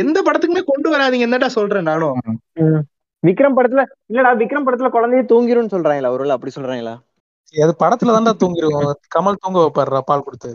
எந்த 0.00 0.18
படத்துக்குமே 0.26 0.62
கொண்டு 0.64 0.88
வராதீங்க 0.94 1.26
என்னடா 1.28 1.48
சொல்றேன் 1.58 1.88
நானும். 1.90 2.18
விக்ரம் 3.22 3.56
படத்துல 3.56 3.82
இல்லடா 4.10 4.30
விக்ரம் 4.42 4.66
படத்துல 4.66 4.88
குழந்தைய 4.96 5.24
தூங்கிரும்னு 5.32 5.74
சொல்றாங்களா 5.74 6.12
ஒரு 6.16 6.34
அப்படி 6.36 6.52
சொல்றாங்களா? 6.56 6.94
அது 7.54 7.72
படத்துல 7.82 8.12
தான்டா 8.14 8.32
தூங்கிருவோம் 8.42 8.92
கமல் 9.16 9.40
தூங்க 9.42 9.58
வைப்பாருடா 9.62 10.00
பால் 10.10 10.26
கொடுத்து. 10.26 10.50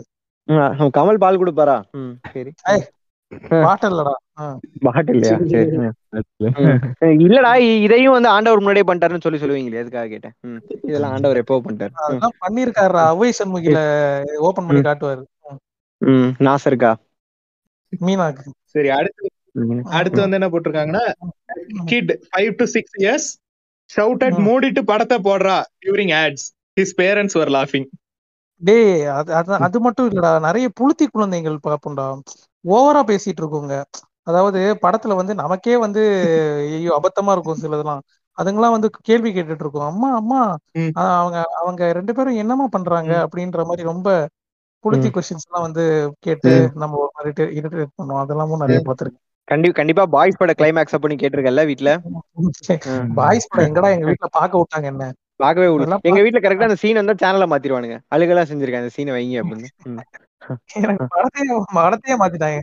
கமல் 0.98 1.22
பால் 1.24 1.40
கொடுப்பாரா? 1.40 1.76
சரி. 2.34 2.50
இல்லடா. 7.22 7.52
இதையும் 7.78 8.14
வந்து 8.16 8.28
ஆண்டவர் 8.28 8.60
முன்னாடியே 8.60 8.86
பண்ணிட்டாருன்னு 8.86 9.24
சொல்லி 9.26 9.40
சொல்லுவீங்களே 9.40 9.80
எதுக்காக 9.82 10.08
கேட்டேன். 10.08 10.34
இதெல்லாம் 10.82 11.14
ஆண்டவர் 11.14 11.40
எப்போ 11.42 11.58
பண்ணிட்டாரு? 11.58 11.92
ம். 11.92 12.02
அதெல்லாம் 12.04 12.36
பண்ணிருக்காருடா 12.44 13.02
அவை 13.06 13.30
சண்முகில 13.38 13.80
ஓபன் 14.40 14.68
பண்ணி 14.68 14.82
காட்டுவாரு. 14.82 15.22
ம். 16.00 16.30
நாசருக்கா? 16.40 16.92
மீனாக்கு. 17.92 18.46
சரி 18.66 18.88
அடுத்து. 18.96 19.26
அடுத்து 19.92 20.18
வந்து 20.20 20.38
என்ன 20.38 20.48
போட்டிருக்காங்கன்னா 20.48 21.04
kid 21.84 22.10
five 22.26 22.50
to 22.56 22.64
six 22.74 22.96
years 23.00 23.28
shouted 23.90 24.36
ம். 24.38 24.44
மூடிட்டு 24.46 24.82
படத்தை 24.84 25.18
போடுறா 25.20 25.54
during 25.82 26.12
ads 26.18 26.44
his 26.76 26.94
parents 26.98 27.36
were 27.36 27.52
லாஃபிங் 27.54 27.88
டேய் 28.62 28.86
அது 29.12 29.30
அது 29.34 29.52
அது 29.66 29.78
மட்டும் 29.80 30.06
இல்லடா. 30.10 30.30
நிறைய 30.40 30.66
புளுத்தி 30.78 31.06
குழந்தைகள் 31.08 31.58
பாப்போம்டா. 31.64 32.06
ஓவரா 32.70 33.02
பேசிட்டு 33.10 33.42
இருக்கோங்க. 33.42 33.74
அதாவது 34.26 34.60
படத்துல 34.82 35.12
வந்து 35.14 35.34
நமக்கே 35.34 35.74
வந்து 35.84 36.00
ஐயோ 36.70 36.92
அபத்தமா 36.98 37.34
இருக்கும் 37.34 37.60
சிலதெல்லாம். 37.62 38.02
அதுங்கெல்லாம் 38.38 38.74
வந்து 38.74 38.88
கேள்வி 39.08 39.30
கேட்டுட்டு 39.30 39.64
இருக்கும். 39.66 39.88
அம்மா 39.90 40.08
அம்மா 40.18 40.40
அவங்க 41.14 41.38
அவங்க 41.60 41.82
ரெண்டு 41.98 42.12
பேரும் 42.16 42.40
என்னமா 42.42 42.66
பண்றாங்க 42.76 43.12
அப்படின்ற 43.24 43.62
மாதிரி 43.68 43.84
ரொம்ப 43.90 44.08
புளுத்தி 44.84 45.08
கொஸ்டின்ஸ் 45.10 45.46
எல்லாம் 45.46 45.66
வந்து 45.66 45.84
கேட்டு 46.26 46.50
நம்ம 46.82 46.98
ஒரு 47.02 47.10
மாதிரி 47.16 47.30
இரிட்டேட் 47.58 47.96
பண்ணுவோம். 47.98 48.22
அதெல்லாமும் 48.24 48.62
நிறைய 48.64 48.80
பார்த்திருக்கேன். 48.80 49.24
கண்டி 49.48 49.68
கண்டிப்பா 49.72 50.04
பாய்ஸ் 50.14 50.40
பட 50.40 50.52
கிளைமேக்ஸ் 50.58 51.02
பண்ணி 51.02 51.16
கேட்டிருக்கல 51.16 51.64
வீட்ல. 51.70 51.90
பாய்ஸ் 53.18 53.48
படம் 53.50 53.66
எங்கடா 53.68 53.90
எங்க 53.94 54.06
வீட்டுல 54.08 54.28
பாக்க 54.36 54.52
விட்டாங்க 54.60 54.88
என்ன? 54.92 55.04
பார்க்கவே 55.40 55.68
விடல 55.72 55.98
எங்க 56.02 56.20
வீட்ல 56.24 56.40
கரெக்டா 56.44 56.68
அந்த 56.68 56.78
சீன் 56.82 57.00
வந்தா 57.00 57.14
சேனலை 57.22 57.46
மாத்திருவானுங்க. 57.52 57.98
அழுகெல்லாம் 58.14 58.50
செஞ்சிருக்கேன் 58.50 58.84
அந்த 58.84 58.94
சீனை 58.96 59.14
வைங்க 59.16 59.42
அப்படின்னு. 59.42 59.68
படத்தையே 61.76 62.16
மாத்திட்டாங்க. 62.20 62.58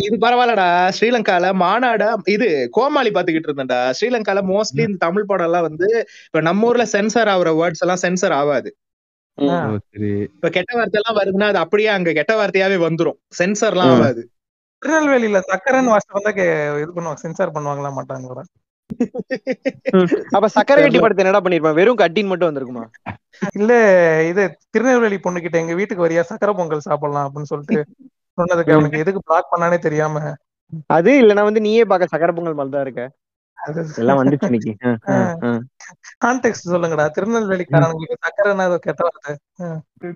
இது 0.00 0.16
பரவாயில்லடா. 0.22 0.66
ஸ்ரீலங்கால 0.96 1.50
மாநாடா 1.62 2.08
இது 2.34 2.46
கோமாளி 2.70 3.10
பாத்துக்கிட்டு 3.10 3.48
இருந்தேன்டா. 3.50 3.80
ஸ்ரீலங்கால 3.98 4.40
மோஸ்ட்லி 4.50 4.82
இந்த 4.86 4.98
தமிழ் 5.06 5.28
படம் 5.30 5.48
எல்லாம் 5.48 5.66
வந்து 5.68 5.88
இப்ப 6.28 6.42
நம்ம 6.48 6.68
ஊர்ல 6.68 6.86
சென்சர் 6.94 7.30
ஆகுற 7.34 7.52
வேர்ட்ஸ் 7.60 7.84
எல்லாம் 7.86 8.02
சென்சர் 8.04 8.34
ஆகாது. 8.40 8.70
இப்ப 10.32 10.48
கெட்ட 10.50 10.70
வார்த்தை 10.78 10.98
எல்லாம் 11.00 11.18
வருதுன்னா 11.20 11.48
அது 11.52 11.60
அப்படியே 11.64 11.90
அங்க 11.96 12.12
கெட்ட 12.12 12.34
வார்த்தையாவே 12.40 12.78
வந்துரும். 12.86 13.18
சென்சர் 13.38 13.76
எல்லாம். 13.76 13.94
ஆகாது. 13.96 14.22
திருநெல்வேலியில 14.82 15.38
சக்கரன்னு 15.48 15.92
வாசிட்டு 15.92 16.16
வந்தா 16.18 16.32
இது 16.82 16.92
பண்ணுவாங்க 16.96 17.20
சென்சார் 17.24 17.54
பண்ணுவாங்களா 17.56 17.90
மாட்டாங்களா? 17.96 18.42
அப்ப 20.34 20.46
சக்கரை 20.54 20.80
கட்டி 20.80 20.98
படத்தை 20.98 21.22
என்னடா 21.24 21.42
பண்ணிருப்பான்? 21.42 21.78
வெறும் 21.78 21.98
கட்டின்னு 21.98 22.30
மட்டும் 22.32 22.50
வந்திருக்குமா? 22.50 22.84
இல்ல 23.52 23.72
இது 24.28 24.42
திருநெல்வேலி 24.70 25.18
பொண்ணு 25.18 25.40
கிட்ட 25.40 25.58
எங்க 25.58 25.74
வீட்டுக்கு 25.74 26.06
வரியா? 26.06 26.22
சக்கரை 26.30 26.54
பொங்கல் 26.54 26.86
சாப்பிடலாம் 26.88 27.26
அப்படின்னு 27.26 27.50
சொல்லிட்டு 27.52 27.78
சொன்னதுக்கு 28.38 28.74
அவனுக்கு 28.74 29.02
எதுக்கு 29.04 29.22
பிளாக் 29.24 29.52
பண்ணானே 29.52 29.78
தெரியாம. 29.78 30.18
அது 30.90 31.12
இல்லனா 31.22 31.42
வந்து 31.42 31.60
நீயே 31.60 31.84
பார்க்க 31.84 32.12
சக்கரை 32.12 32.34
பொங்கல் 32.34 32.58
மாதிரி 32.58 32.74
தான் 32.76 32.86
இருக்க. 32.86 33.04
எல்லாம் 34.00 34.18
வந்துச்சு 34.20 34.48
இன்னைக்கு. 34.50 34.72
கான்டெக்ட் 36.24 36.70
சொல்லுங்கடா. 36.72 37.06
திருநெல்வேலிக்காரங்களுக்கு 37.16 38.16
சக்கரைன்னா 38.26 38.66
ஏதோ 38.70 38.78
கெட்ட 38.86 39.02
வார்த்தை. 39.06 39.32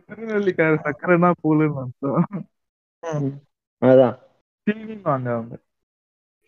திருநெல்வேலிக்கார 0.09 0.79
சக்கரைனா 0.87 1.31
பூலுன்னு 1.43 1.81
அர்த்தம். 1.83 2.27
அதான். 3.83 4.15
சீனி 4.67 4.95
வாங்க 5.03 5.29
அவங்க 5.33 5.55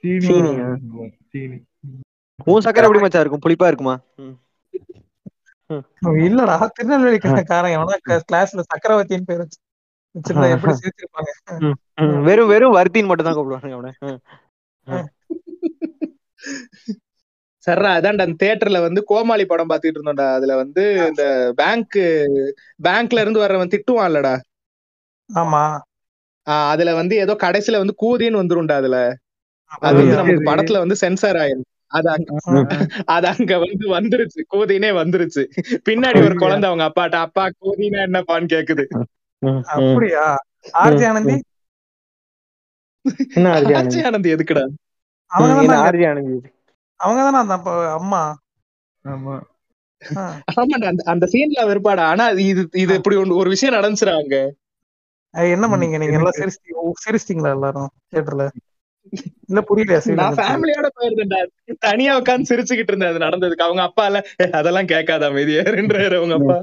சீனி. 0.05 0.27
சீனி, 0.27 0.53
ஆ. 0.61 0.69
சீனி. 1.31 1.59
உன் 2.47 2.65
சக்கரை 2.65 2.87
எப்படி 2.87 3.03
மச்சா 3.03 3.23
இருக்கும்? 3.23 3.45
புளிப்பா 3.45 3.69
இருக்குமா. 3.69 3.95
இல்லடா. 6.25 6.57
திருநெல்வேலிக்காரன் 6.77 7.47
எவனா 7.77 7.97
கிளாஸ்ல 8.27 8.65
சக்கரவர்த்தின்னு 8.69 9.29
பேர் 9.31 9.43
வச்சு 9.43 9.59
வச்சிருந்தா 10.15 10.49
எப்படி 10.55 10.73
சிரிச்சிருப்பாங்க. 10.77 11.31
வெறும் 12.27 12.51
வெறும் 12.53 12.77
வர்த்தின்னு 12.77 13.11
மட்டும் 13.11 13.29
தான் 13.29 13.37
கூப்பிடுவாங்க 13.37 13.77
அவனை. 13.79 13.93
சர்ரா 17.67 17.91
அதான்டா 17.97 18.25
அந்த 18.25 18.37
தியேட்டர்ல 18.41 18.79
வந்து 18.85 19.01
கோமாளி 19.09 19.45
படம் 19.47 19.71
பாத்துட்டு 19.71 19.99
இருந்தோம்டா. 19.99 20.29
அதுல 20.37 20.57
வந்து 20.63 20.83
இந்த 21.09 21.25
பேங்க் 21.59 21.99
பேங்க்ல 22.81 23.23
இருந்து 23.25 23.43
வர்றவன் 23.45 23.73
திட்டுவான்லடா 23.75 24.35
ஆமா. 25.31 25.65
ஆஹ் 26.47 26.69
அதுல 26.73 26.91
வந்து 26.99 27.15
ஏதோ 27.25 27.35
கடைசியில 27.43 27.81
வந்து 27.83 27.95
கூதின்னு 28.03 28.41
வந்துரும்டா 28.41 28.77
அதுல. 28.77 28.99
அது 29.83 29.97
வந்து 30.01 30.17
நமக்கு 30.17 30.43
படத்துல 30.49 30.83
வந்து 30.83 30.97
சென்சார் 31.03 31.39
ஆயிரும். 31.43 31.69
அது 31.91 32.11
அங்க 32.11 32.31
அது 33.07 33.27
அங்க 33.27 33.59
வந்து 33.59 33.87
வந்துருச்சு. 33.89 34.41
கூதினே 34.55 34.91
வந்துருச்சு. 34.93 35.43
பின்னாடி 35.85 36.19
ஒரு 36.25 36.35
குழந்தை 36.37 36.69
அவங்க 36.69 36.85
அப்பாட்ட 36.85 37.15
அப்பா 37.17 37.49
கூதினா 37.59 38.01
என்னப்பான்னு 38.07 38.49
கேக்குது. 38.49 38.85
அப்படியா? 39.75 40.25
ஆர்ஜி 40.75 41.07
ஆனந்தி? 41.09 41.37
என்ன 43.35 43.53
ஆர்ஜி 43.53 44.03
ஆனந்தி? 44.05 44.31
எதுக்குடா? 44.31 44.65
அவங்க 45.31 45.77
ஆர்ஜி 45.83 46.07
ஆனந்தி? 46.07 46.39
அவங்க 47.01 47.21
தானே 47.23 47.39
அந்த 47.39 47.57
அம்மா? 47.93 48.23
ஆமா. 49.05 49.35
ஆ. 50.03 50.23
ஆமாண்டா 50.53 50.87
அந்த 50.87 51.03
அந்த 51.07 51.27
சீன்ல 51.27 51.67
வெறுப்பாடா 51.67 52.05
ஆனா 52.05 52.29
இது 52.45 52.63
இது 52.75 52.93
இப்படி 52.95 53.17
ஒண்ணு 53.17 53.37
ஒரு 53.37 53.49
விஷயம் 53.49 53.75
நடந்துச்சுடா 53.75 54.15
அங்க. 54.17 54.37
என்ன 55.35 55.67
பண்ணீங்க 55.69 55.99
நீங்க? 55.99 56.17
எல்லாம் 56.19 56.37
சிரிச்சிட்டீங்களா 57.05 57.53
எல்லாரும்? 57.55 57.89
தியேட்டர்ல? 58.11 58.45
நான் 60.15 60.37
ஃபேமிலியோட 60.37 60.89
போயிருந்தேன்டா. 60.97 61.41
தனியா 61.79 62.13
உட்கார்ந்து 62.19 62.51
சிரிச்சுக்கிட்டு 62.51 62.93
இருந்தேன் 62.93 63.13
அது 63.13 63.25
நடந்ததுக்கு. 63.27 63.67
அவங்க 63.67 63.83
அப்பா 63.83 64.07
இல்ல. 64.07 64.21
"ஏய், 64.37 64.51
அதெல்லாம் 64.51 64.87
கேட்காத 64.87 65.31
அமைதியாருன்றாரு 65.31 66.17
அவங்க 66.17 66.35
அப்பா. 66.39 66.57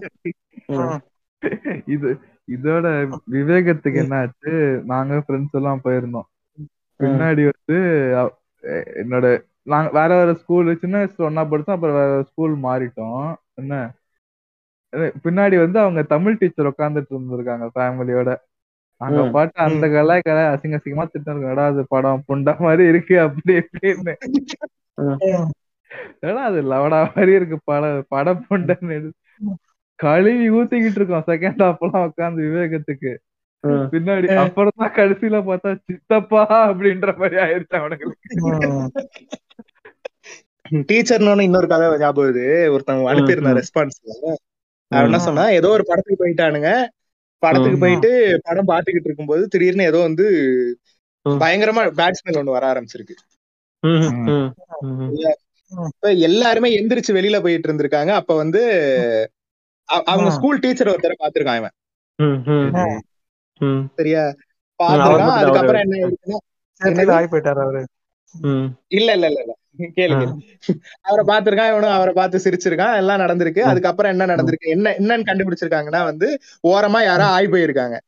இது 1.85 2.09
இதோட 2.47 2.87
விவேகத்துக்கு 3.31 3.95
என்ன 3.95 4.15
ஆச்சு 4.15 4.53
நாங்க 4.85 5.13
ஃப்ரெண்ட்ஸ் 5.17 5.51
எல்லாம் 5.51 5.81
போயிருந்தோம். 5.83 6.27
பின்னாடி 6.99 7.43
வந்து 7.49 7.77
என்னோட 8.95 9.25
நாங்க 9.63 9.89
வேற 9.91 10.15
வேற 10.15 10.33
ஸ்கூல் 10.33 10.77
சின்ன 10.79 10.95
வயசுல 10.99 11.27
ஒன்னா 11.29 11.43
படிச்சோம் 11.43 11.75
அப்புறம் 11.75 11.95
வேற 11.95 12.23
ஸ்கூல் 12.23 12.53
மாறிட்டோம். 12.63 13.27
என்ன? 13.53 13.73
பின்னாடி 15.23 15.55
வந்து 15.57 15.79
அவங்க 15.79 16.01
தமிழ் 16.03 16.37
டீச்சர் 16.37 16.69
உட்காந்துட்டு 16.69 17.13
இருந்திருக்காங்க 17.13 17.67
ஃபேமிலியோட 17.75 18.31
அங்க. 19.03 19.21
பாட்டு 19.31 19.57
அந்த 19.65 19.85
கலை 19.89 20.15
கலை 20.21 20.43
அசிங்க 20.51 20.77
அசிங்கமா 20.77 21.05
திட்டு 21.07 21.49
ஏடா 21.51 21.65
அது 21.65 21.83
படம் 21.89 22.23
புண்டா 22.27 22.53
மாதிரி 22.59 22.83
இருக்கு 22.91 23.15
அப்படி 23.25 23.53
இப்படின்னு. 23.61 24.13
ஏடா 26.23 26.41
அது 26.43 26.59
லவடா 26.71 26.99
மாதிரி 27.09 27.33
இருக்கு 27.33 27.57
படம் 27.65 28.05
படம் 28.09 28.43
புண்டன்னு 28.47 28.97
கழுவி 29.99 30.47
ஊத்திக்கிட்டு 30.53 30.99
இருக்கோம் 30.99 31.27
செகண்ட் 31.27 31.63
ஹாஃப்லாம் 31.65 32.07
உட்காந்து 32.07 32.47
விவேகத்துக்கு. 32.47 33.11
பின்னாடி 33.91 34.27
அப்புறம் 34.41 34.79
தான் 34.79 34.95
கடைசியில 34.95 35.37
பார்த்தா 35.45 35.69
சித்தப்பா 35.83 36.41
அப்படின்ற 36.63 37.11
மாதிரி 37.19 37.37
ஆயிருச்சு 37.43 37.75
அவனுங்களுக்கு. 37.79 38.25
டீச்சர்னு 40.89 41.45
இன்னொரு 41.45 41.67
கதை 41.67 41.85
ஞாபகம் 42.01 42.41
ஒருத்தவங்க 42.73 43.11
அனுப்பியிருந்தான் 43.11 43.55
ம். 43.55 43.59
ரெஸ்பான்ஸ்ல 43.61 44.13
அவன் 44.91 45.07
என்ன 45.07 45.19
சொன்னா 45.25 45.45
ஏதோ 45.57 45.69
ஒரு 45.69 45.83
படத்துக்கு 45.87 46.21
போயிட்டானுங்க. 46.21 46.69
படத்துக்கு. 47.43 47.79
போயிட்டு 47.79 48.09
படம் 48.43 48.67
பாத்துக்கிட்டு 48.67 49.09
இருக்கும்போது 49.09 49.47
திடீர்னு 49.47 49.83
ஏதோ 49.83 49.99
வந்து. 49.99 50.25
பயங்கரமா 51.25 51.81
பேட்ஸ்மேன் 51.99 52.39
ஒண்ணு 52.39 52.55
வர 52.55 52.63
ஆரம்பிச்சிருக்கு. 52.73 53.15
ம், 53.83 54.01
ம், 54.27 54.49
ம். 54.81 55.31
இப்ப 55.87 56.11
எல்லாருமே 56.27 56.69
எந்திரிச்சு 56.79 57.15
வெளியில 57.17 57.41
போயிட்டு 57.41 57.67
இருந்திருக்காங்க. 57.69 58.11
அப்ப 58.11 58.35
வந்து 58.35 58.61
அவங்க. 59.89 60.29
ஸ்கூல் 60.31 60.59
டீச்சர் 60.59 60.87
ஒருத்தர 60.87 61.13
பாத்திருக்கான் 61.19 61.57
இவன். 61.57 61.75
சரியா? 63.95 64.23
பாத்திருக்கான் 64.79 65.39
அதுக்கப்புறம் 65.41 65.81
என்ன 65.81 65.95
இல்ல 68.87 69.09
இல்ல 69.13 69.27
இல்ல 69.27 69.39
இல்ல. 69.39 69.53
கேளு 69.77 69.93
கேளு. 69.95 70.37
அவரை 71.01 71.25
பாத்திருக்கான் 71.25 71.69
இவனும் 71.69 71.89
அவரை 71.89 72.13
பார்த்து 72.13 72.37
சிரிச்சிருக்கான். 72.37 72.95
எல்லாம் 72.95 73.19
நடந்திருக்கு. 73.19 73.59
அதுக்கப்புறம் 73.59 74.19
என்ன 74.19 74.35
நடந்திருக்கு? 74.35 74.67
என்ன 74.67 74.89
என்னன்னு 74.89 75.25
கண்டுபிடிச்சிருக்காங்கன்னா 75.25 76.03
வந்து 76.03 76.39
ஓரமா 76.67 77.03
யாரோ 77.03 77.25
ஆய் 77.25 77.47
போயிருக்காங்க. 77.47 77.99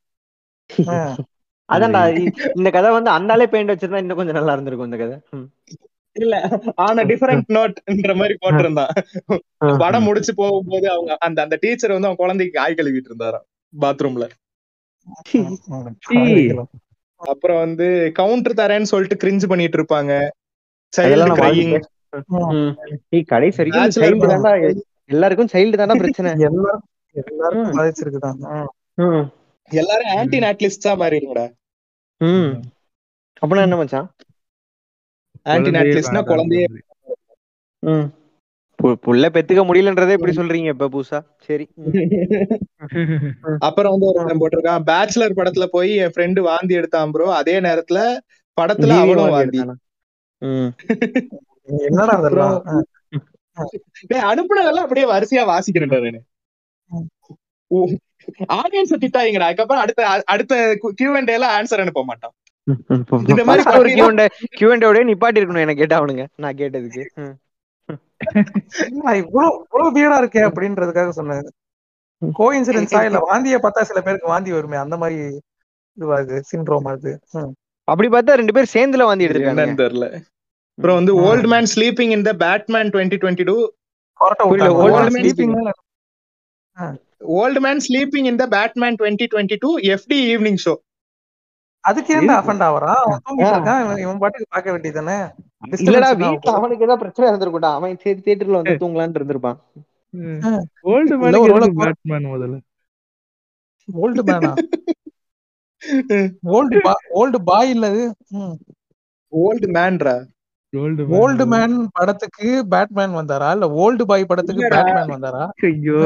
அதான்டா 1.73 2.13
இ- 2.17 2.49
இந்த 2.55 2.69
கதை 2.69 2.91
வந்து 2.91 3.09
அந்த 3.09 3.33
ஆளே 3.33 3.47
பெயிண்ட் 3.47 3.71
வச்சிருந்தா 3.71 3.97
இன்னும் 3.97 4.17
கொஞ்சம் 4.17 4.35
நல்லா 4.35 4.51
இருந்திருக்கும் 4.51 4.91
இந்த 4.91 5.03
கதை. 5.03 5.49
இல்ல 6.11 6.59
ஆன 6.75 7.03
டிஃபரெண்ட் 7.03 7.41
நோட்ன்ற 7.47 8.15
மாதிரி 8.15 8.35
போட்டிருந்தான். 8.41 8.87
படம் 9.77 10.03
முடிச்சு 10.03 10.35
போகும்போது 10.35 10.89
அவங்க 10.89 11.17
அந்த 11.19 11.41
அந்த 11.41 11.57
டீச்சர் 11.59 11.89
வந்து 11.89 12.05
அவன் 12.05 12.17
குழந்தைக்கு 12.17 12.59
ஆய் 12.59 12.73
கழுவிட்டு 12.77 13.03
இருந்தாராம் 13.03 13.45
பாத்ரூம்ல. 13.81 14.29
அப்புறம் 17.15 17.57
வந்து 17.57 18.09
கவுண்டர் 18.13 18.53
தரேன்னு 18.53 18.81
சொல்லிட்டு 18.81 19.27
கிரிஞ்சு 19.27 19.47
பண்ணிட்டு 19.47 19.81
இருப்பாங்க. 19.81 20.27
கடைசி 23.27 23.57
வரைக்கும் 23.57 23.83
Bachelor 23.83 23.95
சைல்டு 23.97 24.19
படம். 24.19 24.33
தான்டா. 24.35 24.51
எல்லாருக்கும் 25.05 25.51
சைல்டு 25.53 25.79
தான்டா 25.79 25.95
பிரச்சனை. 25.95 26.29
எல்லாரும் 26.49 26.83
எல்லாருக்கும் 27.15 27.75
பாதிச்சிருக்குதான் 27.77 28.39
எல்லாரும் 29.71 30.11
ஆன்டி 30.17 30.39
நாட்லிஸ்டா 30.39 30.91
மாறிடுங்கடா. 31.01 31.45
ம். 32.21 32.51
அப்படின்னா 33.41 33.61
என்ன 33.61 33.75
மச்சான்? 33.75 34.07
ஆன்டி 35.45 35.69
குழந்தையே 35.69 35.77
நாட்லிஸ்ட்னா 35.77 36.21
குழந்தையே. 36.23 36.67
ம். 37.83 38.05
புள்ள 39.03 39.25
பெத்துக்க 39.29 39.61
முடியலன்றதே 39.65 40.11
இப்படி 40.11 40.35
சொல்றீங்க 40.35 40.69
இப்ப 40.69 40.89
புதுசா? 40.89 41.19
சரி. 41.39 41.65
அப்புறம் 43.59 43.91
வந்து 43.91 44.05
ஒருத்தன் 44.05 44.41
போட்டிருக்கான். 44.41 44.83
பேச்சுலர் 44.85 45.37
படத்துல 45.37 45.65
போய் 45.65 45.95
என் 45.95 46.13
ஃப்ரெண்டு 46.15 46.39
வாந்தி 46.39 46.75
எடுத்தான் 46.75 47.11
ப்ரோ 47.11 47.27
அதே 47.33 47.59
நேரத்துல 47.59 47.99
படத்துல 48.57 48.91
ஜீவி 48.91 49.03
அவளும் 49.03 49.29
வாந்தி. 49.29 49.59
என்னடா 51.85 52.13
அதெல்லாம்? 52.19 52.57
ம். 52.71 52.85
டேய், 54.09 54.25
அனுப்புனதெல்லாம் 54.29 54.85
அப்படியே 54.85 55.05
வரிசையா 55.11 55.43
வாசிக்கிறேன்டா 55.51 55.99
நானு 56.05 56.21
ஆடியன்ஸ் 58.57 58.93
திட்டாதீங்கடா. 59.03 59.47
அதுக்கப்புறம் 59.47 59.83
அடுத்த 59.83 60.01
அடுத்த 60.33 60.53
கியூ 60.99 61.11
அண்ட் 61.17 61.31
எல்லாம் 61.35 61.53
ஆன்சர் 61.57 61.83
அனுப்ப 61.83 62.03
மாட்டான் 62.05 62.33
இந்த 63.31 63.41
மாதிரி 63.47 63.63
ஒரு 63.71 63.89
பண்ணீங்கன்னா- 63.89 64.29
Q&A 64.51 64.69
Q&A 64.73 64.87
ஓடயே 64.89 65.03
நிப்பாட்டி 65.09 65.39
இருக்கணும் 65.39 65.65
எனக்கு 65.65 65.81
கேட்டா 65.81 65.99
அவனுங்க 65.99 66.23
நான் 66.43 66.57
கேட்டதுக்கு 66.57 67.03
இவ்வளவு 69.19 69.49
இவ்வளவு 69.63 69.89
பியர்டா 69.95 70.17
இருக்கே 70.21 70.43
அப்படின்றதுக்காக 70.47 71.11
சொன்னேன். 71.11 71.49
கோ 72.21 72.45
இன்சிடென்ஸா 72.57 73.01
இல்ல 73.07 73.19
வாந்திய 73.25 73.57
பார்த்தா 73.59 73.81
சில 73.83 74.01
பேருக்கு 74.01 74.31
வாந்தி 74.31 74.51
வருமே 74.51 74.77
அந்த 74.77 74.97
மாதிரி 74.97 75.17
இதுவா 75.97 76.17
இது 76.19 76.37
சிண்ட்ரோமா 76.51 76.93
இது. 76.97 77.11
அப்படி 77.87 78.07
பார்த்தா 78.09 78.39
ரெண்டு 78.39 78.55
பேரும் 78.55 78.73
சேர்ந்துல 78.75 79.07
வாந்தி 79.09 79.25
எடுத்திருக்காங்க 79.25 79.63
என்னன்னு 79.63 79.83
தெரியல. 79.83 80.07
அப்புறம் 80.77 80.97
வந்து. 80.99 81.13
Old 81.27 81.47
man 81.53 81.67
sleeping 81.73 82.13
in 82.15 82.25
the 82.29 82.31
Batman 82.45 82.89
twenty 82.95 83.19
twenty 83.23 83.45
two 83.49 83.57
old 84.85 85.11
man 85.13 85.21
sleeping 85.21 85.53
old 87.39 87.59
man 87.65 87.81
sleeping 87.85 88.27
in 88.31 88.39
the 88.41 88.45
Batman 88.55 88.97
twenty 88.99 89.25
twenty 89.31 89.57
two 89.63 89.69
FD 89.95 90.17
evening 90.33 90.59
show 90.65 90.73
அதுக்கு 91.83 92.11
ஏன் 92.17 92.29
அஃபண்ட் 92.35 92.63
இருக்கான். 93.49 93.81
இவன் 94.03 94.19
பாட்டுக்கு 94.21 94.47
பார்க்க 94.53 94.73
வேண்டியதானே 94.75 95.17
இல்லடா 95.85 96.09
வீட்டுல 96.21 96.53
அவனுக்கு 96.59 96.85
ஏதாவது 96.85 97.01
பிரச்சனை 97.03 97.25
இருந்திருக்கும்டா. 97.29 97.71
அவன் 97.77 97.99
சரி 98.03 98.19
தியேட்டர்ல 98.25 98.59
வந்து 98.61 98.75
தூங்கலான்னு 98.83 99.19
இருந்திருப்பான். 99.19 99.57
ஓல்டு 100.93 101.15
மேன் 101.21 101.37
பேட்மேன் 101.81 102.31
முதல்ல? 102.33 102.57
ஓல்டு 103.89 104.21
மேனா 104.29 104.51
ஓல்டு 106.57 106.77
ஓல்டு 107.19 107.39
பாய் 107.49 107.71
இல்ல 107.75 107.85
அது. 107.93 108.05
ஓல்டு 109.33 109.67
மேன்ரா 109.77 110.15
ஓல்டு 110.75 111.03
ஓல்டு 111.17 111.43
மேன் 111.47 111.75
படத்துக்கு 111.91 112.47
பேட்மேன் 112.71 113.15
வந்தாரா? 113.17 113.49
இல்ல 113.51 113.67
ஓல்டு 113.77 114.03
பாய் 114.05 114.23
படத்துக்கு. 114.25 114.63
பேட்மேன் 114.73 115.13
வந்தாரா? 115.13 115.43
ஐயோ. 115.67 115.99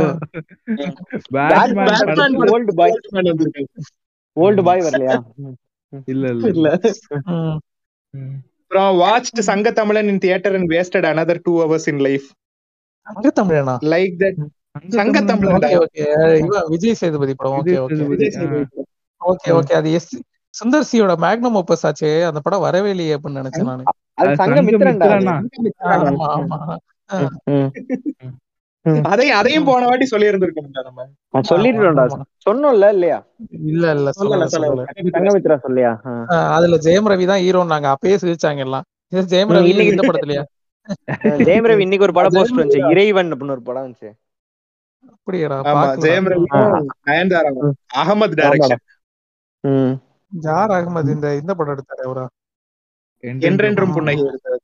Batman 1.36 2.38
boy. 2.74 2.90
வந்திருக்கு. 3.20 3.64
ஓல்டு 4.38 4.64
பாய் 4.64 4.86
வரலையா? 4.86 5.18
இல்ல 6.08 6.24
இல்ல 6.34 6.48
இல்ல. 6.54 6.68
அப்புறம் 8.62 8.98
வாட்ச் 8.98 9.30
சங்க 9.48 9.68
தமிழன் 9.78 10.10
in 10.10 10.20
theatre 10.20 10.56
and 10.56 10.70
wasted 10.72 11.08
another 11.12 11.42
two 11.44 11.54
hours 11.62 11.88
in 11.88 12.02
life 12.02 12.28
அங்க 13.08 13.28
தமிழனா 13.40 13.76
லைக் 13.92 14.16
தட் 14.20 14.40
சங்க 14.94 15.18
தமிழன் 15.30 15.56
ஓகே 15.58 15.78
ஓகே. 15.80 16.04
விஜய் 16.74 17.00
சேதுபதி 17.00 17.34
படம். 17.36 17.56
Okay 17.60 17.76
okay. 17.86 18.04
Okay 19.22 19.50
okay. 19.54 19.74
அது 19.80 19.90
எஸ் 19.92 20.12
சுந்தர் 20.54 20.88
சியோட 20.90 21.14
மேக்னம் 21.20 21.58
ஒப்பஸ் 21.58 21.84
ஆச்சே 21.84 22.24
அந்த 22.24 22.40
படம் 22.40 22.60
வரவே 22.60 22.90
இல்லையே 22.90 23.16
அப்படின்னு 23.16 23.42
நினைச்சேன் 23.42 23.70
நானு. 23.70 23.84
அதையும் 29.06 29.38
அதையும் 29.38 29.66
போன 29.66 29.86
வாட்டி 29.86 30.06
சொல்லி 30.06 30.28
இருந்திருக்கோம்டா 30.28 30.82
நம்ம. 30.84 31.06
சொல்லிட்டோம்டா. 31.50 32.04
சொன்னோம்ல 32.46 32.90
இல்லையா? 32.90 33.18
இல்ல 33.68 33.92
இல்ல 33.92 34.10
சொல்லல 34.20 34.46
சொல்லல 34.56 34.86
சங்கமித்ரா 35.10 35.58
சொல்லியா? 35.60 35.92
அதுல 36.52 36.78
ஜெயம் 36.78 37.10
ரவி 37.10 37.26
தான் 37.26 37.40
ஹீரோ 37.40 37.64
நாங்க 37.66 37.88
அப்பயே 37.94 38.18
சிரிச்சாங்க 38.22 38.58
எல்லாம். 38.60 38.86
இது 39.12 39.22
ஜெயம் 39.34 39.52
ரவி 39.52 39.70
இன்னைக்கு- 39.72 39.94
இந்த 39.94 40.06
படத்துலயா? 40.10 40.44
ஜெயம் 41.44 41.68
ரவி 41.70 41.80
இன்னைக்கு 41.80 42.06
ஒரு 42.06 42.14
படம் 42.14 42.36
போஸ்ட் 42.36 42.60
வந்துச்சு 42.60 42.92
இறைவன் 42.92 43.32
அப்படின்னு 43.34 43.52
ஒரு 43.52 43.62
படம் 43.62 43.86
வந்துச்சு. 43.86 44.10
பாக்கல 45.70 46.04
ஜெயம் 46.06 46.30
ரவி 46.30 46.48
நயன்தாரா? 47.08 47.52
அகமது 47.96 48.36
டைரக்ஷன் 48.40 48.84
ம். 49.64 49.94
ஜார் 50.32 50.72
அகமது 50.76 51.10
இந்த 51.16 51.28
இந்த 51.40 51.52
படம் 51.58 51.76
எடுத்தாரு 51.76 52.04
அவரா 52.08 52.26
என்றென்றும் 53.44 53.94
புன்னகை 53.96 54.24
எடுத்தது. 54.26 54.60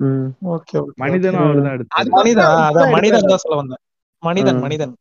ம். 0.00 0.26
ஓகே 0.54 0.74
ஓகே 0.80 0.94
மனிதனும் 1.02 1.44
அவர்தான் 1.44 1.76
எடுத்தாரு 1.76 2.10
மனிதன் 2.16 2.48
அதான் 2.50 2.74
தான் 2.78 2.94
மனிதன் 2.96 3.18
எடுத்தாரா? 3.18 3.32
தான் 3.32 3.44
சொல்ல 3.44 3.58
வந்தேன் 3.60 3.82
மனிதன். 4.22 4.58
மனிதன். 4.64 4.92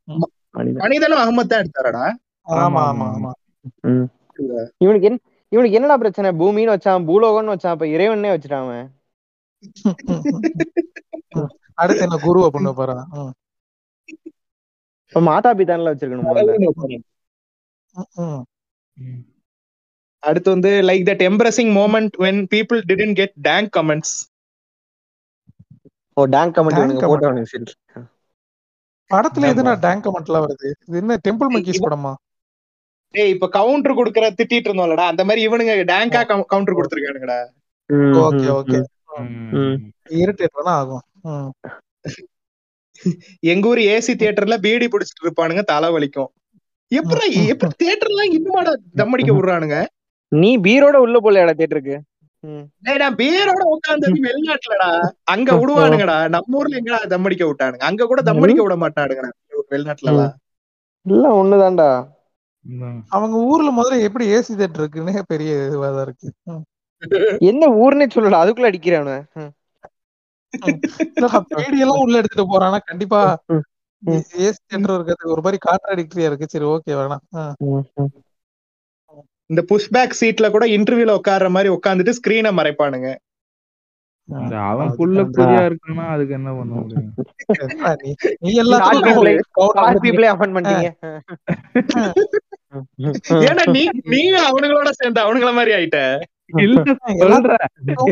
மனிதன். 0.55 0.81
மனிதனும் 0.83 1.21
அகமது 1.23 1.51
தான் 1.51 1.63
எடுத்தாரடா 1.63 2.05
ஆமா 2.47 2.81
ஆமா 2.89 3.05
ஆமா 3.13 3.31
ம். 3.89 4.05
இவனுக்கு 4.81 5.07
என்ன 5.09 5.19
இவனுக்கு 5.51 5.77
என்னடா 5.79 5.95
பிரச்சனை 6.01 6.29
பூமின்னு 6.39 6.73
வச்சான் 6.73 7.07
பூலோகம்னு 7.07 7.53
வச்சான் 7.53 7.75
இப்ப 7.77 7.87
இறைவனே 7.95 8.31
வச்சுட்டான் 8.33 8.65
அவன் 8.65 8.85
அடுத்து 11.77 12.03
என்ன 12.05 12.17
குருவை 12.23 12.49
பண்ண 12.51 12.69
போறான். 12.73 13.05
இப்ப 15.13 15.21
மாதா 15.27 15.49
பிதான்ல 15.59 15.91
வச்சிருக்கணும் 15.91 16.27
முதல்ல. 16.29 17.01
அடுத்து 20.29 20.49
வந்து 20.55 20.71
like 20.89 21.03
that 21.09 21.23
embarrassing 21.29 21.71
moment 21.79 22.15
when 22.25 22.41
people 22.53 22.79
didn't 22.91 23.17
get 23.21 23.35
dank 23.49 23.71
comments 23.77 24.15
oh 26.17 26.23
dank 26.35 26.53
comment 26.57 26.77
Dank 26.77 26.83
இவனுக்கு 26.83 27.01
comment. 27.03 27.11
போட்டு 27.13 27.29
அவனுக்கு 27.29 27.51
சரி 27.53 27.73
படத்துல 29.11 29.49
எதுனா 29.53 29.73
டேங்க் 29.85 30.05
கமெண்ட்லாம் 30.05 30.43
வருது? 30.45 30.69
இது 30.87 30.97
என்ன 31.01 31.17
டெம்பிள் 31.25 31.49
மங்கீஸ் 31.55 31.83
படமா? 31.85 32.13
டேய் 33.13 33.33
இப்ப 33.33 33.49
கவுண்டர் 33.57 33.97
குடுக்கற 33.97 34.27
திட்டிட்டு 34.37 34.67
இருந்தோம்லடா. 34.69 35.05
அந்த 35.11 35.23
மாதிரி 35.27 35.41
இவனுங்க 35.47 35.73
டேங்கா 35.91 36.21
கவுண்டர் 36.51 36.77
கொடுத்திருக்கானுங்கடா. 36.77 37.39
Okay 38.27 38.47
okay. 38.59 38.79
இரிட்டேட் 40.21 40.55
வேணா 40.59 40.73
ஆகும். 40.79 41.03
எங்க 43.53 43.67
ஊர் 43.71 43.81
ஏசி 43.93 44.13
தியேட்டர்ல 44.21 44.57
பீடி 44.65 44.87
பிடிச்சிட்டு 44.93 45.25
இருப்பானுங்க 45.25 45.63
தலை 45.73 45.89
வலிக்கும். 45.95 46.31
எப்படி 46.91 47.27
எப்படி 47.53 47.71
தியேட்டர்லாம் 47.83 48.33
இன்னுமாடா 48.37 48.73
தம் 49.01 49.13
அடிக்க 49.15 49.31
விடுறானுங்க? 49.37 49.77
நீ 50.35 50.49
பீரோட 50.59 50.97
உள்ள 51.05 51.17
போல 51.19 51.53
தேட்டருக்கு? 51.53 51.95
டேய் 52.85 53.01
நான் 53.01 53.17
பேரோட 53.19 53.61
உட்கார்ந்தது 53.73 54.17
வெளிநாட்டுலடா. 54.25 54.89
அங்க 55.33 55.49
விடுவானுங்கடா. 55.55 56.17
நம்ம 56.35 56.57
ஊர்ல 56.59 56.79
எங்கடா 56.79 56.99
தம் 57.13 57.27
அடிக்க 57.27 57.45
விட்டானுங்க? 57.49 57.85
அங்க 57.89 58.07
கூட 58.07 58.21
தம் 58.23 58.43
அடிக்க 58.45 58.61
விட 58.63 58.75
மாட்டானுங்கடா 58.83 59.31
வெளிநாட்டுல 59.71 60.11
எல்லாம் 60.13 60.33
இல்ல 61.05 61.25
ஒண்ணுதான்டா 61.39 61.89
அவங்க 63.15 63.35
ஊர்ல 63.49 63.69
முதல்ல 63.73 64.05
எப்படி 64.07 64.25
ஏசி 64.35 64.53
தேட்டர் 64.53 64.81
இருக்குன்னே 64.81 65.21
பெரிய 65.31 65.51
இதுவா 65.65 65.89
தான் 65.89 66.05
இருக்கு. 66.07 66.27
என்ன 67.49 67.63
ஊர்னே 67.81 68.05
சொல்லல 68.09 68.41
அதுக்குள்ள 68.43 68.71
அடிக்கிறானு 68.71 69.15
எல்லாம் 71.79 72.01
உள்ள 72.03 72.15
எடுத்துட்டு 72.19 72.45
போறானா? 72.51 72.77
கண்டிப்பா. 72.89 73.21
ஏசி 74.39 74.59
தேட்டர் 74.63 74.95
இருக்கிறது 74.95 75.33
ஒரு 75.33 75.43
மாதிரி 75.45 75.59
கான்ட்ராடிக்டரியா 75.67 76.29
இருக்கு. 76.29 76.47
சரி 76.47 76.67
ஓகே 76.73 76.97
வேணாம். 76.99 77.23
இந்த 79.49 79.61
புஷ் 79.69 79.91
பேக் 79.95 80.19
சீட்ல 80.19 80.47
கூட 80.55 80.65
இன்டர்வியூல 80.75 81.15
உட்கார்ற 81.19 81.49
மாதிரி 81.55 81.69
உட்கார்ந்துட்டு 81.75 82.17
ஸ்கிரீனை 82.19 82.51
மறைப்பானுங்க. 82.59 83.09
அவன் 84.69 84.91
புள்ள 84.99 85.17
குதியா 85.33 85.59
இருக்கானா 85.67 86.05
அதுக்கு 86.13 86.33
என்ன 86.37 86.51
பண்ண 86.59 86.73
முடியும்? 86.75 87.11
நீ 88.03 88.11
நீ 88.45 88.51
ஏன்னா 93.49 93.63
நீ 93.75 93.83
நீங்க 94.13 94.37
அவனுங்களோட 94.49 94.89
சேர்ந்து 94.99 95.19
அவனுங்கள 95.25 95.51
மாதிரி 95.57 95.73
ஆயிட்ட. 95.77 95.99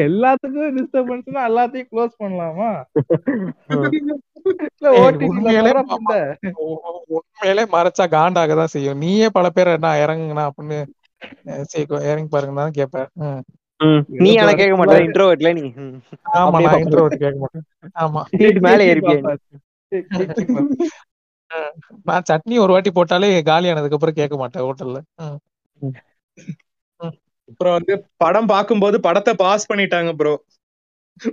எல்லாத்துக்கும் 0.06 0.76
டிஸ்டர்பன்ஸ்னா 0.78 1.42
எல்லாத்தையும் 1.50 1.90
க்ளோஸ் 1.92 2.14
பண்ணலாமா? 2.24 2.70
உண்மையிலே 7.18 7.64
மறைச்சா 7.76 8.06
காண்டாக 8.16 8.56
தான் 8.62 8.74
செய்யும். 8.76 9.02
நீயே 9.04 9.30
பல 9.38 9.50
பேர் 9.58 9.76
என்ன 9.78 9.96
இறங்குங்கண்ணா 10.06 10.46
அப்படின்னு 10.52 10.80
சரி 11.66 11.86
கொ- 11.86 12.04
இறங்கி 12.04 12.30
பாருங்கன்னு 12.30 12.62
தான் 12.62 12.78
கேட்பேன் 12.80 13.10
ம். 13.80 14.02
நீ 14.18 14.30
ஆனா 14.38 14.52
கேட்க 14.54 14.76
மாட்டேன் 14.76 15.06
இன்ட்ரோவர்ட்ல 15.06 15.50
நீ. 15.54 15.64
ஆமா 16.36 16.60
நான். 16.66 16.82
இன்ட்ரோவர்ட் 16.84 17.22
கேட்க 17.24 17.38
மாட்டேன். 17.40 17.66
ஆமா. 17.96 18.22
சீட் 18.34 18.60
மேல 18.60 18.84
ஏறிப்பியா? 18.84 19.36
நான் 22.06 22.28
சட்னி 22.30 22.56
ஒரு 22.60 22.72
வாட்டி 22.74 22.92
போட்டாலே 22.92 23.30
காலியானதுக்கு 23.50 23.98
அப்புறம் 23.98 24.20
கேட்க 24.20 24.36
மாட்டேன் 24.38 24.66
ஹோட்டல்ல. 24.66 25.00
அப்புறம் 27.50 27.74
வந்து 27.74 27.94
படம் 28.18 28.48
பார்க்கும்போது 28.48 28.98
படத்தை 29.00 29.34
பாஸ் 29.36 29.70
பண்ணிட்டாங்க 29.70 30.12
ப்ரோ 30.16 30.34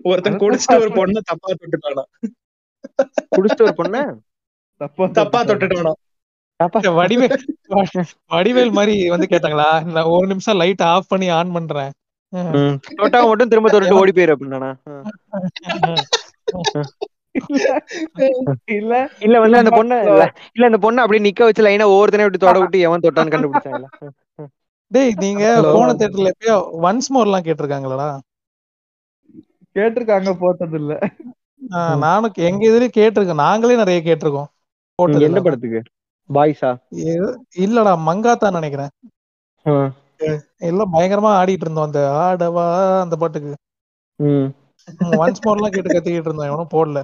ஒருத்தன் 0.05 0.41
குடிச்சிட்டு 0.41 0.81
ஒரு 0.81 0.91
பொண்ணை 0.97 1.21
தப்பா 1.25 1.51
தொட்டுட்டானா. 1.53 2.05
குடிச்சிட்டு 3.37 3.67
ஒரு 3.69 3.75
பொண்ணு? 3.75 4.01
தப்பா 4.81 5.05
தப்பா 5.13 5.41
தொட்டுட்டானா. 5.43 5.93
வடிவேல் 6.97 7.35
வடிவேல் 8.31 8.77
மாதிரி 8.77 8.95
வந்து 9.15 9.27
கேட்டாங்களா 9.33 9.69
நான் 9.91 10.13
ஒரு 10.15 10.27
நிமிஷம் 10.27 10.61
லைட் 10.61 10.85
ஆஃப் 10.91 11.11
பண்ணி 11.11 11.29
ஆன் 11.37 11.55
பண்றேன். 11.57 11.93
தொட்டா 12.99 13.21
மட்டும் 13.25 13.51
திரும்ப 13.53 13.71
தொட்டு 13.71 14.01
ஓடி 14.01 14.13
போயிரு 14.13 14.35
அப்படின்னா 14.35 14.71
இல்ல. 18.75 18.95
இல்ல 19.25 19.37
வந்து 19.41 19.61
அந்த 19.61 19.73
பொண்ணு 19.73 19.97
இல்ல. 20.09 20.23
அந்த 20.69 20.79
பொண்ணு 20.85 21.03
அப்படியே 21.03 21.25
நிக்க 21.27 21.43
வச்சு 21.45 21.67
லைனா 21.67 21.87
ஒவ்வொருத்தனையும் 21.93 22.31
இப்படி 22.31 22.43
தொட 22.45 22.59
விட்டு 22.61 22.87
எவன் 22.87 23.05
தொட்டான்னு 23.07 23.35
கண்டுபிடிச்சாங்களா? 23.35 23.91
டேய் 24.91 25.13
நீங்க 25.21 25.45
போன 25.69 25.95
தேட்டர்ல 25.95 26.33
எப்பயோ 26.35 26.57
ஒன்ஸ் 26.87 27.11
மோர் 27.11 27.29
எல்லாம் 27.29 27.47
கேட்டிருக்காங்களா 27.47 28.09
கேட்டிருக்காங்க 29.77 30.31
போட்டது 30.41 30.77
இல்ல 30.81 30.93
ஆஹ் 31.73 31.97
நானும் 32.01 32.39
எங்க 32.49 32.63
இதுலயும் 32.67 32.97
கேட்டிருக்கோம் 32.97 33.43
நாங்களே 33.43 33.77
நிறைய 33.77 34.01
கேட்டிருக்கோம். 34.03 34.51
போட்டது 34.99 35.29
எந்த. 35.29 35.41
படத்துக்கு? 35.41 35.81
பாய்ஸா? 36.35 36.71
இல்லடா 37.57 37.93
மங்காத்தான் 38.07 38.53
நினைக்கிறேன். 38.53 38.93
எல்லாம் 40.59 40.93
பயங்கரமா 40.93 41.31
ஆடிட்டு 41.41 41.65
இருந்தோம் 41.65 41.85
அந்த 41.85 42.01
ஆடவா 42.21 42.65
அந்த 43.01 43.17
பாட்டுக்கு. 43.17 43.53
ஒன்ஸ் 45.17 45.43
மோர் 45.43 45.57
எல்லாம் 45.57 45.71
கேட்டு 45.71 45.89
கத்திக்கிட்டு 45.89 46.29
இருந்தோம் 46.29 46.51
எவனும் 46.51 46.73
போடல. 46.73 47.01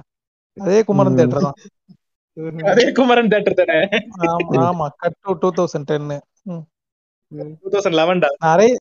அதே 0.57 0.83
குமரன். 0.83 1.17
தேட்டர் 1.17 1.39
தான். 1.39 1.57
அதே 2.63 2.91
குமரன் 2.91 3.27
தேட்டர் 3.27 3.59
தானே? 3.59 3.77
ஆமா 4.25 4.37
ஆமா 4.67 4.87
கட் 4.97 5.17
டு 5.19 5.33
டூ 5.33 5.49
தௌசண்ட் 5.51 5.87
டென்னு 5.91 6.17
டூ 7.61 7.69
தௌசண்ட் 7.69 7.97
லெவன்டா 7.99 8.29
நிறைய 8.39 8.73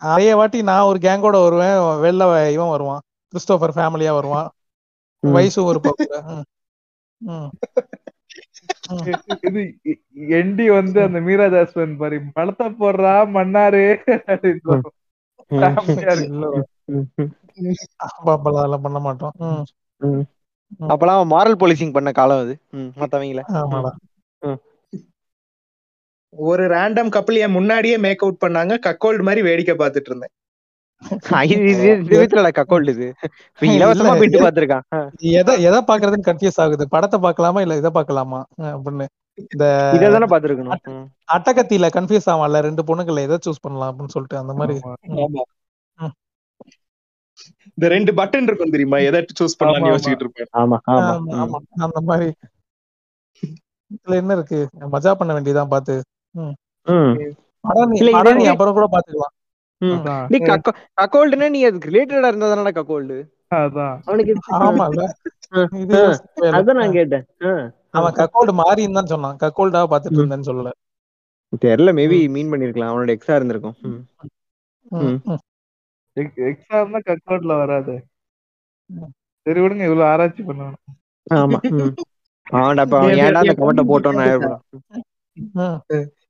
நிறைய 0.00 0.36
வாட்டி 0.36 0.62
நான் 0.62 0.82
ஒரு 0.82 0.98
கேங்கோட 0.98 1.36
வருவேன் 1.42 1.76
வெளில 2.04 2.24
வ- 2.24 2.50
இவன் 2.50 2.68
வருவான் 2.68 3.02
கிறிஸ்டோபர் 3.32 3.74
ஃபேமிலியா 3.74 4.12
வருவான். 4.12 4.48
வயசு 5.22 5.64
ஒரு 5.64 5.80
பக்கம். 5.80 6.44
இது 9.46 9.62
எண்டி 10.38 10.64
வந்து 10.74 10.98
அந்த 11.02 11.18
மீரா 11.20 11.46
ஜாஸ்வன் 11.46 11.96
பாரு 11.96 12.16
படத்தை 12.32 12.66
போடுறா 12.80 13.14
மன்னாரு 13.36 13.84
அதெல்லாம் 18.30 18.84
பண்ண 18.86 18.98
மாட்டோம். 18.98 19.34
அப்பெல்லாம் 20.88 21.32
மாரல் 21.34 21.60
போலீசிங் 21.62 21.92
பண்ண 21.92 22.10
காலம் 22.12 22.42
அது. 22.42 22.54
மத்தவங்கள. 23.00 23.40
ஒரு 26.34 26.64
ரேண்டம் 26.68 27.08
கப்பல் 27.08 27.36
என் 27.36 27.50
முன்னாடியே 27.50 27.96
மேக் 27.98 28.22
அவுட் 28.22 28.42
பண்ணாங்க. 28.46 28.74
கக்கோல்டு 28.86 29.22
மாதிரி 29.28 29.42
வேடிக்கை 29.42 29.74
பார்த்துட்டு 29.74 30.10
இருந்தேன். 30.10 30.32
இது 31.02 31.86
இலவசமா 33.74 34.12
இது- 34.18 34.42
பாத்திருக்கான் 34.42 34.84
எதை 35.38 35.62
எதை 35.62 35.80
பாக்குறதுன்னு 35.86 36.28
கன்ஃபியூஸ் 36.28 36.60
ஆகுது. 36.60 36.88
படத்தை 36.88 37.18
பார்க்கலாமா 37.20 37.60
இல்ல 37.60 37.76
இதை 37.76 37.90
பார்க்கலாமா? 37.90 38.40
அஹ் 38.60 38.74
அப்படின்னு. 38.76 39.06
இந்த 39.44 39.64
இததானே 39.96 40.26
பாத்துருக்கணும் 40.26 40.80
ம். 40.90 41.06
அட்டகத்தியில 41.32 41.88
கன்ஃபியூஸ் 41.96 42.28
ஆவான்ல 42.30 42.60
ரெண்டு 42.60 42.82
பொண்ணுங்கள்ல 42.82 43.20
எதை 43.20 43.38
சூஸ் 43.46 43.62
பண்ணலாம் 43.62 43.90
அப்படின்னு 43.90 44.08
சொல்லிட்டு 44.08 44.38
அந்த 44.38 44.52
மாதிரி. 44.52 44.76
இந்த 47.68 47.88
ரெண்டு 47.88 48.12
பட்டன் 48.12 48.42
இருக்கும் 48.42 48.70
தெரியுமா? 48.70 48.98
எதை 49.00 49.20
சூஸ் 49.40 49.54
ஆமா. 49.60 49.90
யோசிச்சுட்டு 49.90 50.24
இருப்பேன். 50.24 50.50
ஆமா 50.54 50.76
ஆமா. 50.86 51.02
ஆமா, 51.02 51.20
ம். 51.20 51.30
ஆமா. 51.40 51.58
அந்த 51.80 52.00
மாதிரி. 52.02 52.28
இதுல 53.90 54.14
என்ன 54.14 54.32
இருக்கு? 54.32 54.58
மஜா 54.92 55.12
பண்ண 55.14 55.32
வேண்டியதான் 55.34 55.68
பாத்து 55.68 55.94
ம். 56.34 56.54
படம் 57.64 57.94
அப்புறம் 58.46 58.74
கூட 58.74 58.86
பாத்துக்கலாம் 58.90 59.34
நீ 60.30 60.38
கக்கோல்டுனா 60.98 61.46
நீ 61.50 61.60
அதுக்கு 61.64 61.90
ரிலேட்டடா 61.90 62.30
இருந்தா 62.30 62.48
தானே 62.52 62.72
கக்கோல்டு. 62.78 63.16
அதான். 63.54 63.94
அவனுக்கு. 64.06 64.34
அதான் 66.58 66.78
நான் 66.80 66.96
கேட்டேன். 66.98 67.24
அவன் 67.90 68.16
கக்கோல்டு 68.18 68.52
மாறின்னு 68.60 68.98
தான் 68.98 69.12
சொன்னான். 69.14 69.38
கக்கோல்டா 69.38 69.82
பாத்துட்டு. 69.92 70.20
இருந்தேன்னு 70.20 70.48
சொல்லல. 70.50 70.72
தெரியல 71.62 71.92
மேபி 71.92 72.18
மீன் 72.30 72.52
பண்ணிருக்கலாம். 72.52 72.90
அவனோட 72.92 73.10
எக்ஸா 73.16 73.36
இருந்திருக்கும். 73.36 73.76
எக்ஸா 76.50 76.76
இருந்தா 76.80 77.00
கக்கோட்ல 77.08 77.56
வராது. 77.56 77.94
சரி 79.46 79.60
விடுங்க 79.60 79.84
இவ்வளவு 79.84 80.10
ஆராய்ச்சி 80.10 80.42
பண்ணணும். 80.42 80.80
ஆமா. 81.36 81.58
அவன்டா 82.46 82.84
இப்ப 82.86 82.96
அவன் 83.00 83.20
ஏன்டா 83.24 83.42
அந்த 83.42 83.54
கமெண்ட 83.58 83.82
போட்டோன்னு. 83.90 84.24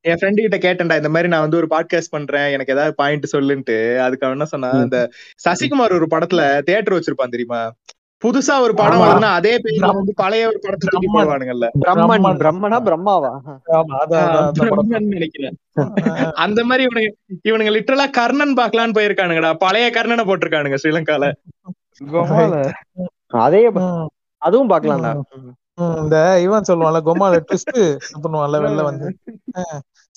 என் 0.04 0.18
ஃப்ரெண்டு 0.20 0.40
கிட்ட 0.44 0.58
கேட்டேன்டா 0.66 0.96
இந்த 0.96 1.08
மாதிரி 1.08 1.28
நான் 1.28 1.40
வந்து 1.40 1.56
ஒரு 1.56 1.66
பாட்காஸ்ட் 1.70 2.10
பண்றேன் 2.10 2.52
எனக்கு 2.52 2.72
ஏதாவது 2.72 2.94
பாயிண்ட் 2.94 3.32
சொல்லுன்ட்டு. 3.36 3.78
அதுக்கு 3.98 4.26
அவன் 4.26 4.36
என்ன 4.36 4.44
சொன்னா. 4.44 4.70
இந்த 4.70 4.98
சசிகுமார் 5.44 5.96
ஒரு 5.98 6.06
படத்துல 6.10 6.42
தியேட்டர் 6.58 6.96
வச்சிருப்பான் 6.98 7.34
தெரியுமா? 7.34 7.60
புதுசா 8.24 8.54
ஒரு 8.60 8.74
படம். 8.74 9.00
வருதுன்னா 9.00 9.28
அதே 9.38 9.52
பேர்ல 9.56 9.90
வந்து 9.94 10.12
பழைய 10.16 10.46
ஒரு 10.46 10.58
படத்தை 10.62 10.88
தூக்கி. 10.90 11.08
போடுவானுங்கல்ல. 11.14 11.66
பிரம்மன். 11.84 12.40
பிரம்மன். 12.42 12.84
பிரம்மாவா? 12.88 13.30
நினைக்கிறேன். 14.88 15.56
அந்த 16.34 16.64
மாதிரி 16.64 16.86
இவனுங்க 16.86 17.10
இவனுங்க 17.48 17.72
லிட்டரலா 17.76 18.06
கர்ணன் 18.10 18.56
பாக்கலான்னு 18.56 18.96
போயிருக்கானுங்கடா. 18.98 19.52
பழைய 19.58 19.86
கர்ணனை 19.94 20.24
போட்டிருக்கானுங்க 20.24 20.78
ஸ்ரீலங்கால. 20.82 21.26
கோமால 22.12 22.60
அதே 23.40 23.62
அதுவும் 24.42 24.70
பாக்கலாம்டா 24.70 25.12
இந்த 26.02 26.16
இவன் 26.42 26.68
சொல்லுவான்ல 26.68 27.00
கொம்மால 27.04 27.40
ட்விஸ்ட் 27.44 27.78
பண்ணுவான்ல 28.22 28.60
வெளில 28.64 28.82
வந்து 28.82 29.08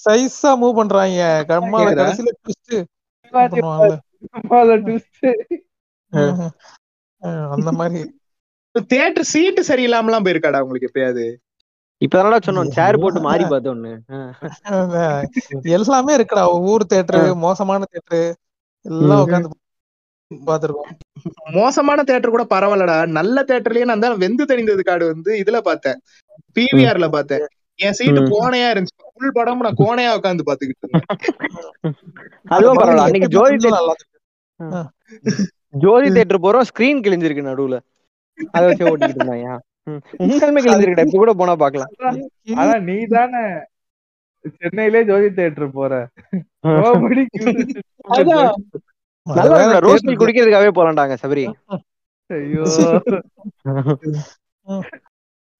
சைஸா 0.05 0.51
மூவ் 0.61 0.75
பண்றாங்க. 0.75 1.19
கம்மால? 1.49 1.87
கடைசியில 1.93 2.31
ட்விஸ்ட் 2.39 2.75
கோமால 3.53 3.91
ம், 6.13 6.49
அந்த 7.53 7.69
மாதிரி. 7.71 8.01
தியேட்டர் 8.87 9.23
சீட்டு 9.23 9.61
சரியில்லாமலாம் 9.67 10.25
போயிருக்காடா 10.25 10.59
உங்களுக்கு 10.59 10.89
எப்பயாவது? 10.89 11.25
இப்பதானடா 12.01 12.37
சொன்னோம் 12.45 12.71
சேர் 12.71 12.99
போட்டு 12.99 13.19
மாறி 13.21 13.43
பார்த்தோன்னு 13.45 13.91
எல்லாமே 15.75 16.13
இருக்குடா 16.17 16.43
ஊர் 16.63 16.83
தேட்டரு 16.93 17.21
மோசமான 17.37 17.85
தேட்டரு 17.91 18.23
எல்லாம். 18.85 19.21
உட்காந்து 19.25 19.51
பாத்துருக்கோம். 20.31 20.91
மோசமான 21.53 22.03
தியேட்டர் 22.03 22.35
கூட 22.35 22.45
பரவாயில்லடா. 22.49 22.97
நல்ல 23.17 23.43
தியேட்டர்லயே 23.43 23.85
நான் 23.85 23.99
தான் 23.99 24.17
வெந்து 24.17 24.43
தெரிந்தது 24.45 24.83
கார்டு 24.83 25.05
வந்து 25.07 25.31
இதுல 25.41 25.57
பார்த்தேன். 25.61 25.99
பிவிஆர்ல 26.55 27.07
பார்த்தேன். 27.09 27.45
என் 27.79 27.95
சீட்டு. 27.97 28.21
கோணையா 28.33 28.67
இருந்துச்சு. 28.73 28.99
ஃபுல் 29.13 29.35
படமும் 29.35 29.65
நான் 29.65 29.79
கோணையா 29.79 30.11
உட்காந்து 30.17 30.47
பாத்துக்கிட்டு 30.47 30.83
இருந்தேன். 30.83 31.05
அன்னைக்கு 33.05 33.29
ஜோதி. 33.35 33.57
ஜோதி 35.83 36.09
தேட்டர் 36.09 36.43
போறோம் 36.43 36.67
ஸ்கிரீன் 36.69 37.03
கிழிஞ்சிருக்கு 37.05 37.49
நடுவுல. 37.49 37.77
அதை 38.53 38.63
வச்சு 38.67 38.89
ஓட்டிக்கிட்டு 38.89 39.21
இருந்தாங்க 39.21 39.47
ம். 39.87 40.01
உண்மையுமே 40.23 40.61
கிழிஞ்சிருக்கடா 40.63 41.05
இப்ப 41.05 41.17
கூட 41.17 41.31
போனா 41.33 41.53
பாக்கலாம் 41.61 41.91
ஆனா 42.57 42.73
நீ 42.85 42.95
தானே 43.11 43.41
சென்னையிலே 44.55 45.01
ஜோதி 45.03 45.27
தியேட்டர் 45.29 45.75
போற. 45.75 45.93
ரோஸ் 49.79 50.05
மில்க் 50.05 50.21
குடிக்கிறதுக்காகவே 50.21 50.71
போலாம்டாங்க 50.75 51.17
சபரி. 51.21 51.43
ஐயோ. 52.27 52.63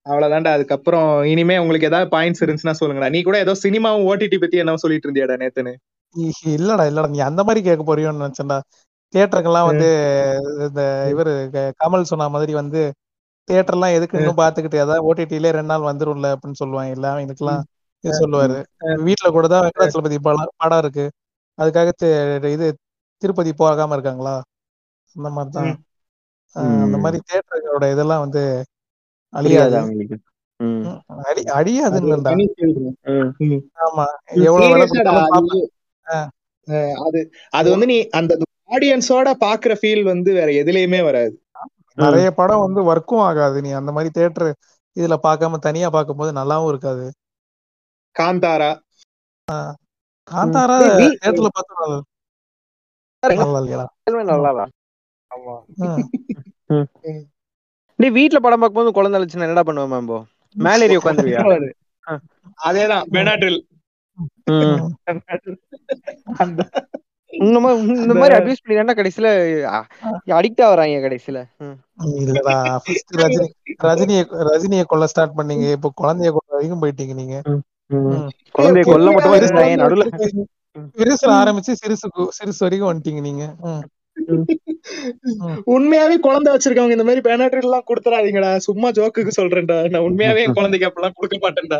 அவ்வளவுதான்டா 0.05 0.47
அதுக்கப்புறம் 0.47 1.23
இனிமே 1.23 1.57
உங்களுக்கு 1.57 1.87
ஏதாவது 1.87 2.17
பாயிண்ட்ஸ் 2.17 2.43
இருந்துச்சுன்னா 2.43 2.73
சொல்லுங்கடா. 2.79 3.09
நீ 3.09 3.21
கூட 3.21 3.37
ஏதோ 3.37 3.51
சினிமாவும் 3.63 4.05
ஓடிடி 4.09 4.39
பத்தி 4.39 4.57
என்ன 4.57 4.75
சொல்லிட்டு 4.75 5.11
இருந்தியாடா 5.11 5.37
நேத்துன்னு. 5.43 5.73
இ- 6.15 6.57
இல்லடா 6.57 6.85
இல்லடா 6.89 7.09
நீ 7.09 7.19
அந்த 7.19 7.43
மாதிரி 7.43 7.65
கேட்க 7.65 7.95
போறியோன்னு 7.95 8.23
நினைச்சேன்டா. 8.23 8.57
தியேட்டருக்கெல்லாம் 9.13 9.65
வந்து 9.65 9.89
இந்த 10.59 10.81
இவரு 11.11 11.49
க- 11.49 11.73
கமல் 11.81 12.01
சொன்ன 12.01 12.29
மாதிரி 12.29 12.53
வந்து 12.53 12.81
தியேட்டர்லாம் 13.47 13.93
எதுக்கு 13.93 14.17
இன்னும் 14.17 14.37
பாத்துக்கிட்டு 14.37 14.75
ஏதாவது 14.75 15.13
ஓடிடிலே 15.13 15.49
ரெண்டு 15.49 15.63
நாள் 15.63 15.87
வந்துரும்ல 15.89 16.35
அப்படின்னு 16.35 16.51
சொல்லுவாங்க 16.51 16.91
இல்ல 16.91 17.25
இதுக்கெல்லாம் 17.25 17.61
இது 18.03 18.19
சொல்லுவாரு. 18.19 18.55
வீட்டுல 19.05 19.31
கூட 19.31 19.47
தான் 19.47 19.63
வெங்கடாச்சலபதி 19.63 20.17
படம் 20.21 20.49
படம் 20.57 20.77
இருக்கு. 20.77 21.05
அதுக்காக 21.57 21.91
தி- 22.03 22.49
இது 22.49 22.67
திருப்பதி 23.23 23.51
போகாம 23.53 23.93
இருக்காங்களா? 23.93 24.35
அந்த 25.15 25.29
மாதிரிதான். 25.29 25.69
ம். 25.69 25.79
ஆஹ் 26.55 26.81
அந்த. 26.83 26.97
மாதிரி 27.03 27.19
தியேட்டர்களோட 27.23 27.85
இதெல்லாம் 27.93 28.23
வந்து 28.25 28.43
அழியாது. 29.33 29.77
அழியாதுன்னு 31.57 32.17
தனி 32.27 32.45
தான். 32.55 32.95
ஆமா. 33.85 34.05
எவ்வளவு 34.43 34.67
அது 37.53 37.67
வந்து 37.69 37.85
நீ 37.85 37.97
அந்த 38.11 38.33
ஆடியன்ஸோட 38.71 39.29
பாக்குற 39.41 39.73
ஃபீல் 39.79 40.03
வந்து 40.03 40.29
வேற 40.33 40.49
எதுலயுமே 40.61 41.01
வராது. 41.03 41.33
நிறைய 41.97 42.27
படம் 42.33 42.63
வந்து 42.65 42.81
ஒர்க்கும் 42.83 43.23
ஆகாது. 43.23 43.57
நீ 43.61 43.71
அந்த 43.71 43.91
மாதிரி 43.91 44.11
தியேட்டர் 44.13 44.49
இதுல 44.95 45.15
பார்க்காம 45.23 45.59
தனியா 45.59 45.89
பார்க்கும்போது 45.89 46.31
நல்லாவும் 46.33 46.69
இருக்காது. 46.69 47.05
காந்தாரா. 48.15 48.71
காந்தாரா 50.27 50.77
தியேட்டர்ல 51.19 51.49
பார்த்தா 51.53 51.75
நல்லா 51.79 51.97
நல்லா 51.97 51.99
இல்லையா 51.99 52.01
நல்லாதான் 52.01 52.01
ஆமா 52.01 52.01
ம். 52.01 52.01
டேய் 52.01 52.01
வீட்ல 57.99 58.39
படம் 58.39 58.61
பார்க்கும்போது 58.61 58.91
குழந்தை 58.91 59.17
அழைச்சுன்னா 59.19 59.47
என்னடா 59.47 59.63
பண்ணுவேன் 59.63 59.93
மேம்போ 59.93 60.17
மேல 60.55 60.85
ஏறி 60.85 60.97
உட்காந்துருவியா 60.97 61.43
அதேதான் 62.59 63.05
பெனாட்ரில் 63.11 63.61
அந்த 66.37 66.61
இந்த 67.33 67.57
மாதிரி 67.59 67.93
இந்த 67.95 68.13
மாதிரி 68.13 68.33
அபியூஸ் 68.35 68.61
பண்ணி 68.63 68.75
தானே 68.79 68.95
கடைசியில 68.97 69.27
அடிக்ட் 70.37 70.61
ஆகுறாங்க 70.65 70.99
கடைசியில. 71.01 71.39
ம். 71.59 71.77
இல்லடா. 72.19 72.53
ஃபர்ஸ்ட் 72.83 73.13
ரஜினி 73.15 73.47
ரஜினிய 73.83 74.19
ரஜினிய 74.49 74.83
கொல்ல 74.83 75.05
ஸ்டார்ட் 75.05 75.37
பண்ணீங்க. 75.37 75.65
இப்போ 75.71 75.89
குழந்தைய 76.01 76.31
கொல்ல 76.31 76.55
வரைக்கும் 76.55 76.83
போயிட்டீங்க 76.83 77.13
நீங்க. 77.13 77.37
குழந்தைய 78.55 78.83
கொல்ல 78.85 79.11
மட்டும் 79.11 79.81
நடுவுல. 79.81 80.05
சிறுசுல 80.97 81.33
ஆரம்பிச்சு 81.39 81.73
சிறுசு 81.81 82.07
சிறுசு 82.37 82.59
வரைக்கும் 82.59 82.91
வந்துட்டீங்க 82.91 83.21
நீங்க. 83.21 83.43
உண்மையாவே 85.73 86.15
குழந்தை 86.19 86.49
வச்சிருக்கவங்க 86.53 86.95
இந்த 86.97 87.03
மாதிரி 87.03 87.21
பெனாட்ரில் 87.21 87.63
எல்லாம் 87.63 87.85
கொடுத்துறாதீங்கடா. 87.87 88.57
சும்மா 88.57 88.89
ஜோக்குக்கு 88.91 89.31
சொல்றேன்டா. 89.37 89.77
நான் 89.89 90.05
உண்மையாவே 90.07 90.43
என் 90.45 90.53
குழந்தைக்கு 90.53 90.87
அப்படிலாம் 90.89 91.15
கொடுக்க 91.15 91.37
மாட்டேன்டா. 91.37 91.79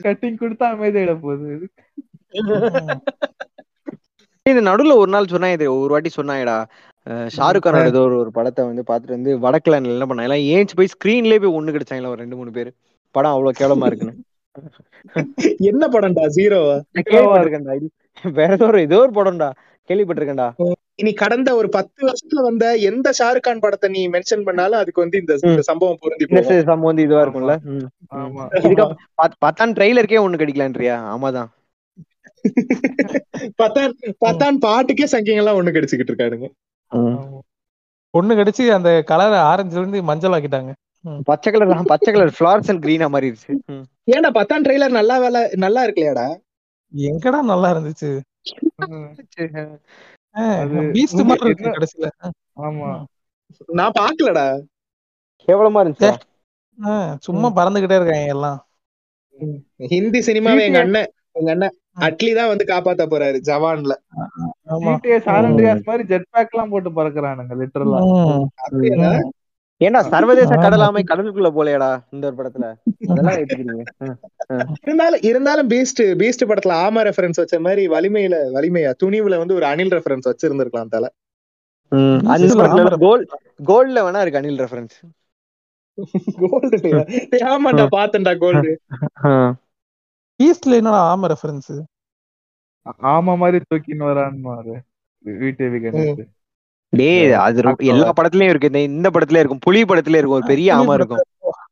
கட்டிங் 0.00 0.40
கொடுத்தா 0.40 0.66
அமைதியிட 0.74 1.14
போகுது. 1.20 1.50
ம். 2.38 3.00
இந்த 4.46 4.60
நடுவுல 4.60 4.96
ஒரு 4.96 5.10
நாள் 5.10 5.26
சொன்னா 5.26 5.50
இது 5.50 5.66
ஒரு 5.74 5.92
வாட்டி 5.92 6.10
சொன்னாங்கடா. 6.16 6.56
அஹ் 7.06 7.28
ஷாருக் 7.36 7.64
கானோட 7.64 7.86
ஏதோ 7.86 8.00
ஒரு 8.00 8.16
ஒரு 8.18 8.30
படத்தை 8.30 8.64
வந்து 8.64 8.82
பார்த்துட்டு 8.82 9.16
வந்து 9.18 9.32
வடக்குல 9.38 9.78
என்ன 9.82 10.06
பண்ணாங்க? 10.06 10.28
எல்லாம் 10.28 10.46
ஏஞ்சி 10.52 10.74
போய் 10.74 10.94
ஸ்கிரீன்லயே 10.94 11.40
போய் 11.40 11.56
ஒண்ணு 11.58 11.74
கிடைச்சாங்களா 11.76 12.06
ஒரு 12.06 12.22
ரெண்டு 12.22 12.36
மூணு 12.36 12.50
பேர். 12.50 12.70
படம் 13.14 13.30
அவ்வளவு 13.30 13.58
கேவலமா 13.60 13.86
இருக்குன்னு. 13.86 14.14
என்ன 15.70 15.84
படம்டா? 15.88 16.24
ஜீரோவா 16.36 16.74
கேள்விப்பட்டிருக்கேன்டா 17.04 17.74
இது 17.74 17.88
வேற 18.22 18.52
ஏதோ 18.52 18.66
ஒரு 18.66 18.80
ஏதோ 18.80 18.98
ஒரு 18.98 19.10
படம்டா. 19.10 19.52
கேள்விப்பட்டிருக்கேன்டா. 19.88 20.72
இனி 20.94 21.12
கடந்த 21.12 21.54
ஒரு 21.54 21.68
பத்து 21.68 22.06
வருஷத்துல 22.06 22.42
வந்த 22.42 22.74
எந்த 22.74 23.12
ஷாருக் 23.18 23.40
கான் 23.40 23.58
படத்தை 23.58 23.90
நீ 23.90 24.08
மென்ஷன் 24.08 24.42
பண்ணாலும் 24.44 24.78
அதுக்கு 24.78 25.00
வந்து 25.00 25.18
இந்த 25.18 25.62
சம்பவம் 25.62 25.96
பொருந்தி 26.00 26.42
சம்பவம் 26.42 26.80
வந்து 26.80 27.02
இதுவா 27.02 27.22
இருக்கும்ல? 27.22 27.52
இதுக்கு 28.56 28.84
பத்- 29.22 29.38
பத்தாம் 29.38 29.72
ட்ரெய்லருக்கே 29.72 30.18
ஒண்ணு 30.26 30.40
கிடைக்கலான்றியா? 30.42 30.96
ஆமாதான். 31.14 31.50
பத்தான் 33.62 33.92
பத்தான் 34.24 34.56
பாட்டுக்கே 34.58 35.04
சங்கிங்க 35.04 35.34
எல்லாம் 35.34 35.56
ஒண்ணு 35.56 35.74
கிடைச்சுக்கிட்டு 35.74 36.12
இருக்கானுங்க. 36.12 36.48
பொண்ணு 38.10 38.34
கடிச்சு 38.34 38.68
அந்த 38.68 39.02
கலர் 39.02 39.36
ஆரஞ்சுல 39.50 39.78
இருந்து 39.78 40.02
மஞ்சள் 40.02 40.30
ஆக்கிட்டாங்க. 40.30 40.72
பச்சை 41.24 41.52
கலர் 41.52 41.82
பச்சை 41.84 42.12
கலர் 42.12 42.34
ஃபிளார்ஸ் 42.38 42.70
அண்ட் 42.70 42.84
கிரீனா 42.84 43.08
மாறிடுச்சு. 43.14 43.52
ஏன்டா 44.10 44.30
பத்தான் 44.34 44.64
ட்ரெய்லர் 44.64 44.96
நல்லா 44.98 45.18
வேலை 45.18 45.48
நல்லா 45.56 45.86
இருக்கலையாடா? 45.86 46.26
எங்கடா 46.94 47.40
நல்லா 47.46 47.68
இருந்துச்சு? 47.74 48.10
பீஸ்ட் 50.94 51.22
மாதிரி 51.28 51.48
இருக்கு 51.48 51.70
ஆமா. 52.64 52.90
நான் 53.72 53.96
பாக்கலடா 53.98 54.46
கேவலமா 55.48 55.80
இருந்துச்சா? 55.82 56.12
ஆஹ் 56.78 57.12
சும்மா 57.26 57.48
பறந்துகிட்டே 57.58 57.98
இருக்காங்க 57.98 58.34
எல்லாம். 58.34 58.60
ஹிந்தி 59.90 60.20
சினிமாவை 60.26 60.62
எங்க 60.66 60.80
அண்ணன் 60.84 61.08
எங்க 61.38 61.50
அண்ணன் 61.54 61.74
அட்லி 62.06 62.30
தான் 62.34 62.50
வந்து 62.50 62.64
காப்பாத்த 62.64 63.04
போறாரு 63.06 63.38
ஜவான்ல. 63.48 63.94
மாதிரி 65.86 66.04
ஜெட் 66.10 66.28
பேக் 66.28 66.52
எல்லாம் 66.54 66.72
போட்டு 66.72 66.90
பறக்குறானுங்க 66.92 67.54
லிட்டரலா 67.60 68.00
ஏன்டா 69.84 70.00
சர்வதேச. 70.10 70.50
கடலாமை 70.62 71.02
கடலுக்குள்ள 71.04 71.48
போலையடா 71.54 71.88
இந்த 72.12 72.24
ஒரு 72.26 72.36
படத்துல? 72.38 72.66
அதெல்லாம் 73.08 73.36
ஏத்துக்கிறீங்க. 73.38 73.84
ம். 74.04 74.16
இருந்தாலும் 74.82 75.22
இருந்தாலும் 75.28 75.68
பீஸ்ட் 75.72 76.02
பீஸ்ட் 76.20 76.48
படத்துல 76.50 76.76
ஆமா 76.84 77.02
ரெஃபரன்ஸ் 77.08 77.40
வச்ச 77.42 77.58
மாதிரி 77.62 77.84
வலிமையில 77.92 78.36
வலிமையா 78.54 78.92
துணிவுல 79.02 79.38
வந்து 79.42 79.54
ஒரு 79.54 79.66
அனில் 79.70 79.94
ரெஃபரன்ஸ் 79.96 80.30
வச்சிருந்திருக்கலாம் 80.30 80.94
தல. 80.94 81.06
ம். 81.92 82.20
அந்த 82.26 82.42
Beast 82.42 82.54
ல 82.54 82.60
படத்துல 82.60 82.84
ஆமா. 82.86 83.00
கோல்ட் 83.02 83.32
கோல்ட்ல 83.68 84.04
வேணா 84.06 84.22
இருக்கு 84.22 84.40
அனில் 84.40 84.62
ரெஃபரன்ஸ் 84.62 84.96
கோல்டு 86.42 86.78
ஆமாண்டா 87.48 87.84
பாத்தேன்டா 87.92 88.32
கோல்டு 88.40 88.70
ஈஸ்ட்ல 90.40 90.78
என்னடா 90.80 91.00
ஆமா 91.10 91.26
ரெஃபரன்ஸ் 91.32 91.72
ஆமா 93.10 93.34
மாதிரி 93.40 93.58
தூக்கின்னு 93.64 94.08
வரான்னு 94.08 94.74
வீட்டு 95.24 95.68
கணேஷ் 95.84 96.24
டேய் 96.96 97.32
அது 97.32 97.62
எல்லா 97.76 98.12
படத்துலயும் 98.20 98.42
இருக்கு. 98.42 98.66
இந்த- 98.66 98.80
இந்த 98.80 99.10
படத்துல 99.10 99.38
இருக்கும் 99.38 99.60
புலி 99.60 99.82
படத்துல 99.82 100.08
இருக்கும். 100.08 100.30
ஒரு 100.30 100.46
பெரிய 100.46 100.74
ஆமா 100.74 100.94
இருக்கும். 100.94 101.18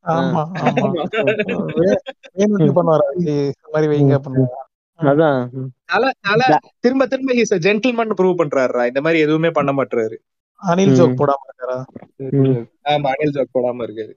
திரும்ப 6.81 7.07
திரும்ப 7.07 7.33
ஹிஸ் 7.33 7.57
ஜென்டில்மன் 7.57 8.11
ப்ரூவ் 8.19 8.41
பண்றாருடா. 8.41 8.87
இந்த 8.87 9.01
மாதிரி 9.01 9.21
எதுவுமே 9.21 9.51
பண்ண 9.51 9.73
மாட்டாரு 9.73 10.17
அனில். 10.63 10.99
ஜோக் 10.99 11.19
போடாம 11.19 11.47
இருக்காரா? 11.47 11.85
ஆமா 12.85 12.85
அனில் 12.85 13.31
ஜோக் 13.31 13.49
போடாம 13.55 13.87
இருக்காரு. 13.87 14.13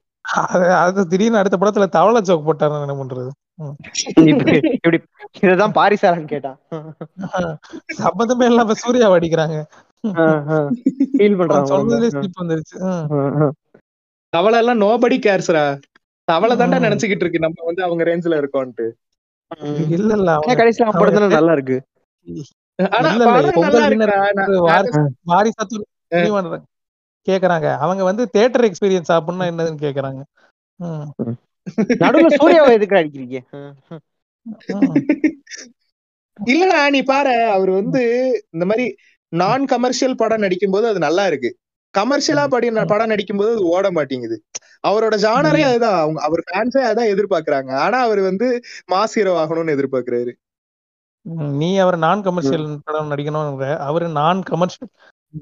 அது 0.46 0.72
அது 0.72 1.06
திடீர்னு 1.06 1.36
அடுத்த 1.36 1.58
படத்துல 1.60 1.88
தவளை 1.88 2.20
ஜோக் 2.20 2.46
போட்டாருன்னு 2.46 2.80
என்ன 2.80 3.02
பண்றது? 3.02 3.28
இப்ப 4.28 4.60
இப்படி 4.72 5.02
இததான் 5.40 5.74
பாரிசாரன் 5.74 6.24
கேட்டான் 6.24 6.58
சம்பந்தமே 7.86 8.46
இல்லாம 8.46 8.74
சூர்யா 8.74 9.10
அடிக்கிறாங்க. 9.10 9.64
ஃபீல் 11.12 11.36
ம். 12.80 13.52
தவளை 14.32 14.58
எல்லாம் 14.58 14.80
நோபடி 14.80 15.16
கேர்ஸ்ரா 15.18 15.64
தவளை 16.28 16.56
தாண்டா. 16.56 16.78
நினைச்சுக்கிட்டு 16.82 17.24
இருக்கு. 17.24 17.38
நம்ம 17.38 17.64
வந்து 17.64 17.82
அவங்க 17.82 18.04
ரேஞ்சில 18.04 18.38
இருக்கோம்ட்டு 18.40 18.86
இல்ல 19.90 20.12
இல்ல. 20.14 20.30
கடைசியில 20.54 20.86
தானே 21.16 21.28
நல்லா 21.30 21.52
இருக்கு. 21.52 21.76
கேக்குறாங்க. 27.26 27.68
அவங்க 27.76 28.02
வந்து 28.04 28.30
தியேட்டர் 28.30 28.64
எக்ஸ்பீரியன்ஸ் 28.64 29.10
அப்படின்னா 29.10 29.46
என்னதுன்னு 29.50 29.84
கேக்குறாங்க. 29.84 30.20
நடுவுல 32.00 32.28
சூர்யாவை 32.40 32.72
எதுக்கு 32.72 32.96
அடிக்கிறீங்க. 32.96 33.38
இல்லடா 36.38 36.90
நீ 36.90 37.02
பாரு. 37.02 37.34
அவர் 37.50 37.70
வந்து 37.70 38.02
இந்த 38.50 38.64
மாதிரி 38.64 38.86
நான் 39.32 39.64
கமர்ஷியல் 39.64 40.14
படம் 40.14 40.40
நடிக்கும் 40.40 40.70
போது 40.70 40.86
அது 40.86 40.98
நல்லா 40.98 41.26
இருக்கு. 41.26 41.50
கமர்ஷியலா 41.94 42.48
படி 42.48 42.70
படம் 42.86 43.06
நடிக்கும் 43.06 43.36
போது 43.36 43.50
அது 43.50 43.64
ஓட 43.66 43.90
மாட்டேங்குது. 43.90 44.36
அவரோட 44.88 45.14
ஜானரே 45.16 45.62
அதுதான். 45.62 45.98
அவங்க 46.00 46.20
அவர் 46.20 46.42
ஃபேன்ஸே 46.48 46.82
அதான் 46.90 47.12
எதிர்பார்க்கறாங்க. 47.12 47.70
ஆனா 47.76 47.98
அவர் 48.02 48.20
வந்து 48.20 48.48
மாஸ் 48.92 49.14
ஹீரோ 49.14 49.44
ஆகணும்னு 49.44 49.76
எதிர்பார்க்கறாரு. 49.76 50.32
நீ 51.60 51.78
அவர் 51.78 51.96
நான் 51.96 52.22
கமர்ஷியல் 52.22 52.78
படம் 52.84 53.10
நடிக்கணும்ன்ற 53.10 53.76
அவரு 53.78 54.08
நான் 54.08 54.42
கமர்ஷியல் 54.42 54.92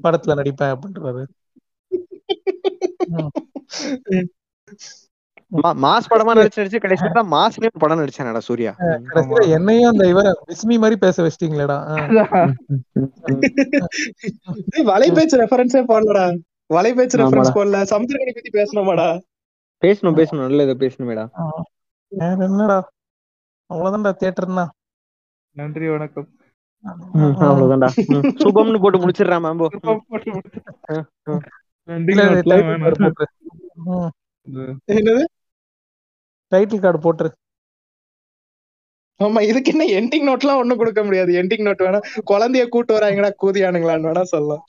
படத்துல 0.03 0.35
நடிப்பேன் 0.35 0.73
அப்படின்றாரு. 0.75 1.23
மாஸ் 5.83 6.11
படமா 6.11 6.37
நடிச்சு 6.37 6.61
நடிச்சு 6.61 6.79
கடைசியில 6.79 7.11
தான் 7.11 7.31
மாஸ்லயும் 7.31 7.79
படம் 7.79 8.01
நடிச்சானடா 8.01 8.37
சூர்யா. 8.37 8.73
கடைசியில 9.09 9.47
என்னையும் 9.47 9.91
அந்த 9.91 10.05
இவர 10.05 10.33
விஸ்மி 10.49 10.79
மாதிரி 10.79 10.99
பேச 10.99 11.23
வச்சிட்டீங்களேடா. 11.23 12.09
வலைபேச்சு 14.91 15.43
ரெஃபரன்ஸே 15.43 15.83
போடலடா. 15.91 16.35
வலைபேச்சு. 16.69 17.21
ரெஃபரன்ஸ் 17.21 17.57
போடல. 17.57 17.83
சமுத்திரகனி 17.93 18.33
பத்தி 18.37 18.51
பேசணுமாடா. 18.59 19.19
பேசணும் 19.81 20.19
பேசணும். 20.19 20.47
நல்ல 20.47 20.63
இதை 20.63 20.75
பேசணுமேடா. 20.83 21.25
வேற 22.11 22.37
என்னடா? 22.47 22.79
அவ்வளவுதான்டா 23.69 24.11
தியேட்டர்னா. 24.21 24.65
நன்றி 25.55 25.89
வணக்கம். 25.89 26.27
அவ்வளவுதான்டா. 27.45 27.89
சுபம்னு 28.43 28.81
போட்டு 28.83 29.01
முடிச்சிடுறான் 29.03 29.45
மேம்போ. 29.45 29.67
எல்லாம் 34.93 35.34
டைட்டில். 36.51 36.81
கார்டு 36.81 36.99
போட்டுரு 37.01 37.29
ஆமா 39.19 39.39
இதுக்கு 39.45 39.71
என்ன 39.71 39.85
எண்டிங் 39.95 40.27
நோட் 40.27 40.39
எல்லாம் 40.39 40.61
ஒண்ணும் 40.61 40.79
கொடுக்க 40.81 41.01
முடியாது 41.03 41.31
எண்டிங் 41.41 41.65
நோட் 41.67 41.83
வேணா 41.85 41.99
குழந்தைய 42.25 42.65
கூட்டு 42.69 42.97
வராங்கடா 42.97 43.31
கூதியானுங்களான்னு 43.37 44.09
வேணா 44.09 44.25
சொல்லலாம் 44.29 44.63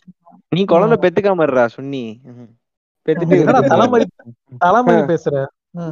நீ 0.53 0.63
குழந்தை 0.67 0.97
பெத்துக்காம 1.01 1.45
இருடா 1.47 1.65
சுன்னி. 1.75 2.03
பெத்துட்டு. 3.09 3.39
தலைமறி 3.71 4.07
தலைமறி 4.63 5.03
பேசுற 5.11 5.35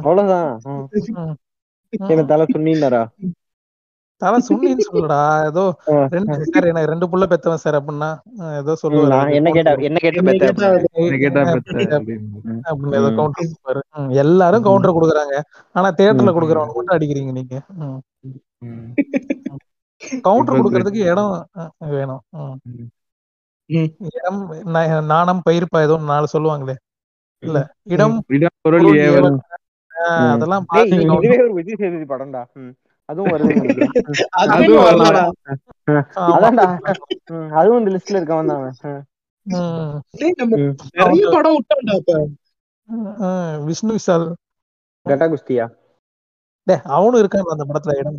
அவ்வளவுதான். 0.01 0.51
என்ன 2.09 2.23
தலை 2.29 2.45
சுன்னின்னாரா 2.47 3.03
தலை 4.21 4.37
சுண்ணின்னு 4.47 4.85
சொல்லுடா 4.87 5.19
ஏதோ 5.47 5.63
ரெண்டு 6.13 6.35
சார் 6.51 6.67
எனக்கு 6.71 6.91
ரெண்டு 6.91 7.09
புள்ள 7.11 7.25
பெத்தவன் 7.31 7.63
சார் 7.63 7.77
அப்படின்னா 7.79 8.09
ஏதோ 8.61 8.73
சொல்லுவாரு. 8.83 9.35
என்ன 9.39 9.51
கேட்டா 9.57 9.73
என்ன 9.89 10.01
கேட்டு 10.03 10.21
அப்படின்னு. 11.97 12.95
ஏதோ. 12.99 13.09
கவுண்டர் 13.19 13.81
எல்லாரும் 14.23 14.65
கவுண்டர் 14.67 14.95
கொடுக்குறாங்க 14.97 15.35
ஆனா 15.75 15.89
தியேட்டர்ல. 15.99 16.33
கொடுக்குறவங்க 16.37 16.75
மட்டும் 16.77 16.95
அடிக்கிறீங்க 16.97 17.33
நீங்க. 17.39 17.55
கவுண்டர் 20.27 20.59
கொடுக்கறதுக்கு. 20.59 21.01
இடம் 21.11 21.33
வேணும். 21.95 22.23
இடம் 24.17 24.41
நாணம் 25.13 25.45
பயிர்ப்பா 25.47 25.79
ஏதோ 25.87 25.95
நாலு 26.13 26.33
சொல்லுவாங்களே 26.35 26.75
இல்ல 27.43 27.59
இடம் 27.95 28.17
பொருள். 28.65 28.89
அதெல்லாம் 30.33 30.65
இதுவே 31.03 31.37
ஒரு 31.45 31.53
விஜய் 31.59 31.79
சேதுபதி 31.81 32.07
படம்டா. 32.13 32.43
அதுவும் 33.09 33.27
ம். 37.31 37.49
அதுவும் 37.55 37.79
இந்த 37.79 37.91
லிஸ்ட்ல 37.93 38.17
இருக்கவன் 38.19 38.51
தான். 38.51 38.63
நிறைய 40.95 41.25
படம் 41.33 41.55
விட்டோம்டா 41.57 41.95
இப்ப 41.99 42.13
ம், 42.89 43.57
விஷ்ணு 43.67 43.91
விஷால் 43.95 44.25
கட்டா 45.05 45.25
குஸ்தியா 45.31 45.65
டே 46.67 46.75
அவனும் 46.93 47.19
இருக்கான் 47.21 47.53
அந்த 47.53 47.65
படத்துல 47.69 47.95
இடம். 47.99 48.17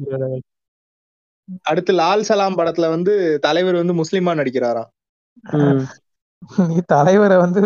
அடுத்து 1.66 1.92
லால் 1.94 2.26
சலாம் 2.28 2.58
படத்துல 2.58 2.86
வந்து 2.90 3.12
தலைவர் 3.42 3.80
வந்து 3.80 3.94
முஸ்லிமா 4.00 4.32
நடிக்கிறாராம் 4.38 4.90
ம். 5.60 5.82
நீ 6.68 6.78
தலைவரை 6.92 7.36
வந்து 7.40 7.60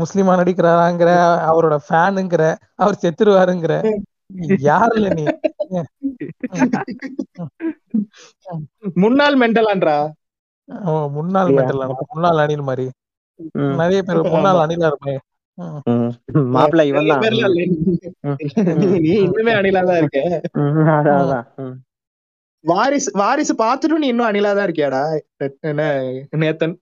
முஸ்லிமா 0.00 0.32
நடிக்கிறாராங்கிற 0.38 1.10
அவரோட 1.48 1.76
ஃபேனுங்கிற 1.84 2.42
அவர் 2.78 3.00
செத்துருவாருங்கிற. 3.02 3.74
யாருல 4.66 5.06
நீ? 5.14 5.24
முன்னாள் 8.94 9.38
மெண்டலான்றா? 9.38 10.10
முன்னாள்? 11.10 11.52
மெட்டல் 11.52 11.96
முன்னாள் 12.08 12.36
அணில் 12.36 12.60
மாதிரி. 12.60 12.90
நிறைய 13.52 14.02
பேர் 14.02 14.30
முன்னாள் 14.30 14.66
அணிலா 14.66 14.86
இருப்பேன். 14.86 15.18
மாப்பிள்ளை 16.32 16.88
இவன் 16.88 17.06
தான். 17.06 17.20
நீ- 17.20 17.36
இன்னுமே 19.26 19.52
அணிலாதான் 19.52 19.96
இருக்க. 19.96 20.40
வாரிசு 22.60 23.10
வாரிசு 23.12 23.54
பாத்துட்டும் 23.54 23.98
நீ 23.98 24.06
இன்னும் 24.06 24.26
அணிலாதான் 24.26 24.68
இருக்கியாடா? 24.68 25.20
என்ன 25.60 26.02
நேத்தன்? 26.36 26.76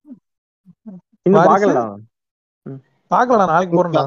பாக்கலாம் 3.06 3.48
நாளைக்கு 3.48 3.76
போறேன்டா. 3.76 4.06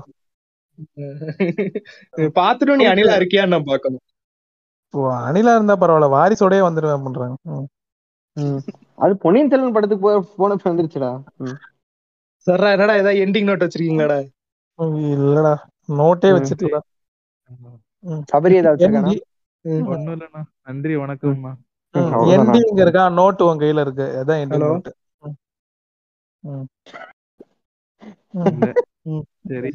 பாத்துட்டும் 2.18 2.76
நீ 2.76 2.86
அணிலா 2.86 3.18
இருக்கியான்னு 3.18 3.48
நான் 3.48 3.64
பாக்கணும் 3.64 4.00
இப்போ 4.88 5.02
அணிலா 5.20 5.54
இருந்தா 5.56 5.76
பரவாயில்ல. 5.76 6.08
வாரிசோடயே 6.14 6.62
வந்துடுவேன் 6.68 7.04
பண்றாங்க. 7.04 7.36
அது 8.96 9.14
பொன்னியின் 9.18 9.50
செல்வன் 9.50 9.72
படத்துக்கு 9.72 10.06
போ 10.06 10.12
போனப்ப 10.40 10.70
வந்துருச்சுடா. 10.70 11.10
சர்ரா 12.48 12.70
என்னடா 12.72 12.96
ஏதாவது 12.96 13.22
எண்டிங் 13.24 13.48
நோட் 13.50 13.66
வச்சிருக்கீங்களாடா? 13.66 14.20
இல்லடா. 15.14 15.54
நோட்டே 16.00 16.30
ம். 16.30 16.36
வச்சிருக்கல 16.36 16.80
சபரி 18.32 18.56
ஏதாவது 18.60 18.76
வச்சிருக்கானா? 18.76 19.14
ஒண்ணும் 19.94 20.16
இல்லண்ணா. 20.16 20.42
நன்றி 20.62 20.94
அவ்வளவுதானா? 20.96 21.54
எண்டிங் 22.34 22.82
இருக்கா? 22.82 23.04
நோட்டு 23.10 23.46
உன் 23.46 23.60
கையில 23.60 23.80
இருக்கு. 23.80 24.06
அதான் 24.22 24.42
எண்டிங். 24.44 24.94
ம். 26.44 26.66
சரி. 29.50 29.70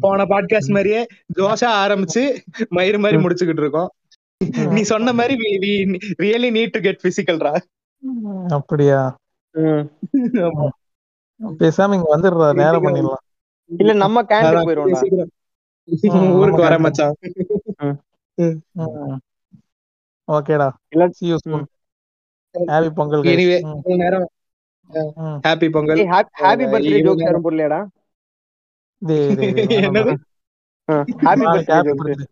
போன 0.00 0.24
பாட்காஸ்ட் 0.24 0.74
மாதிரியே 0.76 1.00
ஜோஷா 1.38 1.68
ஆரம்பிச்சு 1.82 2.22
மயிறு 2.70 2.98
மாதிரி 2.98 3.18
முடிச்சுக்கிட்டு 3.24 3.62
இருக்கோம். 3.64 3.90
நீ 4.74 4.82
சொன்ன 4.82 5.12
மாதிரி 5.12 5.34
ரியலி 6.22 6.48
நீட் 6.56 6.74
டு 6.76 6.80
கெட் 6.80 7.02
பிசிக்கல்ரா 7.06 7.52
அப்படியா? 8.48 9.00
ம். 9.54 9.84
பேசாம 11.60 11.94
இங்க 11.96 12.08
வந்துடுறா 12.14 12.48
நேரம் 12.60 12.84
பண்ணிடலாம். 12.84 13.22
இல்ல 13.70 13.92
நம்ம 14.04 14.22
கேண்டீன் 14.22 14.66
போயிருவோம்டா. 14.68 15.26
ஊருக்கு 16.40 16.62
வரேன் 16.64 16.84
மச்சான். 16.86 17.14
ஓகேடா. 20.28 20.68
இல்ல. 20.88 21.04
See 21.18 21.28
you 21.30 21.38
soon. 21.44 21.62
Happy 22.54 22.90
Pongal. 22.98 23.22
Anyway 23.32 23.56
நேரம். 24.02 24.26
Happy 25.46 25.68
Pongal. 25.76 26.02
Happy 26.42 26.66
birthday 26.72 27.00
jokes 27.06 27.26
யாரும் 27.26 27.44
போடலையாடா? 27.44 27.80
டேய், 29.02 29.28
என்னது? 29.86 30.14
Happy 30.88 31.46
birthday. 31.52 32.26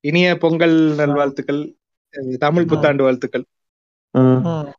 இனிய 0.00 0.36
பொங்கல் 0.36 0.94
நல்வாழ்த்துக்கள் 0.94 1.74
தமிழ் 2.38 2.64
புத்தாண்டு 2.64 3.02
வாழ்த்துக்கள். 3.02 3.44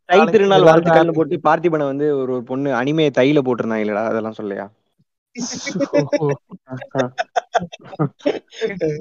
தை 0.05 0.25
திருநாள் 0.25 0.61
happy 0.61 1.11
போட்டு 1.11 1.39
பார்த்திபனை 1.43 1.83
வந்து 1.83 2.17
ஒரு 2.17 2.33
ஒரு 2.33 2.43
பொண்ணு 2.43 2.69
அனிமே 2.81 3.09
தையில 3.17 3.39
போட்டிருந்தாங்களா 3.41 4.05
அதெல்லாம் 4.05 4.33
சொல்லையா. 4.37 4.65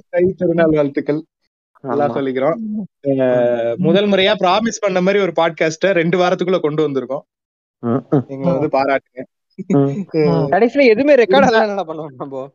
தை 0.09 0.35
திருநாள் 0.37 0.71
வாழ்த்துக்கள். 0.71 1.25
ஆமா. 1.83 1.87
சொல்லிக்கிறோம். 1.87 3.77
முதல் 3.77 4.09
முறையா 4.09 4.35
ப்ராமிஸ் 4.41 4.81
பண்ண 4.81 5.01
மாதிரி 5.01 5.23
ஒரு 5.23 5.33
பாட்காஸ்ட 5.37 5.91
ரெண்டு 5.93 6.19
வாரத்துக்குள்ள 6.19 6.61
கொண்டு 6.61 6.89
வந்திருக்கோம். 6.89 7.25
நீங்க 8.27 8.53
வந்து 8.53 8.69
பாராட்டுங்க. 8.79 9.23
கடைசியில 9.57 10.85
எதுவுமே 10.85 11.15
ரெக்கார்ட் 11.15 11.69
என்ன 11.69 11.85
பண்ணுவோம் 11.85 12.07
நம்ம? 12.17 12.51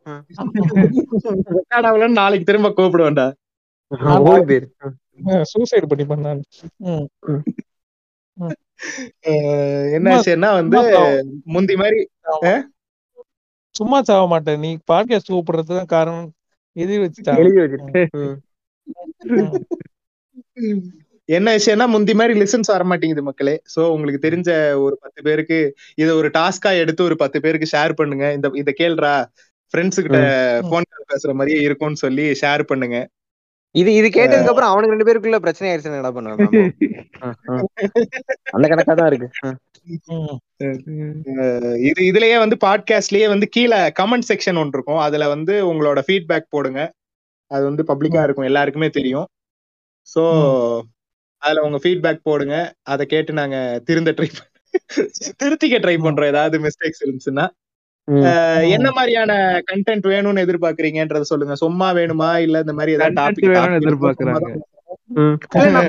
Record 1.50 1.80
ஆகலைன்னு 1.80 2.08
நாளைக்கு 2.08 2.46
திரும்ப 2.46 2.72
கூப்பிட 2.72 3.02
வேண்டாம் 3.02 3.34
ஓடி 4.24 4.54
போயிரு. 4.54 5.42
சூசைட் 5.42 5.88
பண்ணி 5.88 6.04
பண்ணான். 6.04 6.40
ம். 6.76 7.06
அஹ் 9.26 9.92
என்ன 9.92 10.20
விஷயம்னா 10.20 10.52
வந்து 10.52 11.24
முந்தி 11.44 11.76
மாதிரி 11.76 12.08
சும்மா 13.70 14.02
சாவ 14.02 14.26
மாட்டேன். 14.26 14.58
நீ 14.58 14.78
பாட்காஸ்ட் 14.92 15.28
கூப்பிடுறது 15.28 15.62
தான் 15.62 15.84
காரணம். 15.84 16.32
எழுதி 16.72 16.98
வச்சுட்டா. 16.98 17.36
எழுதி 17.36 17.60
வச்சிருக்கேன் 17.60 18.36
ம். 20.52 20.80
என்ன 21.36 21.48
விஷயம்னா 21.58 21.86
முந்தி 21.94 22.12
மாதிரி 22.20 22.34
லிசன்ஸ் 22.42 22.72
வர 22.74 22.84
மாட்டேங்குது 22.90 23.22
மக்களே. 23.28 23.54
சோ 23.74 23.80
உங்களுக்கு 23.94 24.20
தெரிஞ்ச 24.26 24.50
ஒரு 24.84 24.94
பத்து 25.02 25.20
பேருக்கு 25.26 25.58
இத 26.02 26.08
ஒரு 26.20 26.28
டாஸ்கா 26.38 26.70
எடுத்து 26.82 27.02
ஒரு 27.08 27.16
பத்து 27.22 27.38
பேருக்கு 27.44 27.72
ஷேர் 27.74 27.94
பண்ணுங்க. 28.00 28.26
இந்த 28.36 28.50
இத 28.62 28.72
கேள்றா 28.82 29.12
ஃப்ரெண்ட்ஸ் 29.74 30.02
கிட்ட 30.04 30.20
போன் 30.70 30.90
கால் 30.92 31.10
பேசுற 31.12 31.32
மாதிரியே 31.38 31.60
இருக்கும்னு 31.66 32.02
சொல்லி 32.04 32.26
ஷேர் 32.42 32.64
பண்ணுங்க. 32.70 32.98
இது 33.74 33.90
இது 33.98 34.08
கேட்டதுக்கு 34.16 34.52
அப்புறம் 34.52 34.70
அவனுக்கு 34.72 34.94
ரெண்டு 34.94 35.06
பேருக்குள்ள 35.08 35.38
பிரச்சனை 35.44 35.68
ஆயிடுச்சு 35.70 35.90
என்ன 35.90 36.12
பண்ணுவேன் 36.16 36.38
அந்த 38.54 38.64
கணக்கா 38.70 38.94
தான் 39.00 39.10
இருக்கு. 39.10 39.28
இது 41.88 42.00
இதுலயே 42.10 42.36
வந்து 42.44 42.56
பாட்காஸ்ட்லயே 42.64 43.26
வந்து 43.34 43.46
கீழே 43.56 43.78
கமெண்ட் 44.00 44.28
செக்ஷன் 44.30 44.58
ஒன்று 44.62 44.76
இருக்கும். 44.78 45.02
அதுல 45.06 45.28
வந்து 45.34 45.54
உங்களோட 45.70 46.00
ஃபீட்பேக் 46.06 46.52
போடுங்க. 46.54 46.80
அது 47.50 47.62
வந்து 47.70 47.84
பப்ளிக்கா 47.90 48.24
இருக்கும். 48.26 48.48
எல்லாருக்குமே 48.50 48.88
தெரியும். 48.98 49.28
சோ 50.08 50.22
அதுல 51.40 51.60
உங்க 51.60 51.78
ஃபீட்பேக் 51.82 52.20
போடுங்க. 52.22 52.74
அதை 52.82 53.06
கேட்டு 53.06 53.32
நாங்க 53.32 53.80
திருந்த 53.84 54.10
ட்ரை 54.10 54.28
திருத்திக்க 55.44 55.64
ட்ரை 55.64 55.98
பண்றோம். 55.98 56.24
ஏதாவது 56.24 56.58
மிஸ்டேக்ஸ் 56.58 57.04
இருந்துச்சுன்னா. 57.04 57.48
என்ன 58.70 58.90
மாதிரியான 58.90 59.62
கண்டென்ட் 59.72 59.90
வேணும்னு 59.90 60.46
எதிர்பார்க்கறீங்கன்றத 60.46 61.20
சொல்லுங்க. 61.20 61.54
சும்மா 61.54 61.92
வேணுமா? 61.92 62.36
இல்ல 62.36 62.58
இந்த 62.58 62.72
மாதிரி 62.72 62.92
ஏதாவது 62.92 63.22
டாபிக் 63.22 63.50
வேணும்னு 63.50 63.80
எதிர்பார்க்கறாங்க. 63.80 64.56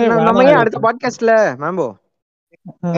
நம்ம- 0.06 0.44
ஏன் 0.44 0.53
அடுத்த 0.53 0.80
பாட்காஸ்ட்ல 0.80 1.56
மேம்போ. 1.60 1.94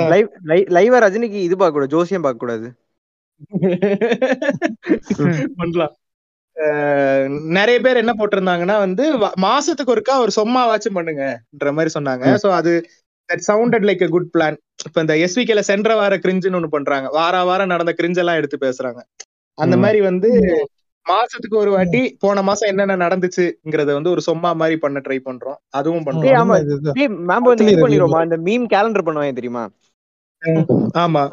லைவ் 0.08 0.28
லைவா 0.46 0.98
ரஜினிக்கு 0.98 1.32
இது 1.32 1.58
பார்க்க 1.58 1.72
கூடாது 1.72 1.88
ஜோசியம் 1.88 2.22
பார்க்க 2.22 2.46
கூடாது 2.46 2.74
பண்ணலாம். 5.56 5.96
நிறைய 7.58 7.80
பேர் 7.80 8.02
என்ன 8.02 8.14
போட்டிருந்தாங்கன்னா 8.18 8.78
வந்து 8.78 9.04
மாசத்துக்கு 9.46 9.94
ஒருக்கா 9.96 10.16
ஒரு 10.20 10.32
சொம்மா 10.36 10.62
வாட்சும் 10.70 10.98
பண்ணுங்கன்ற 10.98 11.72
மாதிரி 11.78 11.92
சொன்னாங்க. 11.98 12.26
சோ 12.44 12.50
அது 12.50 12.74
that 13.30 13.44
sounded 13.48 13.88
like 13.90 14.04
a 14.04 14.10
good 14.10 14.30
plan 14.34 14.58
இப்ப 14.86 15.02
இந்த 15.02 15.14
எஸ்விகேல 15.16 15.60
சென்ற 15.60 15.96
வார 15.96 16.14
கிரிஞ்சுன்னு 16.16 16.58
ஒண்ணு 16.60 16.68
பண்றாங்க. 16.68 17.08
வார 17.10 17.44
வாரம் 17.44 17.68
நடந்த 17.68 17.94
கிரிஞ்செல்லாம் 18.00 18.36
எடுத்து 18.36 18.58
பேசுறாங்க. 18.58 19.02
அந்த. 19.58 19.76
மாதிரி 19.78 20.02
வந்து 20.02 20.30
மாசத்துக்கு 21.06 21.56
ஒரு 21.56 21.72
வாட்டி 21.72 22.02
போன 22.20 22.42
மாசம் 22.42 22.70
என்னென்ன 22.70 22.96
நடந்துச்சுங்கிறத 22.96 23.94
வந்து 23.94 24.10
ஒரு 24.10 24.22
சொம்மா 24.26 24.56
மாதிரி 24.56 24.78
பண்ண 24.78 25.00
ட்ரை 25.00 25.18
பண்றோம். 25.26 25.58
அதுவும் 25.70 26.06
பண்றோம். 26.06 26.38
ஆமா. 26.42 26.58
மேம்போ 27.30 27.50
வந்து 27.54 27.66
இது 27.66 27.84
இந்த 28.28 28.40
மீம் 28.48 28.68
கேலண்டர் 28.76 29.08
பண்ணுவாங்க 29.08 29.34
தெரியுமா? 29.34 29.64
ஆமா. 31.06 31.24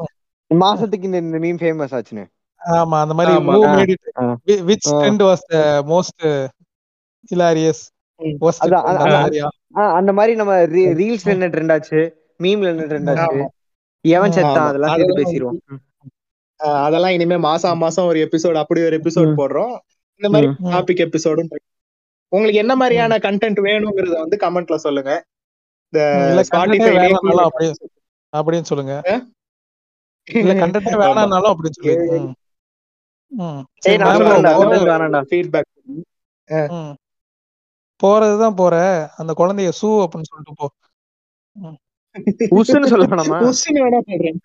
மாசத்துக்கு 0.51 1.03
இந்த 1.03 1.19
இந்த 1.19 1.39
மீம் 1.39 1.61
ஃபேமஸ் 1.61 1.95
ஆச்சுன்னு. 1.99 2.25
ஆமா 2.67 3.01
அந்த 3.01 3.15
மாதிரி 3.15 3.37
ஆமா. 3.37 3.53
who 3.53 3.67
ah. 3.67 3.75
made 3.75 3.91
it 3.91 3.99
ah. 4.19 4.25
whi- 4.47 4.63
which 4.69 4.87
ah. 4.93 4.99
trend 5.01 5.21
was 5.23 5.41
the 5.53 5.63
most 5.83 6.17
uh, 6.23 6.47
hilarious 7.31 7.79
ம். 8.21 8.45
worst 8.45 8.61
அதான், 8.61 8.85
trend 8.85 9.25
அதான், 9.25 9.93
அந்த 9.93 10.13
மாதிரி 10.13 10.37
நம்ம 10.37 10.53
ரீல்ஸ்ல 10.67 11.27
என்ன 11.27 11.49
ட்ரெண்ட் 11.49 11.73
ஆச்சு 11.73 12.01
மீம்ல 12.39 12.67
என்ன 12.67 12.83
ட்ரெண்ட் 12.83 13.19
ஆச்சு. 13.19 13.49
எவன் 14.05 14.31
செத்தான். 14.31 14.57
அதெல்லாம் 14.57 14.97
சேர்த்து 14.97 15.15
அதெல்லாம் 15.15 15.17
பேசிடுவோம் 15.17 15.79
அதெல்லாம் 16.57 17.11
இனிமே 17.11 17.37
மாசம் 17.37 17.79
மாசம் 17.79 18.07
ஒரு 18.07 18.29
எபிசோட் 18.31 18.55
அப்படி 18.55 18.85
ஒரு 18.85 18.97
எபிசோட். 18.99 19.35
போடுறோம் 19.37 19.75
இந்த 20.21 20.29
மாதிரி. 20.29 20.47
டாபிக் 20.63 21.03
எபிசோடும் 21.07 21.57
உங்களுக்கு 22.33 22.59
என்ன 22.59 22.77
மாதிரியான 22.77 23.17
கண்டென்ட் 23.17 23.61
வேணுங்கிறத 23.61 24.19
வந்து 24.19 24.37
கமெண்ட்ல 24.41 24.75
சொல்லுங்க 24.75 25.25
இந்த 25.93 26.05
அப்படின்னு 28.33 28.61
சொல்லுங்க 28.63 28.95
இல்ல 30.29 30.53
கண்டென்ட்டே 30.55 30.95
வேணாம்னாலும் 30.97 31.53
அப்படின்னு 31.53 31.71
சொல்லுங்க 31.71 32.35
போறதுதான் 38.03 38.55
போற. 38.55 38.75
அந்த 39.17 39.33
குழந்தைய 39.37 39.69
சூ 39.69 39.89
அப்படின்னு 40.03 40.29
சொல்லிட்டு 40.31 40.55
போ. 40.55 40.67
உசுன்னு 42.51 42.87
சொல்ல 42.87 43.07
வேணாமா? 43.07 43.39
கொஸ்டின் 43.41 43.81
வேணா 43.81 44.01
சொல்றேன் 44.07 44.41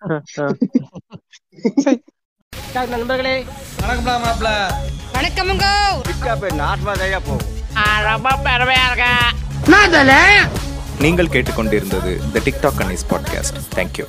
சரி. 1.76 2.02
நண்பர்களே. 2.88 3.44
நீங்கள் 11.00 11.26
கேட்டுக்கொண்டிருந்தது 11.26 12.12
த 12.32 12.38
டிக்டாக் 12.44 12.80
அன்னிஸ் 12.82 13.06
பாட்காஸ்ட் 13.10 13.58
தேங்க்யூ 13.74 14.06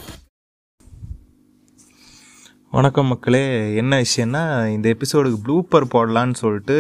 வணக்கம் 2.78 3.06
மக்களே. 3.06 3.76
என்ன 3.76 4.02
விஷயம்னா 4.02 4.68
இந்த 4.68 4.96
எபிசோடுக்கு 4.96 5.38
ப்ளூப்பர் 5.44 5.86
போடலான்னு 5.94 6.34
சொல்லிட்டு 6.34 6.76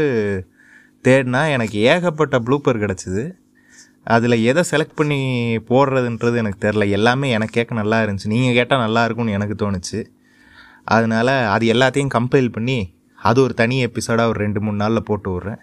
தேடினா 1.04 1.50
எனக்கு 1.50 1.78
ஏகப்பட்ட 1.80 2.40
ப்ளூப்பர் 2.40 2.78
கிடச்சிது. 2.78 3.32
அதில் 4.04 4.44
எதை 4.44 4.64
செலக்ட் 4.72 4.96
பண்ணி 4.96 5.20
போடுறதுன்றது 5.56 6.36
எனக்கு 6.36 6.68
தெரில 6.68 6.90
எல்லாமே 6.90 7.30
எனக்கு 7.30 7.54
கேட்க 7.54 7.76
நல்லா 7.76 8.02
இருந்துச்சு. 8.02 8.26
நீங்கள் 8.26 8.54
கேட்டால் 8.54 8.80
நல்லா 8.80 9.04
இருக்கும்னு 9.06 9.32
எனக்கு 9.32 9.56
தோணுச்சு. 9.64 10.06
அதனால் 10.84 11.34
அது 11.56 11.74
எல்லாத்தையும் 11.74 12.16
கம்பைல் 12.20 12.52
பண்ணி 12.52 12.94
அது 13.16 13.42
ஒரு 13.42 13.54
தனி 13.54 13.86
எபிசோடாக 13.86 14.34
ஒரு 14.34 14.40
ரெண்டு 14.40 14.62
மூணு 14.62 14.76
நாளில் 14.76 15.04
போட்டு 15.04 15.40
விட்றேன். 15.40 15.62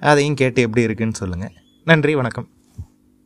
அதையும் 0.00 0.34
கேட்டு 0.34 0.62
எப்படி 0.62 0.82
இருக்குன்னு 0.82 1.14
சொல்லுங்கள் 1.14 1.52
நன்றி 1.84 2.14
வணக்கம். 2.14 2.48